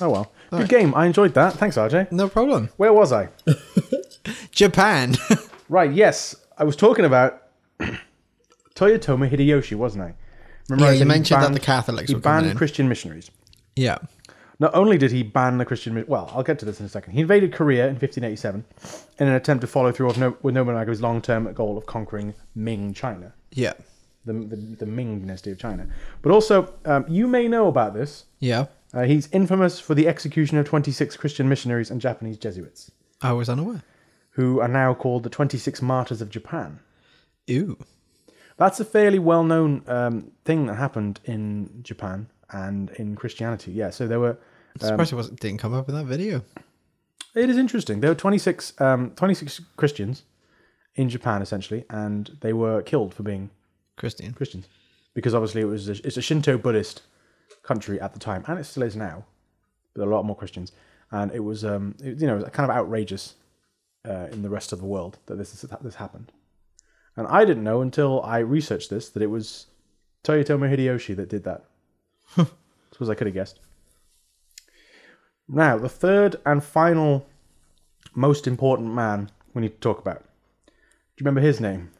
Oh 0.01 0.09
well, 0.09 0.31
good 0.51 0.69
game. 0.69 0.93
I 0.95 1.05
enjoyed 1.05 1.33
that. 1.35 1.53
Thanks, 1.53 1.77
RJ. 1.77 2.11
No 2.11 2.27
problem. 2.29 2.69
Where 2.77 2.93
was 2.93 3.11
I? 3.11 3.29
Japan. 4.51 5.15
Right. 5.69 5.93
Yes, 5.93 6.35
I 6.57 6.65
was 6.65 6.75
talking 6.75 7.05
about 7.05 7.43
Toyotomi 8.75 9.29
Hideyoshi, 9.31 9.75
wasn't 9.77 10.03
I? 10.03 10.13
Remember 10.69 10.91
Yeah, 10.91 10.99
you 10.99 11.05
mentioned 11.05 11.41
that 11.43 11.53
the 11.53 11.61
Catholics 11.61 12.09
he 12.09 12.15
were 12.15 12.19
banned. 12.19 12.57
Christian 12.57 12.89
missionaries. 12.89 13.31
yeah. 13.77 13.97
Not 14.59 14.75
only 14.75 14.97
did 14.97 15.11
he 15.11 15.23
ban 15.23 15.57
the 15.57 15.65
Christian, 15.65 16.03
well, 16.07 16.29
I'll 16.35 16.43
get 16.43 16.59
to 16.59 16.65
this 16.65 16.79
in 16.81 16.85
a 16.85 16.89
second. 16.89 17.13
He 17.13 17.21
invaded 17.21 17.51
Korea 17.53 17.85
in 17.87 17.93
1587 17.93 18.63
in 19.19 19.27
an 19.27 19.33
attempt 19.33 19.61
to 19.61 19.67
follow 19.67 19.91
through 19.93 20.11
no, 20.17 20.37
with 20.43 20.53
Nobunaga's 20.53 21.01
long-term 21.01 21.51
goal 21.53 21.77
of 21.79 21.85
conquering 21.87 22.33
Ming 22.53 22.93
China, 22.93 23.33
Yeah. 23.53 23.73
the, 24.25 24.33
the, 24.33 24.55
the 24.79 24.85
Ming 24.85 25.19
dynasty 25.21 25.51
of 25.51 25.57
China. 25.57 25.87
But 26.21 26.31
also, 26.33 26.73
um, 26.85 27.05
you 27.07 27.27
may 27.27 27.47
know 27.47 27.67
about 27.69 27.93
this. 27.95 28.25
Yeah. 28.39 28.65
Uh, 28.93 29.03
he's 29.03 29.29
infamous 29.31 29.79
for 29.79 29.95
the 29.95 30.07
execution 30.07 30.57
of 30.57 30.65
26 30.65 31.15
Christian 31.17 31.47
missionaries 31.47 31.89
and 31.89 32.01
Japanese 32.01 32.37
Jesuits, 32.37 32.91
I 33.21 33.33
was 33.33 33.49
unaware. 33.49 33.83
who 34.31 34.59
are 34.59 34.67
now 34.67 34.93
called 34.93 35.23
the 35.23 35.29
26 35.29 35.81
Martyrs 35.81 36.21
of 36.21 36.29
Japan. 36.29 36.79
Ew. 37.47 37.77
That's 38.57 38.79
a 38.79 38.85
fairly 38.85 39.19
well-known 39.19 39.83
um, 39.87 40.31
thing 40.45 40.65
that 40.67 40.75
happened 40.75 41.19
in 41.25 41.79
Japan 41.83 42.27
and 42.51 42.89
in 42.91 43.15
Christianity. 43.15 43.71
Yeah, 43.71 43.89
so 43.89 44.07
there 44.07 44.19
were. 44.19 44.37
I'm 44.81 44.87
surprised 44.87 45.13
it 45.13 45.15
wasn't, 45.15 45.39
didn't 45.39 45.59
come 45.59 45.73
up 45.73 45.89
in 45.89 45.95
that 45.95 46.05
video. 46.05 46.43
It 47.33 47.49
is 47.49 47.57
interesting. 47.57 48.01
There 48.01 48.11
were 48.11 48.15
26, 48.15 48.79
um, 48.81 49.11
26 49.15 49.61
Christians 49.77 50.23
in 50.95 51.09
Japan 51.09 51.41
essentially, 51.41 51.85
and 51.89 52.37
they 52.41 52.53
were 52.53 52.81
killed 52.81 53.13
for 53.13 53.23
being 53.23 53.49
Christian. 53.95 54.33
Christians 54.33 54.67
because 55.13 55.33
obviously 55.33 55.61
it 55.61 55.65
was 55.65 55.89
a, 55.89 55.93
it's 56.05 56.17
a 56.17 56.21
Shinto 56.21 56.57
Buddhist 56.57 57.01
country 57.63 57.99
at 57.99 58.13
the 58.13 58.19
time, 58.19 58.43
and 58.47 58.59
it 58.59 58.65
still 58.65 58.83
is 58.83 58.95
now. 58.95 59.25
But 59.93 60.07
a 60.07 60.09
lot 60.09 60.25
more 60.25 60.35
Christians, 60.35 60.71
and 61.11 61.31
it 61.31 61.39
was 61.39 61.65
um, 61.65 61.95
it, 62.03 62.19
you 62.19 62.27
know 62.27 62.41
kind 62.43 62.69
of 62.69 62.75
outrageous 62.75 63.35
uh, 64.07 64.27
in 64.31 64.41
the 64.41 64.49
rest 64.49 64.71
of 64.71 64.79
the 64.79 64.85
world 64.85 65.17
that 65.25 65.37
this 65.37 65.53
is, 65.53 65.69
this 65.81 65.95
happened. 65.95 66.31
And 67.15 67.27
I 67.27 67.45
didn't 67.45 67.63
know 67.63 67.81
until 67.81 68.21
I 68.23 68.39
researched 68.39 68.89
this 68.89 69.09
that 69.09 69.21
it 69.21 69.29
was 69.29 69.67
Toyotomi 70.23 70.73
Hideyoshi 70.73 71.15
that 71.17 71.29
did 71.29 71.43
that. 71.43 71.65
I 72.37 72.47
suppose 72.91 73.09
I 73.09 73.15
could 73.15 73.27
have 73.27 73.33
guessed. 73.33 73.59
Now, 75.47 75.77
the 75.77 75.89
third 75.89 76.37
and 76.45 76.63
final 76.63 77.27
most 78.15 78.47
important 78.47 78.93
man 78.93 79.29
we 79.53 79.61
need 79.61 79.73
to 79.73 79.79
talk 79.79 79.99
about. 79.99 80.23
Do 80.65 80.71
you 81.17 81.25
remember 81.25 81.41
his 81.41 81.59
name? 81.59 81.91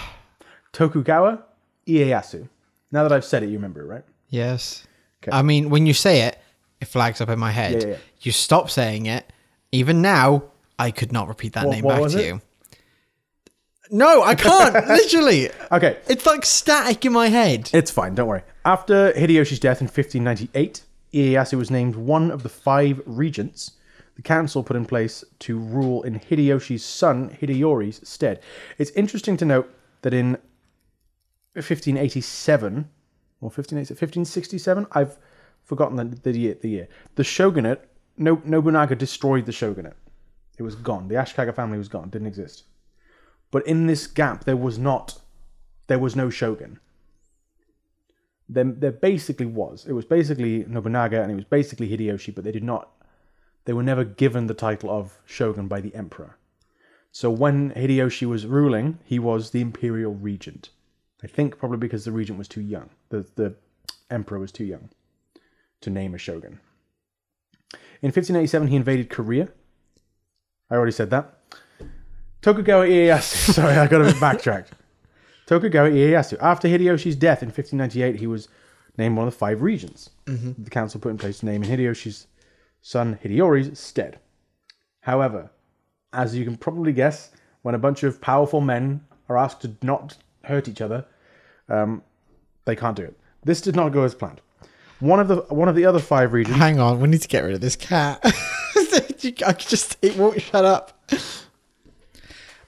Tokugawa 0.74 1.45
Ieyasu. 1.88 2.47
Now 2.91 3.03
that 3.03 3.11
I've 3.11 3.25
said 3.25 3.43
it, 3.43 3.47
you 3.47 3.53
remember 3.53 3.82
it, 3.82 3.86
right? 3.86 4.03
Yes. 4.29 4.86
Okay. 5.23 5.36
I 5.36 5.41
mean, 5.41 5.69
when 5.69 5.86
you 5.86 5.93
say 5.93 6.21
it, 6.21 6.38
it 6.79 6.86
flags 6.88 7.21
up 7.21 7.29
in 7.29 7.39
my 7.39 7.51
head. 7.51 7.73
Yeah, 7.73 7.79
yeah, 7.79 7.88
yeah. 7.93 7.97
You 8.21 8.32
stop 8.32 8.69
saying 8.69 9.05
it. 9.05 9.32
Even 9.71 10.01
now, 10.01 10.43
I 10.79 10.91
could 10.91 11.11
not 11.11 11.27
repeat 11.27 11.53
that 11.53 11.65
What- 11.67 11.73
name 11.75 11.84
what 11.84 12.01
back 12.01 12.11
to 12.11 12.19
it? 12.19 12.25
you. 12.25 12.41
No, 13.89 14.23
I 14.23 14.36
can't. 14.36 14.73
literally. 14.88 15.49
Okay, 15.71 15.97
It's 16.07 16.25
like 16.25 16.45
static 16.45 17.03
in 17.05 17.11
my 17.11 17.27
head. 17.27 17.69
it's 17.73 17.91
fine, 17.91 18.15
don't 18.15 18.27
worry. 18.27 18.43
After 18.63 19.11
Hideyoshi's 19.13 19.59
death 19.59 19.82
in 19.82 19.88
1598, 19.88 20.84
Ieyasu 21.13 21.57
was 21.57 21.69
named 21.69 21.95
one 21.95 22.32
of 22.32 22.43
the 22.43 22.49
five 22.49 23.01
regents 23.05 23.71
the 24.15 24.21
council 24.21 24.61
put 24.63 24.75
in 24.75 24.86
place 24.86 25.23
to 25.39 25.57
rule 25.57 26.03
in 26.03 26.19
Hideyoshi's 26.19 26.84
son 26.86 27.38
Hideyori's 27.41 28.07
stead. 28.07 28.41
It's 28.77 28.91
interesting 28.91 29.36
to 29.38 29.45
note 29.45 29.73
that 30.03 30.13
in 30.13 30.38
1587 31.53 32.89
or 33.41 33.49
1587, 33.49 33.95
1567, 33.95 34.87
I've 34.91 35.17
forgotten 35.63 35.97
the, 35.97 36.03
the 36.05 36.37
year. 36.37 36.57
The 36.59 36.69
year 36.69 36.87
the 37.15 37.23
shogunate 37.23 37.87
no, 38.17 38.41
Nobunaga 38.45 38.95
destroyed 38.95 39.45
the 39.45 39.51
shogunate. 39.51 39.95
It 40.57 40.63
was 40.63 40.75
gone. 40.75 41.07
The 41.07 41.15
Ashikaga 41.15 41.55
family 41.55 41.77
was 41.77 41.87
gone. 41.87 42.09
Didn't 42.09 42.27
exist. 42.27 42.63
But 43.49 43.65
in 43.65 43.87
this 43.87 44.07
gap, 44.07 44.43
there 44.43 44.57
was 44.57 44.77
not, 44.77 45.19
there 45.87 45.99
was 45.99 46.15
no 46.15 46.29
shogun. 46.29 46.79
There, 48.47 48.65
there 48.65 48.91
basically 48.91 49.45
was. 49.45 49.85
It 49.87 49.93
was 49.93 50.05
basically 50.05 50.65
Nobunaga 50.67 51.21
and 51.21 51.31
it 51.31 51.35
was 51.35 51.45
basically 51.45 51.89
Hideyoshi, 51.89 52.35
but 52.35 52.43
they 52.43 52.51
did 52.51 52.63
not, 52.63 52.91
they 53.65 53.73
were 53.73 53.83
never 53.83 54.03
given 54.03 54.47
the 54.47 54.53
title 54.53 54.89
of 54.89 55.19
shogun 55.25 55.67
by 55.67 55.81
the 55.81 55.95
emperor. 55.95 56.37
So 57.11 57.29
when 57.29 57.71
Hideyoshi 57.71 58.27
was 58.27 58.45
ruling, 58.45 58.99
he 59.03 59.19
was 59.19 59.51
the 59.51 59.61
imperial 59.61 60.13
regent. 60.13 60.69
I 61.24 61.28
think 61.28 61.57
probably 61.57 61.78
because 61.78 62.05
the 62.05 62.11
regent 62.11 62.38
was 62.38 62.47
too 62.47 62.61
young. 62.61 62.89
The 63.09 63.26
the 63.36 63.55
emperor 64.09 64.39
was 64.39 64.51
too 64.51 64.65
young 64.65 64.89
to 65.82 65.89
name 65.89 66.13
a 66.13 66.17
shogun. 66.17 66.59
In 68.01 68.07
1587, 68.07 68.67
he 68.67 68.76
invaded 68.76 69.09
Korea. 69.09 69.49
I 70.69 70.76
already 70.76 70.91
said 70.91 71.09
that. 71.11 71.38
Tokugawa 72.41 72.86
Ieyasu. 72.86 73.53
Sorry, 73.53 73.76
I 73.76 73.88
got 73.88 74.01
a 74.01 74.05
bit 74.05 74.19
backtracked. 74.19 74.74
Tokugawa 75.45 75.89
Ieyasu. 75.89 76.38
After 76.41 76.67
Hideyoshi's 76.67 77.15
death 77.15 77.43
in 77.43 77.49
1598, 77.49 78.19
he 78.19 78.28
was 78.28 78.47
named 78.97 79.15
one 79.17 79.28
of 79.28 79.34
the 79.34 79.38
five 79.38 79.61
regents 79.61 80.09
mm-hmm. 80.26 80.63
the 80.63 80.69
council 80.69 80.99
put 80.99 81.09
in 81.09 81.17
place 81.17 81.39
to 81.39 81.45
name 81.45 81.63
in 81.63 81.69
Hideyoshi's 81.69 82.28
son 82.82 83.19
Hideyori's 83.24 83.80
stead. 83.80 84.19
However, 85.01 85.51
as 86.13 86.36
you 86.36 86.43
can 86.43 86.57
probably 86.57 86.93
guess, 86.93 87.32
when 87.61 87.76
a 87.76 87.80
bunch 87.80 88.03
of 88.03 88.22
powerful 88.22 88.61
men 88.61 89.01
are 89.30 89.38
asked 89.38 89.61
to 89.61 89.76
not 89.82 90.17
hurt 90.43 90.67
each 90.67 90.81
other, 90.81 91.05
um, 91.69 92.03
they 92.65 92.75
can't 92.75 92.95
do 92.95 93.03
it. 93.03 93.17
This 93.43 93.61
did 93.61 93.75
not 93.75 93.89
go 93.89 94.03
as 94.03 94.13
planned. 94.13 94.41
One 94.99 95.19
of 95.19 95.27
the 95.27 95.37
one 95.49 95.67
of 95.67 95.75
the 95.75 95.85
other 95.85 95.99
five 95.99 96.31
regions. 96.31 96.57
Hang 96.57 96.79
on, 96.79 96.99
we 96.99 97.07
need 97.07 97.21
to 97.21 97.27
get 97.27 97.43
rid 97.43 97.55
of 97.55 97.61
this 97.61 97.75
cat. 97.75 98.19
I 99.45 99.53
just 99.53 99.97
it 100.01 100.15
won't 100.15 100.41
shut 100.41 100.63
up. 100.63 101.11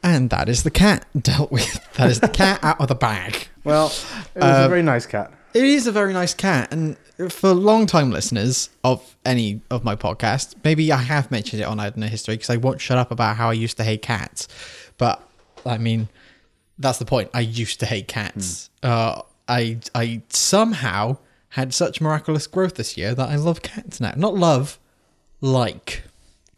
And 0.02 0.30
that 0.32 0.50
is 0.50 0.64
the 0.64 0.72
cat 0.72 1.06
dealt 1.20 1.52
with. 1.52 1.80
That 1.94 2.10
is 2.10 2.20
the 2.20 2.28
cat 2.28 2.60
out 2.64 2.82
of 2.82 2.88
the 2.88 2.96
bag. 2.96 3.48
Well, 3.64 3.88
it 4.36 4.42
was 4.42 4.66
a 4.66 4.70
very 4.70 4.82
nice 4.82 5.06
cat. 5.06 5.32
It 5.54 5.64
is 5.64 5.86
a 5.86 5.92
very 5.92 6.12
nice 6.14 6.34
cat, 6.34 6.74
and 6.74 6.98
for 7.30 7.54
long-time 7.54 8.10
listeners 8.10 8.72
of 8.84 9.16
any 9.24 9.62
of 9.70 9.84
my 9.84 9.96
podcasts, 9.96 10.56
maybe 10.64 10.92
I 10.92 10.98
have 10.98 11.30
mentioned 11.30 11.62
it 11.62 11.66
on 11.66 11.80
I 11.80 11.92
Don't 11.92 11.98
Know 11.98 12.08
History 12.08 12.34
because 12.34 12.50
I 12.50 12.58
won't 12.58 12.82
shut 12.82 12.98
up 12.98 13.12
about 13.12 13.38
how 13.38 13.50
I 13.50 13.54
used 13.54 13.78
to 13.78 13.84
hate 13.84 14.02
cats. 14.02 14.48
But 14.98 15.22
I 15.66 15.78
mean, 15.78 16.10
that's 16.78 17.00
the 17.00 17.06
point. 17.06 17.30
I 17.34 17.42
used 17.42 17.80
to 17.82 17.86
hate 17.86 18.08
cats. 18.08 18.70
Uh, 18.82 19.22
I 19.48 19.80
I 19.94 20.22
somehow 20.30 21.18
had 21.50 21.74
such 21.74 22.02
miraculous 22.02 22.48
growth 22.48 22.76
this 22.76 22.98
year 22.98 23.14
that 23.14 23.30
I 23.30 23.36
love 23.36 23.62
cats 23.62 24.00
now. 24.00 24.14
Not 24.16 24.34
love, 24.34 24.80
like 25.42 26.04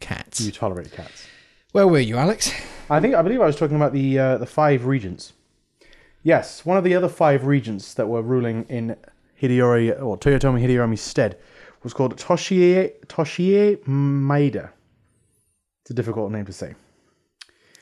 cats. 0.00 0.40
You 0.40 0.52
tolerate 0.52 0.92
cats. 0.92 1.26
Where 1.72 1.86
were 1.86 1.98
you, 1.98 2.16
Alex? 2.16 2.52
I 2.88 3.00
think 3.00 3.14
I 3.14 3.22
believe 3.22 3.40
I 3.40 3.46
was 3.46 3.56
talking 3.56 3.76
about 3.76 3.92
the 3.92 4.18
uh, 4.18 4.38
the 4.38 4.46
five 4.46 4.86
regents. 4.86 5.32
Yes, 6.22 6.64
one 6.64 6.76
of 6.76 6.84
the 6.84 6.94
other 6.94 7.08
five 7.08 7.44
regents 7.44 7.94
that 7.94 8.08
were 8.08 8.22
ruling 8.22 8.64
in 8.68 8.96
Hideyori 9.40 10.02
or 10.02 10.16
Toyotomi 10.16 10.60
Hideyomi's 10.60 11.00
stead 11.00 11.38
was 11.82 11.92
called 11.92 12.16
Toshiie 12.16 12.92
Toshiie 13.06 13.76
Maeda. 13.84 14.70
It's 15.82 15.90
a 15.90 15.94
difficult 15.94 16.32
name 16.32 16.46
to 16.46 16.52
say. 16.52 16.74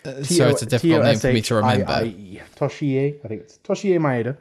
So 0.05 0.49
it's 0.49 0.63
a 0.63 0.67
difficult 0.67 1.03
name 1.05 1.19
for 1.19 1.33
me 1.33 1.41
to 1.43 1.55
remember. 1.55 1.85
T-O-S-H-I-I-E. 1.87 2.43
Toshiie, 2.57 3.25
I 3.25 3.29
think 3.29 3.41
it's 3.43 3.59
Toshiie 3.59 3.99
Maeda. 3.99 4.37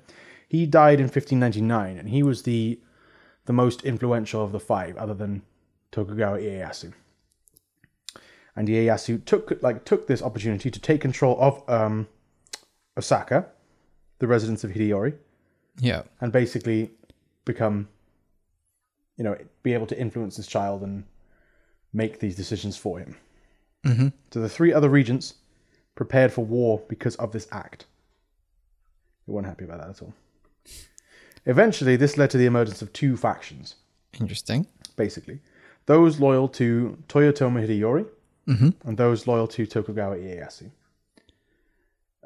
He 0.49 0.65
died 0.65 0.99
in 0.99 1.05
1599, 1.05 1.97
and 1.97 2.09
he 2.09 2.21
was 2.23 2.43
the 2.43 2.79
the 3.45 3.53
most 3.53 3.83
influential 3.83 4.41
of 4.43 4.51
the 4.51 4.59
five, 4.59 4.95
other 4.97 5.13
than 5.13 5.41
Tokugawa 5.91 6.37
Ieyasu. 6.39 6.93
And 8.55 8.67
Ieyasu 8.67 9.23
took 9.25 9.61
like 9.61 9.83
took 9.85 10.07
this 10.07 10.21
opportunity 10.21 10.69
to 10.69 10.79
take 10.79 11.01
control 11.01 11.37
of 11.39 11.67
um, 11.69 12.07
Osaka, 12.97 13.47
the 14.19 14.27
residence 14.27 14.63
of 14.63 14.71
Hideyori, 14.71 15.15
Yeah. 15.79 16.03
and 16.21 16.31
basically 16.31 16.91
become, 17.45 17.87
you 19.17 19.23
know, 19.23 19.35
be 19.63 19.73
able 19.73 19.87
to 19.87 19.99
influence 19.99 20.35
his 20.35 20.47
child 20.47 20.83
and 20.83 21.03
make 21.93 22.19
these 22.19 22.35
decisions 22.35 22.77
for 22.77 22.99
him. 22.99 23.15
Mm-hmm. 23.85 24.07
So 24.31 24.39
the 24.39 24.49
three 24.49 24.71
other 24.71 24.89
regents 24.89 25.33
prepared 25.95 26.31
for 26.33 26.43
war 26.45 26.81
because 26.89 27.15
of 27.17 27.31
this 27.31 27.47
act. 27.51 27.85
They 29.27 29.33
weren't 29.33 29.47
happy 29.47 29.65
about 29.65 29.79
that 29.81 29.89
at 29.89 30.01
all. 30.01 30.13
Eventually, 31.45 31.95
this 31.95 32.17
led 32.17 32.29
to 32.31 32.37
the 32.37 32.45
emergence 32.45 32.81
of 32.81 32.91
two 32.93 33.17
factions, 33.17 33.75
Interesting. 34.19 34.67
basically. 34.95 35.39
Those 35.85 36.19
loyal 36.19 36.47
to 36.49 36.97
Toyotomi 37.07 37.67
Hideyori 37.67 38.05
Mm-hmm. 38.47 38.69
and 38.89 38.97
those 38.97 39.25
loyal 39.25 39.47
to 39.47 39.65
Tokugawa 39.65 40.17
Ieyasu. 40.17 40.69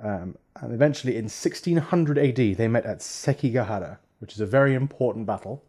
Um, 0.03 0.35
and 0.59 0.73
eventually, 0.73 1.13
in 1.15 1.25
1600 1.25 2.17
AD, 2.17 2.35
they 2.57 2.67
met 2.67 2.85
at 2.87 2.99
Sekigahara, 2.99 3.97
which 4.19 4.33
is 4.33 4.39
a 4.39 4.45
very 4.47 4.73
important 4.73 5.27
battle, 5.27 5.63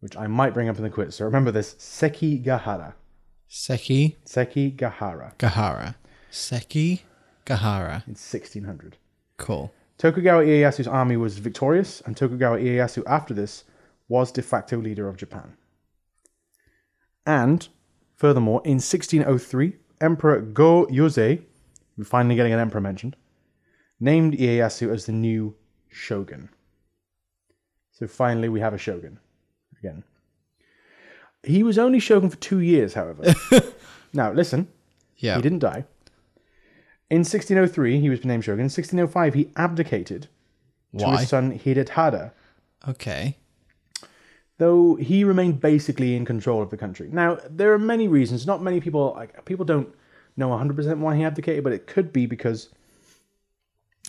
which 0.00 0.16
I 0.16 0.26
might 0.28 0.54
bring 0.54 0.70
up 0.70 0.76
in 0.78 0.82
the 0.82 0.88
quiz. 0.88 1.14
So 1.16 1.24
remember 1.26 1.50
this 1.50 1.74
Sekigahara. 1.74 2.94
Seki 3.48 4.16
Sekigahara 4.26 5.36
Gahara. 5.38 5.94
Seki 6.30 7.02
Gahara. 7.46 8.02
in 8.06 8.12
1600. 8.14 8.96
Cool. 9.38 9.72
Tokugawa 9.98 10.42
Ieyasu's 10.44 10.86
army 10.88 11.16
was 11.16 11.38
victorious, 11.38 12.02
and 12.04 12.14
Tokugawa 12.16 12.58
Ieyasu, 12.58 13.02
after 13.06 13.32
this, 13.32 13.64
was 14.08 14.30
de 14.30 14.42
facto 14.42 14.76
leader 14.78 15.08
of 15.08 15.16
Japan. 15.16 15.56
And, 17.24 17.66
furthermore, 18.14 18.60
in 18.64 18.74
1603, 18.78 19.76
Emperor 20.00 20.40
Go 20.42 20.86
Yozei, 20.86 21.42
we're 21.96 22.04
finally 22.04 22.36
getting 22.36 22.52
an 22.52 22.60
emperor 22.60 22.80
mentioned, 22.82 23.16
named 23.98 24.34
Ieyasu 24.34 24.92
as 24.92 25.06
the 25.06 25.12
new 25.12 25.54
shogun. 25.88 26.50
So 27.92 28.06
finally, 28.06 28.50
we 28.50 28.60
have 28.60 28.74
a 28.74 28.78
shogun 28.78 29.18
again. 29.78 30.04
He 31.42 31.62
was 31.62 31.78
only 31.78 32.00
shogun 32.00 32.28
for 32.28 32.36
two 32.36 32.58
years, 32.58 32.92
however. 32.94 33.22
now, 34.12 34.32
listen, 34.32 34.68
Yeah. 35.16 35.36
he 35.36 35.42
didn't 35.42 35.60
die. 35.60 35.84
In 37.08 37.18
1603, 37.18 38.00
he 38.00 38.10
was 38.10 38.24
named 38.24 38.44
shogun. 38.44 38.60
In 38.60 38.64
1605, 38.64 39.34
he 39.34 39.50
abdicated 39.56 40.28
to 40.98 41.04
Why? 41.04 41.18
his 41.20 41.28
son 41.28 41.56
Hidetada, 41.58 42.32
Okay. 42.88 43.36
though 44.58 44.96
he 44.96 45.22
remained 45.22 45.60
basically 45.60 46.16
in 46.16 46.24
control 46.24 46.62
of 46.62 46.70
the 46.70 46.76
country. 46.76 47.08
Now, 47.12 47.38
there 47.48 47.72
are 47.72 47.78
many 47.78 48.08
reasons. 48.08 48.46
Not 48.46 48.62
many 48.62 48.80
people 48.80 49.12
like 49.16 49.44
people 49.44 49.64
don't 49.64 49.88
know 50.36 50.48
100% 50.50 50.98
why 50.98 51.16
he 51.16 51.24
abdicated, 51.24 51.62
but 51.64 51.72
it 51.72 51.86
could 51.86 52.12
be 52.12 52.26
because 52.26 52.70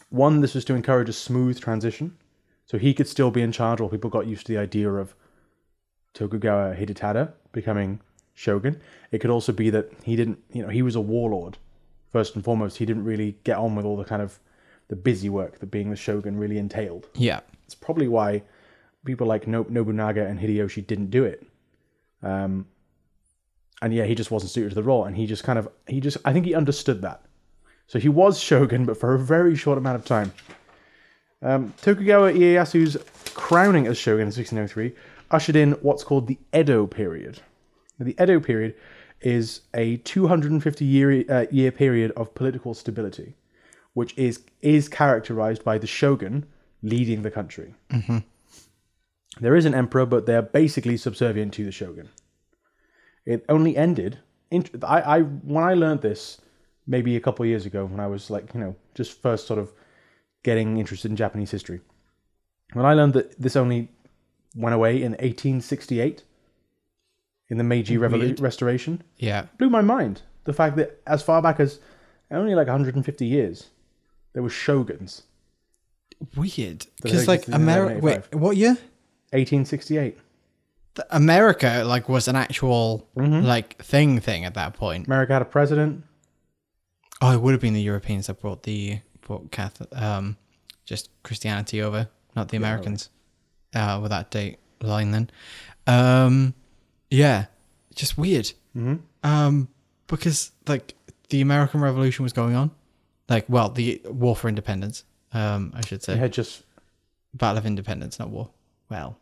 one, 0.10 0.41
this 0.41 0.56
was 0.56 0.66
to 0.66 0.74
encourage 0.74 1.10
a 1.10 1.14
smooth 1.14 1.60
transition, 1.60 2.18
so 2.66 2.78
he 2.78 2.93
could 2.93 3.08
still 3.08 3.30
be 3.32 3.41
in 3.41 3.52
charge 3.52 3.80
while 3.80 3.89
people 3.89 4.10
got 4.10 4.26
used 4.28 4.45
to 4.48 4.54
the 4.54 4.60
idea 4.60 4.89
of 4.91 5.14
Tokugawa 6.14 6.76
Hidetada 6.76 7.34
becoming 7.52 8.00
shogun. 8.34 8.82
It 9.12 9.20
could 9.20 9.30
also 9.30 9.52
be 9.52 9.70
that 9.70 9.91
he 10.04 10.16
didn't, 10.16 10.39
you 10.54 10.64
know, 10.64 10.70
he 10.70 10.82
was 10.82 10.95
a 10.95 11.02
warlord 11.02 11.58
first 12.18 12.34
and 12.34 12.43
foremost. 12.43 12.78
He 12.78 12.86
didn't 12.88 13.03
really 13.03 13.38
get 13.43 13.57
on 13.57 13.76
with 13.76 13.86
all 13.86 13.95
the 13.95 14.03
kind 14.03 14.24
of 14.24 14.39
the 14.88 14.95
busy 14.95 15.30
work 15.30 15.59
that 15.59 15.68
being 15.68 15.91
the 15.91 15.95
shogun 15.95 16.36
really 16.36 16.57
entailed. 16.57 17.07
Yeah. 17.13 17.41
It's 17.65 17.76
probably 17.76 18.07
why 18.07 18.41
people 19.05 19.28
like 19.28 19.45
No- 19.45 19.68
Nobunaga 19.70 20.26
and 20.26 20.39
Hideyoshi 20.39 20.88
didn't 20.88 21.11
do 21.11 21.24
it. 21.26 21.45
Um, 22.24 22.65
and 23.84 23.93
yeah, 23.93 24.05
he 24.05 24.15
just 24.15 24.32
wasn't 24.32 24.49
suited 24.49 24.70
to 24.70 24.76
the 24.76 24.82
role, 24.82 25.05
and 25.05 25.15
he 25.15 25.28
just 25.28 25.43
kind 25.43 25.59
of 25.59 25.70
he 25.86 25.99
just 25.99 26.18
I 26.26 26.34
think 26.34 26.47
he 26.47 26.55
understood 26.55 27.03
that. 27.03 27.22
So 27.86 27.99
he 27.99 28.09
was 28.09 28.39
shogun, 28.49 28.86
but 28.86 28.97
for 28.97 29.13
a 29.13 29.20
very 29.20 29.55
short 29.55 29.78
amount 29.78 29.97
of 29.97 30.05
time. 30.05 30.34
Um, 31.43 31.72
Tokugawa 31.84 32.32
Ieyasu's 32.34 32.97
crowning 33.36 33.86
as 33.86 33.95
shogun 33.95 34.22
in 34.22 34.34
1603 34.34 34.91
ushered 35.30 35.55
in 35.55 35.74
what's 35.84 36.03
called 36.03 36.26
the 36.26 36.39
Edo 36.51 36.88
period. 36.88 37.41
Now, 37.99 38.05
the 38.07 38.15
Edo 38.20 38.39
period 38.39 38.74
is 39.22 39.61
a 39.74 39.97
250 39.97 40.86
year 40.86 41.24
uh, 41.30 41.45
year 41.51 41.72
period 41.72 42.11
of 42.11 42.34
political 42.36 42.74
stability, 42.74 43.36
which 43.93 44.18
is 44.18 44.41
is 44.61 44.89
characterized 44.89 45.63
by 45.63 45.78
the 45.78 45.88
shogun 45.88 46.45
leading 46.82 47.24
the 47.24 47.32
country. 47.32 47.74
There 49.39 49.55
is 49.55 49.65
an 49.65 49.76
emperor, 49.76 50.05
but 50.05 50.26
they're 50.26 50.41
basically 50.41 50.97
subservient 50.97 51.53
to 51.53 51.65
the 51.65 51.72
shogun. 51.72 52.09
It 53.26 53.45
only 53.49 53.76
ended. 53.78 54.20
In, 54.49 54.65
I, 54.84 55.01
I 55.01 55.22
when 55.22 55.63
I 55.63 55.74
learned 55.74 56.01
this 56.01 56.39
maybe 56.86 57.15
a 57.15 57.20
couple 57.20 57.45
years 57.45 57.65
ago, 57.65 57.86
when 57.86 57.99
I 57.99 58.07
was 58.07 58.30
like 58.30 58.53
you 58.53 58.59
know 58.59 58.76
just 58.95 59.22
first 59.22 59.47
sort 59.47 59.59
of 59.59 59.74
getting 60.43 60.78
interested 60.78 61.11
in 61.11 61.18
Japanese 61.18 61.51
history. 61.51 61.82
When 62.74 62.86
I 62.86 62.93
learned 62.93 63.13
that 63.13 63.39
this 63.39 63.55
only 63.55 63.89
went 64.55 64.76
away 64.76 64.97
in 64.97 65.11
1868 65.11 66.24
in 67.50 67.58
the 67.58 67.64
Meiji 67.64 67.98
Revolu- 67.98 68.39
Restoration, 68.41 69.02
Yeah. 69.18 69.45
blew 69.58 69.70
my 69.70 69.82
mind. 69.82 70.22
The 70.45 70.54
fact 70.54 70.76
that 70.78 71.02
as 71.08 71.22
far 71.24 71.41
back 71.41 71.60
as 71.60 71.80
only 72.32 72.56
like 72.56 72.68
150 72.68 73.26
years, 73.26 73.68
there 74.34 74.43
were 74.43 74.50
shoguns. 74.50 75.24
Weird. 76.36 76.86
Because 77.02 77.28
like 77.28 77.48
America. 77.48 78.00
Wait, 78.02 78.36
what 78.36 78.58
year? 78.58 78.78
1868. 79.34 80.18
th- 80.95 81.08
America 81.12 81.84
like 81.86 82.10
was 82.10 82.28
an 82.28 82.36
actual 82.36 83.08
Mm-hmm. 83.16 83.45
like 83.45 83.78
thing 83.84 84.20
thing 84.20 84.45
at 84.45 84.54
that 84.56 84.74
point. 84.74 85.06
America 85.08 85.34
had 85.34 85.41
a 85.41 85.45
president. 85.45 86.04
Oh, 87.22 87.32
it 87.34 87.41
would 87.41 87.52
have 87.52 87.62
been 87.62 87.74
the 87.74 87.82
Europeans 87.82 88.28
that 88.28 88.39
brought 88.41 88.64
the 88.64 89.00
brought 89.22 89.52
Catholic, 89.52 89.89
um, 89.95 90.38
just 90.86 91.10
Christianity 91.24 91.82
over, 91.82 92.08
not 92.36 92.50
the 92.50 92.58
Americans. 92.58 93.10
Uh, 93.76 94.00
with 94.02 94.12
that 94.12 94.32
date 94.32 94.60
line, 94.82 95.12
then, 95.12 95.30
um, 95.88 96.54
yeah, 97.10 97.45
just 97.95 98.18
weird. 98.18 98.45
Mm-hmm. 98.76 98.95
Um, 99.24 99.68
because 100.08 100.51
like 100.68 100.93
the 101.30 101.41
American 101.41 101.82
Revolution 101.82 102.24
was 102.24 102.34
going 102.34 102.55
on, 102.55 102.72
like 103.30 103.45
well, 103.49 103.70
the 103.70 104.01
War 104.05 104.36
for 104.36 104.47
Independence, 104.49 105.03
um, 105.34 105.72
I 105.76 105.82
should 105.86 106.03
say, 106.03 106.16
had 106.18 106.34
just 106.34 106.64
Battle 107.34 107.58
of 107.58 107.66
Independence, 107.66 108.20
not 108.20 108.30
war. 108.30 108.49
Well, 108.89 109.18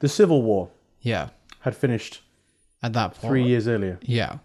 the 0.00 0.08
Civil 0.08 0.42
War 0.42 0.68
yeah, 1.02 1.28
had 1.60 1.76
finished 1.76 2.20
at 2.82 2.92
that 2.94 3.14
point, 3.14 3.30
three 3.30 3.44
years 3.44 3.68
earlier. 3.68 3.98
Yeah. 4.02 4.38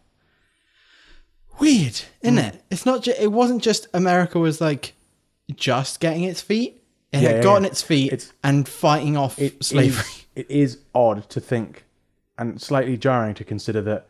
Weird, 1.60 2.02
isn't 2.22 2.34
Hmm. 2.34 2.38
it? 2.40 2.64
It's 2.72 2.86
not. 2.86 3.04
Ju- 3.04 3.14
it 3.20 3.32
wasn't 3.32 3.62
just 3.62 3.88
America 3.94 4.40
was 4.40 4.60
like 4.60 4.94
just 5.56 6.00
getting 6.00 6.24
its 6.24 6.42
feet. 6.42 6.82
It 7.12 7.22
Yeah, 7.22 7.30
had 7.30 7.36
yeah, 7.38 7.44
gotten 7.44 7.64
yeah. 7.64 7.70
its 7.70 7.82
feet 7.84 8.12
It's- 8.14 8.34
and 8.44 8.68
fighting 8.68 9.16
off 9.16 9.38
It 9.40 9.64
slavery. 9.64 10.02
is- 10.02 10.26
it 10.36 10.50
is 10.50 10.78
odd 10.96 11.30
to 11.30 11.40
think, 11.40 11.86
and 12.50 12.62
slightly 12.62 12.98
jarring 12.98 13.34
to 13.36 13.44
consider 13.44 13.82
that 13.82 14.08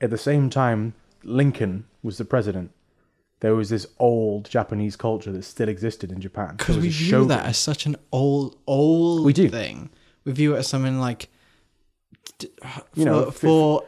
at 0.00 0.10
the 0.10 0.18
same 0.18 0.50
time 0.50 0.94
Lincoln 1.22 1.84
was 2.02 2.18
the 2.18 2.24
president, 2.24 2.70
there 3.40 3.54
was 3.54 3.68
this 3.70 3.86
old 3.98 4.48
Japanese 4.50 4.96
culture 4.96 5.32
that 5.32 5.42
still 5.44 5.68
existed 5.68 6.10
in 6.12 6.20
Japan. 6.20 6.56
Because 6.56 6.76
we 6.76 6.82
view 6.88 6.92
shogun. 6.92 7.28
that 7.28 7.46
as 7.46 7.58
such 7.58 7.86
an 7.86 7.96
old, 8.12 8.56
old 8.66 9.24
We 9.24 9.32
do. 9.32 9.48
thing. 9.48 9.90
We 10.24 10.32
view 10.32 10.54
it 10.54 10.58
as 10.58 10.66
something 10.68 10.98
like 11.00 11.28
You 12.94 13.04
know, 13.04 13.24
for, 13.30 13.32
fif- 13.32 13.40
for 13.40 13.82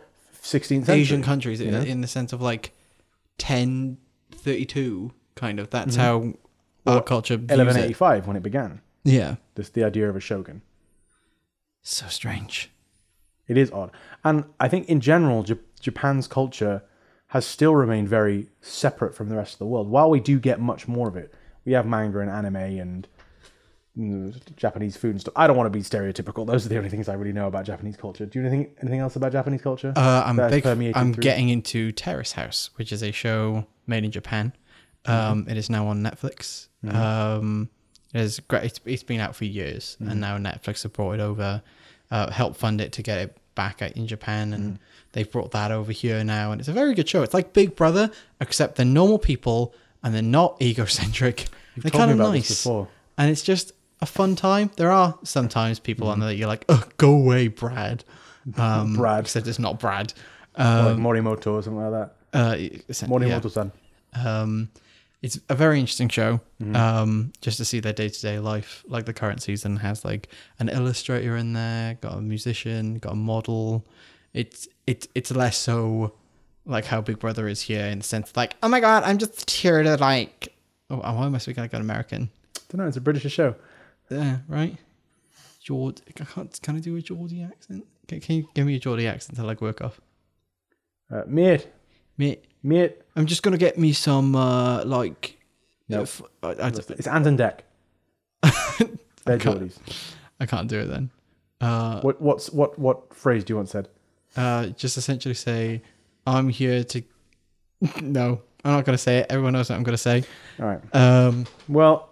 16th 0.58 0.68
century. 0.86 0.94
Asian 1.00 1.22
countries 1.22 1.60
in- 1.60 1.70
know? 1.72 1.80
in 1.82 2.00
the 2.00 2.06
sense 2.08 2.32
of 2.32 2.40
like 2.42 2.72
1032 3.38 5.12
kind 5.34 5.58
of. 5.60 5.70
That's 5.70 5.96
Mm-hmm. 5.96 6.30
how 6.86 6.94
our 6.94 7.02
culture 7.02 7.36
views 7.36 7.50
it. 7.50 7.58
1185 7.58 8.26
when 8.26 8.36
it 8.36 8.42
began. 8.42 8.80
Yeah. 9.04 9.36
This 9.54 9.68
the 9.68 9.84
idea 9.84 10.08
of 10.08 10.16
a 10.16 10.20
shogun. 10.20 10.62
So 11.82 12.06
strange. 12.08 12.70
It 13.48 13.56
is 13.56 13.70
odd, 13.72 13.90
and 14.24 14.44
I 14.60 14.68
think 14.68 14.88
in 14.88 15.00
general, 15.00 15.42
J- 15.42 15.58
Japan's 15.80 16.26
culture 16.26 16.82
has 17.28 17.46
still 17.46 17.74
remained 17.74 18.08
very 18.08 18.48
separate 18.60 19.14
from 19.14 19.28
the 19.28 19.36
rest 19.36 19.54
of 19.54 19.58
the 19.58 19.66
world. 19.66 19.88
While 19.88 20.10
we 20.10 20.20
do 20.20 20.38
get 20.38 20.60
much 20.60 20.86
more 20.86 21.08
of 21.08 21.16
it, 21.16 21.32
we 21.64 21.72
have 21.72 21.86
manga 21.86 22.20
and 22.20 22.30
anime 22.30 22.56
and 22.56 23.08
mm, 23.98 24.56
Japanese 24.56 24.96
food 24.96 25.12
and 25.12 25.20
stuff. 25.20 25.34
I 25.34 25.46
don't 25.46 25.56
want 25.56 25.66
to 25.66 25.70
be 25.70 25.82
stereotypical. 25.82 26.46
Those 26.46 26.66
are 26.66 26.68
the 26.68 26.76
only 26.76 26.90
things 26.90 27.08
I 27.08 27.14
really 27.14 27.32
know 27.32 27.46
about 27.46 27.64
Japanese 27.64 27.96
culture. 27.96 28.26
Do 28.26 28.38
you 28.38 28.42
know 28.42 28.50
anything 28.50 28.74
anything 28.80 29.00
else 29.00 29.16
about 29.16 29.32
Japanese 29.32 29.62
culture? 29.62 29.92
Uh, 29.96 30.22
I'm 30.26 30.36
big. 30.36 30.66
I'm 30.94 31.12
getting 31.12 31.48
into 31.48 31.90
Terrace 31.92 32.32
House, 32.32 32.70
which 32.76 32.92
is 32.92 33.02
a 33.02 33.12
show 33.12 33.66
made 33.86 34.04
in 34.04 34.10
Japan. 34.10 34.52
Um, 35.06 35.46
it 35.48 35.56
is 35.56 35.68
now 35.70 35.86
on 35.88 36.02
Netflix. 36.02 36.68
Um, 36.86 37.70
it 38.14 38.20
is 38.20 38.40
great. 38.40 38.64
It's, 38.64 38.80
it's 38.84 39.02
been 39.02 39.20
out 39.20 39.34
for 39.34 39.46
years, 39.46 39.96
and 40.00 40.20
now 40.20 40.36
Netflix 40.38 40.82
have 40.82 40.92
brought 40.92 41.12
it 41.12 41.20
over, 41.20 41.62
uh, 42.12 42.30
helped 42.30 42.56
fund 42.58 42.80
it 42.80 42.92
to 42.92 43.02
get 43.02 43.18
it 43.18 43.36
back 43.56 43.82
in 43.82 44.06
Japan, 44.06 44.52
and 44.52 44.78
they've 45.12 45.30
brought 45.30 45.50
that 45.50 45.70
over 45.72 45.90
here 45.92 46.22
now. 46.22 46.52
And 46.52 46.60
it's 46.60 46.68
a 46.68 46.72
very 46.72 46.94
good 46.94 47.08
show. 47.08 47.22
It's 47.22 47.34
like 47.34 47.52
Big 47.52 47.74
Brother, 47.74 48.10
except 48.40 48.76
they're 48.76 48.86
normal 48.86 49.18
people 49.18 49.74
and 50.04 50.14
they're 50.14 50.22
not 50.22 50.60
egocentric. 50.62 51.48
You've 51.74 51.82
they're 51.84 51.90
kind 51.90 52.10
of 52.10 52.18
nice 52.18 52.66
and 52.66 53.30
it's 53.30 53.42
just 53.42 53.72
a 54.00 54.06
fun 54.06 54.36
time. 54.36 54.70
There 54.76 54.90
are 54.90 55.18
sometimes 55.24 55.78
people 55.78 56.08
on 56.08 56.20
there 56.20 56.28
that 56.28 56.36
you're 56.36 56.48
like, 56.48 56.64
oh, 56.68 56.84
go 56.98 57.12
away, 57.14 57.48
Brad. 57.48 58.04
Um, 58.56 58.96
Brad. 58.96 59.20
Except 59.24 59.46
it's 59.46 59.60
not 59.60 59.78
Brad. 59.78 60.12
Or 60.58 60.64
Um, 60.64 60.84
like 60.86 60.96
Morimoto 61.24 61.52
or 61.52 61.62
something 61.62 61.80
like 61.90 61.92
that. 62.32 62.38
uh, 62.38 62.54
it's- 62.58 63.02
yeah. 63.02 63.08
Morimoto-san. 63.08 63.70
Um, 64.14 64.68
it's 65.22 65.38
a 65.48 65.54
very 65.54 65.78
interesting 65.80 66.08
show. 66.08 66.40
Mm-hmm. 66.60 66.76
Um, 66.76 67.32
just 67.40 67.56
to 67.58 67.64
see 67.64 67.80
their 67.80 67.92
day 67.92 68.08
to 68.08 68.20
day 68.20 68.38
life. 68.38 68.84
Like 68.86 69.06
the 69.06 69.12
current 69.12 69.42
season 69.42 69.76
has 69.76 70.04
like 70.04 70.28
an 70.58 70.68
illustrator 70.68 71.36
in 71.36 71.52
there, 71.52 71.94
got 72.00 72.18
a 72.18 72.20
musician, 72.20 72.98
got 72.98 73.12
a 73.12 73.16
model. 73.16 73.86
It's 74.34 74.68
it's 74.86 75.08
it's 75.14 75.30
less 75.30 75.56
so 75.56 76.14
like 76.66 76.84
how 76.84 77.00
Big 77.00 77.18
Brother 77.18 77.48
is 77.48 77.62
here 77.62 77.86
in 77.86 77.98
the 77.98 78.04
sense 78.04 78.36
like, 78.36 78.56
oh 78.62 78.68
my 78.68 78.80
god, 78.80 79.04
I'm 79.04 79.18
just 79.18 79.50
here 79.50 79.82
to 79.82 79.96
like. 79.96 80.54
Oh, 80.90 80.96
why 80.96 81.24
am 81.24 81.34
I 81.34 81.38
speaking 81.38 81.62
like 81.62 81.72
an 81.72 81.80
American? 81.80 82.28
don't 82.72 82.82
know. 82.82 82.88
It's 82.88 82.96
a 82.96 83.00
British 83.00 83.30
show. 83.32 83.54
Yeah, 84.10 84.38
right. 84.48 84.76
Jord, 85.62 86.00
I 86.08 86.24
can't. 86.24 86.60
Can 86.62 86.76
I 86.76 86.80
do 86.80 86.96
a 86.96 87.02
Geordie 87.02 87.42
accent? 87.42 87.86
Can, 88.08 88.20
can 88.20 88.36
you 88.36 88.48
give 88.54 88.66
me 88.66 88.76
a 88.76 88.78
Geordie 88.78 89.06
accent 89.06 89.36
to 89.36 89.44
like 89.44 89.60
work 89.60 89.80
off? 89.80 90.00
Uh, 91.10 91.22
mate, 91.26 91.68
Mate, 92.18 92.44
mate. 92.62 92.98
I'm 93.16 93.26
just 93.26 93.42
gonna 93.42 93.58
get 93.58 93.78
me 93.78 93.92
some 93.92 94.34
uh 94.36 94.84
like. 94.84 95.38
No. 95.88 96.02
f- 96.02 96.22
I, 96.42 96.48
I, 96.48 96.68
It's 96.68 97.06
Ant 97.06 97.26
and 97.26 97.38
Dec. 97.38 97.60
They're 99.24 99.38
can't- 99.38 99.78
I 100.40 100.46
can't 100.46 100.68
do 100.68 100.80
it 100.80 100.86
then. 100.86 101.10
Uh, 101.60 102.00
What 102.00 102.20
what's 102.20 102.50
what 102.50 102.78
what 102.78 103.14
phrase 103.14 103.44
do 103.44 103.52
you 103.52 103.56
want 103.56 103.68
said? 103.68 103.88
uh, 104.36 104.66
just 104.68 104.96
essentially 104.96 105.34
say, 105.34 105.82
I'm 106.26 106.48
here 106.48 106.82
to. 106.84 107.02
no, 108.02 108.40
I'm 108.64 108.72
not 108.72 108.84
gonna 108.84 108.98
say 108.98 109.18
it. 109.18 109.26
Everyone 109.30 109.52
knows 109.52 109.68
what 109.70 109.76
I'm 109.76 109.82
gonna 109.82 109.96
say. 109.98 110.24
All 110.60 110.66
right. 110.66 110.80
Um, 110.94 111.46
Well, 111.68 112.10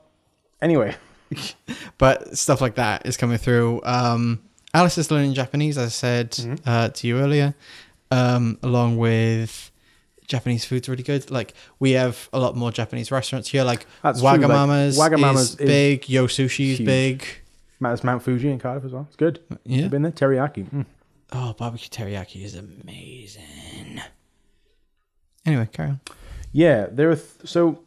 anyway, 0.61 0.94
but 1.98 2.36
stuff 2.36 2.61
like 2.61 2.74
that 2.76 3.07
is 3.07 3.16
coming 3.16 3.38
through. 3.38 3.80
Um, 3.84 4.42
Alice 4.74 4.98
is 4.98 5.11
learning 5.11 5.34
Japanese, 5.34 5.78
as 5.78 5.86
I 5.86 5.88
said 5.90 6.30
Mm-hmm. 6.32 6.55
uh, 6.68 6.88
to 6.90 7.07
you 7.07 7.18
earlier, 7.18 7.55
um, 8.11 8.59
along 8.62 8.98
with 8.98 9.69
Japanese 10.31 10.64
food's 10.64 10.89
really 10.89 11.03
good. 11.03 11.31
Like 11.31 11.53
we 11.81 11.91
have 11.93 12.28
a 12.33 12.39
lot 12.39 12.57
more 12.57 12.70
Japanese 12.70 13.11
restaurants 13.11 13.49
here, 13.49 13.64
like 13.64 13.85
That's 14.03 14.20
true, 14.20 14.28
like, 14.28 14.41
Wagamama's. 14.41 14.97
Wagamama's 14.97 15.51
is 15.51 15.57
big. 15.57 16.09
Yo 16.09 16.26
Sushi 16.26 16.70
is 16.72 16.78
huge. 16.78 16.87
big. 16.87 17.26
Matt's 17.81 18.05
Mount 18.05 18.22
Fuji 18.22 18.49
in 18.51 18.59
Cardiff 18.59 18.85
as 18.85 18.93
well. 18.93 19.07
It's 19.09 19.16
good. 19.16 19.41
Yeah. 19.64 19.89
Been 19.89 20.03
there. 20.03 20.12
Teriyaki. 20.12 20.70
Mm. 20.70 20.87
Oh, 21.33 21.55
barbecue 21.59 21.89
teriyaki 21.89 22.43
is 22.45 22.55
amazing. 22.55 24.01
Anyway, 25.47 25.68
carry 25.72 25.91
on. 25.91 26.01
Yeah, 26.53 26.87
there 26.91 27.11
are. 27.11 27.16
Th- 27.16 27.26
so, 27.45 27.83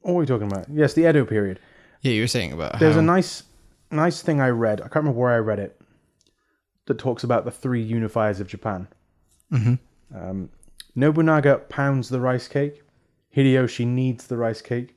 what 0.00 0.12
are 0.12 0.16
we 0.16 0.26
talking 0.26 0.50
about? 0.50 0.66
Yes, 0.72 0.94
the 0.94 1.08
Edo 1.08 1.24
period. 1.24 1.60
Yeah, 2.02 2.12
you 2.12 2.22
were 2.22 2.26
saying 2.28 2.52
about 2.52 2.78
There's 2.80 2.94
how 2.94 3.00
a 3.00 3.02
nice, 3.02 3.42
nice 3.90 4.22
thing 4.22 4.40
I 4.40 4.48
read. 4.48 4.80
I 4.80 4.84
can't 4.84 4.96
remember 4.96 5.18
where 5.20 5.30
I 5.32 5.38
read 5.38 5.58
it. 5.58 5.80
That 6.86 6.98
talks 6.98 7.22
about 7.24 7.44
the 7.44 7.50
three 7.50 7.82
unifiers 7.88 8.40
of 8.40 8.46
Japan. 8.48 8.88
Mhm. 9.52 9.78
Um, 10.14 10.48
Nobunaga 11.00 11.58
pounds 11.68 12.10
the 12.10 12.20
rice 12.20 12.46
cake. 12.46 12.82
Hideyoshi 13.34 13.86
kneads 13.86 14.26
the 14.26 14.36
rice 14.36 14.60
cake. 14.60 14.96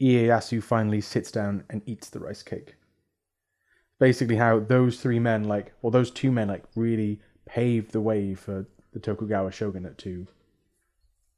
Ieyasu 0.00 0.62
finally 0.62 1.00
sits 1.00 1.30
down 1.30 1.64
and 1.68 1.82
eats 1.86 2.08
the 2.08 2.18
rice 2.18 2.42
cake. 2.42 2.74
Basically, 4.00 4.36
how 4.36 4.58
those 4.58 5.00
three 5.00 5.18
men, 5.18 5.44
like, 5.44 5.72
or 5.82 5.90
those 5.90 6.10
two 6.10 6.32
men, 6.32 6.48
like, 6.48 6.64
really 6.74 7.20
paved 7.46 7.92
the 7.92 8.00
way 8.00 8.34
for 8.34 8.66
the 8.92 8.98
Tokugawa 8.98 9.52
shogunate 9.52 9.98
to 9.98 10.26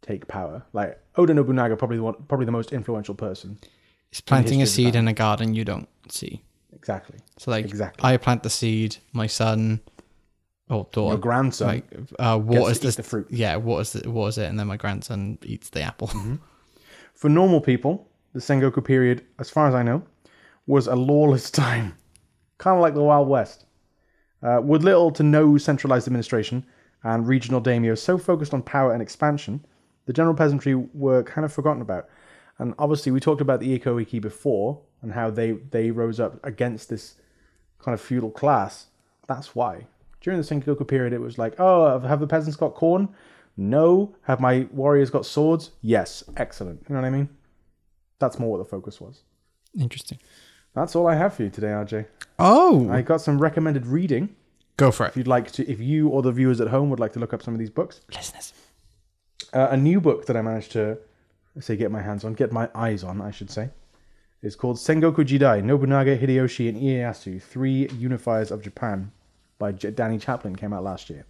take 0.03 0.29
power. 0.29 0.63
Like 0.73 1.01
Oda 1.17 1.35
Nobunaga, 1.35 1.77
probably 1.77 1.97
the 1.97 2.03
one, 2.05 2.15
probably 2.29 2.47
the 2.47 2.53
most 2.53 2.73
influential 2.73 3.15
person. 3.15 3.59
it's 4.11 4.21
planting 4.21 4.63
a 4.63 4.67
seed 4.67 4.95
in 4.95 5.09
a 5.09 5.13
garden 5.13 5.55
you 5.55 5.65
don't 5.65 5.89
see. 6.09 6.43
Exactly. 6.73 7.19
So 7.39 7.51
like 7.51 7.65
Exactly. 7.65 8.09
I 8.09 8.17
plant 8.19 8.43
the 8.43 8.51
seed, 8.51 8.99
my 9.13 9.27
son 9.27 9.81
or 10.69 10.87
daughter 10.93 11.15
Your 11.15 11.19
grandson 11.19 11.69
like 11.69 11.95
uh 12.19 12.39
waters 12.43 12.81
to 12.81 12.89
eat 12.89 12.97
the, 12.97 13.03
fruit. 13.03 13.27
yeah, 13.31 13.57
what 13.57 13.81
is 13.81 13.93
the, 13.93 14.11
waters 14.11 14.39
it 14.39 14.47
and 14.47 14.59
then 14.59 14.67
my 14.67 14.77
grandson 14.77 15.39
eats 15.43 15.71
the 15.71 15.83
apple. 15.83 16.09
Mm-hmm. 16.09 16.37
For 17.15 17.29
normal 17.31 17.61
people, 17.61 18.09
the 18.35 18.41
Sengoku 18.41 18.85
period, 18.85 19.25
as 19.39 19.49
far 19.49 19.67
as 19.69 19.75
I 19.75 19.83
know, 19.83 20.03
was 20.67 20.87
a 20.87 20.95
lawless 20.95 21.51
time, 21.65 21.97
kind 22.59 22.77
of 22.77 22.83
like 22.83 22.95
the 22.95 23.03
Wild 23.03 23.29
West, 23.29 23.65
uh, 24.43 24.61
with 24.63 24.85
little 24.85 25.11
to 25.13 25.23
no 25.23 25.57
centralized 25.57 26.07
administration 26.07 26.67
and 27.05 27.27
regional 27.27 27.61
daimyo 27.61 27.95
so 27.95 28.19
focused 28.19 28.53
on 28.53 28.63
power 28.63 28.93
and 28.93 29.01
expansion, 29.01 29.65
the 30.07 30.13
general 30.13 30.35
peasantry 30.35 30.75
were 30.75 31.23
kind 31.23 31.45
of 31.45 31.53
forgotten 31.53 31.81
about. 31.83 32.09
And 32.59 32.75
obviously, 32.79 33.13
we 33.13 33.21
talked 33.21 33.41
about 33.41 33.61
the 33.61 33.73
Ikko-ikki 33.75 34.19
before 34.19 34.81
and 35.03 35.13
how 35.13 35.31
they, 35.31 35.53
they 35.53 35.91
rose 35.91 36.19
up 36.19 36.45
against 36.45 36.89
this 36.89 37.17
kind 37.79 37.95
of 37.95 38.01
feudal 38.01 38.31
class. 38.31 38.87
That's 39.27 39.55
why. 39.55 39.87
During 40.27 40.41
the 40.41 40.45
Sengoku 40.45 40.89
period, 40.89 41.13
it 41.13 41.21
was 41.21 41.39
like, 41.39 41.55
oh, 41.61 42.01
have 42.01 42.19
the 42.19 42.27
peasants 42.27 42.57
got 42.57 42.75
corn? 42.75 43.09
No. 43.57 44.17
Have 44.23 44.41
my 44.41 44.67
warriors 44.73 45.09
got 45.09 45.25
swords? 45.25 45.71
Yes. 45.83 46.25
Excellent. 46.37 46.81
You 46.89 46.97
know 46.97 47.01
what 47.01 47.07
I 47.07 47.11
mean? 47.11 47.29
That's 48.19 48.37
more 48.37 48.51
what 48.51 48.59
the 48.59 48.65
focus 48.65 49.01
was. 49.01 49.23
Interesting. 49.79 50.19
That's 50.75 50.97
all 50.97 51.07
I 51.07 51.15
have 51.15 51.35
for 51.35 51.45
you 51.45 51.51
today, 51.51 51.69
RJ. 51.69 52.07
Oh, 52.41 52.91
I 52.91 53.03
got 53.03 53.21
some 53.21 53.39
recommended 53.39 53.87
reading. 53.87 54.35
go 54.77 54.91
for 54.91 55.07
it. 55.07 55.11
If 55.11 55.17
it. 55.17 55.21
you'd 55.21 55.29
like 55.29 55.53
to, 55.53 55.71
if 55.71 55.79
you 55.79 56.09
or 56.09 56.23
the 56.23 56.33
viewers 56.33 56.61
at 56.61 56.67
home 56.67 56.91
would 56.91 56.99
like 56.99 57.13
to 57.13 57.21
look 57.21 57.33
up 57.33 57.41
some 57.41 57.55
of 57.55 57.61
these 57.61 57.71
books, 57.71 58.01
Listeners. 58.13 58.53
uh, 59.53 59.69
a 59.71 59.77
new 59.77 60.01
book 60.01 60.27
that 60.27 60.37
I 60.37 60.43
managed 60.43 60.73
to 60.73 60.99
say 61.61 61.77
get 61.77 61.93
my 61.93 62.03
hands 62.03 62.25
on, 62.25 62.33
get 62.33 62.51
my 62.51 62.69
eyes 62.75 63.05
on, 63.05 63.21
I 63.21 63.31
should 63.31 63.53
say, 63.53 63.71
is 64.43 64.57
called 64.57 64.79
Sengoku 64.79 65.25
Jidai: 65.25 65.63
Nobunaga, 65.63 66.19
Hideyoshi, 66.19 66.69
and 66.69 66.83
Ieyasu: 66.83 67.41
Three 67.41 67.87
Unifiers 67.91 68.51
of 68.51 68.61
Japan. 68.61 69.13
By 69.59 69.73
J- 69.73 69.91
Danny 69.91 70.19
Chaplin 70.19 70.57
came 70.57 70.73
out 70.73 70.85
last 70.85 71.09
year. 71.11 71.25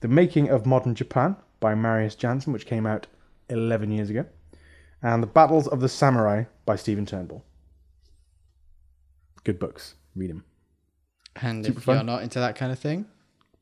The 0.00 0.08
Making 0.08 0.50
of 0.50 0.66
Modern 0.66 0.94
Japan 0.94 1.36
by 1.60 1.74
Marius 1.74 2.14
Jansen, 2.14 2.52
which 2.52 2.66
came 2.66 2.86
out 2.86 3.06
11 3.48 3.90
years 3.90 4.10
ago. 4.10 4.26
And 5.02 5.22
The 5.22 5.26
Battles 5.28 5.66
of 5.68 5.80
the 5.80 5.88
Samurai 5.88 6.44
by 6.66 6.76
Stephen 6.76 7.06
Turnbull. 7.06 7.44
Good 9.44 9.58
books. 9.58 9.94
Read 10.14 10.30
them. 10.30 10.44
And 11.40 11.64
Super 11.64 11.78
if 11.78 11.84
fun. 11.84 11.96
you're 11.96 12.04
not 12.04 12.22
into 12.22 12.38
that 12.38 12.56
kind 12.56 12.70
of 12.72 12.78
thing, 12.78 13.06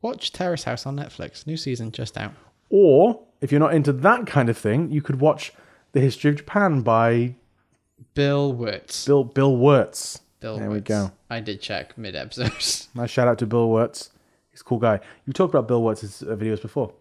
watch 0.03 0.33
Terrace 0.33 0.65
House 0.65 0.87
on 0.87 0.97
Netflix. 0.97 1.47
New 1.47 1.57
season 1.57 1.93
just 1.93 2.19
out. 2.19 2.33
Or, 2.69 3.23
if 3.41 3.51
you're 3.51 3.61
not 3.61 3.75
into 3.75 3.93
that 3.93 4.27
kind 4.27 4.49
of 4.49 4.59
thing, 4.59 4.91
you 4.91 5.03
could 5.03 5.21
watch 5.21 5.53
The 5.93 6.01
History 6.01 6.31
of 6.31 6.37
Japan 6.37 6.83
by 6.83 7.37
Bill 8.15 8.53
Wurtz. 8.53 9.07
Bill, 9.07 9.25
Bill 9.25 9.57
Wurtz. 9.57 10.21
Bill 10.41 10.59
there 10.59 10.71
we 10.71 10.81
go. 10.81 11.13
I 11.29 11.41
did 11.41 11.61
check 11.61 11.97
mid 11.99 12.17
episodes. 12.17 12.89
Nice 12.95 13.11
shout 13.11 13.29
out 13.29 13.39
to 13.39 13.47
Bill 13.47 13.69
Wurtz. 13.69 14.11
He's 14.51 14.63
a 14.63 14.65
cool 14.65 14.79
guy. 14.79 15.01
You 15.27 15.33
talked 15.33 15.55
about 15.55 15.69
Bill 15.69 15.83
Wurtz's 15.83 16.23
uh, 16.23 16.35
videos 16.35 16.61
before. 16.63 16.93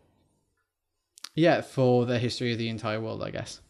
yeah, 1.36 1.62
for 1.62 2.06
the 2.06 2.20
history 2.20 2.52
of 2.52 2.58
the 2.58 2.70
entire 2.70 3.00
world, 3.00 3.24
I 3.24 3.32
guess. 3.32 3.62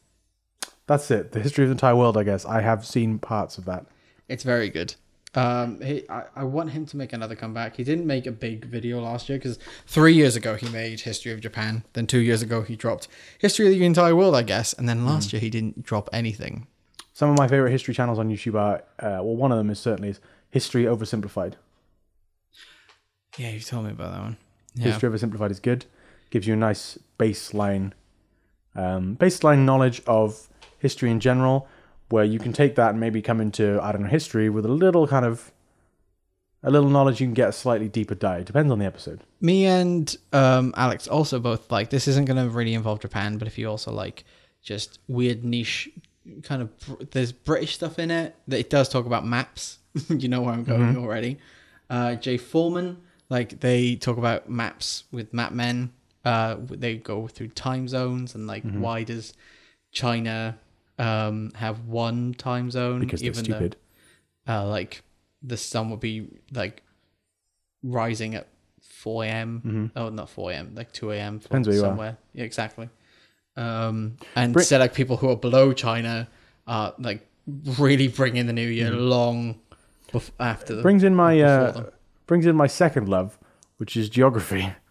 That's 0.87 1.09
it. 1.11 1.31
The 1.33 1.39
history 1.39 1.63
of 1.65 1.69
the 1.69 1.73
entire 1.73 1.95
world, 1.95 2.17
I 2.17 2.23
guess. 2.23 2.45
I 2.45 2.61
have 2.61 2.85
seen 2.85 3.19
parts 3.19 3.57
of 3.59 3.65
that. 3.65 3.85
It's 4.27 4.43
very 4.43 4.69
good. 4.69 4.95
Um, 5.35 5.79
he, 5.81 6.03
I, 6.09 6.23
I 6.35 6.43
want 6.43 6.71
him 6.71 6.87
to 6.87 6.97
make 6.97 7.13
another 7.13 7.35
comeback. 7.35 7.75
He 7.75 7.83
didn't 7.83 8.07
make 8.07 8.25
a 8.25 8.31
big 8.31 8.65
video 8.65 8.99
last 8.99 9.29
year 9.29 9.37
because 9.37 9.59
three 9.85 10.13
years 10.15 10.35
ago 10.35 10.55
he 10.55 10.67
made 10.69 11.01
History 11.01 11.31
of 11.31 11.39
Japan. 11.41 11.83
Then 11.93 12.07
two 12.07 12.17
years 12.19 12.41
ago 12.41 12.63
he 12.63 12.75
dropped 12.75 13.07
History 13.37 13.67
of 13.67 13.73
the 13.73 13.85
entire 13.85 14.15
world, 14.15 14.35
I 14.35 14.41
guess. 14.41 14.73
And 14.73 14.89
then 14.89 15.05
last 15.05 15.31
year 15.31 15.39
he 15.39 15.51
didn't 15.51 15.83
drop 15.83 16.09
anything. 16.11 16.65
Some 17.19 17.31
of 17.31 17.37
my 17.37 17.49
favorite 17.49 17.71
history 17.71 17.93
channels 17.93 18.17
on 18.17 18.29
YouTube 18.29 18.55
are, 18.55 18.75
uh, 18.97 19.21
well, 19.21 19.35
one 19.35 19.51
of 19.51 19.57
them 19.57 19.69
is 19.69 19.77
certainly 19.77 20.07
is 20.07 20.21
History 20.51 20.85
Oversimplified. 20.85 21.55
Yeah, 23.37 23.49
you 23.49 23.59
told 23.59 23.87
me 23.87 23.91
about 23.91 24.13
that 24.13 24.21
one. 24.21 24.37
Yeah. 24.73 24.85
History 24.85 25.09
Oversimplified 25.09 25.51
is 25.51 25.59
good. 25.59 25.83
Gives 26.29 26.47
you 26.47 26.53
a 26.53 26.55
nice 26.55 26.97
baseline, 27.19 27.91
um, 28.73 29.17
baseline 29.17 29.65
knowledge 29.65 30.01
of 30.07 30.47
history 30.77 31.11
in 31.11 31.19
general, 31.19 31.67
where 32.07 32.23
you 32.23 32.39
can 32.39 32.53
take 32.53 32.75
that 32.75 32.91
and 32.91 33.01
maybe 33.01 33.21
come 33.21 33.41
into 33.41 33.83
I 33.83 33.91
don't 33.91 34.03
know 34.03 34.07
history 34.07 34.49
with 34.49 34.65
a 34.65 34.69
little 34.69 35.05
kind 35.05 35.25
of, 35.25 35.51
a 36.63 36.71
little 36.71 36.89
knowledge. 36.89 37.19
You 37.19 37.27
can 37.27 37.33
get 37.33 37.49
a 37.49 37.51
slightly 37.51 37.89
deeper 37.89 38.15
dive. 38.15 38.45
Depends 38.45 38.71
on 38.71 38.79
the 38.79 38.85
episode. 38.85 39.25
me 39.41 39.65
and 39.65 40.15
um, 40.31 40.73
Alex 40.77 41.05
also 41.05 41.37
both 41.37 41.69
like 41.69 41.89
this 41.89 42.07
isn't 42.07 42.23
going 42.23 42.41
to 42.41 42.49
really 42.49 42.73
involve 42.73 43.01
Japan, 43.01 43.37
but 43.37 43.45
if 43.45 43.57
you 43.57 43.69
also 43.69 43.91
like 43.91 44.23
just 44.61 44.99
weird 45.09 45.43
niche 45.43 45.89
kind 46.43 46.61
of 46.61 46.69
there's 47.11 47.31
British 47.31 47.75
stuff 47.75 47.99
in 47.99 48.11
it 48.11 48.35
that 48.47 48.59
it 48.59 48.69
does 48.69 48.89
talk 48.89 49.05
about 49.05 49.25
maps. 49.25 49.79
you 50.09 50.27
know 50.27 50.41
where 50.41 50.53
I'm 50.53 50.63
going 50.63 50.97
already. 50.97 51.37
Uh, 51.89 52.15
Jay 52.15 52.37
Foreman, 52.37 52.97
like 53.29 53.59
they 53.59 53.95
talk 53.95 54.17
about 54.17 54.49
maps 54.49 55.03
with 55.11 55.33
map 55.33 55.51
men. 55.51 55.91
Uh, 56.25 56.57
they 56.59 56.97
go 56.97 57.27
through 57.27 57.47
time 57.49 57.87
zones 57.87 58.35
and 58.35 58.45
like 58.45 58.63
why 58.63 59.03
does 59.03 59.33
China 59.91 60.57
um, 60.99 61.51
have 61.55 61.85
one 61.85 62.33
time 62.33 62.69
zone 62.69 62.99
Because 62.99 63.21
they're 63.21 63.31
though- 63.31 63.41
stupid. 63.43 63.75
uh, 64.47 64.67
like 64.67 65.01
the 65.41 65.55
sun 65.57 65.89
would 65.89 66.01
be 66.01 66.27
like 66.51 66.83
rising 67.83 68.35
at 68.35 68.47
4 68.81 69.23
a.m. 69.25 69.91
Oh, 69.95 70.09
not 70.09 70.29
4 70.29 70.51
a.m. 70.51 70.71
Like 70.75 70.91
2 70.91 71.11
a.m. 71.11 71.35
Mm-hmm. 71.35 71.43
Depends 71.43 71.67
where 71.67 71.77
you 71.77 71.83
are. 71.83 71.87
somewhere. 71.87 72.17
Yeah, 72.33 72.43
exactly. 72.43 72.89
Um, 73.55 74.17
and 74.35 74.53
Brit- 74.53 74.71
like 74.71 74.93
people 74.93 75.17
who 75.17 75.29
are 75.29 75.35
below 75.35 75.73
China 75.73 76.29
are 76.67 76.93
like 76.99 77.27
really 77.77 78.07
bringing 78.07 78.45
the 78.47 78.53
new 78.53 78.67
year 78.67 78.91
long 78.91 79.59
bef- 80.11 80.31
after 80.39 80.75
the 80.75 80.81
brings 80.81 81.03
in 81.03 81.15
my 81.15 81.41
uh, 81.41 81.89
brings 82.27 82.45
in 82.45 82.55
my 82.55 82.67
second 82.67 83.09
love, 83.09 83.37
which 83.77 83.95
is 83.97 84.09
geography. 84.09 84.73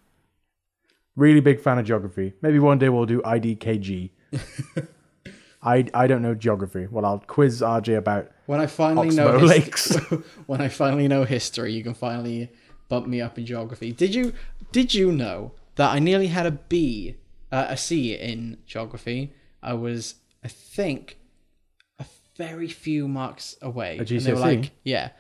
Really 1.17 1.41
big 1.41 1.61
fan 1.61 1.81
of 1.81 1.85
geography. 1.85 2.35
Maybe 2.43 2.61
one 2.61 2.79
day 2.79 2.89
we'll 2.91 3.05
do 3.05 3.21
IDKG. 3.23 4.11
I 5.63 5.85
I 5.93 6.07
don't 6.07 6.23
know 6.23 6.35
geography. 6.37 6.87
Well, 6.89 7.05
I'll 7.05 7.19
quiz 7.19 7.61
RJ 7.61 7.97
about. 7.97 8.31
when 8.47 8.61
I 8.61 8.67
finally 8.67 9.09
Oxbow 9.09 9.39
know 9.39 9.45
Lakes. 9.45 9.97
when 10.47 10.61
I 10.61 10.69
finally 10.69 11.09
know 11.09 11.25
history, 11.25 11.73
you 11.73 11.83
can 11.83 11.95
finally 11.95 12.53
bump 12.89 13.09
me 13.09 13.21
up 13.21 13.37
in 13.37 13.47
geography. 13.47 13.91
Did 13.91 14.15
you 14.15 14.33
did 14.71 14.95
you 14.95 15.11
know 15.11 15.53
that 15.75 15.93
I 15.93 15.99
nearly 15.99 16.29
had 16.29 16.47
a 16.47 16.53
B, 16.53 17.17
uh, 17.51 17.67
a 17.69 17.77
C 17.77 18.15
in 18.15 18.59
geography? 18.67 19.33
I 19.63 19.75
was, 19.75 20.15
I 20.45 20.49
think, 20.49 21.19
a 21.99 22.05
very 22.37 22.69
few 22.69 23.09
marks 23.09 23.57
away. 23.61 23.99
A 23.99 24.01
And 24.01 24.09
they 24.09 24.33
were 24.33 24.39
like, 24.39 24.73
yeah, 24.85 25.11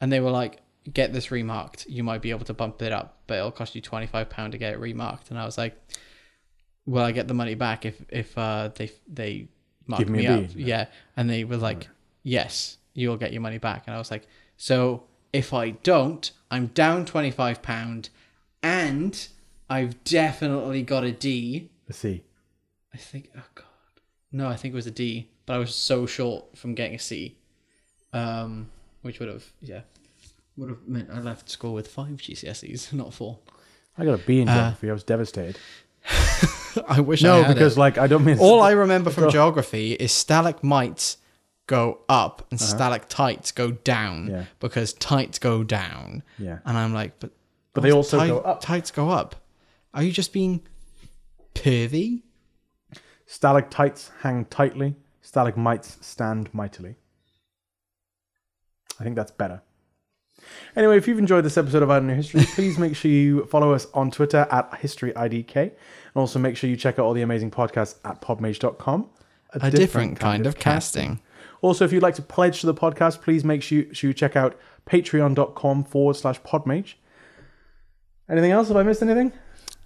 and 0.00 0.12
they 0.12 0.20
were 0.20 0.30
like, 0.30 0.60
get 0.92 1.12
this 1.12 1.30
remarked. 1.30 1.86
You 1.88 2.02
might 2.02 2.22
be 2.22 2.30
able 2.30 2.46
to 2.46 2.54
bump 2.54 2.80
it 2.82 2.92
up, 2.92 3.18
but 3.26 3.38
it'll 3.38 3.50
cost 3.50 3.74
you 3.74 3.80
twenty 3.80 4.06
five 4.06 4.30
pound 4.30 4.52
to 4.52 4.58
get 4.58 4.72
it 4.72 4.78
remarked. 4.78 5.30
And 5.30 5.38
I 5.38 5.44
was 5.44 5.58
like, 5.58 5.76
will 6.86 7.02
I 7.02 7.12
get 7.12 7.28
the 7.28 7.34
money 7.34 7.54
back 7.54 7.84
if 7.84 8.02
if 8.08 8.38
uh, 8.38 8.70
they 8.74 8.90
they 9.06 9.48
mark 9.86 10.08
me 10.08 10.18
me, 10.20 10.26
up? 10.26 10.54
B. 10.54 10.62
Yeah, 10.62 10.86
and 11.16 11.28
they 11.28 11.44
were 11.44 11.56
like, 11.56 11.88
yes, 12.22 12.78
you'll 12.94 13.16
get 13.16 13.32
your 13.32 13.42
money 13.42 13.58
back. 13.58 13.84
And 13.86 13.94
I 13.94 13.98
was 13.98 14.10
like, 14.10 14.26
so 14.56 15.04
if 15.32 15.52
I 15.52 15.70
don't, 15.70 16.30
I'm 16.50 16.68
down 16.68 17.04
twenty 17.04 17.30
five 17.30 17.60
pound, 17.60 18.08
and 18.62 19.28
I've 19.68 20.02
definitely 20.04 20.82
got 20.82 21.04
a 21.04 21.12
D. 21.12 21.70
Let's 21.88 21.98
see. 21.98 22.22
I 22.92 22.96
think. 22.96 23.30
Oh 23.36 23.42
god, 23.54 23.64
no, 24.32 24.48
I 24.48 24.56
think 24.56 24.72
it 24.72 24.76
was 24.76 24.86
a 24.86 24.90
D, 24.90 25.28
but 25.46 25.54
I 25.54 25.58
was 25.58 25.74
so 25.74 26.06
short 26.06 26.56
from 26.56 26.74
getting 26.74 26.96
a 26.96 26.98
C, 26.98 27.36
um, 28.12 28.68
which 29.02 29.20
would 29.20 29.28
have 29.28 29.44
yeah, 29.60 29.80
would 30.56 30.70
have 30.70 30.86
meant 30.86 31.08
I 31.12 31.20
left 31.20 31.48
school 31.48 31.74
with 31.74 31.88
five 31.88 32.16
GCSEs, 32.18 32.92
not 33.02 33.12
four. 33.14 33.38
I 33.96 34.04
got 34.04 34.14
a 34.14 34.18
B 34.18 34.40
in 34.40 34.46
geography. 34.48 34.90
I 34.90 34.92
was 34.92 35.02
devastated. 35.04 35.58
I 36.86 37.00
wish 37.00 37.22
No, 37.22 37.40
I 37.40 37.42
had 37.42 37.54
because 37.54 37.76
it. 37.76 37.80
like 37.80 37.98
I 37.98 38.06
don't 38.06 38.24
mean 38.24 38.38
all 38.38 38.62
I 38.62 38.70
remember 38.72 39.10
from 39.10 39.30
geography 39.38 39.92
is 39.94 40.12
stalagmites 40.12 41.16
go 41.66 41.98
up 42.08 42.46
and 42.50 42.60
Uh-huh. 42.60 42.70
stalactites 42.76 43.50
go 43.52 43.72
down 43.72 44.28
Yeah. 44.30 44.44
because 44.60 44.92
tights 44.94 45.38
go 45.38 45.64
down. 45.64 46.22
Yeah. 46.38 46.58
and 46.64 46.78
I'm 46.78 46.94
like, 46.94 47.18
but 47.18 47.30
But 47.74 47.82
they 47.82 47.92
also 47.92 48.18
tight- 48.18 48.28
go 48.28 48.38
up. 48.38 48.60
Tights 48.60 48.90
go 48.90 49.10
up. 49.10 49.34
Are 49.92 50.02
you 50.02 50.12
just 50.12 50.32
being 50.32 50.62
pervy? 51.62 52.22
Stalactites 53.26 54.10
hang 54.20 54.46
tightly. 54.46 54.96
Stalagmites 55.20 55.98
stand 56.00 56.52
mightily. 56.54 56.96
I 58.98 59.04
think 59.04 59.16
that's 59.16 59.30
better. 59.30 59.62
Anyway, 60.76 60.96
if 60.96 61.06
you've 61.06 61.18
enjoyed 61.18 61.44
this 61.44 61.58
episode 61.58 61.82
of 61.82 61.88
Don't 61.88 62.06
Know 62.06 62.14
History, 62.14 62.44
please 62.54 62.78
make 62.78 62.96
sure 62.96 63.10
you 63.10 63.44
follow 63.46 63.72
us 63.72 63.86
on 63.92 64.10
Twitter 64.10 64.46
at 64.50 64.70
HistoryIDK. 64.72 65.56
And 65.56 65.72
also 66.14 66.38
make 66.38 66.56
sure 66.56 66.70
you 66.70 66.76
check 66.76 66.98
out 66.98 67.04
all 67.04 67.12
the 67.12 67.22
amazing 67.22 67.50
podcasts 67.50 67.96
at 68.04 68.20
podmage.com. 68.20 69.10
A 69.52 69.70
different, 69.70 70.20
kind, 70.20 70.46
of 70.46 70.58
casting. 70.58 71.20
Also, 71.62 71.84
if 71.84 71.92
you'd 71.92 72.02
like 72.02 72.14
to 72.14 72.22
pledge 72.22 72.60
to 72.60 72.66
the 72.66 72.74
podcast, 72.74 73.22
please 73.22 73.44
make 73.44 73.62
sure 73.62 73.78
you, 73.78 73.94
sure 73.94 74.08
you 74.08 74.14
check 74.14 74.36
out 74.36 74.58
patreon.com 74.86 75.84
forward 75.84 76.16
slash 76.16 76.40
podmage. 76.42 76.94
Anything 78.28 78.52
else? 78.52 78.68
Have 78.68 78.76
I 78.76 78.82
missed 78.82 79.02
anything? 79.02 79.32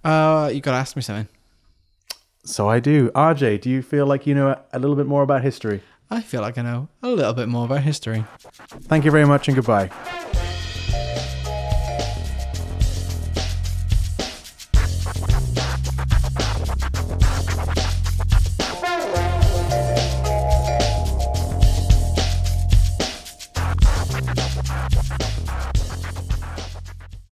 Uh, 0.03 0.51
you 0.53 0.59
gotta 0.59 0.77
ask 0.77 0.95
me 0.95 1.01
something. 1.01 1.27
So 2.45 2.69
I 2.69 2.79
do. 2.79 3.09
RJ, 3.11 3.61
do 3.61 3.69
you 3.69 3.81
feel 3.81 4.05
like 4.05 4.27
you 4.27 4.35
know 4.35 4.59
a, 4.73 4.79
little 4.79 4.95
bit 4.95 5.07
more 5.07 5.23
about 5.23 5.43
history? 5.43 5.81
I 6.11 6.21
feel 6.21 6.41
like 6.41 6.57
I 6.57 6.61
know 6.61 6.89
a 7.01 7.07
little 7.07 7.33
bit 7.33 7.47
more 7.47 7.65
about 7.65 7.83
history. 7.83 8.25
Thank 8.89 9.05
you 9.05 9.11
very 9.11 9.25
much 9.25 9.47
and 9.47 9.55
goodbye. 9.55 9.89